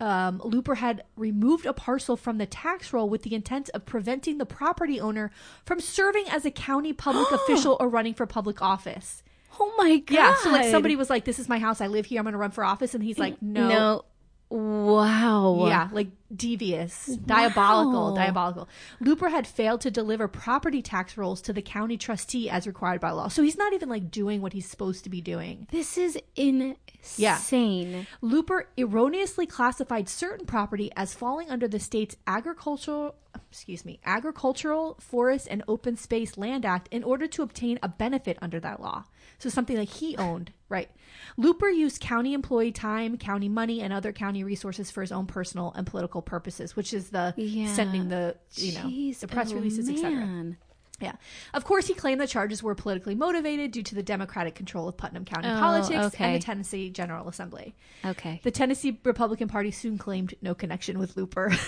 Um, 0.00 0.40
Looper 0.42 0.76
had 0.76 1.04
removed 1.16 1.64
a 1.64 1.72
parcel 1.72 2.16
from 2.16 2.38
the 2.38 2.46
tax 2.46 2.92
roll 2.92 3.08
with 3.08 3.22
the 3.22 3.34
intent 3.34 3.70
of 3.72 3.86
preventing 3.86 4.38
the 4.38 4.46
property 4.46 5.00
owner 5.00 5.30
from 5.64 5.78
serving 5.78 6.24
as 6.28 6.44
a 6.44 6.50
county 6.50 6.92
public 6.92 7.30
official 7.32 7.76
or 7.78 7.88
running 7.88 8.14
for 8.14 8.26
public 8.26 8.60
office. 8.60 9.22
Oh 9.64 9.74
my 9.78 9.98
god. 9.98 10.14
Yeah, 10.14 10.34
so 10.42 10.50
like 10.50 10.70
somebody 10.70 10.96
was 10.96 11.08
like, 11.08 11.24
"This 11.24 11.38
is 11.38 11.48
my 11.48 11.58
house. 11.58 11.80
I 11.80 11.86
live 11.86 12.06
here. 12.06 12.18
I'm 12.18 12.24
going 12.24 12.32
to 12.32 12.38
run 12.38 12.50
for 12.50 12.64
office," 12.64 12.94
and 12.94 13.02
he's 13.02 13.18
like, 13.18 13.40
"No, 13.40 13.68
No. 13.68 14.04
Wow. 14.52 15.66
yeah, 15.66 15.88
like 15.92 16.08
devious, 16.34 17.06
diabolical, 17.06 18.10
Wow. 18.10 18.14
diabolical." 18.14 18.68
Looper 19.00 19.28
had 19.30 19.46
failed 19.46 19.80
to 19.82 19.90
deliver 19.90 20.28
property 20.28 20.82
tax 20.82 21.16
rolls 21.16 21.40
to 21.42 21.52
the 21.52 21.62
county 21.62 21.96
trustee 21.96 22.50
as 22.50 22.66
required 22.66 23.00
by 23.00 23.10
law, 23.10 23.28
so 23.28 23.42
he's 23.42 23.56
not 23.56 23.72
even 23.72 23.88
like 23.88 24.10
doing 24.10 24.42
what 24.42 24.52
he's 24.52 24.68
supposed 24.68 25.04
to 25.04 25.10
be 25.10 25.20
doing. 25.20 25.66
This 25.70 25.96
is 25.96 26.18
insane. 26.36 28.06
Looper 28.20 28.68
erroneously 28.76 29.46
classified 29.46 30.08
certain 30.08 30.46
property 30.46 30.90
as 30.96 31.14
falling 31.14 31.50
under 31.50 31.66
the 31.68 31.80
state's 31.80 32.16
agricultural 32.26 33.14
excuse 33.50 33.84
me, 33.84 33.98
agricultural, 34.04 34.96
forest 35.00 35.48
and 35.50 35.62
open 35.66 35.96
space 35.96 36.36
land 36.36 36.66
act 36.66 36.86
in 36.90 37.02
order 37.02 37.26
to 37.26 37.42
obtain 37.42 37.78
a 37.82 37.88
benefit 37.88 38.36
under 38.42 38.60
that 38.60 38.80
law. 38.80 39.04
So 39.38 39.48
something 39.48 39.76
like 39.76 39.88
he 39.88 40.16
owned, 40.18 40.52
right? 40.68 40.90
Looper 41.36 41.68
used 41.68 42.00
county 42.00 42.34
employee 42.34 42.72
time, 42.72 43.16
county 43.16 43.48
money 43.48 43.80
and 43.80 43.92
other 43.92 44.12
county 44.12 44.44
resources 44.44 44.90
for 44.90 45.00
his 45.00 45.12
own 45.12 45.26
personal 45.26 45.72
and 45.76 45.86
political 45.86 46.22
purposes, 46.22 46.76
which 46.76 46.92
is 46.92 47.10
the 47.10 47.34
Yeah. 47.36 47.72
sending 47.72 48.08
the, 48.08 48.36
you 48.54 48.74
know, 48.74 48.80
Jeez, 48.80 49.20
the 49.20 49.28
press 49.28 49.52
oh, 49.52 49.56
releases, 49.56 49.88
etc. 49.88 50.56
Yeah. 51.00 51.14
Of 51.52 51.64
course, 51.64 51.88
he 51.88 51.94
claimed 51.94 52.20
the 52.20 52.28
charges 52.28 52.62
were 52.62 52.76
politically 52.76 53.16
motivated 53.16 53.72
due 53.72 53.82
to 53.82 53.94
the 53.94 54.04
Democratic 54.04 54.54
control 54.54 54.88
of 54.88 54.96
Putnam 54.96 55.24
County 55.24 55.48
Oh, 55.48 55.58
politics 55.58 56.14
and 56.20 56.36
the 56.36 56.38
Tennessee 56.38 56.90
General 56.90 57.28
Assembly. 57.28 57.74
Okay. 58.04 58.40
The 58.44 58.52
Tennessee 58.52 59.00
Republican 59.02 59.48
Party 59.48 59.72
soon 59.72 59.98
claimed 59.98 60.34
no 60.40 60.54
connection 60.54 60.98
with 60.98 61.16
Looper. 61.16 61.52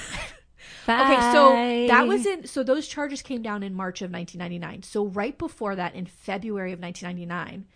Okay, 0.89 1.21
so 1.33 1.51
that 1.89 2.07
was 2.07 2.25
in 2.25 2.47
so 2.47 2.62
those 2.62 2.89
charges 2.89 3.21
came 3.23 3.43
down 3.43 3.62
in 3.62 3.75
March 3.75 4.01
of 4.01 4.11
1999. 4.11 4.83
So 4.83 5.07
right 5.07 5.37
before 5.37 5.77
that 5.77 5.95
in 5.95 6.07
February 6.07 6.73
of 6.73 6.81
1999, 6.81 7.67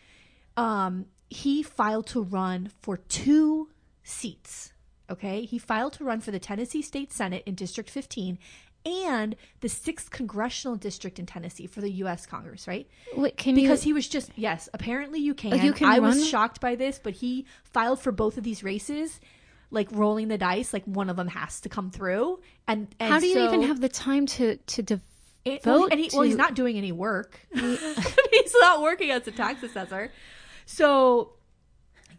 um 0.57 1.07
he 1.31 1.62
filed 1.62 2.07
to 2.09 2.22
run 2.22 2.70
for 2.81 2.97
two 2.97 3.68
seats. 4.03 4.72
Okay? 5.11 5.45
He 5.45 5.59
filed 5.59 5.95
to 5.95 6.05
run 6.05 6.20
for 6.20 6.31
the 6.31 6.39
Tennessee 6.39 6.83
State 6.83 7.12
Senate 7.12 7.43
in 7.47 7.55
District 7.55 7.89
15 7.89 8.39
and 8.87 9.37
the 9.61 9.68
6th 9.68 10.11
congressional 10.11 10.76
district 10.76 11.18
in 11.18 11.26
Tennessee 11.26 11.66
for 11.66 11.81
the 11.81 11.91
US 12.05 12.26
Congress, 12.26 12.66
right? 12.68 12.89
Wait, 13.16 13.37
can 13.37 13.55
because 13.55 13.85
you? 13.85 13.91
he 13.91 13.93
was 13.93 14.09
just 14.09 14.31
yes 14.37 14.68
apparently 14.72 15.18
you 15.18 15.35
can, 15.35 15.64
you 15.64 15.72
can 15.72 15.89
i 15.89 15.99
run? 15.99 16.16
was 16.16 16.29
shocked 16.29 16.61
by 16.61 16.74
this 16.74 17.01
but 17.03 17.14
he 17.14 17.45
filed 17.64 18.01
for 18.01 18.12
both 18.12 18.39
of 18.39 18.45
these 18.45 18.62
races 18.62 19.20
like 19.70 19.89
rolling 19.93 20.29
the 20.29 20.39
dice 20.39 20.72
like 20.72 20.85
one 20.85 21.11
of 21.11 21.16
them 21.16 21.29
has 21.29 21.61
to 21.61 21.68
come 21.68 21.91
through 21.91 22.41
and, 22.66 22.89
and 23.01 23.12
how 23.12 23.18
do 23.18 23.26
you 23.26 23.35
so- 23.35 23.45
even 23.47 23.62
have 23.62 23.81
the 23.81 23.89
time 23.89 24.26
to 24.26 24.57
to 24.57 24.83
dev- 24.83 25.01
it, 25.45 25.64
well, 25.64 25.81
vote 25.81 25.89
and 25.93 26.01
he, 26.01 26.11
well 26.12 26.22
he's 26.22 26.37
not 26.37 26.55
doing 26.55 26.76
any 26.76 26.93
work 26.93 27.41
he's 27.55 28.55
not 28.61 28.83
working 28.83 29.11
as 29.11 29.26
a 29.26 29.33
tax 29.33 29.62
assessor 29.62 30.11
so 30.68 31.32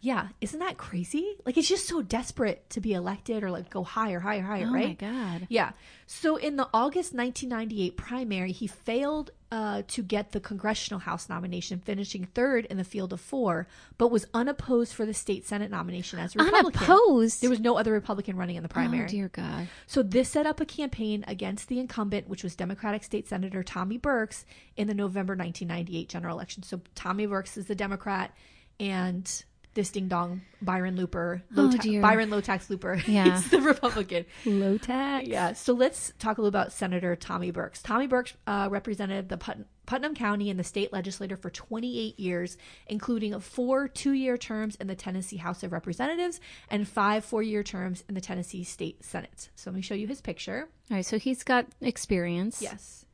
yeah 0.00 0.28
isn't 0.40 0.60
that 0.60 0.78
crazy 0.78 1.36
like 1.44 1.58
it's 1.58 1.68
just 1.68 1.86
so 1.86 2.00
desperate 2.02 2.68
to 2.70 2.80
be 2.80 2.94
elected 2.94 3.42
or 3.42 3.50
like 3.50 3.68
go 3.68 3.84
higher 3.84 4.20
higher 4.20 4.42
higher 4.42 4.60
right? 4.60 4.68
Oh 4.70 4.72
right 4.72 5.00
my 5.00 5.08
god. 5.08 5.46
yeah. 5.48 5.72
So 6.06 6.36
in 6.36 6.56
the 6.56 6.68
August 6.74 7.14
1998 7.14 7.96
primary, 7.96 8.52
he 8.52 8.66
failed 8.66 9.30
uh, 9.52 9.82
to 9.88 10.02
get 10.02 10.32
the 10.32 10.40
congressional 10.40 11.00
House 11.00 11.28
nomination, 11.28 11.78
finishing 11.78 12.24
third 12.24 12.64
in 12.66 12.76
the 12.76 12.84
field 12.84 13.12
of 13.12 13.20
four, 13.20 13.66
but 13.98 14.10
was 14.10 14.26
unopposed 14.34 14.92
for 14.92 15.06
the 15.06 15.14
state 15.14 15.46
Senate 15.46 15.70
nomination 15.70 16.18
as 16.18 16.34
a 16.34 16.38
Republican. 16.38 16.82
Unopposed. 16.82 17.40
There 17.42 17.50
was 17.50 17.60
no 17.60 17.76
other 17.76 17.92
Republican 17.92 18.36
running 18.36 18.56
in 18.56 18.62
the 18.62 18.68
primary. 18.68 19.04
Oh 19.04 19.08
dear 19.08 19.28
God. 19.28 19.68
So 19.86 20.02
this 20.02 20.30
set 20.30 20.46
up 20.46 20.60
a 20.60 20.66
campaign 20.66 21.24
against 21.26 21.68
the 21.68 21.78
incumbent, 21.78 22.28
which 22.28 22.42
was 22.42 22.56
Democratic 22.56 23.04
State 23.04 23.28
Senator 23.28 23.62
Tommy 23.62 23.98
Burks, 23.98 24.44
in 24.76 24.88
the 24.88 24.94
November 24.94 25.34
1998 25.34 26.08
general 26.08 26.36
election. 26.36 26.62
So 26.62 26.80
Tommy 26.94 27.26
Burks 27.26 27.56
is 27.56 27.66
the 27.66 27.74
Democrat, 27.74 28.34
and 28.78 29.44
this 29.74 29.90
ding 29.90 30.08
dong 30.08 30.42
Byron 30.60 30.96
Looper, 30.96 31.42
low 31.52 31.66
Oh, 31.68 31.70
ta-. 31.70 32.00
Byron 32.00 32.28
low 32.30 32.40
tax 32.40 32.68
Looper, 32.70 33.00
Yeah. 33.06 33.36
is 33.36 33.50
the 33.50 33.60
Republican. 33.60 34.24
Low 34.44 34.78
tax. 34.78 35.26
Yeah. 35.28 35.52
So 35.52 35.72
let's 35.74 36.12
talk 36.18 36.38
a 36.38 36.40
little 36.40 36.48
about 36.48 36.72
Senator 36.72 37.14
Tommy 37.16 37.50
Burks. 37.50 37.80
Tommy 37.82 38.06
Burks 38.08 38.34
uh, 38.46 38.68
represented 38.70 39.28
the 39.28 39.36
Put- 39.36 39.66
Putnam 39.86 40.14
County 40.14 40.50
in 40.50 40.56
the 40.56 40.64
state 40.64 40.92
legislature 40.92 41.36
for 41.36 41.50
28 41.50 42.18
years, 42.18 42.56
including 42.88 43.38
four 43.40 43.86
two 43.88 44.12
year 44.12 44.36
terms 44.36 44.74
in 44.76 44.86
the 44.86 44.94
Tennessee 44.94 45.36
House 45.38 45.62
of 45.62 45.72
Representatives 45.72 46.40
and 46.68 46.86
five 46.88 47.24
four 47.24 47.42
year 47.42 47.62
terms 47.62 48.04
in 48.08 48.14
the 48.14 48.20
Tennessee 48.20 48.64
State 48.64 49.04
Senate. 49.04 49.50
So 49.56 49.70
let 49.70 49.76
me 49.76 49.82
show 49.82 49.94
you 49.94 50.06
his 50.06 50.20
picture. 50.20 50.68
All 50.90 50.96
right. 50.96 51.04
So 51.06 51.18
he's 51.18 51.42
got 51.44 51.66
experience. 51.80 52.60
Yes. 52.62 53.04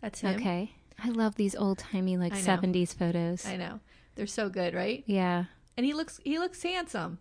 That's 0.00 0.20
him. 0.20 0.36
Okay. 0.36 0.72
I 1.02 1.08
love 1.10 1.34
these 1.36 1.54
old 1.56 1.78
timey 1.78 2.16
like 2.16 2.34
seventies 2.34 2.92
photos. 2.92 3.46
I 3.46 3.56
know. 3.56 3.80
They're 4.16 4.26
so 4.26 4.48
good, 4.48 4.74
right? 4.74 5.04
yeah. 5.06 5.44
And 5.78 5.86
he 5.86 5.94
looks 5.94 6.20
he 6.24 6.38
looks 6.38 6.62
handsome. 6.62 7.18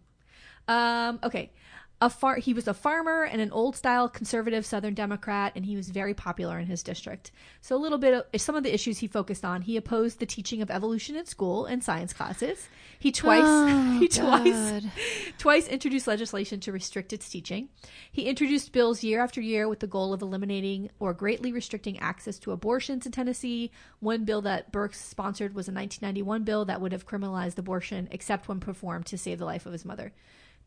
Um, 0.67 1.19
okay. 1.23 1.51
A 1.99 2.11
far 2.11 2.35
he 2.35 2.53
was 2.53 2.67
a 2.67 2.75
farmer 2.75 3.23
and 3.23 3.41
an 3.41 3.51
old 3.51 3.75
style 3.75 4.07
conservative 4.07 4.67
Southern 4.67 4.93
Democrat, 4.93 5.53
and 5.55 5.65
he 5.65 5.75
was 5.75 5.89
very 5.89 6.13
popular 6.13 6.59
in 6.59 6.67
his 6.67 6.83
district. 6.83 7.31
So 7.59 7.75
a 7.75 7.81
little 7.81 7.97
bit 7.97 8.13
of 8.13 8.39
some 8.41 8.53
of 8.53 8.61
the 8.61 8.71
issues 8.71 8.99
he 8.99 9.07
focused 9.07 9.43
on. 9.43 9.63
He 9.63 9.77
opposed 9.77 10.19
the 10.19 10.27
teaching 10.27 10.61
of 10.61 10.69
evolution 10.69 11.15
in 11.15 11.25
school 11.25 11.65
and 11.65 11.83
science 11.83 12.13
classes. 12.13 12.69
He 12.99 13.11
twice 13.11 13.41
Oh, 13.43 13.97
he 13.99 14.07
twice 14.07 14.83
twice 15.39 15.67
introduced 15.67 16.05
legislation 16.05 16.59
to 16.59 16.71
restrict 16.71 17.13
its 17.13 17.29
teaching. 17.29 17.69
He 18.11 18.25
introduced 18.25 18.73
bills 18.73 19.03
year 19.03 19.19
after 19.19 19.41
year 19.41 19.67
with 19.67 19.79
the 19.79 19.87
goal 19.87 20.13
of 20.13 20.21
eliminating 20.21 20.91
or 20.99 21.15
greatly 21.15 21.51
restricting 21.51 21.97
access 21.97 22.37
to 22.39 22.51
abortions 22.51 23.07
in 23.07 23.11
Tennessee. 23.11 23.71
One 24.01 24.23
bill 24.23 24.43
that 24.43 24.71
Burks 24.71 25.03
sponsored 25.03 25.55
was 25.55 25.67
a 25.67 25.71
1991 25.71 26.43
bill 26.43 26.63
that 26.65 26.79
would 26.79 26.91
have 26.91 27.07
criminalized 27.07 27.57
abortion 27.57 28.07
except 28.11 28.47
when 28.47 28.59
performed 28.59 29.07
to 29.07 29.17
save 29.17 29.39
the 29.39 29.45
life 29.45 29.65
of 29.65 29.73
his 29.73 29.83
mother. 29.83 30.13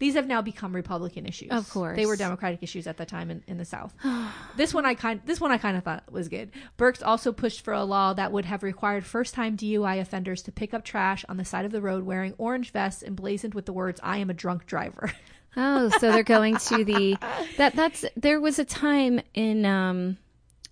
These 0.01 0.15
have 0.15 0.27
now 0.27 0.41
become 0.41 0.75
Republican 0.75 1.27
issues. 1.27 1.51
Of 1.51 1.69
course. 1.69 1.95
they 1.95 2.07
were 2.07 2.17
Democratic 2.17 2.63
issues 2.63 2.87
at 2.87 2.97
the 2.97 3.05
time 3.05 3.31
in, 3.31 3.43
in 3.47 3.59
the 3.59 3.67
South. 3.67 3.95
this 4.57 4.73
one 4.73 4.87
I 4.87 4.95
kind 4.95 5.21
this 5.27 5.41
one 5.41 5.53
I 5.53 5.59
kind 5.59 5.77
of 5.77 5.85
thought 5.85 6.11
was 6.11 6.29
good. 6.29 6.51
Burks 6.79 7.03
also 7.03 7.33
pushed 7.33 7.61
for 7.61 7.75
a 7.75 7.85
law 7.85 8.15
that 8.15 8.33
would 8.33 8.47
have 8.47 8.63
required 8.63 9.05
first-time 9.05 9.59
DUI 9.59 10.01
offenders 10.01 10.41
to 10.43 10.53
pick 10.53 10.73
up 10.73 10.87
trash 10.87 11.23
on 11.29 11.37
the 11.37 11.45
side 11.45 11.67
of 11.67 11.71
the 11.71 11.83
road 11.83 12.05
wearing 12.05 12.35
orange 12.39 12.73
vests 12.73 13.03
emblazoned 13.03 13.53
with 13.53 13.67
the 13.67 13.75
words 13.75 14.01
"I 14.03 14.17
am 14.17 14.31
a 14.31 14.35
drunk 14.35 14.67
driver." 14.67 15.13
Oh, 15.57 15.89
so 15.99 16.13
they're 16.13 16.23
going 16.23 16.57
to 16.57 16.85
the 16.85 17.17
that 17.57 17.75
that's 17.75 18.05
there 18.17 18.41
was 18.41 18.61
a 18.61 18.65
time 18.65 19.21
in 19.35 19.67
um 19.67 20.17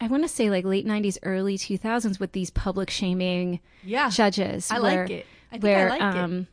I 0.01 0.07
want 0.07 0.23
to 0.23 0.29
say 0.29 0.51
like 0.51 0.65
late 0.65 0.87
90s 0.87 1.19
early 1.25 1.59
2000s 1.59 2.21
with 2.21 2.31
these 2.31 2.51
public 2.51 2.89
shaming 2.89 3.59
yeah, 3.83 4.09
judges 4.09 4.71
I 4.71 4.79
where, 4.79 5.03
like 5.03 5.11
it. 5.11 5.27
I 5.51 5.55
think 5.55 5.65
where 5.65 5.91
I 5.91 5.97
like 5.97 6.01
it. 6.01 6.19
um 6.19 6.47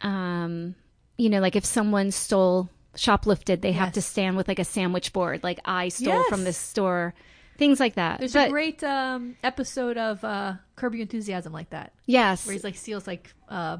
um 0.00 0.74
you 1.18 1.28
know 1.28 1.40
like 1.40 1.56
if 1.56 1.64
someone 1.64 2.10
stole 2.10 2.70
shoplifted 2.96 3.60
they 3.60 3.72
have 3.72 3.92
to 3.92 4.00
stand 4.02 4.36
with 4.36 4.48
like 4.48 4.58
a 4.58 4.64
sandwich 4.64 5.12
board 5.12 5.44
like 5.44 5.60
I 5.64 5.88
stole 5.88 6.24
from 6.24 6.44
this 6.44 6.56
store 6.56 7.14
things 7.58 7.80
like 7.80 7.96
that. 7.96 8.20
There's 8.20 8.32
but 8.32 8.46
a 8.48 8.50
great 8.50 8.82
um, 8.82 9.36
episode 9.42 9.98
of 9.98 10.24
uh, 10.24 10.54
Curb 10.76 10.94
Your 10.94 11.02
Enthusiasm 11.02 11.52
like 11.52 11.70
that, 11.70 11.92
yes. 12.06 12.46
where 12.46 12.54
he's 12.54 12.64
like 12.64 12.76
steals 12.76 13.06
like 13.06 13.34
uh, 13.48 13.78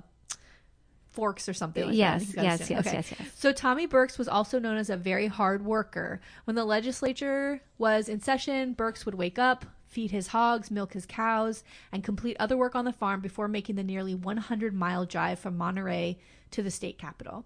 forks 1.10 1.48
or 1.48 1.54
something. 1.54 1.86
Like 1.86 1.94
Yes, 1.94 2.34
yes, 2.34 2.68
yes, 2.68 2.70
yes, 2.70 2.92
yes. 2.94 3.30
So 3.36 3.52
Tommy 3.52 3.86
Burks 3.86 4.18
was 4.18 4.28
also 4.28 4.58
known 4.58 4.76
as 4.76 4.90
a 4.90 4.96
very 4.96 5.28
hard 5.28 5.64
worker. 5.64 6.20
When 6.44 6.56
the 6.56 6.64
legislature 6.64 7.62
was 7.78 8.08
in 8.08 8.20
session, 8.20 8.74
Burks 8.74 9.06
would 9.06 9.14
wake 9.14 9.38
up, 9.38 9.64
feed 9.88 10.10
his 10.10 10.28
hogs, 10.28 10.70
milk 10.70 10.92
his 10.92 11.06
cows, 11.06 11.64
and 11.90 12.04
complete 12.04 12.36
other 12.38 12.56
work 12.56 12.74
on 12.74 12.84
the 12.84 12.92
farm 12.92 13.20
before 13.20 13.48
making 13.48 13.76
the 13.76 13.82
nearly 13.82 14.14
100 14.14 14.74
mile 14.74 15.04
drive 15.04 15.38
from 15.38 15.56
Monterey 15.56 16.18
to 16.50 16.62
the 16.62 16.70
state 16.70 16.98
capitol. 16.98 17.44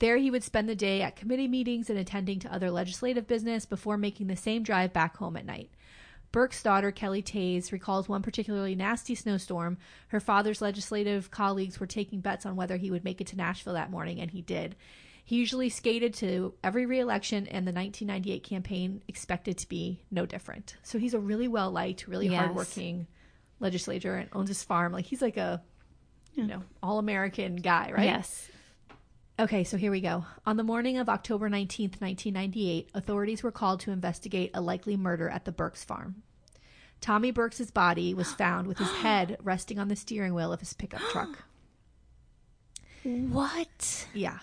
There, 0.00 0.16
he 0.16 0.30
would 0.30 0.42
spend 0.42 0.68
the 0.68 0.74
day 0.74 1.02
at 1.02 1.16
committee 1.16 1.48
meetings 1.48 1.88
and 1.88 1.98
attending 1.98 2.40
to 2.40 2.52
other 2.52 2.70
legislative 2.70 3.26
business 3.26 3.64
before 3.64 3.96
making 3.96 4.26
the 4.26 4.36
same 4.36 4.62
drive 4.62 4.92
back 4.92 5.16
home 5.16 5.36
at 5.36 5.46
night. 5.46 5.70
Burke's 6.32 6.64
daughter, 6.64 6.90
Kelly 6.90 7.22
Tays, 7.22 7.70
recalls 7.70 8.08
one 8.08 8.20
particularly 8.20 8.74
nasty 8.74 9.14
snowstorm. 9.14 9.78
Her 10.08 10.18
father's 10.18 10.60
legislative 10.60 11.30
colleagues 11.30 11.78
were 11.78 11.86
taking 11.86 12.18
bets 12.18 12.44
on 12.44 12.56
whether 12.56 12.76
he 12.76 12.90
would 12.90 13.04
make 13.04 13.20
it 13.20 13.28
to 13.28 13.36
Nashville 13.36 13.74
that 13.74 13.90
morning, 13.90 14.20
and 14.20 14.32
he 14.32 14.42
did. 14.42 14.74
He 15.26 15.36
usually 15.36 15.70
skated 15.70 16.12
to 16.14 16.52
every 16.62 16.84
reelection, 16.84 17.46
and 17.46 17.66
the 17.66 17.72
1998 17.72 18.42
campaign 18.44 19.02
expected 19.08 19.56
to 19.58 19.68
be 19.68 20.02
no 20.10 20.26
different. 20.26 20.76
So 20.82 20.98
he's 20.98 21.14
a 21.14 21.18
really 21.18 21.48
well 21.48 21.70
liked, 21.70 22.06
really 22.06 22.28
Yes. 22.28 22.36
hardworking 22.44 23.06
legislator 23.58 24.16
and 24.16 24.28
owns 24.34 24.48
his 24.48 24.62
farm. 24.62 24.92
Like 24.92 25.06
he's 25.06 25.22
like 25.22 25.38
a, 25.38 25.62
you 26.34 26.46
know, 26.46 26.62
all 26.82 26.98
American 26.98 27.56
guy, 27.56 27.90
right? 27.96 28.04
Yes. 28.04 28.50
Okay, 29.40 29.64
so 29.64 29.76
here 29.78 29.90
we 29.90 30.00
go. 30.02 30.26
On 30.46 30.56
the 30.58 30.62
morning 30.62 30.98
of 30.98 31.08
October 31.08 31.48
19th, 31.48 32.00
1998, 32.00 32.90
authorities 32.94 33.42
were 33.42 33.50
called 33.50 33.80
to 33.80 33.90
investigate 33.90 34.50
a 34.54 34.60
likely 34.60 34.96
murder 34.96 35.28
at 35.28 35.44
the 35.46 35.52
Burks 35.52 35.82
farm. 35.82 36.22
Tommy 37.00 37.30
Burks's 37.32 37.70
body 37.70 38.12
was 38.14 38.30
found 38.34 38.66
with 38.68 38.76
his 38.78 38.90
head 38.90 39.38
resting 39.42 39.78
on 39.78 39.88
the 39.88 39.96
steering 39.96 40.34
wheel 40.34 40.52
of 40.52 40.60
his 40.60 40.74
pickup 40.74 41.00
truck. 41.10 41.44
What? 43.02 44.06
Yeah. 44.14 44.38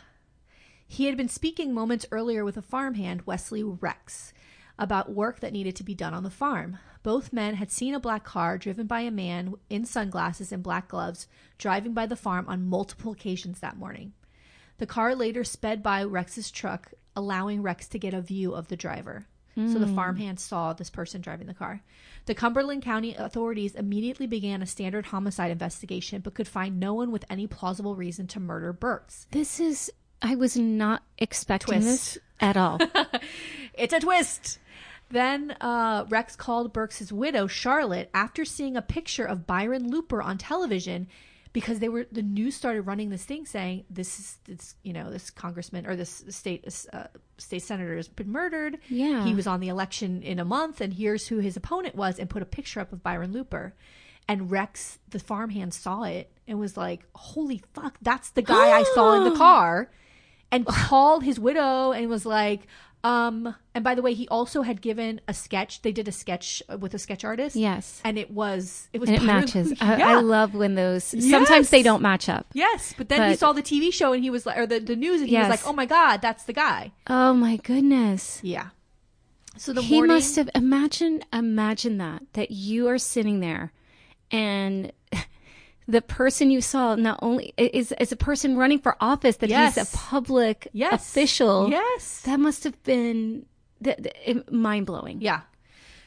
He 0.92 1.06
had 1.06 1.16
been 1.16 1.30
speaking 1.30 1.74
moments 1.74 2.06
earlier 2.12 2.44
with 2.44 2.58
a 2.58 2.62
farmhand, 2.62 3.22
Wesley 3.26 3.64
Rex, 3.64 4.34
about 4.78 5.14
work 5.14 5.40
that 5.40 5.54
needed 5.54 5.74
to 5.78 5.86
be 5.86 5.96
done 5.96 6.14
on 6.14 6.24
the 6.24 6.30
farm. 6.30 6.80
Both 7.02 7.32
men 7.32 7.56
had 7.56 7.72
seen 7.72 7.96
a 7.96 8.00
black 8.00 8.26
car 8.26 8.58
driven 8.58 8.88
by 8.88 9.00
a 9.00 9.10
man 9.10 9.56
in 9.70 9.86
sunglasses 9.86 10.52
and 10.52 10.62
black 10.62 10.90
gloves 10.90 11.30
driving 11.58 11.94
by 11.94 12.08
the 12.08 12.18
farm 12.18 12.46
on 12.50 12.68
multiple 12.68 13.14
occasions 13.14 13.62
that 13.62 13.78
morning. 13.78 14.12
The 14.80 14.86
car 14.86 15.16
later 15.16 15.46
sped 15.46 15.82
by 15.82 16.04
Rex's 16.04 16.52
truck, 16.52 16.92
allowing 17.16 17.62
Rex 17.62 17.88
to 17.88 17.98
get 17.98 18.14
a 18.14 18.20
view 18.20 18.54
of 18.54 18.68
the 18.68 18.76
driver. 18.76 19.28
So 19.56 19.80
the 19.80 19.88
hmm. 19.88 19.96
farmhand 19.96 20.40
saw 20.40 20.72
this 20.72 20.90
person 20.90 21.20
driving 21.20 21.48
the 21.48 21.54
car. 21.54 21.82
The 22.26 22.34
Cumberland 22.34 22.84
County 22.84 23.16
authorities 23.16 23.76
immediately 23.76 24.26
began 24.26 24.62
a 24.62 24.66
standard 24.66 25.08
homicide 25.08 25.52
investigation, 25.52 26.22
but 26.22 26.34
could 26.34 26.48
find 26.48 26.80
no 26.80 26.94
one 26.94 27.12
with 27.12 27.26
any 27.30 27.48
plausible 27.48 27.96
reason 27.96 28.28
to 28.28 28.40
murder 28.40 28.72
Burks. 28.72 29.28
This 29.32 29.60
is. 29.60 29.92
I 30.22 30.36
was 30.36 30.56
not 30.58 31.04
expecting 31.18 31.82
this 31.82 32.18
at 32.40 32.58
all. 32.58 32.80
It's 33.74 33.94
a 33.94 34.00
twist. 34.00 34.60
Then 35.10 35.52
uh, 35.62 36.06
Rex 36.10 36.36
called 36.36 36.74
Burks' 36.74 37.12
widow, 37.12 37.48
Charlotte, 37.48 38.10
after 38.14 38.46
seeing 38.46 38.76
a 38.78 38.82
picture 38.82 39.26
of 39.26 39.48
Byron 39.48 39.90
Looper 39.90 40.22
on 40.22 40.38
television 40.38 41.08
because 41.54 41.80
they 41.80 41.90
were 41.90 42.06
the 42.12 42.22
news 42.22 42.56
started 42.56 42.84
running 42.84 43.10
this 43.10 43.26
thing 43.26 43.46
saying 43.46 43.84
this 43.90 44.20
is 44.20 44.38
this 44.46 44.76
you 44.84 44.94
know 44.94 45.12
this 45.12 45.30
congressman 45.30 45.86
or 45.86 45.98
this 45.98 46.24
state 46.30 46.66
uh, 46.94 47.06
state 47.38 47.62
senator 47.62 47.96
has 47.96 48.08
been 48.08 48.32
murdered. 48.32 48.78
Yeah. 48.88 49.26
he 49.26 49.34
was 49.34 49.48
on 49.48 49.60
the 49.60 49.68
election 49.68 50.22
in 50.22 50.40
a 50.40 50.46
month, 50.46 50.80
and 50.82 50.94
here's 50.94 51.28
who 51.28 51.40
his 51.40 51.58
opponent 51.58 51.96
was, 51.96 52.20
and 52.20 52.30
put 52.30 52.42
a 52.42 52.46
picture 52.46 52.80
up 52.80 52.94
of 52.94 53.04
Byron 53.04 53.34
Looper. 53.34 53.74
And 54.28 54.50
Rex, 54.52 55.00
the 55.10 55.20
farmhand, 55.20 55.74
saw 55.74 56.04
it 56.04 56.32
and 56.48 56.60
was 56.60 56.78
like, 56.78 57.06
"Holy 57.16 57.62
fuck, 57.74 57.98
that's 58.02 58.30
the 58.30 58.42
guy 58.44 58.72
I 58.72 58.84
saw 58.96 59.18
in 59.18 59.32
the 59.32 59.38
car." 59.38 59.90
And 60.52 60.66
called 60.66 61.24
his 61.24 61.40
widow 61.40 61.92
and 61.92 62.10
was 62.10 62.26
like, 62.26 62.62
um, 63.04 63.56
and 63.74 63.84
by 63.84 63.96
the 63.96 64.02
way, 64.04 64.14
he 64.14 64.28
also 64.28 64.62
had 64.62 64.80
given 64.82 65.22
a 65.28 65.34
sketch. 65.34 65.82
They 65.82 65.92
did 65.92 66.08
a 66.08 66.12
sketch 66.12 66.62
with 66.80 66.94
a 66.94 67.00
sketch 67.00 67.24
artist. 67.26 67.56
Yes. 67.56 68.00
And 68.06 68.18
it 68.18 68.30
was, 68.30 68.90
it 68.94 69.00
was, 69.00 69.10
And 69.10 69.18
it 69.18 69.24
matches. 69.24 69.74
I, 69.82 69.98
yeah. 69.98 70.10
I 70.10 70.20
love 70.20 70.54
when 70.54 70.76
those. 70.76 71.04
Sometimes 71.04 71.72
they 71.72 71.82
don't 71.82 72.02
match 72.04 72.30
up. 72.30 72.46
Yes. 72.54 72.94
But 72.96 73.10
then 73.10 73.30
he 73.30 73.36
saw 73.36 73.54
the 73.54 73.64
TV 73.64 73.92
show 73.92 74.14
and 74.14 74.22
he 74.24 74.30
was 74.30 74.46
like, 74.46 74.58
or 74.58 74.68
the, 74.68 74.80
the 74.80 74.96
news 74.96 75.22
and 75.22 75.30
he 75.30 75.36
was 75.38 75.48
Yes. 75.48 75.50
like, 75.50 75.68
oh 75.68 75.74
my 75.74 75.88
God, 75.88 76.22
that's 76.22 76.44
the 76.44 76.54
guy. 76.54 76.92
Oh 77.08 77.34
my 77.34 77.56
goodness. 77.58 78.40
Yeah. 78.44 78.68
So 79.58 79.74
the 79.74 79.82
he 79.82 79.96
morning, 79.96 80.16
must 80.16 80.36
have 80.38 80.50
imagine 80.56 81.24
imagine 81.34 81.98
that 81.98 82.22
that 82.34 82.52
you 82.52 82.88
are 82.88 82.98
sitting 82.98 83.42
there 83.42 83.74
and 84.32 84.92
the 85.88 86.02
person 86.02 86.52
you 86.52 86.62
saw 86.62 86.96
not 86.96 87.20
only 87.22 87.54
is 87.58 87.92
is 88.00 88.12
a 88.12 88.16
person 88.16 88.56
running 88.58 88.80
for 88.80 88.96
office 89.02 89.38
that 89.38 89.50
he's 89.50 89.78
a 89.78 89.98
public 89.98 90.68
yes. 90.74 90.94
official 90.94 91.70
Yes. 91.70 92.22
that 92.22 92.40
must 92.40 92.64
have 92.64 92.82
been 92.84 93.46
mind 94.52 94.86
blowing 94.86 95.22
Yeah. 95.22 95.42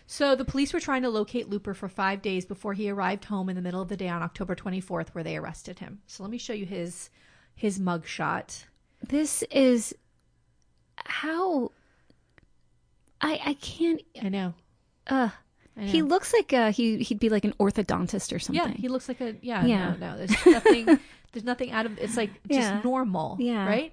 So 0.07 0.37
the 0.37 0.45
police 0.45 0.72
were 0.75 0.81
trying 0.81 1.03
to 1.03 1.09
locate 1.09 1.49
Looper 1.49 1.72
for 1.75 1.89
five 1.89 2.20
days 2.22 2.45
before 2.45 2.75
he 2.75 2.91
arrived 2.91 3.25
home 3.25 3.49
in 3.49 3.57
the 3.57 3.62
middle 3.62 3.81
of 3.81 3.89
the 3.89 3.97
day 3.97 4.09
on 4.09 4.22
October 4.22 4.55
24th, 4.55 5.09
where 5.14 5.25
they 5.25 5.35
arrested 5.37 5.79
him. 5.79 6.03
So 6.07 6.22
let 6.22 6.31
me 6.31 6.37
show 6.39 6.53
you 6.53 6.66
his 6.66 7.09
his 7.55 7.79
mugshot. 7.79 8.64
this 9.09 9.43
is 9.51 9.95
how 10.97 11.72
I 13.20 13.41
I 13.45 13.55
can't 13.55 14.03
I 14.22 14.29
know. 14.29 14.55
uh. 15.07 15.31
He 15.79 16.03
looks 16.03 16.33
like 16.33 16.53
uh 16.53 16.70
he 16.72 16.99
he'd 16.99 17.18
be 17.18 17.29
like 17.29 17.45
an 17.45 17.53
orthodontist 17.59 18.35
or 18.35 18.39
something 18.39 18.64
Yeah, 18.64 18.72
he 18.72 18.89
looks 18.89 19.09
like 19.09 19.20
a 19.20 19.37
yeah. 19.43 19.64
Yeah. 19.64 19.95
No, 19.99 20.12
no, 20.12 20.16
there's 20.18 20.47
nothing. 20.47 20.87
there's 21.33 21.45
nothing 21.45 21.72
out 21.72 21.85
of. 21.87 21.99
It's 21.99 22.16
like 22.16 22.31
just 22.49 22.70
Yeah. 22.70 22.81
normal. 22.85 23.37
Yeah. 23.41 23.66
Right. 23.66 23.93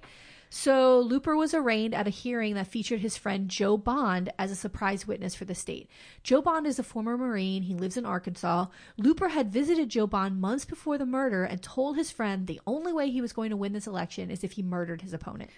So 0.54 1.00
Looper 1.00 1.34
was 1.34 1.54
arraigned 1.54 1.94
at 1.94 2.06
a 2.06 2.10
hearing 2.10 2.54
that 2.56 2.66
featured 2.66 3.00
his 3.00 3.16
friend 3.16 3.48
Joe 3.48 3.78
Bond 3.78 4.30
as 4.38 4.50
a 4.50 4.54
surprise 4.54 5.06
witness 5.06 5.34
for 5.34 5.46
the 5.46 5.54
state. 5.54 5.88
Joe 6.22 6.42
Bond 6.42 6.66
is 6.66 6.78
a 6.78 6.82
former 6.82 7.16
Marine. 7.16 7.62
He 7.62 7.74
lives 7.74 7.96
in 7.96 8.04
Arkansas. 8.04 8.66
Looper 8.98 9.28
had 9.28 9.50
visited 9.50 9.88
Joe 9.88 10.06
Bond 10.06 10.42
months 10.42 10.66
before 10.66 10.98
the 10.98 11.06
murder 11.06 11.42
and 11.44 11.62
told 11.62 11.96
his 11.96 12.10
friend 12.10 12.46
the 12.46 12.60
only 12.66 12.92
way 12.92 13.10
he 13.10 13.22
was 13.22 13.32
going 13.32 13.48
to 13.48 13.56
win 13.56 13.72
this 13.72 13.86
election 13.86 14.30
is 14.30 14.44
if 14.44 14.52
he 14.52 14.62
murdered 14.62 15.00
his 15.00 15.14
opponent. 15.14 15.48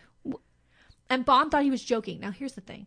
And 1.11 1.25
Bond 1.25 1.51
thought 1.51 1.65
he 1.65 1.73
was 1.73 1.83
joking. 1.83 2.21
Now 2.21 2.31
here's 2.31 2.53
the 2.55 2.61
thing 2.61 2.87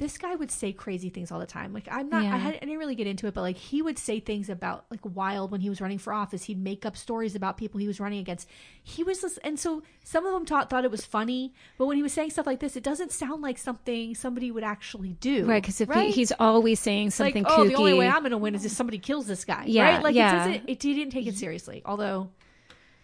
this 0.00 0.16
guy 0.16 0.34
would 0.34 0.50
say 0.50 0.72
crazy 0.72 1.10
things 1.10 1.30
all 1.30 1.38
the 1.38 1.46
time. 1.46 1.74
Like 1.74 1.86
I'm 1.90 2.08
not, 2.08 2.24
Yeah. 2.24 2.34
I, 2.34 2.38
had, 2.38 2.54
I 2.54 2.58
didn't 2.60 2.78
really 2.78 2.94
get 2.94 3.06
into 3.06 3.26
it, 3.26 3.34
but 3.34 3.42
like 3.42 3.58
he 3.58 3.82
would 3.82 3.98
say 3.98 4.18
things 4.18 4.48
about 4.48 4.86
like 4.90 5.00
wild 5.04 5.50
when 5.50 5.60
he 5.60 5.68
was 5.68 5.78
running 5.82 5.98
for 5.98 6.14
office. 6.14 6.44
He'd 6.44 6.58
make 6.58 6.86
up 6.86 6.96
stories 6.96 7.34
about 7.34 7.58
people 7.58 7.78
he 7.78 7.86
was 7.86 8.00
running 8.00 8.18
against. 8.18 8.48
He 8.82 9.04
was, 9.04 9.20
just, 9.20 9.38
and 9.44 9.60
so 9.60 9.82
some 10.02 10.24
of 10.24 10.32
them 10.32 10.46
thought 10.46 10.70
thought 10.70 10.84
it 10.84 10.90
was 10.90 11.04
funny, 11.04 11.52
but 11.76 11.84
when 11.84 11.98
he 11.98 12.02
was 12.02 12.14
saying 12.14 12.30
stuff 12.30 12.46
like 12.46 12.60
this, 12.60 12.76
it 12.76 12.82
doesn't 12.82 13.12
sound 13.12 13.42
like 13.42 13.58
something 13.58 14.14
somebody 14.14 14.50
would 14.50 14.64
actually 14.64 15.12
do. 15.20 15.44
right 15.44 15.62
because 15.62 15.82
if 15.82 15.90
right? 15.90 16.06
He, 16.06 16.12
he's 16.12 16.32
always 16.40 16.80
saying 16.80 17.08
like, 17.08 17.12
something 17.12 17.44
oh, 17.46 17.58
kooky 17.58 17.68
the 17.68 17.74
only 17.74 17.94
way 17.94 18.08
I'm 18.08 18.20
going 18.20 18.30
to 18.30 18.38
win 18.38 18.54
is 18.54 18.64
if 18.64 18.72
somebody 18.72 18.98
kills 18.98 19.26
this 19.26 19.44
guy. 19.44 19.64
Yeah, 19.66 19.96
right? 19.96 20.02
Like 20.02 20.14
yeah. 20.14 20.30
it 20.32 20.38
doesn't. 20.38 20.70
It, 20.70 20.82
he 20.82 20.94
didn't 20.94 21.12
take 21.12 21.26
it 21.26 21.36
seriously. 21.36 21.82
Although 21.84 22.30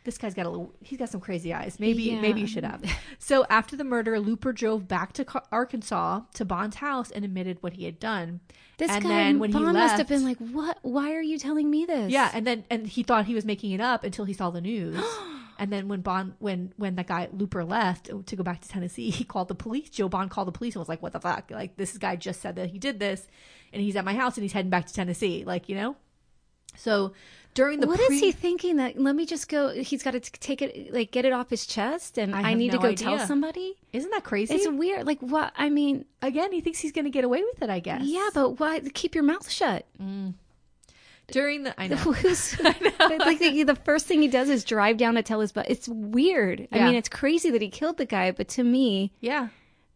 this 0.06 0.16
guy's 0.16 0.32
got 0.32 0.46
a 0.46 0.48
little, 0.48 0.72
he's 0.80 0.98
got 0.98 1.10
some 1.10 1.20
crazy 1.20 1.52
eyes. 1.52 1.78
Maybe 1.78 2.04
Yeah. 2.04 2.20
maybe 2.20 2.40
you 2.40 2.46
should 2.46 2.64
have. 2.64 2.82
So 3.18 3.44
after 3.50 3.76
the 3.76 3.84
murder, 3.84 4.18
Looper 4.18 4.52
drove 4.52 4.88
back 4.88 5.12
to 5.14 5.26
Arkansas 5.52 6.22
to 6.34 6.44
Bond's 6.44 6.76
house 6.76 7.10
and 7.10 7.24
admitted 7.24 7.58
what 7.62 7.74
he 7.74 7.84
had 7.84 7.98
done. 8.00 8.40
this 8.78 8.90
and 8.90 9.02
guy 9.02 9.08
then 9.08 9.38
when 9.38 9.50
he 9.50 9.54
Bond 9.58 9.72
left, 9.74 9.92
must 9.92 9.98
have 9.98 10.08
been 10.08 10.24
like 10.24 10.38
what 10.38 10.78
why 10.82 11.12
are 11.14 11.22
you 11.22 11.38
telling 11.38 11.70
me 11.70 11.84
this 11.86 12.10
yeah, 12.12 12.30
and 12.34 12.46
then 12.46 12.64
and 12.70 12.86
he 12.86 13.02
thought 13.02 13.24
he 13.26 13.34
was 13.34 13.44
making 13.44 13.72
it 13.72 13.80
up 13.80 14.04
until 14.04 14.24
he 14.24 14.32
saw 14.32 14.50
the 14.50 14.60
news. 14.60 15.02
and 15.58 15.72
then 15.72 15.88
when 15.88 16.02
Bond 16.02 16.34
when 16.38 16.72
when 16.76 16.94
that 16.96 17.06
guy 17.06 17.28
Looper 17.32 17.64
left 17.64 18.10
to 18.26 18.36
go 18.36 18.42
back 18.42 18.60
to 18.60 18.68
Tennessee, 18.68 19.10
he 19.10 19.24
called 19.24 19.48
the 19.48 19.54
police. 19.54 19.88
Joe 19.90 20.08
Bond 20.08 20.30
called 20.30 20.48
the 20.48 20.52
police 20.52 20.74
and 20.74 20.80
was 20.80 20.88
like, 20.90 21.02
"What 21.02 21.12
the 21.14 21.20
fuck? 21.20 21.50
Like 21.50 21.76
this 21.76 21.96
guy 21.98 22.16
just 22.16 22.40
said 22.42 22.56
that 22.56 22.70
he 22.70 22.78
did 22.78 23.00
this, 23.00 23.26
and 23.72 23.80
he's 23.82 23.96
at 23.96 24.04
my 24.04 24.14
house 24.14 24.36
and 24.36 24.42
he's 24.44 24.52
heading 24.52 24.70
back 24.70 24.86
to 24.86 24.92
Tennessee. 24.94 25.42
Like 25.44 25.68
you 25.70 25.74
know." 25.74 25.96
So 26.76 27.14
during 27.56 27.80
the 27.80 27.86
What 27.88 27.98
is 27.98 28.06
pre- 28.08 28.20
he 28.20 28.32
thinking 28.32 28.76
that 28.76 28.98
let 29.00 29.16
me 29.16 29.26
just 29.26 29.48
go 29.48 29.70
he's 29.70 30.02
got 30.02 30.12
to 30.12 30.20
take 30.20 30.62
it 30.62 30.92
like 30.94 31.10
get 31.10 31.24
it 31.24 31.32
off 31.32 31.50
his 31.50 31.66
chest 31.66 32.18
and 32.18 32.34
I 32.34 32.50
i, 32.50 32.54
need 32.54 32.70
to 32.72 32.78
go 32.78 32.88
idea. 32.88 33.06
tell 33.16 33.18
somebody 33.26 33.74
Isn't 33.92 34.10
that 34.10 34.22
crazy? 34.24 34.54
it's 34.54 34.68
weird 34.68 35.06
like 35.06 35.20
what 35.20 35.52
i 35.56 35.68
mean 35.68 36.04
Again, 36.22 36.52
he 36.52 36.60
thinks 36.60 36.78
he's 36.80 36.92
going 36.92 37.04
to 37.04 37.10
get 37.10 37.24
away 37.24 37.42
with 37.42 37.62
it. 37.62 37.70
I 37.70 37.80
guess. 37.80 38.02
yeah 38.04 38.28
but 38.34 38.60
why 38.60 38.80
keep 38.94 39.14
your 39.14 39.24
mouth 39.24 39.50
shut 39.50 39.86
mm. 40.00 40.34
During 41.28 41.64
the 41.64 41.80
I 41.80 41.88
know. 41.92 41.96
Who's- 41.96 42.56
like 42.62 43.38
the, 43.40 43.64
the 43.64 43.74
first 43.84 44.06
thing 44.06 44.22
he 44.22 44.28
does 44.28 44.48
is 44.48 44.62
drive 44.64 44.96
down 44.96 45.14
to 45.14 45.22
tell 45.22 45.40
his 45.40 45.50
but 45.52 45.68
it's 45.68 45.88
weird 45.88 46.68
i 46.72 46.78
mean 46.84 46.94
it's 46.94 47.08
crazy 47.08 47.50
that 47.50 47.62
he 47.62 47.68
killed 47.68 47.96
the 47.96 48.06
guy 48.06 48.30
but 48.30 48.48
to 48.48 48.62
me 48.62 49.12
yeah. 49.20 49.48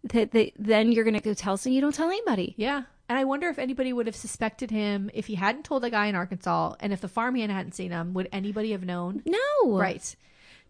that, 0.04 0.32
that 0.32 0.52
then 0.58 0.90
you're 0.92 1.04
gonna 1.04 1.20
go 1.20 1.34
tell 1.34 1.56
someone 1.56 1.74
you 1.74 1.80
don't 1.80 1.94
tell 1.94 2.08
anybody 2.08 2.54
Yeah. 2.56 2.82
And 3.10 3.18
I 3.18 3.24
wonder 3.24 3.48
if 3.48 3.58
anybody 3.58 3.92
would 3.92 4.06
have 4.06 4.14
suspected 4.14 4.70
him 4.70 5.10
if 5.12 5.26
he 5.26 5.34
hadn't 5.34 5.64
told 5.64 5.82
the 5.82 5.90
guy 5.90 6.06
in 6.06 6.14
Arkansas 6.14 6.76
and 6.78 6.92
if 6.92 7.00
the 7.00 7.08
farmhand 7.08 7.50
hadn't 7.50 7.74
seen 7.74 7.90
him, 7.90 8.14
would 8.14 8.28
anybody 8.30 8.70
have 8.70 8.84
known? 8.84 9.24
no 9.26 9.76
Right. 9.76 10.14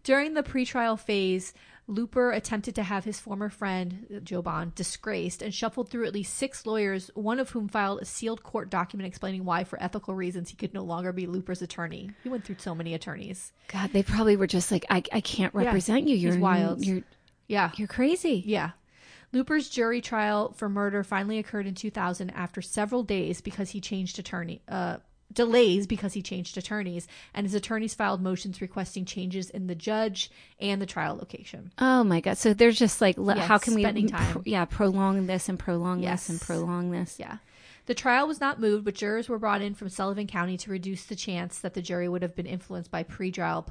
During 0.03 0.33
the 0.33 0.41
pretrial 0.41 0.99
phase, 0.99 1.53
Looper 1.85 2.31
attempted 2.31 2.73
to 2.73 2.83
have 2.83 3.05
his 3.05 3.19
former 3.19 3.49
friend, 3.49 4.21
Joe 4.23 4.41
Bond, 4.41 4.73
disgraced 4.73 5.43
and 5.43 5.53
shuffled 5.53 5.89
through 5.89 6.07
at 6.07 6.15
least 6.15 6.33
six 6.33 6.65
lawyers, 6.65 7.11
one 7.13 7.39
of 7.39 7.51
whom 7.51 7.67
filed 7.67 8.01
a 8.01 8.05
sealed 8.05 8.41
court 8.41 8.71
document 8.71 9.05
explaining 9.05 9.45
why, 9.45 9.63
for 9.63 9.79
ethical 9.79 10.15
reasons, 10.15 10.49
he 10.49 10.55
could 10.55 10.73
no 10.73 10.83
longer 10.83 11.11
be 11.11 11.27
Looper's 11.27 11.61
attorney. 11.61 12.09
He 12.23 12.29
went 12.29 12.43
through 12.43 12.55
so 12.57 12.73
many 12.73 12.95
attorneys. 12.95 13.53
god 13.67 13.91
they 13.93 14.01
probably 14.01 14.35
were 14.35 14.47
just 14.47 14.71
like 14.71 14.87
i, 14.89 15.03
I 15.13 15.21
can't 15.21 15.53
represent 15.53 16.07
you 16.07 16.15
you're 16.15 16.39
wild. 16.39 16.83
you're 16.83 17.03
Yeah. 17.47 17.69
you're 17.75 17.87
crazy 17.87 18.41
Yeah. 18.47 18.71
Looper's 19.33 19.69
jury 19.69 20.01
trial 20.01 20.53
for 20.53 20.67
murder 20.69 21.03
finally 21.03 21.37
occurred 21.39 21.67
in 21.67 21.75
2000 21.75 22.29
after 22.31 22.61
several 22.61 23.03
days 23.03 23.41
because 23.41 23.69
he 23.71 23.79
changed 23.81 24.19
attorney 24.19 24.61
uh 24.67 24.97
delays 25.33 25.87
because 25.87 26.11
he 26.11 26.21
changed 26.21 26.57
attorneys 26.57 27.07
and 27.33 27.45
his 27.45 27.53
attorneys 27.53 27.93
filed 27.93 28.21
motions 28.21 28.59
requesting 28.59 29.05
changes 29.05 29.49
in 29.49 29.67
the 29.67 29.75
judge 29.75 30.29
and 30.59 30.81
the 30.81 30.85
trial 30.85 31.15
location. 31.15 31.71
Oh 31.77 32.03
my 32.03 32.19
god! 32.19 32.37
So 32.37 32.53
they're 32.53 32.71
just 32.71 32.99
like, 32.99 33.15
Yeah, 33.17 33.35
how 33.35 33.57
can 33.57 33.73
we, 33.73 33.81
spending 33.83 34.07
time. 34.09 34.33
pro- 34.33 34.41
yeah, 34.45 34.65
prolong 34.65 35.27
this 35.27 35.47
and 35.47 35.57
prolong 35.57 36.01
Yes. 36.03 36.27
this 36.27 36.29
and 36.31 36.41
prolong 36.41 36.91
this? 36.91 37.15
Yeah. 37.17 37.37
The 37.85 37.95
trial 37.95 38.27
was 38.27 38.41
not 38.41 38.59
moved, 38.59 38.83
but 38.83 38.93
jurors 38.95 39.29
were 39.29 39.39
brought 39.39 39.61
in 39.61 39.73
from 39.73 39.87
Sullivan 39.87 40.27
County 40.27 40.57
to 40.57 40.69
reduce 40.69 41.05
the 41.05 41.15
chance 41.15 41.59
that 41.59 41.73
the 41.75 41.81
jury 41.81 42.09
would 42.09 42.21
have 42.23 42.35
been 42.35 42.45
influenced 42.45 42.91
by 42.91 43.03
pre-trial 43.03 43.65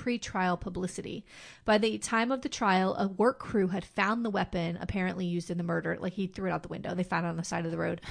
pre-trial 0.00 0.56
publicity. 0.56 1.26
By 1.66 1.76
the 1.76 1.98
time 1.98 2.32
of 2.32 2.40
the 2.40 2.48
trial, 2.48 2.94
a 2.94 3.06
work 3.06 3.38
crew 3.38 3.68
had 3.68 3.84
found 3.84 4.24
the 4.24 4.30
weapon 4.30 4.78
apparently 4.80 5.26
used 5.26 5.50
in 5.50 5.58
the 5.58 5.62
murder. 5.62 5.98
Like 6.00 6.14
he 6.14 6.26
threw 6.26 6.48
it 6.48 6.52
out 6.52 6.62
the 6.62 6.68
window. 6.68 6.94
They 6.94 7.02
found 7.02 7.26
it 7.26 7.28
on 7.28 7.36
the 7.36 7.44
side 7.44 7.66
of 7.66 7.70
the 7.70 7.78
road. 7.78 8.00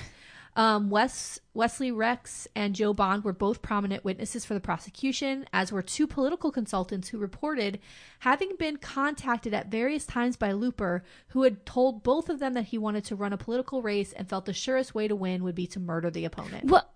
Um, 0.56 0.90
Wes, 0.90 1.40
Wesley 1.54 1.92
Rex 1.92 2.48
and 2.56 2.76
Joe 2.76 2.92
Bond 2.92 3.24
were 3.24 3.34
both 3.34 3.62
prominent 3.62 4.04
witnesses 4.04 4.46
for 4.46 4.56
the 4.56 4.60
prosecution, 4.60 5.46
as 5.54 5.72
were 5.72 5.84
two 5.84 6.08
political 6.08 6.52
consultants 6.52 7.10
who 7.10 7.20
reported 7.20 7.80
having 8.22 8.56
been 8.58 8.78
contacted 8.78 9.54
at 9.54 9.70
various 9.70 10.08
times 10.08 10.36
by 10.36 10.52
Looper, 10.52 11.04
who 11.30 11.44
had 11.44 11.68
told 11.68 12.04
both 12.04 12.30
of 12.30 12.40
them 12.40 12.56
that 12.56 12.66
he 12.66 12.80
wanted 12.80 13.06
to 13.06 13.16
run 13.16 13.32
a 13.32 13.38
political 13.38 13.84
race 13.84 14.12
and 14.12 14.28
felt 14.28 14.46
the 14.46 14.54
surest 14.54 14.96
way 14.96 15.08
to 15.08 15.16
win 15.16 15.44
would 15.44 15.56
be 15.56 15.68
to 15.68 15.80
murder 15.80 16.10
the 16.10 16.26
opponent. 16.26 16.66
What? 16.66 16.92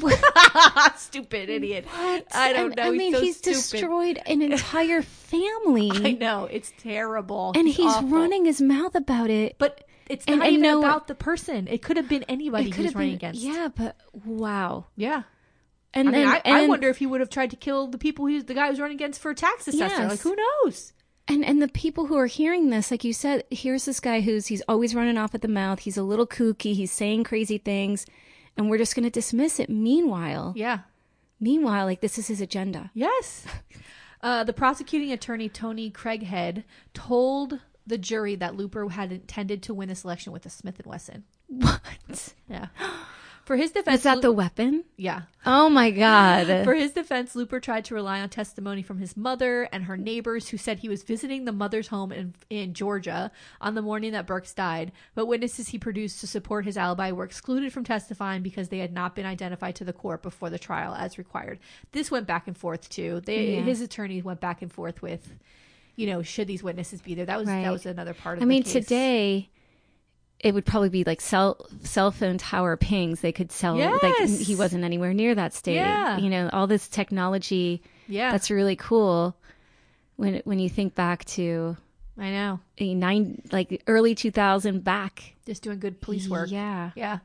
Stupid 0.96 1.48
idiot. 1.50 1.86
I 1.94 2.52
don't 2.52 2.76
know. 2.76 2.82
I 2.82 2.90
mean, 2.90 3.14
so 3.14 3.20
he's 3.20 3.36
stupid. 3.38 3.54
destroyed 3.56 4.18
an 4.26 4.42
entire 4.52 5.02
family. 5.02 5.90
I 5.94 6.12
know. 6.12 6.44
It's 6.44 6.72
terrible. 6.78 7.52
And 7.54 7.68
he's 7.68 7.86
awful. 7.86 8.08
running 8.08 8.44
his 8.44 8.60
mouth 8.60 8.94
about 8.94 9.30
it. 9.30 9.56
But 9.58 9.84
it's 10.08 10.24
And- 10.26 10.38
not 10.38 10.46
and 10.48 10.56
even 10.58 10.62
no- 10.70 10.78
about 10.80 11.06
the 11.08 11.14
person. 11.14 11.68
It 11.68 11.82
could 11.82 11.96
have 11.96 12.08
been 12.08 12.24
anybody 12.24 12.64
it 12.64 12.66
he 12.66 12.72
could 12.72 12.82
was 12.84 12.92
have 12.92 12.96
running 13.00 13.14
against. 13.14 13.40
Yeah, 13.40 13.68
but 13.74 13.96
wow. 14.24 14.86
Yeah. 14.96 15.22
And 15.94 16.08
I 16.08 16.12
mean, 16.12 16.20
then, 16.22 16.28
I, 16.28 16.42
and 16.44 16.56
I 16.56 16.66
wonder 16.66 16.88
if 16.88 16.98
he 16.98 17.06
would 17.06 17.20
have 17.20 17.30
tried 17.30 17.50
to 17.50 17.56
kill 17.56 17.86
the 17.86 17.96
people 17.98 18.26
he's 18.26 18.44
the 18.44 18.54
guy 18.54 18.68
who's 18.68 18.78
running 18.80 18.96
against 18.96 19.20
for 19.20 19.30
a 19.30 19.34
tax 19.34 19.66
assessor. 19.66 20.02
Yes. 20.02 20.10
Like, 20.10 20.20
who 20.20 20.36
knows? 20.36 20.92
And 21.28 21.44
and 21.44 21.60
the 21.62 21.68
people 21.68 22.06
who 22.06 22.16
are 22.18 22.26
hearing 22.26 22.68
this, 22.70 22.90
like 22.90 23.02
you 23.02 23.12
said, 23.14 23.44
here's 23.50 23.86
this 23.86 23.98
guy 23.98 24.20
who's 24.20 24.46
he's 24.46 24.62
always 24.68 24.94
running 24.94 25.16
off 25.16 25.34
at 25.34 25.40
the 25.40 25.48
mouth. 25.48 25.80
He's 25.80 25.96
a 25.96 26.02
little 26.02 26.26
kooky. 26.26 26.74
He's 26.74 26.92
saying 26.92 27.24
crazy 27.24 27.56
things, 27.58 28.04
and 28.56 28.68
we're 28.70 28.78
just 28.78 28.94
going 28.94 29.04
to 29.04 29.10
dismiss 29.10 29.58
it. 29.60 29.68
Meanwhile, 29.70 30.52
Yeah. 30.56 30.80
meanwhile, 31.40 31.84
like 31.86 32.00
this 32.00 32.18
is 32.18 32.28
his 32.28 32.40
agenda. 32.40 32.90
Yes. 32.94 33.46
Uh, 34.22 34.42
the 34.44 34.52
prosecuting 34.52 35.12
attorney 35.12 35.48
Tony 35.48 35.90
Craighead 35.90 36.64
told 36.94 37.60
the 37.86 37.98
jury 37.98 38.34
that 38.36 38.56
Looper 38.56 38.88
had 38.88 39.12
intended 39.12 39.62
to 39.64 39.74
win 39.74 39.88
this 39.88 40.04
election 40.04 40.32
with 40.32 40.44
a 40.46 40.50
Smith 40.50 40.78
and 40.78 40.86
Wesson. 40.86 41.24
What 41.48 41.80
Yeah. 42.48 42.66
For 43.46 43.56
his 43.56 43.70
defense, 43.70 43.98
is 43.98 44.02
that? 44.02 44.16
Loo- 44.16 44.22
The 44.22 44.32
weapon? 44.32 44.84
yeah. 44.96 45.22
Oh 45.46 45.68
my 45.68 45.92
god! 45.92 46.64
For 46.64 46.74
his 46.74 46.90
defense, 46.90 47.36
Looper 47.36 47.60
tried 47.60 47.84
to 47.86 47.94
rely 47.94 48.20
on 48.20 48.28
testimony 48.28 48.82
from 48.82 48.98
his 48.98 49.16
mother 49.16 49.68
and 49.72 49.84
her 49.84 49.96
neighbors 49.96 50.48
who 50.48 50.56
said 50.56 50.80
he 50.80 50.88
was 50.88 51.04
visiting 51.04 51.44
the 51.44 51.52
mother's 51.52 51.86
home 51.86 52.10
in, 52.10 52.34
in 52.50 52.74
Georgia 52.74 53.30
on 53.60 53.76
the 53.76 53.82
morning 53.82 54.10
that 54.12 54.26
Burks 54.26 54.52
died, 54.52 54.90
but 55.14 55.26
witnesses 55.26 55.68
he 55.68 55.78
produced 55.78 56.18
to 56.20 56.26
support 56.26 56.64
his 56.64 56.76
alibi 56.76 57.12
were 57.12 57.22
excluded 57.22 57.72
from 57.72 57.84
testifying 57.84 58.42
because 58.42 58.68
they 58.68 58.78
had 58.80 58.92
not 58.92 59.14
been 59.14 59.24
identified 59.26 59.76
to 59.76 59.84
the 59.84 59.92
court 59.92 60.20
before 60.22 60.50
the 60.50 60.58
trial 60.58 60.92
as 60.96 61.16
required. 61.16 61.60
This 61.92 62.10
went 62.10 62.26
back 62.26 62.48
and 62.48 62.56
forth 62.56 62.88
too. 62.90 63.20
They, 63.24 63.54
Yeah. 63.54 63.60
His 63.62 63.80
attorneys 63.80 64.24
went 64.24 64.40
back 64.40 64.60
and 64.60 64.72
forth 64.72 65.00
with, 65.02 65.32
you 65.94 66.08
know, 66.08 66.22
should 66.22 66.48
these 66.48 66.64
witnesses 66.64 67.00
be 67.00 67.14
there? 67.14 67.26
That 67.26 67.38
was 67.38 67.46
Right. 67.46 67.62
that 67.62 67.70
was 67.72 67.86
another 67.86 68.14
part 68.14 68.38
of 68.38 68.42
I 68.42 68.46
mean, 68.46 68.64
case. 68.64 68.72
today 68.72 69.50
it 70.40 70.52
would 70.54 70.66
probably 70.66 70.88
be 70.90 71.04
like 71.04 71.20
cell 71.20 71.66
cell 71.82 72.10
phone 72.10 72.38
tower 72.38 72.76
pings. 72.76 73.20
They 73.20 73.32
could 73.32 73.50
sell 73.50 73.76
like 73.76 74.28
he 74.28 74.54
wasn't 74.54 74.84
anywhere 74.84 75.14
near 75.14 75.34
that 75.34 75.54
state. 75.54 75.76
Yeah. 75.76 76.18
You 76.18 76.30
know, 76.30 76.50
all 76.52 76.66
this 76.66 76.88
technology. 76.88 77.82
Yeah, 78.08 78.30
That's 78.30 78.50
really 78.50 78.76
cool. 78.76 79.36
When 80.16 80.40
when 80.44 80.58
you 80.58 80.68
think 80.68 80.94
back 80.94 81.24
to 81.26 81.76
I 82.18 82.30
know. 82.30 82.60
a 82.78 82.94
nine 82.94 83.42
like 83.52 83.82
early 83.86 84.14
two 84.14 84.30
thousand 84.30 84.84
back. 84.84 85.34
Just 85.46 85.62
doing 85.62 85.78
good 85.78 86.00
police 86.00 86.28
work. 86.28 86.50
Yeah. 86.50 86.90
Yeah. 86.94 87.18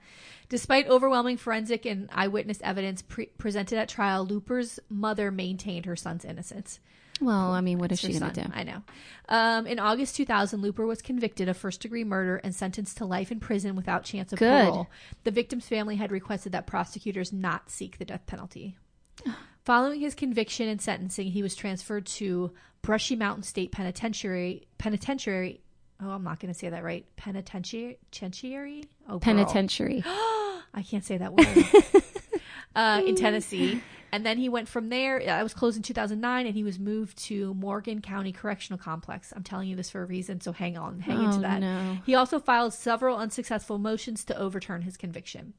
Despite 0.49 0.87
overwhelming 0.89 1.37
forensic 1.37 1.85
and 1.85 2.09
eyewitness 2.11 2.59
evidence 2.61 3.01
pre- 3.01 3.27
presented 3.37 3.77
at 3.77 3.87
trial, 3.87 4.25
Looper's 4.25 4.79
mother 4.89 5.31
maintained 5.31 5.85
her 5.85 5.95
son's 5.95 6.25
innocence. 6.25 6.79
Well, 7.21 7.51
I 7.51 7.61
mean, 7.61 7.77
what 7.77 7.91
is 7.91 8.03
It's 8.03 8.13
she 8.13 8.19
going 8.19 8.33
to 8.33 8.43
do? 8.43 8.49
I 8.53 8.63
know. 8.63 8.81
Um, 9.29 9.67
in 9.67 9.79
August 9.79 10.15
2000, 10.15 10.61
Looper 10.61 10.85
was 10.85 11.01
convicted 11.01 11.47
of 11.47 11.55
first 11.55 11.79
degree 11.81 12.03
murder 12.03 12.37
and 12.37 12.53
sentenced 12.53 12.97
to 12.97 13.05
life 13.05 13.31
in 13.31 13.39
prison 13.39 13.75
without 13.75 14.03
chance 14.03 14.33
of 14.33 14.39
Good. 14.39 14.65
parole. 14.65 14.89
The 15.23 15.31
victim's 15.31 15.67
family 15.67 15.95
had 15.95 16.11
requested 16.11 16.51
that 16.53 16.65
prosecutors 16.65 17.31
not 17.31 17.69
seek 17.69 17.99
the 17.99 18.05
death 18.05 18.25
penalty. 18.25 18.75
Following 19.65 20.01
his 20.01 20.15
conviction 20.15 20.67
and 20.67 20.81
sentencing, 20.81 21.27
he 21.27 21.43
was 21.43 21.55
transferred 21.55 22.07
to 22.07 22.51
Brushy 22.81 23.15
Mountain 23.15 23.43
State 23.43 23.71
Penitentiary. 23.71 24.67
Penitentiary. 24.79 25.61
Oh, 26.01 26.09
I'm 26.09 26.23
not 26.23 26.39
going 26.39 26.51
to 26.51 26.59
say 26.59 26.69
that 26.69 26.83
right. 26.83 27.05
Penitentiary. 27.15 27.99
Penitentiary. 28.11 28.85
Oh. 29.07 29.19
Penitentiary. 29.21 30.03
I 30.03 30.81
can't 30.81 31.05
say 31.05 31.17
that 31.17 31.33
word. 31.33 32.01
uh, 32.75 33.01
in 33.05 33.15
Tennessee. 33.15 33.83
And 34.13 34.25
then 34.25 34.37
he 34.37 34.49
went 34.49 34.67
from 34.67 34.89
there. 34.89 35.21
Uh, 35.21 35.27
I 35.31 35.43
was 35.43 35.53
closed 35.53 35.77
in 35.77 35.83
2009 35.83 36.45
and 36.45 36.53
he 36.55 36.63
was 36.63 36.77
moved 36.77 37.17
to 37.25 37.53
Morgan 37.53 38.01
County 38.01 38.31
Correctional 38.33 38.77
Complex. 38.77 39.31
I'm 39.35 39.43
telling 39.43 39.69
you 39.69 39.75
this 39.75 39.89
for 39.89 40.01
a 40.01 40.05
reason, 40.05 40.41
so 40.41 40.51
hang 40.51 40.77
on. 40.77 40.99
Hang 40.99 41.17
Oh, 41.19 41.25
into 41.25 41.39
that. 41.39 41.61
no. 41.61 41.97
He 42.05 42.13
also 42.15 42.39
filed 42.39 42.73
several 42.73 43.17
unsuccessful 43.17 43.77
motions 43.77 44.23
to 44.25 44.37
overturn 44.37 44.81
his 44.81 44.97
conviction. 44.97 45.53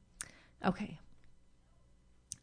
Okay. 0.63 0.99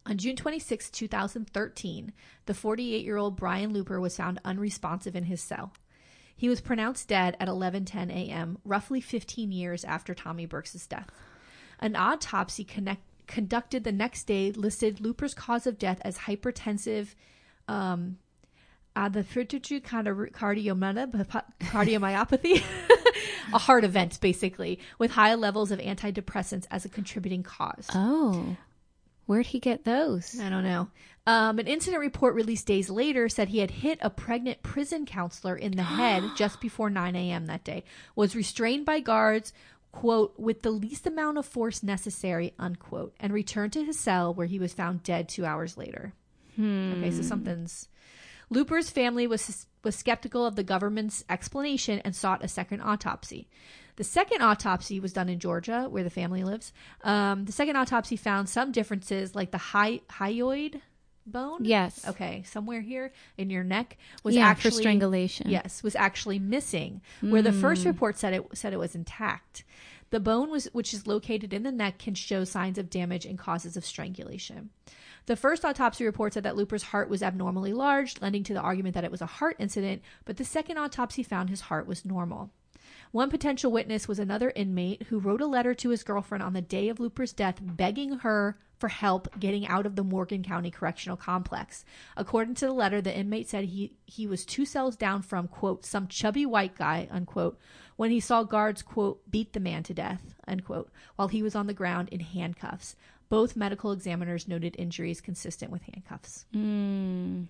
On 0.07 0.17
June 0.17 0.35
26, 0.35 0.91
2013, 0.91 2.13
the 2.47 2.55
48 2.55 3.05
year 3.05 3.17
old 3.17 3.37
Brian 3.37 3.73
Looper 3.73 4.01
was 4.01 4.17
found 4.17 4.41
unresponsive 4.45 5.15
in 5.15 5.25
his 5.25 5.41
cell. 5.41 5.73
He 6.35 6.49
was 6.49 6.61
pronounced 6.63 7.07
dead 7.07 7.37
at 7.39 7.49
11:10 7.49 8.11
a.m., 8.11 8.59
roughly 8.65 9.01
15 9.01 9.53
years 9.53 9.85
after 9.85 10.15
Tommy 10.15 10.47
Burks' 10.47 10.87
death. 10.87 11.11
An 11.79 11.95
autopsy 11.97 12.65
connect, 12.65 13.03
conducted 13.31 13.85
the 13.85 13.93
next 13.93 14.25
day 14.25 14.53
listed 14.53 15.01
Looper's 15.01 15.35
cause 15.35 15.67
of 15.67 15.79
death 15.79 16.01
as 16.05 16.19
hypertensive 16.19 17.15
um, 17.69 18.19
the 21.17 21.25
cardiomyopathy, 21.61 22.63
a 23.55 23.59
heart 23.59 23.85
event, 23.85 24.21
basically, 24.21 24.81
with 24.99 25.13
high 25.13 25.35
levels 25.35 25.71
of 25.71 25.79
antidepressants 25.79 26.67
as 26.71 26.85
a 26.85 26.89
contributing 26.89 27.45
cause. 27.45 27.87
Oh, 27.95 28.57
where'd 29.27 29.47
he 29.47 29.61
get 29.61 29.85
those? 29.85 30.39
I 30.41 30.51
don't 30.51 30.65
know. 30.65 30.89
Um, 31.27 31.61
an 31.61 31.69
incident 31.69 32.01
report 32.01 32.35
released 32.35 32.67
days 32.67 32.91
later 32.91 33.29
said 33.29 33.49
he 33.49 33.59
had 33.59 33.71
hit 33.71 34.01
a 34.03 34.11
pregnant 34.11 34.63
prison 34.65 35.07
counselor 35.07 35.55
in 35.55 35.77
the 35.77 35.85
head 35.85 36.25
just 36.37 36.61
before 36.61 36.91
9 36.91 37.15
a.m. 37.15 37.47
that 37.47 37.63
day, 37.63 37.85
was 38.17 38.35
restrained 38.35 38.85
by 38.85 38.99
guards, 38.99 39.53
quote, 39.93 40.35
with 40.39 40.63
the 40.63 40.71
least 40.71 41.07
amount 41.07 41.39
of 41.39 41.47
force 41.47 41.83
necessary, 41.83 42.55
unquote, 42.59 43.15
and 43.21 43.33
returned 43.33 43.73
to 43.75 43.85
his 43.85 43.99
cell 43.99 44.33
where 44.33 44.47
he 44.47 44.59
was 44.59 44.73
found 44.73 45.03
dead 45.03 45.29
two 45.29 45.45
hours 45.45 45.77
later. 45.77 46.13
Okay, 46.99 47.11
so 47.11 47.23
something's. 47.23 47.89
Looper's 48.51 48.91
family 48.91 49.27
was 49.27 49.67
was 49.83 49.97
skeptical 49.97 50.45
of 50.45 50.57
the 50.57 50.65
government's 50.65 51.25
explanation 51.31 52.01
and 52.05 52.15
sought 52.15 52.45
a 52.45 52.49
second 52.49 52.83
autopsy. 52.83 53.49
The 53.97 54.05
second 54.05 54.43
autopsy 54.43 55.01
was 55.01 55.13
done 55.13 55.29
in 55.29 55.39
Georgia, 55.39 55.87
where 55.89 56.05
the 56.05 56.11
family 56.11 56.43
lives. 56.43 56.73
Um, 57.03 57.45
the 57.45 57.53
second 57.53 57.77
autopsy 57.77 58.17
found 58.17 58.49
some 58.49 58.73
differences, 58.73 59.35
like 59.35 59.51
the 59.51 59.59
hy- 59.59 60.01
hyoid 60.09 60.81
bone. 61.31 61.65
Yes. 61.65 62.07
Okay, 62.07 62.43
somewhere 62.47 62.81
here 62.81 63.13
in 63.39 63.51
your 63.51 63.65
neck 63.65 63.97
was 64.23 64.35
yeah, 64.35 64.47
actually 64.47 64.71
for 64.71 64.77
strangulation. 64.77 65.49
Yes, 65.51 65.83
was 65.83 65.97
actually 65.97 66.39
missing. 66.39 67.01
Where 67.21 67.43
the 67.43 67.53
first 67.53 67.83
Hmm. 67.83 67.89
report 67.89 68.19
said 68.19 68.35
it 68.35 68.45
said 68.55 68.73
it 68.73 68.79
was 68.79 68.95
intact. 68.95 69.65
The 70.11 70.21
bone 70.21 70.51
was 70.51 70.67
which 70.73 70.93
is 70.93 71.07
located 71.07 71.53
in 71.53 71.63
the 71.63 71.71
neck 71.73 71.99
can 71.99 72.15
show 72.15 72.45
signs 72.45 72.79
of 72.79 72.91
damage 72.91 73.25
and 73.25 73.39
causes 73.39 73.77
of 73.77 73.85
strangulation. 73.85 74.71
The 75.27 75.37
first 75.37 75.65
autopsy 75.65 76.05
report 76.05 76.35
said 76.35 76.43
that 76.43 76.57
Looper's 76.57 76.85
heart 76.85 77.09
was 77.09 77.23
abnormally 77.23 77.73
large, 77.73 78.21
lending 78.21 78.43
to 78.45 78.55
the 78.55 78.61
argument 78.61 78.95
that 78.95 79.05
it 79.05 79.11
was 79.13 79.21
a 79.21 79.27
heart 79.27 79.55
incident, 79.61 80.03
but 80.25 80.37
the 80.37 80.45
second 80.45 80.79
autopsy 80.79 81.23
found 81.23 81.49
his 81.51 81.61
heart 81.63 81.87
was 81.87 82.05
normal. 82.05 82.51
One 83.13 83.31
potential 83.31 83.73
witness 83.73 84.07
was 84.07 84.21
another 84.21 84.53
inmate 84.55 85.05
who 85.05 85.19
wrote 85.19 85.41
a 85.41 85.47
letter 85.47 85.75
to 85.75 85.91
his 85.91 86.05
girlfriend 86.05 86.45
on 86.45 86.53
the 86.53 86.61
day 86.61 86.89
of 86.89 87.01
Looper's 87.01 87.33
death 87.33 87.59
begging 87.61 88.19
her 88.19 88.57
for 88.79 88.89
help 88.89 89.29
getting 89.39 89.67
out 89.67 89.85
of 89.85 89.97
the 89.97 90.05
Morgan 90.05 90.43
County 90.43 90.71
Correctional 90.71 91.17
Complex. 91.17 91.85
According 92.17 92.55
to 92.57 92.67
the 92.67 92.73
letter, 92.73 93.01
the 93.01 93.17
inmate 93.17 93.49
said 93.49 93.65
he, 93.67 93.97
he 94.07 94.27
was 94.27 94.45
two 94.45 94.65
cells 94.65 94.97
down 94.97 95.23
from, 95.23 95.49
quote, 95.49 95.85
some 95.85 96.07
chubby 96.07 96.47
white 96.47 96.77
guy, 96.77 97.09
unquote, 97.11 97.59
when 97.97 98.11
he 98.11 98.21
saw 98.21 98.43
guards, 98.43 98.81
quote, 98.81 99.29
beat 99.31 99.53
the 99.53 99.61
man 99.61 99.83
to 99.83 99.93
death, 99.93 100.35
unquote, 100.49 100.91
while 101.17 101.29
he 101.29 101.43
was 101.43 101.55
on 101.55 101.67
the 101.67 101.75
ground 101.75 102.09
in 102.11 102.21
handcuffs. 102.21 102.97
Both 103.29 103.57
medical 103.57 103.93
examiners 103.93 104.49
noted 104.49 104.75
injuries 104.79 105.21
consistent 105.21 105.71
with 105.71 105.83
handcuffs. 105.83 106.47
Hmm. 106.53 107.43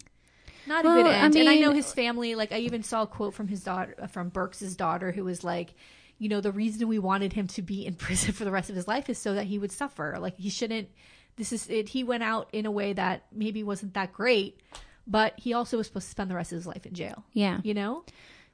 Not 0.66 0.84
a 0.84 0.88
Well, 0.88 0.96
good 1.02 1.06
I 1.06 1.14
end. 1.16 1.36
and 1.36 1.48
I 1.48 1.56
know 1.56 1.72
his 1.72 1.92
family, 1.92 2.34
like, 2.34 2.52
I 2.52 2.58
even 2.58 2.82
saw 2.82 3.02
a 3.02 3.06
quote 3.06 3.34
from 3.34 3.48
his 3.48 3.62
daughter, 3.64 3.94
uh, 4.00 4.06
from 4.06 4.28
Burks's 4.28 4.76
daughter, 4.76 5.12
who 5.12 5.24
was 5.24 5.42
like, 5.44 5.74
you 6.18 6.28
know, 6.28 6.40
the 6.40 6.52
reason 6.52 6.86
we 6.88 6.98
wanted 6.98 7.32
him 7.32 7.46
to 7.48 7.62
be 7.62 7.86
in 7.86 7.94
prison 8.06 8.32
for 8.32 8.44
the 8.44 8.50
rest 8.50 8.70
of 8.70 8.76
his 8.76 8.86
life 8.88 9.08
is 9.08 9.18
so 9.18 9.34
that 9.34 9.44
he 9.46 9.58
would 9.58 9.72
suffer. 9.72 10.16
Like, 10.20 10.36
he 10.36 10.50
shouldn't, 10.50 10.88
this 11.36 11.52
is 11.52 11.68
it. 11.70 11.88
He 11.90 12.04
went 12.04 12.22
out 12.22 12.48
in 12.52 12.66
a 12.66 12.70
way 12.70 12.92
that 12.92 13.24
maybe 13.32 13.62
wasn't 13.62 13.94
that 13.94 14.12
great, 14.12 14.60
but 15.06 15.34
he 15.38 15.52
also 15.54 15.78
was 15.78 15.86
supposed 15.86 16.06
to 16.06 16.10
spend 16.10 16.30
the 16.30 16.34
rest 16.36 16.52
of 16.52 16.56
his 16.56 16.66
life 16.66 16.84
in 16.86 16.92
jail, 16.94 17.24
Yeah. 17.32 17.60
you 17.62 17.74
know? 17.74 18.04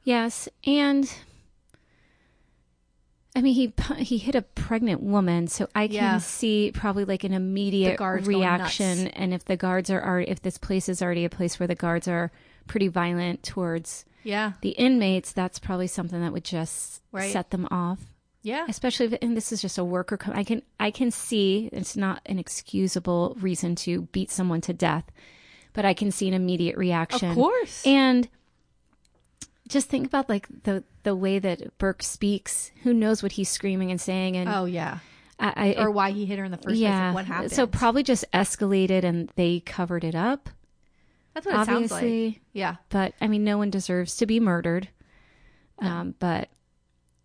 Yes, 0.04 0.48
and 0.64 1.12
I 3.36 3.42
mean, 3.42 3.54
he 3.54 3.72
he 4.02 4.16
hit 4.18 4.34
a 4.34 4.42
pregnant 4.42 5.02
woman, 5.02 5.46
so 5.46 5.68
I 5.74 5.86
can 5.88 5.94
Yeah. 5.94 6.18
see 6.18 6.72
probably 6.74 7.04
like 7.04 7.22
an 7.22 7.34
immediate 7.34 8.00
reaction. 8.00 9.08
And 9.08 9.34
if 9.34 9.44
the 9.44 9.56
guards 9.56 9.90
are 9.90 10.02
already, 10.02 10.30
if 10.30 10.40
this 10.42 10.56
place 10.58 10.88
is 10.88 11.02
already 11.02 11.24
a 11.24 11.30
place 11.30 11.60
where 11.60 11.66
the 11.66 11.74
guards 11.74 12.08
are 12.08 12.32
pretty 12.66 12.88
violent 12.88 13.42
towards 13.42 14.04
Yeah. 14.24 14.52
the 14.62 14.70
inmates, 14.70 15.32
that's 15.32 15.58
probably 15.58 15.86
something 15.86 16.20
that 16.20 16.32
would 16.32 16.44
just 16.44 17.02
Right. 17.12 17.30
set 17.32 17.50
them 17.50 17.68
off. 17.70 18.00
Yeah. 18.42 18.64
Especially 18.68 19.06
if, 19.06 19.14
and 19.20 19.36
this 19.36 19.52
is 19.52 19.60
just 19.60 19.76
a 19.76 19.84
worker. 19.84 20.16
Com- 20.16 20.34
I 20.36 20.42
can 20.44 20.62
I 20.80 20.90
can 20.90 21.10
see 21.10 21.68
it's 21.72 21.96
not 21.96 22.22
an 22.26 22.38
excusable 22.38 23.36
reason 23.40 23.74
to 23.76 24.02
beat 24.12 24.30
someone 24.30 24.60
to 24.62 24.72
death, 24.72 25.04
but 25.74 25.84
I 25.84 25.94
can 25.94 26.10
see 26.10 26.26
an 26.28 26.34
immediate 26.34 26.76
reaction. 26.76 27.30
Of 27.30 27.34
course. 27.34 27.86
And 27.86 28.28
just 29.68 29.88
think 29.88 30.06
about 30.06 30.28
like 30.28 30.47
the 30.64 30.84
the 31.02 31.14
way 31.16 31.38
that 31.38 31.76
Burke 31.78 32.02
speaks. 32.02 32.70
Who 32.82 32.93
knows 32.94 33.22
what 33.22 33.32
he's 33.32 33.48
screaming 33.48 33.90
and 33.90 34.01
saying? 34.01 34.36
And 34.36 34.48
oh 34.48 34.64
yeah. 34.64 34.98
I, 35.38 35.74
I 35.76 35.82
Or 35.82 35.90
why 35.90 36.12
he 36.12 36.24
hit 36.24 36.38
her 36.38 36.44
in 36.47 36.51
the 36.51 36.56
first 36.56 36.68
place. 36.68 36.78
yeah, 36.78 37.06
and 37.06 37.14
what 37.14 37.26
happened. 37.26 37.52
so 37.52 37.66
probably 37.66 38.02
just 38.02 38.24
escalated 38.32 39.05
and 39.05 39.30
they 39.36 39.60
covered 39.60 40.02
it 40.02 40.14
up. 40.14 40.48
That's 41.34 41.44
what 41.44 41.55
it 41.60 41.66
sounds 41.66 41.90
like. 41.90 41.98
obviously, 42.02 42.40
Yeah. 42.55 42.76
but 42.88 43.12
I 43.20 43.26
mean, 43.28 43.44
no 43.44 43.59
one 43.59 43.68
deserves 43.68 44.16
to 44.16 44.26
be 44.26 44.40
murdered. 44.40 44.88
Um, 45.78 46.14
but 46.18 46.48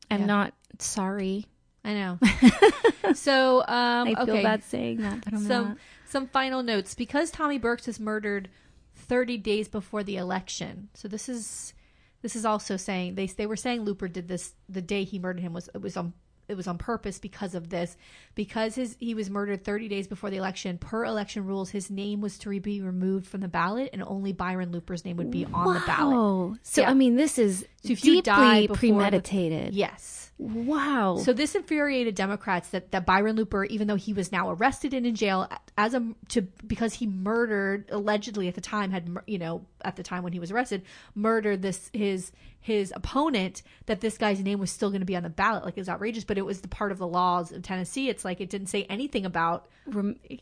I'm 0.09 0.22
Yeah. 0.22 0.26
not 0.26 0.53
sorry. 0.80 1.45
I 1.85 1.93
know. 1.93 2.19
so 3.13 3.59
um 3.68 4.09
I 4.09 4.15
feel 4.26 4.34
okay. 4.35 4.43
bad 4.43 4.63
saying 4.65 4.97
that, 5.01 5.23
some 5.41 5.77
some 6.05 6.27
final 6.27 6.61
notes 6.63 6.93
because 6.95 7.31
Tommy 7.31 7.57
Burks 7.57 7.88
was 7.88 7.99
murdered 7.99 8.49
30 8.95 9.38
days 9.38 9.68
before 9.69 10.03
the 10.03 10.18
election. 10.18 10.89
So 10.93 11.07
this 11.07 11.30
is 11.30 11.73
this 12.22 12.35
is 12.35 12.45
also 12.45 12.77
saying 12.77 13.15
they 13.15 13.27
they 13.27 13.45
were 13.45 13.56
saying 13.56 13.81
Looper 13.81 14.07
did 14.07 14.27
this 14.27 14.53
the 14.69 14.81
day 14.81 15.03
he 15.03 15.19
murdered 15.19 15.41
him 15.41 15.53
was 15.53 15.69
it 15.73 15.81
was 15.81 15.98
on 15.98 16.14
it 16.51 16.57
was 16.57 16.67
on 16.67 16.77
purpose 16.77 17.17
because 17.17 17.55
of 17.55 17.69
this 17.69 17.97
because 18.35 18.75
his 18.75 18.95
he 18.99 19.13
was 19.15 19.29
murdered 19.29 19.63
30 19.63 19.87
days 19.87 20.07
before 20.07 20.29
the 20.29 20.37
election 20.37 20.77
per 20.77 21.05
election 21.05 21.45
rules 21.45 21.69
his 21.71 21.89
name 21.89 22.21
was 22.21 22.37
to 22.37 22.59
be 22.59 22.81
removed 22.81 23.25
from 23.25 23.41
the 23.41 23.47
ballot 23.47 23.89
and 23.93 24.03
only 24.03 24.33
Byron 24.33 24.71
Looper's 24.71 25.03
name 25.05 25.17
would 25.17 25.31
be 25.31 25.45
on 25.45 25.73
the 25.73 25.81
ballot. 25.87 26.15
Oh, 26.15 26.57
so 26.61 26.81
Yeah. 26.81 26.91
I 26.91 26.93
mean, 26.93 27.15
this 27.15 27.39
is 27.39 27.65
So 27.83 27.93
if 27.93 28.05
you 28.05 28.21
die 28.21 28.61
deeply 28.61 28.67
before 28.67 28.77
the- 28.77 29.07
premeditated. 29.07 29.73
Yes. 29.73 30.31
Wow. 30.37 31.17
So 31.23 31.33
this 31.33 31.53
infuriated 31.53 32.15
Democrats 32.15 32.69
that, 32.69 32.91
that 32.91 33.05
Byron 33.05 33.35
Looper, 33.35 33.63
even 33.65 33.87
though 33.87 33.95
he 33.95 34.11
was 34.11 34.31
now 34.31 34.49
arrested 34.49 34.91
and 34.91 35.05
in 35.05 35.13
jail 35.13 35.47
as 35.77 35.93
a 35.93 36.03
to 36.29 36.41
because 36.65 36.95
he 36.95 37.05
murdered 37.05 37.85
allegedly 37.91 38.47
at 38.47 38.55
the 38.55 38.61
time 38.61 38.89
had 38.89 39.07
you 39.27 39.37
know 39.37 39.65
at 39.83 39.95
the 39.97 40.03
time 40.03 40.23
when 40.23 40.33
he 40.33 40.39
was 40.39 40.51
arrested 40.51 40.81
murdered 41.15 41.61
this 41.61 41.89
his 41.93 42.31
his 42.61 42.93
opponent 42.95 43.63
that 43.88 44.01
this 44.01 44.17
guy's 44.17 44.39
name 44.41 44.59
was 44.59 44.71
still 44.71 44.89
going 44.89 45.01
to 45.01 45.05
be 45.05 45.15
on 45.15 45.23
the 45.23 45.29
ballot 45.29 45.65
like 45.65 45.75
it 45.77 45.81
was 45.81 45.89
outrageous 45.89 46.23
but 46.23 46.38
it 46.38 46.45
was 46.45 46.61
the 46.61 46.67
part 46.67 46.91
of 46.91 46.97
the 46.99 47.07
laws 47.07 47.51
of 47.51 47.61
Tennessee 47.63 48.07
it's 48.07 48.23
like 48.23 48.39
it 48.39 48.49
didn't 48.49 48.67
say 48.67 48.83
anything 48.83 49.25
about 49.25 49.67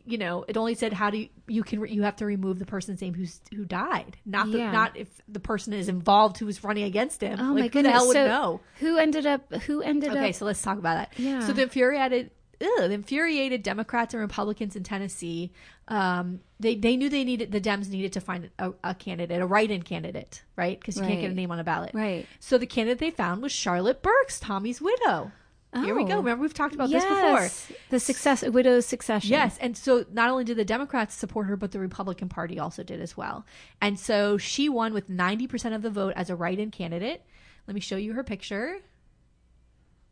you 0.05 0.17
know 0.17 0.43
it 0.47 0.57
only 0.57 0.75
said 0.75 0.91
how 0.93 1.09
do 1.09 1.17
you 1.17 1.29
you 1.47 1.63
can 1.63 1.87
you 1.87 2.03
have 2.03 2.17
to 2.17 2.25
remove 2.25 2.59
the 2.59 2.65
person's 2.65 3.01
name 3.01 3.13
who's 3.13 3.39
who 3.55 3.63
died 3.63 4.17
not 4.25 4.51
the, 4.51 4.57
Yeah. 4.59 4.71
not 4.71 4.97
if 4.97 5.07
the 5.29 5.39
person 5.39 5.71
is 5.73 5.87
involved 5.87 6.37
who 6.37 6.45
was 6.45 6.61
running 6.63 6.83
against 6.83 7.21
him 7.21 7.39
oh 7.39 7.53
like, 7.53 7.53
my 7.53 7.61
who 7.61 7.69
goodness. 7.69 7.83
the 7.85 7.97
hell 7.97 8.07
would 8.07 8.13
so 8.15 8.27
know 8.27 8.61
who 8.79 8.97
ended 8.97 9.25
up? 9.25 9.53
Who 9.63 9.81
ended 9.81 10.09
Okay, 10.11 10.19
up? 10.19 10.23
Okay, 10.25 10.31
so 10.33 10.45
let's 10.45 10.61
talk 10.61 10.77
about 10.77 10.95
that. 10.95 11.19
Yeah. 11.19 11.45
So 11.45 11.51
the 11.53 11.63
infuriated, 11.63 12.31
ugh, 12.61 12.89
the 12.89 12.91
infuriated 12.91 13.63
Democrats 13.63 14.13
and 14.13 14.21
Republicans 14.21 14.75
in 14.75 14.83
Tennessee, 14.83 15.51
um, 15.87 16.41
they 16.59 16.75
they 16.75 16.95
knew 16.95 17.09
they 17.09 17.23
needed 17.23 17.51
the 17.51 17.61
Dems 17.61 17.89
needed 17.89 18.13
to 18.13 18.21
find 18.21 18.49
a, 18.59 18.73
a 18.83 18.95
candidate, 18.95 19.41
a 19.41 19.45
write-in 19.45 19.83
candidate, 19.83 20.43
right? 20.55 20.79
Because 20.79 20.97
you 20.97 21.03
can't 21.03 21.21
get 21.21 21.31
a 21.31 21.33
name 21.33 21.51
on 21.51 21.59
a 21.59 21.63
ballot. 21.63 21.91
Right. 21.93 22.27
So 22.39 22.57
the 22.57 22.67
candidate 22.67 22.99
they 22.99 23.11
found 23.11 23.41
was 23.41 23.51
Charlotte 23.51 24.01
Burks, 24.01 24.39
Tommy's 24.39 24.81
widow. 24.81 25.31
Here 25.73 25.93
we 25.93 26.03
go. 26.03 26.15
Oh. 26.15 26.17
Remember 26.17 26.41
we've 26.41 26.53
talked 26.53 26.73
about 26.73 26.89
this 26.89 27.03
before. 27.05 27.47
The 27.91 27.99
success, 27.99 28.43
widow's 28.43 28.87
succession. 28.87 29.29
Yes, 29.29 29.57
and 29.61 29.77
so 29.77 30.03
not 30.11 30.31
only 30.31 30.43
did 30.43 30.57
the 30.57 30.65
Democrats 30.65 31.13
support 31.13 31.45
her, 31.45 31.55
but 31.55 31.71
the 31.71 31.79
Republican 31.79 32.27
Party 32.27 32.57
also 32.57 32.81
did 32.81 32.99
as 32.99 33.15
well. 33.15 33.45
And 33.79 33.99
so 33.99 34.37
she 34.37 34.67
won 34.67 34.93
with 34.93 35.09
90% 35.09 35.75
of 35.75 35.83
the 35.83 35.91
vote 35.91 36.13
as 36.15 36.31
a 36.31 36.35
write-in 36.35 36.71
candidate. 36.71 37.23
Let 37.67 37.75
me 37.75 37.81
show 37.81 37.97
you 37.97 38.13
her 38.13 38.23
picture. 38.23 38.79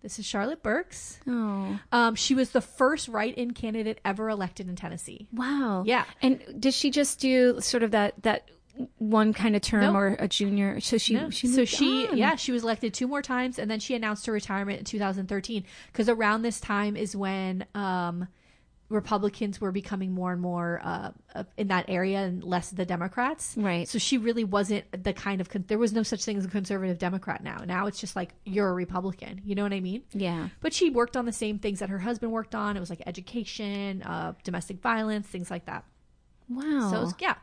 This 0.02 0.20
is 0.20 0.26
Charlotte 0.26 0.62
Burks. 0.64 1.20
Oh, 1.28 1.80
Um, 1.92 2.16
she 2.16 2.34
was 2.36 2.52
the 2.52 2.62
first 2.62 3.08
write-in 3.08 3.52
candidate 3.52 4.00
ever 4.06 4.30
elected 4.30 4.70
in 4.70 4.76
Tennessee. 4.76 5.28
wow. 5.34 5.84
Yeah. 5.86 6.06
And 6.22 6.42
did 6.60 6.74
she 6.74 6.92
just 6.92 7.20
do 7.20 7.60
sort 7.62 7.84
of 7.84 7.92
that 7.92 8.14
that 8.24 8.50
one 9.00 9.34
kind 9.34 9.56
of 9.56 9.64
term 9.64 9.82
Nope. 9.82 9.96
or 9.96 10.08
a 10.20 10.28
junior? 10.28 10.80
So 10.80 11.00
she, 11.00 11.16
No. 11.16 11.32
she 11.32 11.48
so 11.48 11.66
she, 11.66 12.08
on. 12.10 12.16
yeah, 12.18 12.36
she 12.36 12.52
was 12.52 12.62
elected 12.64 12.94
two 12.94 13.08
more 13.08 13.24
times, 13.24 13.58
and 13.58 13.72
then 13.72 13.80
she 13.80 13.96
announced 13.96 14.28
her 14.28 14.34
retirement 14.34 14.78
in 14.80 14.86
2013. 14.86 15.64
Because 15.92 16.08
around 16.08 16.44
this 16.44 16.60
time 16.60 16.96
is 16.96 17.16
when 17.16 17.66
um, 17.74 18.28
Republicans 18.90 19.60
were 19.60 19.72
becoming 19.72 20.14
more 20.14 20.32
and 20.32 20.42
more 20.42 20.80
uh, 20.84 21.12
in 21.58 21.68
that 21.68 21.86
area, 21.90 22.20
and 22.20 22.44
less 22.44 22.70
the 22.70 22.86
Democrats. 22.86 23.56
Right. 23.58 23.88
So 23.88 24.00
she 24.00 24.18
really 24.18 24.44
wasn't 24.46 24.86
the 25.04 25.12
kind 25.14 25.42
of 25.42 25.50
con- 25.50 25.66
there 25.68 25.78
was 25.78 25.92
no 25.92 26.04
such 26.04 26.24
thing 26.24 26.38
as 26.38 26.46
a 26.46 26.50
conservative 26.50 26.98
Democrat. 26.98 27.44
Now, 27.44 27.58
now 27.66 27.88
it's 27.88 28.00
just 28.00 28.16
like 28.16 28.30
you're 28.46 28.70
a 28.70 28.74
Republican. 28.74 29.42
You 29.44 29.56
know 29.56 29.64
what 29.64 29.74
I 29.74 29.82
mean? 29.82 30.04
Yeah. 30.14 30.50
But 30.62 30.74
she 30.74 30.90
worked 30.90 31.18
on 31.18 31.26
the 31.26 31.34
same 31.34 31.60
things 31.60 31.80
that 31.80 31.90
her 31.90 32.00
husband 32.00 32.32
worked 32.32 32.56
on. 32.56 32.78
It 32.78 32.80
was 32.80 32.90
like 32.90 33.04
education, 33.06 34.04
uh, 34.04 34.34
domestic 34.44 34.82
violence, 34.82 35.28
things 35.28 35.52
like 35.52 35.66
that. 35.66 35.84
Wow. 36.50 36.90
So 36.92 37.02
was- 37.02 37.14
yeah. 37.20 37.36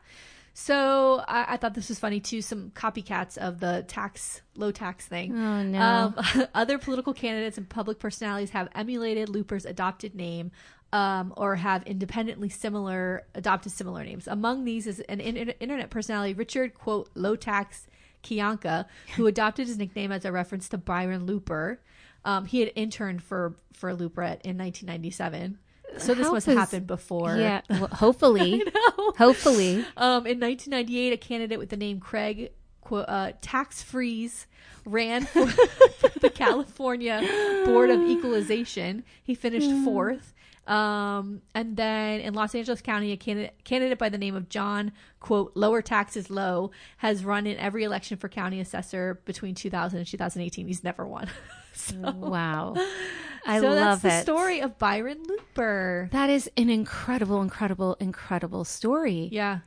So 0.57 1.23
I, 1.27 1.55
I 1.55 1.57
thought 1.57 1.75
this 1.75 1.89
was 1.89 1.99
funny 1.99 2.21
too. 2.21 2.41
Some 2.41 2.71
copycats 2.71 3.37
of 3.37 3.59
the 3.59 3.85
tax 3.89 4.41
low 4.57 4.71
tax 4.71 5.05
thing. 5.05 5.37
Oh, 5.37 5.62
no. 5.65 5.81
Um, 5.81 6.47
other 6.55 6.79
political 6.79 7.12
candidates 7.12 7.59
and 7.59 7.69
public 7.69 7.99
personalities 7.99 8.51
have 8.51 8.69
emulated 8.75 9.29
Looper's 9.29 9.65
adopted 9.66 10.15
name. 10.15 10.53
Um, 10.95 11.35
or 11.37 11.57
have 11.57 11.83
independently 11.87 12.49
similar 12.49 13.27
adopted 13.35 13.73
similar 13.73 14.05
names. 14.05 14.29
Among 14.29 14.65
these 14.65 14.87
is 14.87 15.01
an 15.01 15.19
in- 15.19 15.49
internet 15.59 15.91
personality, 15.91 16.35
Richard 16.35 16.75
quote 16.75 17.11
low 17.16 17.35
tax 17.35 17.89
Kyanka, 18.23 18.85
who 19.16 19.27
adopted 19.33 19.66
his 19.66 19.77
nickname 19.77 20.12
as 20.12 20.25
a 20.25 20.31
reference 20.31 20.69
to 20.69 20.79
Byron 20.79 21.27
Looper. 21.27 21.81
Um, 22.25 22.45
he 22.47 22.61
had 22.61 22.71
interned 22.77 23.23
for 23.25 23.57
for 23.73 23.93
Looper 23.93 24.23
in 24.23 24.57
1997, 24.57 25.59
so 25.99 26.15
this 26.15 26.27
How 26.27 26.33
must 26.33 26.47
have 26.47 26.57
happened 26.59 26.87
before. 26.87 27.37
yeah. 27.37 27.62
Well, 27.69 27.89
hopefully. 27.89 28.62
Hopefully. 29.19 29.85
Um, 29.97 30.27
in 30.27 30.39
1998, 30.41 31.12
a 31.12 31.16
candidate 31.16 31.59
with 31.59 31.71
the 31.71 31.77
name 31.77 31.99
Craig 32.01 32.53
uh, 32.91 33.33
Tax 33.41 33.83
Freeze 33.83 34.47
ran 34.85 35.25
for 35.27 35.45
the 36.21 36.31
California 36.33 37.21
Board 37.65 37.91
of 37.91 38.01
Equalization. 38.03 39.05
He 39.23 39.35
finished 39.35 39.71
fourth. 39.85 40.35
Um, 40.66 41.43
and 41.55 41.77
then 41.77 42.20
in 42.20 42.35
Los 42.35 42.55
Angeles 42.55 42.81
County, 42.81 43.12
a 43.12 43.16
candidate, 43.16 43.62
candidate 43.65 43.99
by 43.99 44.09
the 44.09 44.19
name 44.19 44.35
of 44.35 44.49
John, 44.49 44.93
quote, 45.20 45.53
lower 45.55 45.82
taxes 45.82 46.31
low, 46.31 46.70
has 46.99 47.24
run 47.24 47.47
in 47.47 47.59
every 47.59 47.85
election 47.85 48.16
for 48.16 48.28
county 48.28 48.61
assessor 48.61 49.20
between 49.24 49.55
2000 49.55 49.99
and 49.99 50.07
2018. 50.09 50.66
He's 50.66 50.82
never 50.82 51.07
won. 51.07 51.28
so 51.74 51.97
Wow. 52.12 52.74
I 53.47 53.61
so 53.61 53.69
love 53.69 54.01
that's 54.01 54.03
the 54.03 54.20
it. 54.20 54.23
story 54.23 54.61
of 54.61 54.78
Byron 54.78 55.23
Looper. 55.27 56.09
That 56.12 56.31
is 56.31 56.51
an 56.57 56.70
incredible, 56.70 57.43
incredible, 57.43 57.95
incredible 58.01 58.65
story. 58.65 59.28
Yeah. 59.31 59.59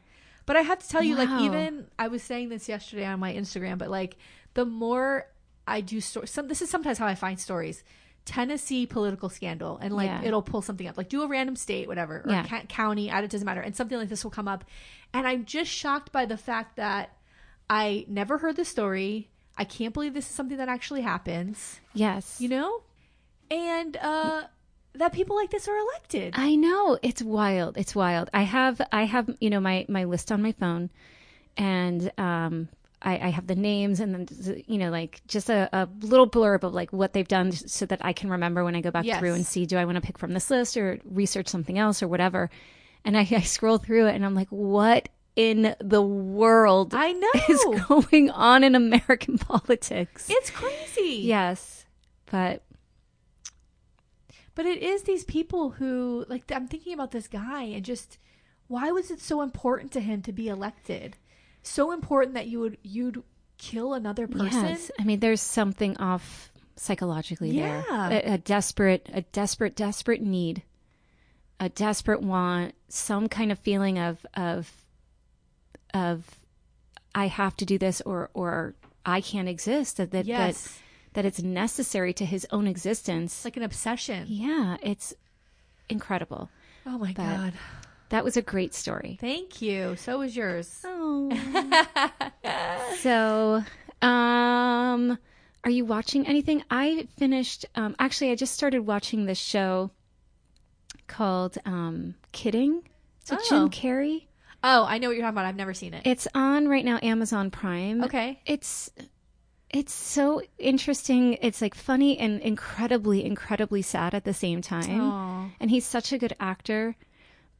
But 0.47 0.55
I 0.55 0.61
have 0.61 0.79
to 0.79 0.87
tell 0.87 1.03
you, 1.03 1.15
like, 1.15 1.29
even 1.41 1.85
I 1.99 2.07
was 2.07 2.23
saying 2.23 2.49
this 2.49 2.67
yesterday 2.67 3.05
on 3.05 3.19
my 3.19 3.33
Instagram, 3.33 3.77
but 3.77 3.89
like, 3.89 4.17
the 4.55 4.65
more 4.65 5.27
I 5.67 5.81
do 5.81 5.99
stories, 6.01 6.31
some 6.31 6.47
this 6.47 6.61
is 6.61 6.69
sometimes 6.69 6.97
how 6.97 7.05
I 7.05 7.15
find 7.15 7.39
stories. 7.39 7.83
Tennessee 8.27 8.85
political 8.85 9.29
scandal, 9.29 9.77
and 9.81 9.95
like 9.95 10.07
Yeah. 10.09 10.21
it'll 10.23 10.41
pull 10.43 10.61
something 10.61 10.87
up, 10.87 10.97
like 10.97 11.09
do 11.09 11.23
a 11.23 11.27
random 11.27 11.55
state, 11.55 11.87
whatever, 11.87 12.21
or 12.25 12.29
Yeah. 12.31 12.45
ca- 12.45 12.65
county, 12.67 13.09
it 13.09 13.31
doesn't 13.31 13.45
matter, 13.45 13.61
and 13.61 13.75
something 13.75 13.97
like 13.97 14.09
this 14.09 14.23
will 14.23 14.31
come 14.31 14.47
up, 14.47 14.65
and 15.13 15.25
I'm 15.25 15.45
just 15.45 15.71
shocked 15.71 16.11
by 16.11 16.25
the 16.25 16.37
fact 16.37 16.75
that 16.75 17.11
I 17.69 18.05
never 18.07 18.37
heard 18.37 18.55
the 18.57 18.65
story. 18.65 19.29
I 19.57 19.63
can't 19.63 19.93
believe 19.93 20.13
this 20.13 20.29
is 20.29 20.35
something 20.35 20.57
that 20.57 20.69
actually 20.69 21.01
happens, 21.01 21.79
Yes. 21.93 22.39
you 22.39 22.49
know, 22.49 22.83
and 23.49 23.95
uh, 23.97 24.43
that 24.93 25.13
people 25.13 25.35
like 25.35 25.49
this 25.51 25.67
are 25.67 25.77
elected. 25.77 26.33
I 26.37 26.55
know 26.55 26.99
it's 27.01 27.21
wild. 27.21 27.77
It's 27.77 27.95
wild. 27.95 28.29
I 28.33 28.43
have 28.43 28.81
I 28.91 29.03
have 29.05 29.29
you 29.39 29.49
know 29.49 29.59
my 29.59 29.85
my 29.89 30.03
list 30.03 30.31
on 30.31 30.41
my 30.41 30.51
phone, 30.51 30.89
and 31.55 32.11
um 32.17 32.67
I, 33.01 33.17
I 33.17 33.29
have 33.29 33.45
the 33.47 33.55
names 33.55 33.99
and 33.99 34.13
then 34.27 34.63
you 34.67 34.77
know 34.79 34.89
like 34.89 35.21
just 35.27 35.49
a, 35.49 35.69
a 35.71 35.87
little 36.01 36.27
blurb 36.29 36.63
of 36.63 36.73
like 36.73 36.91
what 36.91 37.13
they've 37.13 37.27
done 37.27 37.51
so 37.51 37.85
that 37.85 38.03
I 38.03 38.11
can 38.13 38.29
remember 38.31 38.63
when 38.63 38.75
I 38.75 38.81
go 38.81 38.89
back 38.91 39.05
Yes. 39.05 39.19
through 39.19 39.33
and 39.35 39.45
see 39.45 39.65
do 39.67 39.77
I 39.77 39.85
want 39.85 39.95
to 39.97 40.01
pick 40.01 40.17
from 40.17 40.33
this 40.33 40.49
list 40.49 40.75
or 40.77 40.99
research 41.05 41.47
something 41.47 41.77
else 41.77 42.01
or 42.01 42.07
whatever. 42.07 42.49
And 43.05 43.15
I, 43.17 43.21
I 43.31 43.41
scroll 43.41 43.77
through 43.77 44.07
it 44.07 44.15
and 44.15 44.25
I'm 44.25 44.33
like, 44.33 44.49
what 44.49 45.09
in 45.35 45.75
the 45.79 46.01
world 46.01 46.93
I 46.95 47.11
know 47.11 47.31
is 47.47 47.65
going 47.87 48.31
on 48.31 48.63
in 48.63 48.73
American 48.73 49.37
politics? 49.49 50.27
it's 50.29 50.49
crazy. 50.49 51.19
yes, 51.23 51.85
but 52.31 52.63
But 54.55 54.65
it 54.65 54.81
is 54.81 55.03
these 55.03 55.23
people 55.23 55.69
who, 55.71 56.25
like, 56.27 56.51
I'm 56.51 56.67
thinking 56.67 56.93
about 56.93 57.11
this 57.11 57.27
guy 57.27 57.63
and 57.63 57.85
just 57.85 58.17
why 58.67 58.91
was 58.91 59.11
it 59.11 59.21
so 59.21 59.41
important 59.43 59.91
to 59.93 59.99
him 60.01 60.21
to 60.23 60.31
be 60.33 60.47
elected? 60.49 61.15
So 61.67 61.91
important 61.91 62.33
that 62.35 62.47
you 62.47 62.59
would 62.61 62.77
you'd 62.83 63.23
kill 63.57 63.93
another 63.93 64.27
person. 64.27 64.65
Yes, 64.65 64.91
I 64.99 65.03
mean, 65.03 65.19
there's 65.19 65.41
something 65.41 65.97
off 65.97 66.51
psychologically 66.75 67.51
Yeah. 67.51 67.83
there. 68.09 68.21
A, 68.25 68.33
a 68.33 68.37
desperate, 68.37 69.09
a 69.13 69.21
desperate, 69.21 69.75
desperate 69.75 70.21
need, 70.21 70.63
a 71.59 71.69
desperate 71.69 72.21
want, 72.21 72.75
some 72.87 73.27
kind 73.27 73.51
of 73.51 73.59
feeling 73.59 73.97
of 73.99 74.25
of 74.35 74.71
of 75.93 76.23
I 77.15 77.27
have 77.27 77.55
to 77.57 77.65
do 77.65 77.77
this 77.77 78.01
or 78.01 78.29
or 78.33 78.75
I 79.05 79.21
can't 79.21 79.49
exist. 79.49 79.97
That 79.97 80.11
that 80.11 80.25
Yes. 80.25 80.63
that, 80.63 80.73
that 81.13 81.25
it's 81.25 81.41
necessary 81.41 82.13
to 82.13 82.25
his 82.25 82.45
own 82.51 82.67
existence. 82.67 83.33
It's 83.37 83.45
like 83.45 83.57
an 83.57 83.63
obsession. 83.63 84.25
yeah, 84.27 84.77
it's 84.83 85.13
incredible. 85.89 86.49
Oh 86.85 86.97
my 86.97 87.11
god. 87.13 87.53
That 88.09 88.23
was 88.23 88.37
a 88.37 88.41
great 88.41 88.73
story. 88.73 89.17
Thank 89.19 89.61
you. 89.61 89.95
So 89.97 90.19
was 90.19 90.35
yours. 90.35 90.81
Oh. 90.85 91.29
so, 92.99 93.63
um, 94.01 95.17
are 95.63 95.69
you 95.69 95.85
watching 95.85 96.25
anything? 96.27 96.63
I 96.71 97.07
finished. 97.17 97.65
Um, 97.75 97.95
actually, 97.99 98.31
I 98.31 98.35
just 98.35 98.53
started 98.53 98.79
watching 98.79 99.25
this 99.25 99.37
show 99.37 99.91
called 101.07 101.57
um, 101.65 102.15
"Kidding." 102.31 102.87
It's 103.21 103.31
with 103.31 103.41
Oh. 103.43 103.49
Jim 103.49 103.69
Carrey. 103.69 104.23
Oh, 104.63 104.85
I 104.85 104.97
know 104.97 105.07
what 105.09 105.15
you're 105.17 105.23
talking 105.23 105.35
about. 105.35 105.45
I've 105.45 105.55
never 105.55 105.73
seen 105.73 105.93
it. 105.93 106.01
It's 106.05 106.27
on 106.33 106.67
right 106.67 106.83
now, 106.85 106.99
Amazon 107.03 107.51
Prime. 107.51 108.03
Okay. 108.03 108.39
It's 108.45 108.89
it's 109.69 109.93
so 109.93 110.41
interesting. 110.57 111.33
It's 111.41 111.61
like 111.61 111.75
funny 111.75 112.17
and 112.17 112.39
incredibly, 112.41 113.25
incredibly 113.25 113.81
sad 113.81 114.13
at 114.13 114.23
the 114.23 114.33
same 114.33 114.61
time. 114.61 115.01
Aw. 115.01 115.49
And 115.59 115.69
he's 115.69 115.85
such 115.85 116.13
a 116.13 116.17
good 116.17 116.33
actor, 116.39 116.95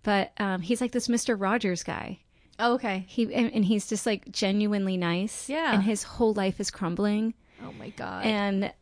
but 0.08 0.32
um, 0.40 0.62
he's 0.62 0.80
like 0.80 0.94
this 0.94 1.10
Mister 1.10 1.36
Rogers 1.36 1.84
guy. 1.84 2.20
Oh, 2.58 2.76
okay. 2.76 3.04
He 3.10 3.24
and, 3.34 3.52
and 3.54 3.66
he's 3.66 3.88
just 3.90 4.06
like 4.06 4.32
genuinely 4.32 4.96
nice. 4.96 5.50
Yeah. 5.50 5.74
And 5.74 5.84
his 5.84 6.04
whole 6.04 6.34
life 6.34 6.60
is 6.62 6.72
crumbling, 6.72 7.34
Oh 7.62 7.74
my 7.74 7.90
god. 7.90 8.26
and 8.26 8.74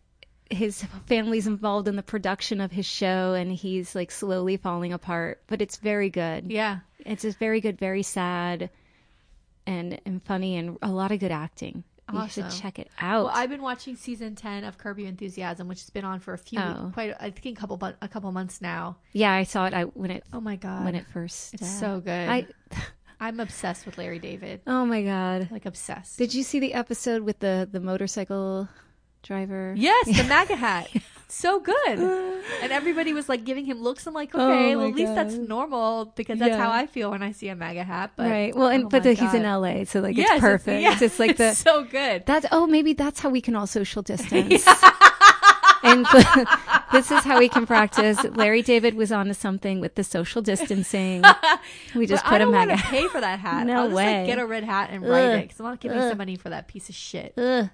his 0.52 0.85
family's 1.07 1.47
involved 1.47 1.88
in 1.88 1.95
the 1.95 2.03
production 2.03 2.61
of 2.61 2.72
his 2.72 2.85
show, 2.85 3.34
and 3.34 3.52
he's 3.52 3.95
like 3.95 4.11
slowly 4.11 4.57
falling 4.57 4.93
apart. 4.93 5.41
But 5.47 5.61
it's 5.61 5.77
very 5.77 6.10
good. 6.11 6.52
yeah. 6.52 6.80
It's 6.99 7.23
just 7.23 7.39
very 7.39 7.60
good, 7.60 7.77
very 7.80 8.03
sad, 8.03 8.69
and 9.65 9.99
and 10.06 10.23
funny, 10.23 10.56
and 10.57 10.77
a 10.81 10.89
lot 10.89 11.11
of 11.11 11.19
good 11.19 11.31
acting. 11.31 11.84
You 12.14 12.27
should 12.30 12.49
check 12.52 12.77
it 12.80 12.90
out. 12.99 13.26
Well, 13.26 13.34
I've 13.36 13.49
been 13.49 13.61
watching 13.64 13.95
season 13.95 14.36
ten 14.36 14.64
of 14.64 14.77
Curb 14.77 14.99
Your 14.99 15.07
Enthusiasm, 15.10 15.68
which 15.68 15.80
has 15.82 15.90
been 15.90 16.06
on 16.06 16.19
for 16.19 16.34
a 16.34 16.38
few, 16.38 16.60
Oh. 16.60 16.91
quite 16.94 17.15
I 17.19 17.32
think 17.32 17.57
a 17.57 17.61
couple, 17.61 17.80
a 18.02 18.07
couple 18.07 18.32
months 18.32 18.61
now. 18.61 18.98
yeah, 19.11 19.32
I 19.32 19.44
saw 19.44 19.65
it. 19.65 19.73
I 19.73 19.84
when 19.84 20.11
it 20.11 20.23
Oh 20.32 20.40
my 20.40 20.56
god, 20.56 20.86
when 20.86 20.95
it 20.95 21.06
first. 21.07 21.53
it's 21.56 21.64
uh, 21.64 21.65
so 21.65 21.99
good. 21.99 22.30
I. 22.30 22.48
I'm 23.18 23.40
obsessed 23.40 23.86
with 23.86 23.98
Larry 23.98 24.19
David, 24.19 24.60
Oh 24.68 24.86
my 24.86 25.02
god! 25.02 25.48
like 25.49 25.65
obsessed. 25.65 26.18
Did 26.18 26.34
you 26.34 26.44
see 26.44 26.60
the 26.60 26.73
episode 26.73 27.23
with 27.23 27.40
the 27.40 27.68
the 27.72 27.80
motorcycle 27.80 28.68
driver? 29.26 29.73
yes, 29.77 30.06
the 30.06 30.23
MAGA 30.30 30.56
hat, 30.56 30.89
so 31.27 31.60
good. 31.60 31.99
And 32.61 32.72
everybody 32.72 33.11
was 33.14 33.27
like 33.27 33.43
giving 33.43 33.65
him 33.65 33.81
looks. 33.81 34.06
I'm 34.07 34.14
like, 34.14 34.30
oh 34.34 34.39
okay, 34.52 34.76
Oh 34.76 34.77
well 34.80 34.88
at 34.88 34.93
least 34.95 35.15
that's 35.15 35.35
normal 35.35 36.14
because 36.15 36.39
that's 36.39 36.52
Yeah. 36.52 36.64
how 36.64 36.72
I 36.72 36.85
feel 36.88 37.11
when 37.11 37.23
I 37.23 37.31
see 37.31 37.49
a 37.49 37.56
MAGA 37.56 37.84
hat. 37.84 38.11
But 38.15 38.30
right. 38.30 38.56
Well, 38.56 38.68
and 38.69 38.85
oh 38.85 38.89
but 38.89 39.03
the, 39.03 39.14
he's 39.14 39.34
in 39.34 39.43
LA, 39.43 39.84
so 39.85 39.99
like 39.99 40.15
Yes, 40.15 40.30
it's 40.34 40.39
perfect. 40.41 40.81
yeah, 40.81 40.97
It's 41.02 41.19
like 41.19 41.38
the 41.41 41.49
it's 41.49 41.57
so 41.60 41.84
good. 41.84 42.23
that's 42.26 42.45
oh 42.52 42.65
maybe 42.68 42.93
that's 42.93 43.19
how 43.19 43.30
we 43.30 43.41
can 43.41 43.56
all 43.56 43.68
social 43.68 44.02
distance. 44.03 44.65
and 45.84 46.06
this 46.91 47.11
is 47.11 47.23
how 47.23 47.38
we 47.39 47.49
can 47.49 47.65
practice. 47.65 48.23
Larry 48.23 48.61
David 48.61 48.95
was 48.95 49.11
onto 49.11 49.34
something 49.34 49.80
with 49.80 49.95
the 49.95 50.03
social 50.03 50.41
distancing. 50.41 51.23
We 51.95 52.06
just 52.07 52.23
But 52.23 52.30
put 52.30 52.34
I 52.34 52.35
a 52.38 52.39
don't 52.39 52.52
want 52.53 52.69
MAGA. 52.69 52.81
pay 52.84 53.07
for 53.07 53.22
that 53.22 53.39
hat. 53.39 53.65
No 53.68 53.73
I'll 53.81 53.85
just 53.88 53.95
way. 53.95 54.18
like 54.19 54.27
get 54.27 54.39
a 54.39 54.45
red 54.45 54.64
hat 54.64 54.89
and 54.91 55.03
write 55.03 55.26
Ugh. 55.26 55.39
it 55.39 55.41
because 55.43 55.60
I'm 55.60 55.65
not 55.68 55.80
giving 55.80 55.97
Ugh. 55.99 56.10
somebody 56.10 56.35
for 56.38 56.49
that 56.49 56.68
piece 56.68 56.89
of 56.89 56.95
shit. 56.95 57.34
Ugh. 57.38 57.69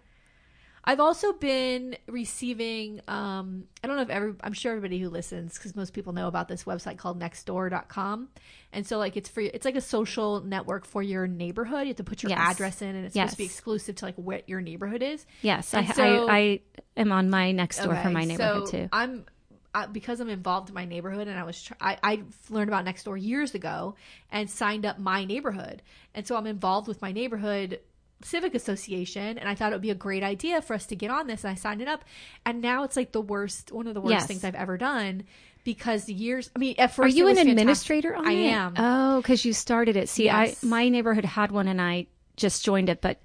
I've 0.84 1.00
also 1.00 1.34
been 1.34 1.96
receiving. 2.08 3.02
Um, 3.08 3.66
I 3.84 3.88
don't 3.88 3.98
know 3.98 4.02
if 4.02 4.10
every. 4.10 4.34
I'm 4.44 4.54
sure 4.54 4.72
everybody 4.72 5.00
who 5.00 5.10
listens, 5.10 5.54
because 5.54 5.76
most 5.76 5.94
people 5.94 6.14
know 6.14 6.28
about 6.28 6.48
this 6.48 6.64
website 6.64 6.98
called 6.98 7.20
Nextdoor.com, 7.20 8.30
and 8.74 8.88
so 8.88 8.98
like 8.98 9.16
it's 9.16 9.30
free. 9.30 9.48
It's 9.48 9.66
like 9.66 9.76
a 9.76 9.82
social 9.82 10.42
network 10.42 10.86
for 10.86 11.04
your 11.04 11.28
neighborhood. 11.28 11.82
You 11.82 11.88
have 11.90 11.98
to 11.98 12.04
put 12.04 12.24
your 12.24 12.32
Yes. 12.32 12.40
address 12.40 12.82
in, 12.82 12.96
and 12.96 13.06
it's 13.06 13.14
supposed 13.14 13.32
to 13.34 13.38
be 13.38 13.46
exclusive 13.46 13.96
to 13.98 14.06
like 14.06 14.16
what 14.16 14.50
your 14.50 14.62
neighborhood 14.62 15.04
is. 15.04 15.26
Yes, 15.42 15.74
I, 15.74 15.86
so, 15.86 16.28
I, 16.28 16.36
I, 16.36 16.62
am 16.98 17.12
on 17.12 17.30
my 17.30 17.52
next 17.52 17.84
door 17.84 17.96
for 17.96 18.10
my 18.10 18.26
neighborhood 18.26 18.68
so 18.68 18.72
too. 18.72 18.90
I'm 18.92 19.26
uh, 19.74 19.88
because 19.88 20.20
I'm 20.20 20.30
involved 20.30 20.70
in 20.70 20.76
my 20.76 20.86
neighborhood, 20.86 21.28
and 21.28 21.38
I 21.40 21.44
was 21.44 21.62
tr- 21.62 21.74
I, 21.80 21.98
I 22.04 22.24
learned 22.50 22.70
about 22.70 22.86
Nextdoor 22.86 23.22
years 23.22 23.54
ago 23.56 23.96
and 24.32 24.50
signed 24.50 24.86
up 24.86 25.00
my 25.00 25.26
neighborhood, 25.26 25.82
and 26.16 26.28
so 26.28 26.36
I'm 26.36 26.48
involved 26.48 26.88
with 26.88 27.02
my 27.02 27.12
neighborhood 27.12 27.80
civic 28.24 28.56
association, 28.56 29.38
and 29.38 29.48
I 29.50 29.56
thought 29.56 29.72
it 29.72 29.76
would 29.76 29.82
be 29.82 29.90
a 29.92 29.96
great 29.96 30.24
idea 30.24 30.62
for 30.62 30.74
us 30.74 30.86
to 30.88 30.96
get 30.96 31.10
on 31.12 31.28
this, 31.28 31.44
and 31.44 31.52
I 31.52 31.56
signed 31.56 31.82
it 31.82 31.88
up, 31.88 32.04
and 32.46 32.62
now 32.62 32.84
it's 32.84 32.96
like 32.96 33.12
the 33.12 33.22
worst, 33.22 33.72
one 33.72 33.88
of 33.88 33.94
the 33.94 34.02
worst 34.02 34.12
Yes. 34.12 34.28
things 34.28 34.44
I've 34.44 34.56
ever 34.56 34.78
done 34.78 35.24
because 35.64 36.10
years. 36.10 36.50
I 36.56 36.60
mean, 36.60 36.76
at 36.78 36.94
first 36.94 37.06
Are 37.14 37.18
you 37.18 37.28
an 37.28 37.36
fantastic. 37.36 37.52
administrator 37.60 38.16
on 38.16 38.28
I 38.28 38.32
it? 38.34 38.48
am. 38.52 38.74
Oh, 38.78 39.22
because 39.22 39.44
you 39.46 39.54
started 39.54 39.96
it. 39.96 40.10
See, 40.10 40.26
Yes. 40.26 40.64
I 40.64 40.68
my 40.68 40.90
neighborhood 40.90 41.26
had 41.26 41.52
one, 41.52 41.68
and 41.68 41.82
I 41.82 42.08
just 42.38 42.64
joined 42.66 42.90
it, 42.90 43.02
but 43.02 43.22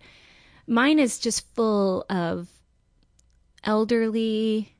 mine 0.66 0.98
is 0.98 1.18
just 1.18 1.47
full 1.55 2.05
of 2.10 2.48
elderly 3.64 4.73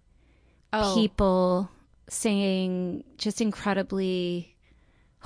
Oh. 0.72 0.94
people 0.94 1.70
saying 2.09 3.05
just 3.18 3.40
incredibly 3.40 4.56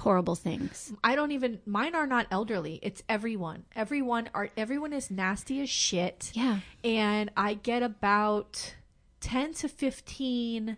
horrible 0.01 0.35
things. 0.35 0.93
I 1.02 1.14
don't 1.14 1.32
even 1.32 1.60
mine 1.64 1.94
are 1.94 2.06
not 2.06 2.27
elderly. 2.31 2.78
It's 2.82 3.02
everyone. 3.09 3.64
Everyone 3.74 4.28
are 4.35 4.51
everyone 4.56 4.93
is 4.93 5.10
nasty 5.10 5.60
as 5.62 5.70
shit. 5.70 6.31
Yeah. 6.35 6.60
And 6.85 7.31
I 7.36 7.55
get 7.55 7.82
about 7.82 8.74
10 9.20 9.55
to 9.55 9.68
15 9.68 10.77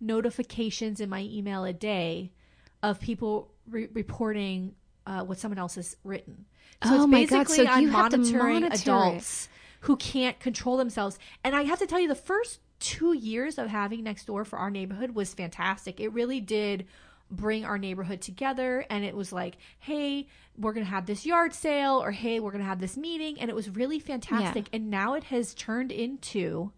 notifications 0.00 1.00
in 1.00 1.08
my 1.08 1.20
email 1.22 1.64
a 1.64 1.72
day 1.72 2.32
of 2.82 3.00
people 3.00 3.50
re- 3.68 3.88
reporting 3.92 4.74
uh, 5.06 5.24
what 5.24 5.38
someone 5.38 5.58
else 5.58 5.74
has 5.74 5.96
written. 6.04 6.44
So 6.84 6.90
Oh 6.90 7.02
it's 7.02 7.06
my 7.10 7.24
God, 7.24 7.38
basically 7.46 7.66
so 7.66 7.72
I'm 7.72 7.82
you 7.82 7.88
have 7.90 8.10
to 8.10 8.18
monitoring 8.18 8.52
monitor 8.60 8.74
it. 8.74 8.82
adults 8.82 9.48
who 9.80 9.96
can't 9.96 10.38
control 10.38 10.76
themselves. 10.76 11.18
And 11.42 11.56
I 11.56 11.62
have 11.62 11.78
to 11.80 11.86
tell 11.86 12.00
you, 12.00 12.08
the 12.08 12.14
first 12.14 12.60
two 12.80 13.12
years 13.12 13.58
of 13.58 13.68
having 13.68 14.04
next 14.04 14.26
door 14.26 14.44
for 14.44 14.58
our 14.58 14.70
neighborhood 14.70 15.14
was 15.14 15.34
fantastic. 15.34 15.98
It 16.00 16.12
really 16.12 16.40
did 16.40 16.86
bring 17.30 17.64
our 17.64 17.78
neighborhood 17.78 18.20
together. 18.20 18.84
And 18.90 19.04
it 19.04 19.14
was 19.16 19.32
like, 19.32 19.56
hey, 19.78 20.28
we're 20.56 20.72
going 20.72 20.84
to 20.86 20.90
have 20.90 21.06
this 21.06 21.24
yard 21.26 21.52
sale, 21.54 22.02
or 22.02 22.10
hey, 22.10 22.40
we're 22.40 22.50
going 22.50 22.62
to 22.62 22.68
have 22.68 22.80
this 22.80 22.96
meeting. 22.96 23.38
And 23.40 23.48
it 23.50 23.54
was 23.54 23.68
really 23.70 23.98
fantastic. 24.00 24.68
And 24.72 24.90
now 24.90 25.14
it 25.14 25.24
has 25.24 25.54
turned 25.54 25.92
into 25.92 26.72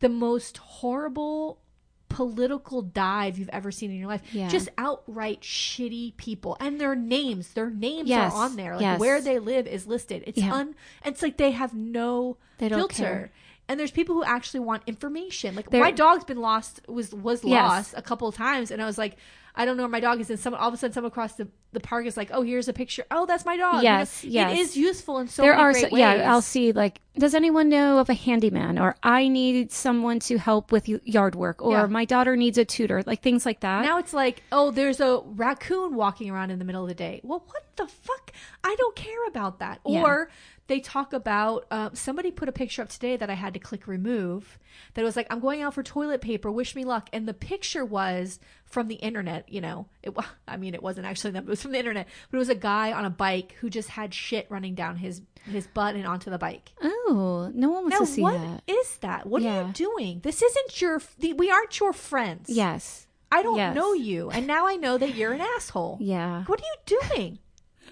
the 0.00 0.08
most 0.08 0.56
horrible 0.58 1.60
political 2.08 2.82
dive 2.82 3.38
you've 3.38 3.48
ever 3.50 3.70
seen 3.70 3.90
in 3.92 3.96
your 3.98 4.08
life. 4.08 4.22
Yeah. 4.32 4.48
Just 4.48 4.68
outright 4.76 5.42
shitty 5.42 6.16
people. 6.16 6.56
And 6.58 6.80
their 6.80 6.96
names, 6.96 7.52
their 7.52 7.70
names 7.70 8.08
Yes, 8.08 8.32
are 8.34 8.44
on 8.46 8.56
there. 8.56 8.72
Like 8.72 8.80
yes. 8.82 8.98
where 9.00 9.20
they 9.20 9.38
live 9.38 9.66
is 9.68 9.86
listed. 9.86 10.24
It's 10.26 10.38
Yeah. 10.38 10.52
un 10.54 10.74
it's 11.04 11.22
like 11.22 11.36
they 11.36 11.52
have 11.52 11.72
no 11.72 12.36
They 12.58 12.68
filter. 12.68 12.94
care. 12.94 13.30
And 13.68 13.78
there's 13.78 13.92
people 13.92 14.16
who 14.16 14.24
actually 14.24 14.60
want 14.60 14.82
information. 14.88 15.54
Like 15.54 15.70
There- 15.70 15.80
my 15.80 15.92
dog's 15.92 16.24
been 16.24 16.40
lost 16.40 16.80
was 16.88 17.14
was 17.14 17.44
Yes. 17.44 17.68
lost 17.68 17.94
a 17.96 18.02
couple 18.02 18.26
of 18.26 18.34
times 18.34 18.72
and 18.72 18.82
I 18.82 18.86
was 18.86 18.98
like 18.98 19.16
I 19.56 19.64
don't 19.64 19.76
know 19.76 19.82
where 19.84 19.90
my 19.90 20.00
dog 20.00 20.20
is 20.20 20.30
and 20.30 20.38
someone 20.38 20.60
all 20.60 20.68
of 20.68 20.74
a 20.74 20.76
sudden 20.76 20.92
someone 20.94 21.10
across 21.10 21.34
the, 21.34 21.48
the 21.72 21.80
park 21.80 22.06
is 22.06 22.16
like, 22.16 22.30
Oh, 22.32 22.42
here's 22.42 22.68
a 22.68 22.72
picture. 22.72 23.04
Oh, 23.10 23.26
that's 23.26 23.44
my 23.44 23.56
dog. 23.56 23.76
You 23.78 23.82
Yes, 23.82 24.24
know, 24.24 24.30
yes. 24.30 24.52
It 24.52 24.60
is 24.60 24.76
useful 24.76 25.18
in 25.18 25.28
so 25.28 25.42
there 25.42 25.52
many 25.52 25.62
are 25.62 25.74
so, 25.74 25.96
yeah 25.96 26.32
i'll 26.32 26.42
see 26.42 26.72
like 26.72 27.00
does 27.18 27.34
anyone 27.34 27.68
know 27.68 27.98
of 27.98 28.08
a 28.08 28.14
handyman 28.14 28.78
or 28.78 28.94
i 29.02 29.26
need 29.28 29.72
someone 29.72 30.20
to 30.20 30.38
help 30.38 30.70
with 30.72 30.88
yard 30.88 31.34
work 31.34 31.60
or 31.60 31.72
Yeah. 31.72 31.86
my 31.86 32.04
daughter 32.04 32.36
needs 32.36 32.56
a 32.56 32.64
tutor 32.64 33.02
like 33.06 33.20
things 33.22 33.44
like 33.44 33.60
that 33.60 33.82
Now 33.84 33.98
it's 33.98 34.12
like, 34.14 34.42
oh, 34.52 34.70
there's 34.70 35.00
a 35.00 35.20
raccoon 35.24 35.94
walking 35.96 36.30
around 36.30 36.50
in 36.50 36.58
the 36.58 36.64
middle 36.64 36.82
of 36.82 36.88
the 36.88 36.94
day. 36.94 37.20
Well, 37.24 37.42
what 37.46 37.64
the 37.76 37.86
fuck? 37.86 38.32
I 38.62 38.74
don't 38.78 38.94
care 38.96 39.26
about 39.26 39.58
that. 39.60 39.80
Yeah. 39.86 40.02
Or 40.02 40.30
they 40.68 40.78
talk 40.80 41.12
about 41.12 41.66
uh, 41.70 41.90
somebody 41.94 42.30
put 42.30 42.48
a 42.48 42.52
picture 42.52 42.82
up 42.82 42.88
today 42.90 43.16
that 43.16 43.28
I 43.28 43.34
had 43.34 43.54
to 43.54 43.60
click 43.60 43.88
remove. 43.88 44.58
That 44.94 45.02
was 45.04 45.16
like, 45.16 45.26
I'm 45.30 45.40
going 45.40 45.62
out 45.62 45.74
for 45.74 45.82
toilet 45.82 46.20
paper. 46.20 46.50
Wish 46.50 46.76
me 46.76 46.84
luck. 46.84 47.08
And 47.12 47.26
the 47.26 47.34
picture 47.34 47.84
was 47.84 48.38
from 48.64 48.86
the 48.88 48.94
internet. 48.96 49.48
You 49.48 49.60
know, 49.62 49.86
it. 50.02 50.14
I 50.46 50.56
mean, 50.56 50.74
it 50.74 50.82
wasn't 50.82 51.06
actually 51.06 51.32
them. 51.32 51.44
It 51.44 51.50
was 51.50 51.62
from 51.62 51.72
the 51.72 51.78
internet. 51.78 52.06
But 52.30 52.36
it 52.36 52.38
was 52.38 52.48
a 52.50 52.54
guy 52.54 52.92
on 52.92 53.04
a 53.04 53.10
bike 53.10 53.56
who 53.60 53.68
just 53.70 53.88
had 53.88 54.14
shit 54.14 54.46
running 54.48 54.74
down 54.74 54.96
his 54.96 55.22
his 55.44 55.66
butt 55.66 55.94
and 55.96 56.06
onto 56.06 56.30
the 56.30 56.38
bike. 56.38 56.70
oh 56.82 57.09
no 57.12 57.68
one 57.70 57.82
wants 57.84 57.90
Now, 57.90 57.98
to 58.00 58.06
see 58.06 58.22
what 58.22 58.38
that 58.40 58.62
is 58.66 58.96
that? 58.98 59.26
What 59.26 59.42
are 59.42 59.66
you 59.66 59.72
doing? 59.72 60.20
This 60.22 60.42
isn't 60.42 60.80
your. 60.80 61.00
the- 61.18 61.32
We 61.34 61.50
aren't 61.50 61.78
your 61.78 61.92
friends. 61.92 62.48
yes 62.48 63.06
I 63.32 63.42
don't 63.42 63.56
Yes. 63.56 63.76
know 63.76 63.92
you, 63.92 64.30
and 64.30 64.46
now 64.46 64.66
I 64.66 64.74
know 64.76 64.98
that 64.98 65.14
you're 65.14 65.32
an 65.32 65.40
asshole. 65.40 65.98
yeah 66.00 66.44
What 66.44 66.60
are 66.60 66.64
you 66.64 66.98
doing? 67.00 67.38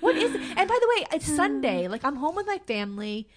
What 0.00 0.16
is 0.16 0.34
it? 0.34 0.40
And 0.40 0.68
by 0.68 0.78
the 0.80 0.88
way, 0.96 1.06
it's 1.12 1.28
hmm. 1.28 1.36
Sunday. 1.36 1.88
Like 1.88 2.04
I'm 2.04 2.16
home 2.16 2.34
with 2.36 2.46
my 2.46 2.58
family. 2.66 3.28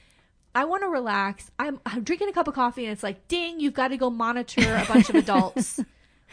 I 0.53 0.65
want 0.65 0.83
to 0.83 0.89
relax. 0.89 1.49
I'm, 1.57 1.79
I'm 1.85 2.03
drinking 2.03 2.27
a 2.27 2.33
cup 2.33 2.47
of 2.47 2.53
coffee, 2.53 2.83
and 2.83 2.91
it's 2.91 3.03
like, 3.03 3.27
ding! 3.29 3.59
You've 3.61 3.73
got 3.73 3.87
to 3.89 3.97
go 3.97 4.09
monitor 4.09 4.75
a 4.75 4.85
bunch 4.85 5.09
of 5.09 5.15
adults. 5.25 5.79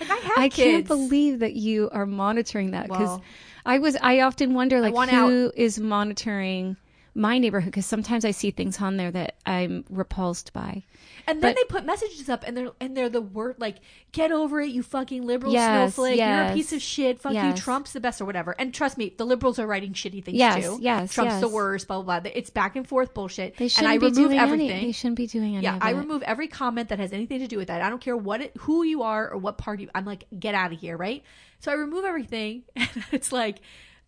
Like 0.00 0.10
I 0.10 0.16
have 0.16 0.38
i 0.38 0.48
can't 0.48 0.86
believe 0.86 1.40
that 1.40 1.54
you 1.54 1.90
are 1.90 2.06
monitoring 2.06 2.70
that 2.70 2.84
because 2.84 3.08
Well- 3.08 3.24
i 3.66 3.78
was 3.80 3.96
i 4.00 4.20
often 4.20 4.54
wonder 4.54 4.80
like 4.80 4.94
who 5.10 5.50
is 5.56 5.80
monitoring 5.80 6.76
my 7.14 7.38
neighborhood 7.38 7.70
because 7.72 7.86
sometimes 7.86 8.24
I 8.24 8.30
see 8.30 8.50
things 8.50 8.80
on 8.80 8.96
there 8.96 9.10
that 9.10 9.36
I'm 9.46 9.84
repulsed 9.90 10.52
by. 10.52 10.84
And 11.26 11.42
then 11.42 11.52
But- 11.52 11.56
they 11.56 11.64
put 11.68 11.84
messages 11.84 12.28
up, 12.28 12.44
and 12.46 12.56
they're 12.56 12.70
and 12.80 12.96
they're 12.96 13.08
the 13.10 13.20
word 13.20 13.56
like 13.58 13.76
"Get 14.12 14.32
over 14.32 14.60
it, 14.60 14.70
you 14.70 14.82
fucking 14.82 15.26
liberal 15.26 15.52
Yes, 15.52 15.94
snowflake. 15.94 16.18
You're 16.18 16.42
a 16.42 16.54
piece 16.54 16.72
of 16.72 16.80
shit. 16.80 17.20
Fuck 17.20 17.34
yes. 17.34 17.56
you. 17.58 17.62
Trump's 17.62 17.92
the 17.92 18.00
best, 18.00 18.20
or 18.20 18.24
whatever." 18.24 18.54
And 18.58 18.72
trust 18.72 18.96
me, 18.96 19.12
the 19.16 19.26
liberals 19.26 19.58
are 19.58 19.66
writing 19.66 19.92
shitty 19.92 20.24
things 20.24 20.38
Yes, 20.38 20.64
too. 20.64 20.78
yes, 20.80 21.12
Trump's 21.12 21.40
the 21.40 21.48
worst. 21.48 21.86
Blah 21.88 22.02
blah 22.02 22.20
blah. 22.20 22.30
It's 22.34 22.50
back 22.50 22.76
and 22.76 22.86
forth 22.88 23.12
bullshit. 23.14 23.56
They 23.56 23.68
shouldn't 23.68 23.90
I 23.92 23.98
be 23.98 24.06
remove 24.06 24.14
doing 24.16 24.38
everything. 24.38 24.70
any. 24.70 24.86
They 24.86 24.92
shouldn't 24.92 25.16
be 25.16 25.26
doing 25.26 25.56
any. 25.56 25.64
yeah, 25.64 25.78
I 25.82 25.90
remove 25.90 26.22
every 26.22 26.48
comment 26.48 26.88
that 26.88 26.98
has 26.98 27.12
anything 27.12 27.40
to 27.40 27.46
do 27.48 27.58
with 27.58 27.68
that. 27.68 27.82
I 27.82 27.90
don't 27.90 28.00
care 28.00 28.16
what 28.16 28.40
it, 28.40 28.52
who 28.60 28.82
you 28.84 29.02
are 29.02 29.28
or 29.30 29.36
what 29.36 29.58
party. 29.58 29.88
I'm 29.94 30.04
like, 30.06 30.24
get 30.38 30.54
out 30.54 30.72
of 30.72 30.80
here, 30.80 30.96
right? 30.96 31.22
So 31.60 31.70
I 31.70 31.74
remove 31.74 32.04
everything, 32.06 32.62
and 32.76 32.88
it's 33.12 33.32
like. 33.32 33.58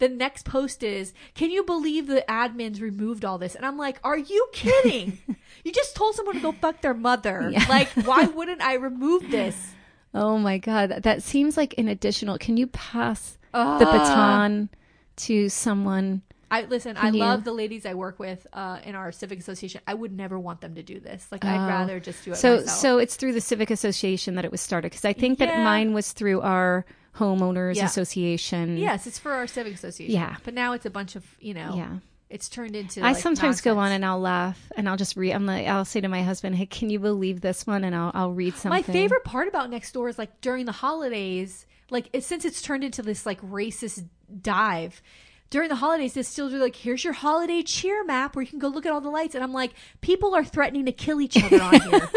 The 0.01 0.09
next 0.09 0.44
post 0.44 0.82
is, 0.82 1.14
can 1.35 1.51
you 1.52 1.62
believe 1.62 2.06
the 2.09 2.24
admins 2.28 2.81
removed 2.81 3.24
all 3.24 3.39
this? 3.39 3.55
And 3.55 3.64
I'm 3.64 3.78
like, 3.78 4.01
are 4.02 4.18
you 4.18 4.48
kidding? 4.52 5.18
you 5.64 5.70
just 5.72 5.94
told 5.94 6.14
someone 6.16 6.35
to 6.35 6.40
go 6.40 6.52
fuck 6.52 6.81
their 6.81 6.94
mother. 6.94 7.48
Yeah. 7.52 7.64
Like, 7.68 7.89
why 8.05 8.24
wouldn't 8.24 8.60
I 8.62 8.74
remove 8.74 9.31
this? 9.31 9.72
Oh 10.12 10.39
my 10.39 10.59
god, 10.59 10.90
that, 10.90 11.02
that 11.05 11.22
seems 11.22 11.56
like 11.56 11.74
an 11.78 11.86
additional. 11.86 12.36
Can 12.39 12.56
you 12.56 12.66
pass 12.66 13.39
the 13.52 13.59
baton 13.78 14.68
to 15.16 15.48
someone? 15.48 16.22
I 16.51 16.62
listen. 16.62 16.97
I 16.97 17.10
you- 17.10 17.18
love 17.20 17.44
the 17.44 17.52
ladies 17.52 17.86
I 17.86 17.94
work 17.94 18.18
with 18.18 18.44
uh, 18.52 18.78
in 18.85 18.97
our 18.97 19.12
civic 19.12 19.39
association. 19.39 19.82
I 19.86 19.94
would 19.94 20.10
never 20.12 20.36
want 20.36 20.60
them 20.62 20.74
to 20.74 20.82
do 20.82 20.98
this. 20.98 21.28
Like, 21.31 21.44
I'd 21.44 21.64
Oh. 21.64 21.68
rather 21.68 22.01
just 22.01 22.24
do 22.24 22.32
it 22.32 22.36
So, 22.36 22.56
myself. 22.56 22.70
so 22.78 22.98
it's 22.98 23.14
through 23.14 23.35
the 23.35 23.40
civic 23.40 23.70
association 23.70 24.35
that 24.35 24.44
it 24.44 24.51
was 24.51 24.60
started 24.60 24.90
because 24.90 25.05
I 25.05 25.12
think 25.12 25.39
that 25.39 25.62
mine 25.62 25.93
was 25.94 26.10
through 26.12 26.40
our 26.40 26.85
homeowners 27.16 27.77
Yeah. 27.77 27.87
association. 27.87 28.77
yes, 28.77 29.07
it's 29.07 29.19
for 29.19 29.32
our 29.32 29.47
civic 29.47 29.74
association. 29.74 30.15
Yeah. 30.15 30.37
but 30.45 30.55
now 30.55 30.73
it's 30.73 30.87
a 30.87 30.91
bunch 30.91 31.16
of 31.16 31.24
you 31.41 31.55
know. 31.55 31.74
yeah. 31.77 31.97
It's 32.28 32.49
turned 32.49 32.77
into. 32.77 33.01
I 33.01 33.11
like, 33.12 33.16
sometimes 33.16 33.61
go 33.61 33.77
on 33.78 33.91
and 33.91 34.05
I'll 34.07 34.20
laugh 34.20 34.70
and 34.77 34.89
I'll 34.89 34.97
just 34.97 35.16
read. 35.16 35.32
I'm 35.32 35.47
like, 35.47 35.66
I'll 35.66 35.85
say 35.85 36.01
to 36.01 36.07
my 36.07 36.23
husband, 36.23 36.55
"Hey, 36.55 36.66
can 36.66 36.89
you 36.89 37.01
believe 37.01 37.41
this 37.41 37.66
one?" 37.66 37.82
And 37.82 37.93
I'll 37.93 38.12
I'll 38.15 38.31
read 38.32 38.55
something. 38.55 38.70
My 38.70 38.82
favorite 38.82 39.24
part 39.24 39.49
about 39.49 39.69
next 39.69 39.91
door 39.91 40.09
is 40.09 40.16
like 40.16 40.41
during 40.41 40.65
the 40.65 40.70
holidays, 40.70 41.66
like 41.91 42.09
it, 42.12 42.23
since 42.23 42.45
it's 42.45 42.62
turned 42.62 42.85
into 42.85 43.03
this 43.03 43.27
like 43.27 43.41
racist 43.41 44.05
dive. 44.43 45.03
During 45.51 45.69
the 45.69 45.74
holidays, 45.74 46.15
they 46.15 46.23
still 46.23 46.49
do 46.49 46.59
like, 46.59 46.77
here's 46.77 47.03
your 47.03 47.12
holiday 47.12 47.62
cheer 47.65 48.05
map 48.05 48.37
where 48.37 48.45
you 48.45 48.49
can 48.49 48.61
go 48.61 48.69
look 48.69 48.87
at 48.87 48.93
all 48.93 49.01
the 49.01 49.11
lights. 49.11 49.35
And 49.35 49.43
I'm 49.43 49.53
like, 49.53 49.73
people 50.01 50.32
are 50.37 50.45
threatening 50.45 50.85
to 50.85 50.93
kill 50.93 51.20
each 51.20 51.37
other 51.43 51.61
on 51.61 51.81
here. 51.91 52.09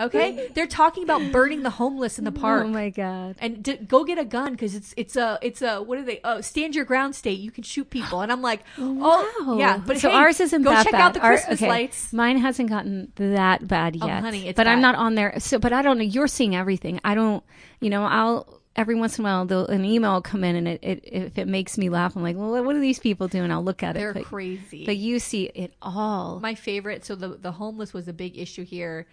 Okay, 0.00 0.48
they're 0.54 0.66
talking 0.66 1.02
about 1.04 1.30
burning 1.32 1.62
the 1.62 1.70
homeless 1.70 2.18
in 2.18 2.24
the 2.24 2.32
oh 2.36 2.40
park. 2.40 2.64
Oh 2.64 2.68
my 2.68 2.90
god. 2.90 3.36
and 3.38 3.62
d- 3.62 3.76
go 3.76 4.04
get 4.04 4.18
a 4.18 4.24
gun 4.24 4.52
because 4.52 4.74
it's 4.74 4.94
it's 4.96 5.16
a 5.16 5.38
it's 5.42 5.62
a 5.62 5.80
what 5.82 5.98
are 5.98 6.04
they 6.04 6.20
oh 6.24 6.40
stand 6.40 6.74
your 6.74 6.84
ground 6.84 7.14
state 7.14 7.38
you 7.38 7.50
can 7.50 7.62
shoot 7.64 7.90
people 7.90 8.20
and 8.22 8.32
I'm 8.32 8.42
like 8.42 8.60
oh 8.78 9.44
Wow. 9.46 9.58
yeah 9.58 9.78
but 9.78 9.98
so 9.98 10.10
hey, 10.10 10.16
ours 10.16 10.40
isn't 10.40 10.62
go 10.62 10.70
that 10.70 10.84
check 10.84 10.92
bad. 10.92 11.00
out 11.00 11.14
the 11.14 11.20
Our- 11.20 11.30
Christmas 11.32 11.60
okay, 11.62 11.68
lights 11.68 12.12
Mine 12.12 12.38
hasn't 12.38 12.68
gotten 12.68 13.12
that 13.16 13.66
bad 13.68 13.96
Oh, 14.00 14.06
yet. 14.06 14.20
honey, 14.22 14.48
it's 14.48 14.56
but 14.56 14.66
I'm 14.66 14.80
not 14.80 14.94
on 14.94 15.14
there. 15.14 15.34
So, 15.38 15.58
but 15.58 15.72
I 15.72 15.82
don't 15.82 15.98
know. 15.98 16.04
You're 16.04 16.26
seeing 16.28 16.54
everything. 16.56 17.00
I 17.04 17.14
don't. 17.14 17.42
You 17.80 17.90
know, 17.90 18.04
I'll 18.04 18.60
every 18.76 18.94
once 18.94 19.18
in 19.18 19.24
a 19.24 19.28
while 19.28 19.64
an 19.68 19.84
email 19.84 20.14
will 20.14 20.22
come 20.22 20.44
in 20.44 20.54
and 20.56 20.68
it, 20.68 20.80
it 20.82 21.00
if 21.04 21.38
it 21.38 21.48
makes 21.48 21.76
me 21.76 21.88
laugh, 21.90 22.14
I'm 22.16 22.22
like, 22.22 22.36
well, 22.36 22.62
what 22.64 22.76
are 22.76 22.80
these 22.80 22.98
people 22.98 23.26
doing? 23.28 23.50
I'll 23.50 23.64
look 23.64 23.82
at 23.82 23.96
it. 23.96 23.98
they're 23.98 24.10
it. 24.10 24.14
But, 24.14 24.24
crazy 24.24 24.86
but 24.86 24.96
you 24.96 25.18
see 25.18 25.44
it 25.54 25.74
all. 25.82 26.40
my 26.40 26.54
favorite 26.54 27.04
so 27.04 27.14
the 27.14 27.28
the 27.28 27.52
homeless 27.52 27.92
was 27.92 28.06
a 28.08 28.12
big 28.12 28.38
issue 28.38 28.64
here 28.64 29.06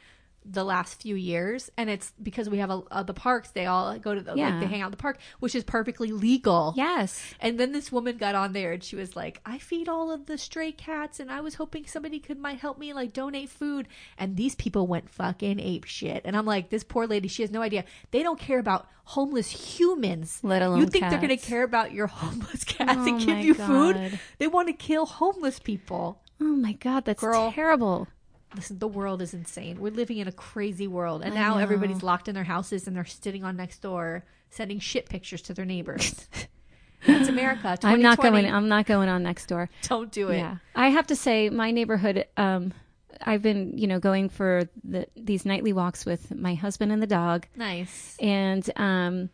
the 0.50 0.64
last 0.64 1.02
few 1.02 1.16
years 1.16 1.70
and 1.78 1.90
it's 1.90 2.14
because 2.24 2.50
we 2.50 2.58
have 2.60 2.70
a, 2.70 2.82
uh, 2.92 3.04
the 3.04 3.14
parks 3.14 3.52
they 3.52 3.66
all 3.66 3.98
go 4.00 4.16
to 4.16 4.22
the 4.22 4.32
like 4.32 4.38
Yeah. 4.40 4.60
they 4.60 4.66
hang 4.66 4.82
out 4.82 4.88
in 4.88 4.92
the 4.92 4.98
park 4.98 5.20
which 5.40 5.54
is 5.56 5.64
perfectly 5.64 6.12
legal 6.12 6.74
yes. 6.78 7.22
And 7.42 7.60
then 7.60 7.74
this 7.74 7.92
woman 7.92 8.18
got 8.18 8.34
on 8.36 8.54
there 8.54 8.72
and 8.72 8.84
she 8.84 8.96
was 8.96 9.16
like, 9.16 9.42
I 9.46 9.58
feed 9.58 9.90
all 9.90 10.12
of 10.12 10.26
the 10.26 10.38
stray 10.38 10.72
cats 10.72 11.20
and 11.20 11.30
I 11.30 11.42
was 11.42 11.56
hoping 11.56 11.86
somebody 11.86 12.20
could 12.20 12.40
might 12.40 12.60
help 12.60 12.78
me 12.78 12.94
like 12.94 13.12
donate 13.14 13.50
food. 13.50 13.88
And 14.18 14.38
these 14.38 14.56
people 14.56 14.88
went 14.88 15.10
fucking 15.10 15.60
ape 15.60 15.84
shit. 15.86 16.22
And 16.26 16.36
I'm 16.38 16.46
like, 16.46 16.70
this 16.70 16.84
poor 16.84 17.06
lady, 17.08 17.28
she 17.28 17.42
has 17.44 17.52
no 17.52 17.62
idea. 17.62 17.84
They 18.12 18.24
don't 18.24 18.40
care 18.40 18.60
about 18.60 18.88
homeless 19.04 19.50
humans. 19.78 20.40
Let 20.44 20.62
alone 20.62 20.80
You 20.80 20.86
think 20.88 21.10
they're 21.10 21.20
gonna 21.22 21.38
care 21.38 21.64
about 21.64 21.92
your 21.92 22.08
homeless 22.08 22.64
cats 22.66 22.94
Oh 22.98 23.08
and 23.08 23.20
give 23.26 23.40
you 23.40 23.54
food? 23.54 24.20
They 24.38 24.48
want 24.48 24.68
to 24.70 24.74
kill 24.74 25.06
homeless 25.06 25.60
people. 25.60 26.22
Oh 26.40 26.46
my 26.56 26.74
god, 26.74 27.06
that's 27.06 27.22
Girl. 27.22 27.52
terrible. 27.52 28.08
Listen, 28.56 28.80
the 28.80 28.88
world 28.88 29.22
is 29.22 29.34
insane. 29.34 29.80
We're 29.80 29.92
living 29.92 30.18
in 30.18 30.28
a 30.28 30.32
crazy 30.32 30.88
world. 30.88 31.22
And 31.22 31.34
I 31.34 31.38
now 31.38 31.56
know. 31.56 31.60
everybody's 31.62 32.02
locked 32.02 32.28
in 32.28 32.36
their 32.36 32.46
houses 32.46 32.88
and 32.88 32.96
they're 32.96 33.06
sitting 33.06 33.44
on 33.44 33.58
next 33.58 33.82
door 33.82 34.24
sending 34.50 34.80
shit 34.80 35.10
pictures 35.10 35.42
to 35.44 35.54
their 35.54 35.66
neighbors. 35.66 36.28
That's 37.06 37.30
America. 37.30 37.78
I'm 37.84 38.02
not 38.02 38.20
going. 38.20 38.46
I'm 38.52 38.68
not 38.70 38.86
going 38.86 39.08
on 39.10 39.22
next 39.24 39.48
door. 39.48 39.70
Don't 39.84 40.12
do 40.12 40.30
it. 40.30 40.38
Yeah, 40.38 40.58
I 40.76 40.90
have 40.90 41.08
to 41.08 41.16
say, 41.16 41.50
my 41.50 41.72
neighborhood. 41.72 42.26
Um, 42.38 42.74
I've 43.22 43.42
been, 43.42 43.78
you 43.78 43.88
know, 43.88 44.00
going 44.00 44.30
for 44.30 44.64
the 44.84 45.08
these 45.16 45.46
nightly 45.46 45.74
walks 45.74 46.06
with 46.06 46.34
my 46.36 46.56
husband 46.56 46.92
and 46.92 47.02
the 47.02 47.08
dog, 47.08 47.46
Nice. 47.56 48.18
and 48.20 48.68
um, 48.78 49.30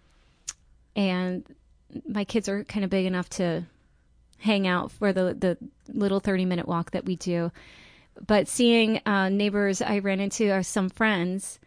and 0.96 1.44
my 2.08 2.26
kids 2.26 2.50
are 2.50 2.64
kind 2.66 2.84
of 2.84 2.90
big 2.90 3.06
enough 3.06 3.30
to 3.30 3.64
hang 4.40 4.68
out 4.68 4.92
for 4.92 5.14
the 5.14 5.34
the 5.34 5.58
little 5.88 6.20
thirty 6.20 6.46
minute 6.46 6.68
walk 6.68 6.92
that 6.92 7.06
we 7.06 7.16
do. 7.16 7.52
But 8.26 8.48
seeing 8.48 9.02
uh, 9.06 9.30
neighbors, 9.30 9.82
I 9.82 10.00
ran 10.00 10.20
into 10.20 10.52
are 10.52 10.64
some 10.64 10.90
friends, 10.90 11.60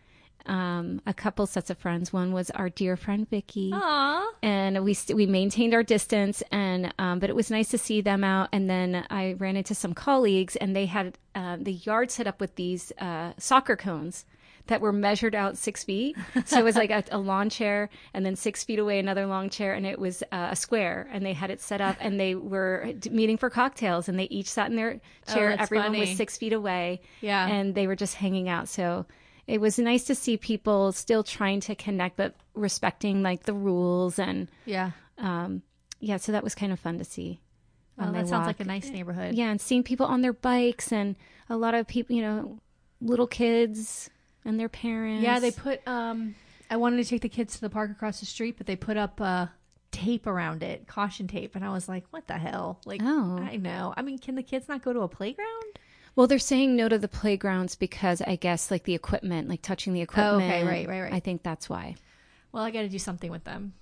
um, 0.46 1.00
a 1.06 1.12
couple 1.12 1.46
sets 1.46 1.70
of 1.70 1.78
friends. 1.78 2.12
One 2.12 2.32
was 2.32 2.50
our 2.50 2.68
dear 2.68 2.96
friend 2.96 3.28
Vicky 3.28 3.72
Aw. 3.74 4.30
and 4.42 4.84
we 4.84 4.94
st- 4.94 5.16
we 5.16 5.26
maintained 5.26 5.74
our 5.74 5.82
distance 5.82 6.42
and 6.52 6.94
um, 6.98 7.18
but 7.18 7.30
it 7.30 7.36
was 7.36 7.50
nice 7.50 7.68
to 7.70 7.78
see 7.78 8.00
them 8.00 8.22
out 8.22 8.48
and 8.52 8.70
then 8.70 9.04
i 9.10 9.32
ran 9.38 9.56
into 9.56 9.74
some 9.74 9.92
colleagues 9.92 10.54
and 10.56 10.76
they 10.76 10.86
had 10.86 11.18
uh, 11.34 11.56
the 11.60 11.72
yard 11.72 12.10
set 12.12 12.28
up 12.28 12.40
with 12.40 12.54
these 12.54 12.92
uh, 12.98 13.32
soccer 13.38 13.74
cones 13.74 14.24
that 14.68 14.80
were 14.80 14.92
measured 14.92 15.34
out 15.34 15.56
six 15.56 15.84
feet 15.84 16.16
so 16.44 16.58
it 16.58 16.64
was 16.64 16.76
like 16.76 16.90
a, 16.90 17.02
a 17.12 17.18
lawn 17.18 17.48
chair 17.50 17.88
and 18.14 18.24
then 18.26 18.36
six 18.36 18.64
feet 18.64 18.78
away 18.78 18.98
another 18.98 19.26
long 19.26 19.48
chair 19.50 19.72
and 19.74 19.86
it 19.86 19.98
was 19.98 20.22
uh, 20.32 20.48
a 20.50 20.56
square 20.56 21.08
and 21.12 21.24
they 21.24 21.32
had 21.32 21.50
it 21.50 21.60
set 21.60 21.80
up 21.80 21.96
and 22.00 22.18
they 22.18 22.34
were 22.34 22.92
meeting 23.10 23.36
for 23.36 23.48
cocktails 23.50 24.08
and 24.08 24.18
they 24.18 24.24
each 24.24 24.48
sat 24.48 24.68
in 24.70 24.76
their 24.76 25.00
chair 25.32 25.50
that's 25.50 25.62
everyone 25.62 25.98
was 25.98 26.16
six 26.16 26.36
feet 26.36 26.52
away 26.52 27.00
Yeah. 27.20 27.46
and 27.48 27.74
they 27.74 27.86
were 27.86 27.96
just 27.96 28.14
hanging 28.14 28.48
out 28.48 28.68
so 28.68 29.06
it 29.46 29.60
was 29.60 29.78
nice 29.78 30.04
to 30.04 30.14
see 30.16 30.36
people 30.36 30.90
still 30.92 31.22
trying 31.22 31.60
to 31.60 31.74
connect 31.76 32.16
but 32.16 32.34
respecting 32.54 33.22
like 33.22 33.44
the 33.44 33.54
rules 33.54 34.18
and 34.18 34.48
Yeah. 34.64 34.90
um 35.18 35.62
yeah 36.00 36.16
so 36.16 36.32
that 36.32 36.42
was 36.44 36.54
kind 36.54 36.72
of 36.72 36.80
fun 36.80 36.98
to 36.98 37.04
see 37.04 37.40
Well, 37.96 38.12
that 38.12 38.28
sounds 38.28 38.46
like 38.46 38.60
a 38.60 38.64
nice 38.64 38.88
neighborhood. 38.90 39.34
yeah 39.34 39.50
and 39.50 39.60
seeing 39.60 39.82
people 39.82 40.06
on 40.06 40.22
their 40.22 40.32
bikes 40.32 40.92
and 40.92 41.14
a 41.48 41.56
lot 41.56 41.74
of 41.74 41.86
people 41.86 42.16
you 42.16 42.22
know 42.22 42.58
little 43.00 43.26
kids 43.26 44.10
and 44.46 44.58
their 44.58 44.68
parents 44.70 45.22
Yeah, 45.22 45.38
they 45.40 45.50
put 45.50 45.86
um 45.86 46.34
I 46.70 46.76
wanted 46.76 46.96
to 47.02 47.04
take 47.08 47.22
the 47.22 47.28
kids 47.28 47.54
to 47.56 47.60
the 47.60 47.70
park 47.70 47.90
across 47.90 48.20
the 48.20 48.26
street, 48.26 48.56
but 48.56 48.66
they 48.66 48.76
put 48.76 48.96
up 48.96 49.20
uh 49.20 49.46
tape 49.92 50.26
around 50.26 50.62
it, 50.62 50.86
caution 50.86 51.26
tape, 51.28 51.54
and 51.54 51.64
I 51.64 51.70
was 51.70 51.88
like, 51.88 52.04
what 52.10 52.26
the 52.26 52.34
hell? 52.38 52.80
Like 52.84 53.00
Oh. 53.04 53.38
I 53.40 53.56
know. 53.56 53.94
I 53.96 54.02
mean, 54.02 54.18
can 54.18 54.34
the 54.34 54.42
kids 54.42 54.68
not 54.68 54.82
go 54.82 54.92
to 54.92 55.00
a 55.00 55.08
playground? 55.08 55.78
well 56.14 56.26
they're 56.26 56.38
saying 56.38 56.74
no 56.74 56.88
to 56.88 56.96
the 56.98 57.08
playgrounds 57.08 57.74
because 57.74 58.22
i 58.22 58.36
guess 58.36 58.70
like 58.70 58.84
the 58.84 58.94
equipment 58.94 59.50
like 59.50 59.60
touching 59.60 59.92
the 59.92 60.00
equipment 60.00 60.40
Oh, 60.42 60.46
okay, 60.46 60.64
right, 60.64 60.88
right, 60.88 61.02
right. 61.02 61.12
i 61.12 61.20
think 61.20 61.42
that's 61.42 61.68
why 61.68 61.94
Well, 62.52 62.62
I 62.64 62.70
got 62.70 62.80
to 62.82 62.88
do 62.88 62.98
something 62.98 63.30
with 63.30 63.44
them. 63.44 63.74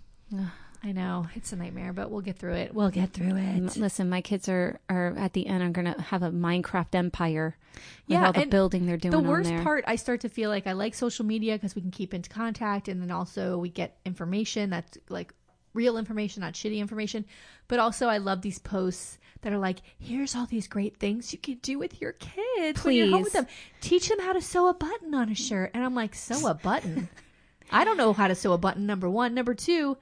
I 0.85 0.93
know. 0.93 1.27
It's 1.35 1.52
a 1.52 1.56
nightmare, 1.56 1.94
but 1.94 2.11
we'll 2.11 2.20
get 2.20 2.39
through 2.39 2.55
it. 2.55 2.74
We'll 2.74 2.90
get 2.90 3.12
through 3.12 3.36
it. 3.36 3.77
listen 3.78 4.11
my 4.11 4.20
kids 4.20 4.48
are 4.48 4.78
are 4.90 5.15
at 5.16 5.32
the 5.32 5.47
end 5.47 5.62
are 5.62 5.70
gonna 5.70 5.98
have 6.01 6.23
a 6.23 6.31
minecraft 6.31 6.94
empire 6.94 7.56
with 7.74 7.82
Yeah, 8.06 8.27
all 8.27 8.32
the 8.32 8.44
building 8.47 8.85
they're 8.86 8.98
doing 8.98 9.12
the 9.12 9.19
worst 9.19 9.55
part 9.62 9.85
i 9.86 9.97
start 9.97 10.20
to 10.20 10.28
feel 10.28 10.51
like 10.51 10.66
i 10.66 10.73
like 10.73 10.94
social 10.94 11.24
media 11.24 11.55
because 11.55 11.74
we 11.74 11.81
can 11.82 11.90
keep 11.90 12.12
in 12.15 12.23
contact 12.23 12.89
and 12.89 13.01
then 13.01 13.11
also 13.11 13.59
we 13.59 13.69
get 13.69 13.98
information 14.05 14.70
that's 14.70 14.98
like 15.09 15.32
real 15.73 15.97
information 15.97 16.43
not 16.43 16.52
shitty 16.52 16.78
information 16.78 17.24
but 17.66 17.78
also 17.81 18.06
i 18.06 18.19
love 18.19 18.43
these 18.43 18.59
posts 18.59 19.19
that 19.40 19.52
are 19.52 19.59
like 19.59 19.78
here's 19.98 20.36
all 20.36 20.47
these 20.47 20.69
great 20.69 20.98
things 20.98 21.32
you 21.32 21.39
can 21.39 21.55
do 21.62 21.78
with 21.78 22.01
your 22.01 22.12
kids 22.12 22.85
when 22.85 22.94
you're 22.94 23.11
home 23.11 23.23
with 23.23 23.32
them 23.32 23.47
teach 23.81 24.09
them 24.09 24.20
how 24.20 24.32
to 24.32 24.40
sew 24.43 24.69
a 24.69 24.74
button 24.74 25.15
on 25.15 25.28
a 25.31 25.35
shirt 25.35 25.70
and 25.74 25.82
i'm 25.82 25.94
like 25.94 26.15
sew 26.15 26.47
a 26.47 26.55
button 26.55 27.09
i 27.73 27.85
don't 27.85 27.97
know 27.97 28.12
how 28.12 28.28
to 28.28 28.35
sew 28.35 28.52
a 28.52 28.59
button 28.59 28.86
number 28.86 29.11
one 29.11 29.35
number 29.35 29.55
two 29.55 29.97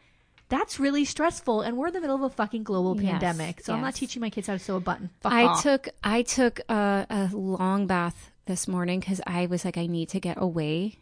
that's 0.52 0.78
really 0.78 1.04
stressful 1.04 1.62
and 1.62 1.76
we're 1.76 1.88
in 1.88 1.94
the 1.94 2.00
middle 2.00 2.16
of 2.16 2.22
a 2.22 2.30
fucking 2.30 2.62
global 2.62 2.94
Yes, 3.00 3.10
pandemic 3.12 3.60
so 3.64 3.72
i'm 3.74 3.80
not 3.80 3.94
teaching 3.94 4.20
my 4.20 4.30
kids 4.30 4.46
how 4.48 4.52
to 4.52 4.58
sew 4.58 4.76
a 4.76 4.80
button 4.80 5.08
Fuck 5.20 5.32
I 5.32 5.44
off. 5.46 5.62
took 5.62 5.88
I 6.04 6.22
took 6.22 6.60
a, 6.68 7.06
a 7.08 7.30
long 7.34 7.86
bath 7.86 8.30
this 8.46 8.66
morning 8.68 9.00
because 9.00 9.20
I 9.26 9.46
was 9.46 9.64
like 9.64 9.78
I 9.78 9.86
need 9.86 10.08
to 10.10 10.20
get 10.20 10.36
away. 10.40 10.98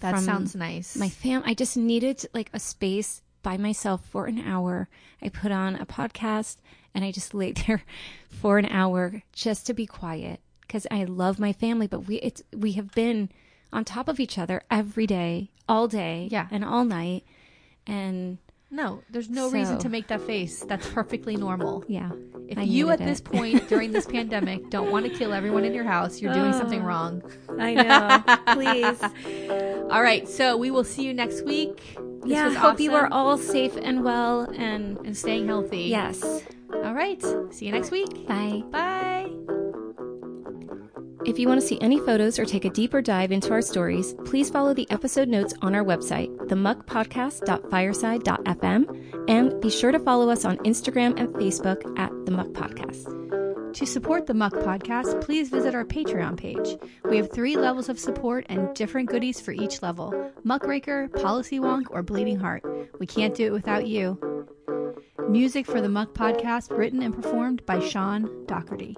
that 0.00 0.18
sounds 0.20 0.54
nice 0.54 0.94
My 0.96 1.08
fam, 1.08 1.42
I 1.44 1.54
just 1.54 1.76
needed 1.76 2.24
like 2.34 2.50
a 2.52 2.60
space 2.60 3.22
by 3.42 3.56
myself 3.56 4.04
for 4.12 4.26
an 4.26 4.38
hour. 4.38 4.88
I 5.20 5.28
put 5.30 5.50
on 5.50 5.74
a 5.76 5.86
podcast 5.86 6.56
and 6.94 7.02
I 7.04 7.10
just 7.10 7.34
laid 7.42 7.56
there 7.66 7.82
for 8.40 8.58
an 8.58 8.66
hour 8.66 9.22
just 9.32 9.66
to 9.66 9.74
be 9.74 9.86
quiet 9.86 10.38
because 10.60 10.86
I 10.90 11.04
love 11.04 11.38
my 11.40 11.52
family. 11.52 11.86
But 11.88 12.00
we 12.06 12.16
it's 12.28 12.42
we 12.54 12.72
have 12.78 12.92
been 12.92 13.30
on 13.72 13.84
top 13.84 14.06
of 14.06 14.20
each 14.20 14.36
other 14.38 14.62
every 14.70 15.06
day, 15.06 15.50
all 15.68 15.88
day, 15.88 16.28
Yeah. 16.30 16.46
and 16.52 16.62
all 16.64 16.84
night, 16.84 17.24
and 17.86 18.38
No, 18.72 19.02
there's 19.10 19.28
no 19.28 19.50
reason 19.50 19.78
to 19.80 19.88
make 19.90 20.06
that 20.08 20.22
face. 20.22 20.64
That's 20.64 20.88
perfectly 20.88 21.36
normal. 21.36 21.84
Yeah. 21.88 22.10
If 22.48 22.56
I 22.58 22.62
you 22.62 22.88
at 22.90 22.98
needed 23.00 23.12
this 23.12 23.20
point 23.20 23.68
during 23.68 23.92
this 23.92 24.06
pandemic 24.16 24.70
don't 24.70 24.90
want 24.90 25.04
to 25.06 25.12
kill 25.16 25.32
everyone 25.34 25.64
in 25.64 25.74
your 25.74 25.84
house, 25.84 26.20
you're 26.20 26.32
doing 26.34 26.52
something 26.54 26.80
Oh. 26.82 26.86
wrong. 26.86 27.22
I 27.58 27.74
know. 27.74 28.54
Please. 28.54 29.00
All 29.92 30.02
right, 30.02 30.26
so 30.28 30.56
we 30.56 30.70
will 30.70 30.84
see 30.84 31.04
you 31.04 31.12
next 31.14 31.42
week. 31.42 31.96
This 32.22 32.32
yeah. 32.32 32.54
Hope 32.54 32.80
you 32.80 32.94
are 32.94 33.08
all 33.12 33.36
safe 33.36 33.76
and 33.76 34.04
well. 34.04 34.42
And 34.56 34.96
and 35.04 35.14
staying 35.16 35.46
healthy. 35.48 35.82
yes. 35.90 36.22
All 36.84 36.94
right. 36.94 37.20
See 37.50 37.66
you 37.66 37.72
next 37.72 37.90
week. 37.90 38.26
Bye. 38.26 38.62
Bye. 38.70 39.61
If 41.24 41.38
you 41.38 41.46
want 41.46 41.60
to 41.60 41.66
see 41.66 41.78
any 41.80 42.00
photos 42.00 42.36
or 42.38 42.44
take 42.44 42.64
a 42.64 42.70
deeper 42.70 43.00
dive 43.00 43.30
into 43.30 43.52
our 43.52 43.62
stories, 43.62 44.14
please 44.24 44.50
follow 44.50 44.74
the 44.74 44.90
episode 44.90 45.28
notes 45.28 45.54
on 45.62 45.72
our 45.72 45.84
website, 45.84 46.36
themuckpodcast.fireside.fm, 46.48 49.30
and 49.30 49.60
be 49.60 49.70
sure 49.70 49.92
to 49.92 50.00
follow 50.00 50.30
us 50.30 50.44
on 50.44 50.56
Instagram 50.58 51.16
and 51.20 51.28
Facebook 51.34 51.96
at 51.96 52.10
The 52.26 52.32
Muck 52.32 52.48
Podcast. 52.48 53.74
To 53.74 53.86
support 53.86 54.26
the 54.26 54.34
Muck 54.34 54.52
Podcast, 54.52 55.22
please 55.22 55.48
visit 55.48 55.76
our 55.76 55.84
Patreon 55.84 56.36
page. 56.36 56.76
We 57.04 57.18
have 57.18 57.30
three 57.30 57.56
levels 57.56 57.88
of 57.88 58.00
support 58.00 58.44
and 58.48 58.74
different 58.74 59.08
goodies 59.08 59.40
for 59.40 59.52
each 59.52 59.80
level 59.80 60.12
Muckraker, 60.42 61.06
Policy 61.08 61.60
Wonk, 61.60 61.84
or 61.90 62.02
Bleeding 62.02 62.38
Heart. 62.38 62.64
We 62.98 63.06
can't 63.06 63.34
do 63.34 63.46
it 63.46 63.52
without 63.52 63.86
you. 63.86 64.18
Music 65.28 65.66
for 65.66 65.80
the 65.80 65.88
Muck 65.88 66.14
Podcast 66.14 66.76
written 66.76 67.00
and 67.00 67.14
performed 67.14 67.64
by 67.64 67.78
Sean 67.78 68.44
Doherty. 68.46 68.96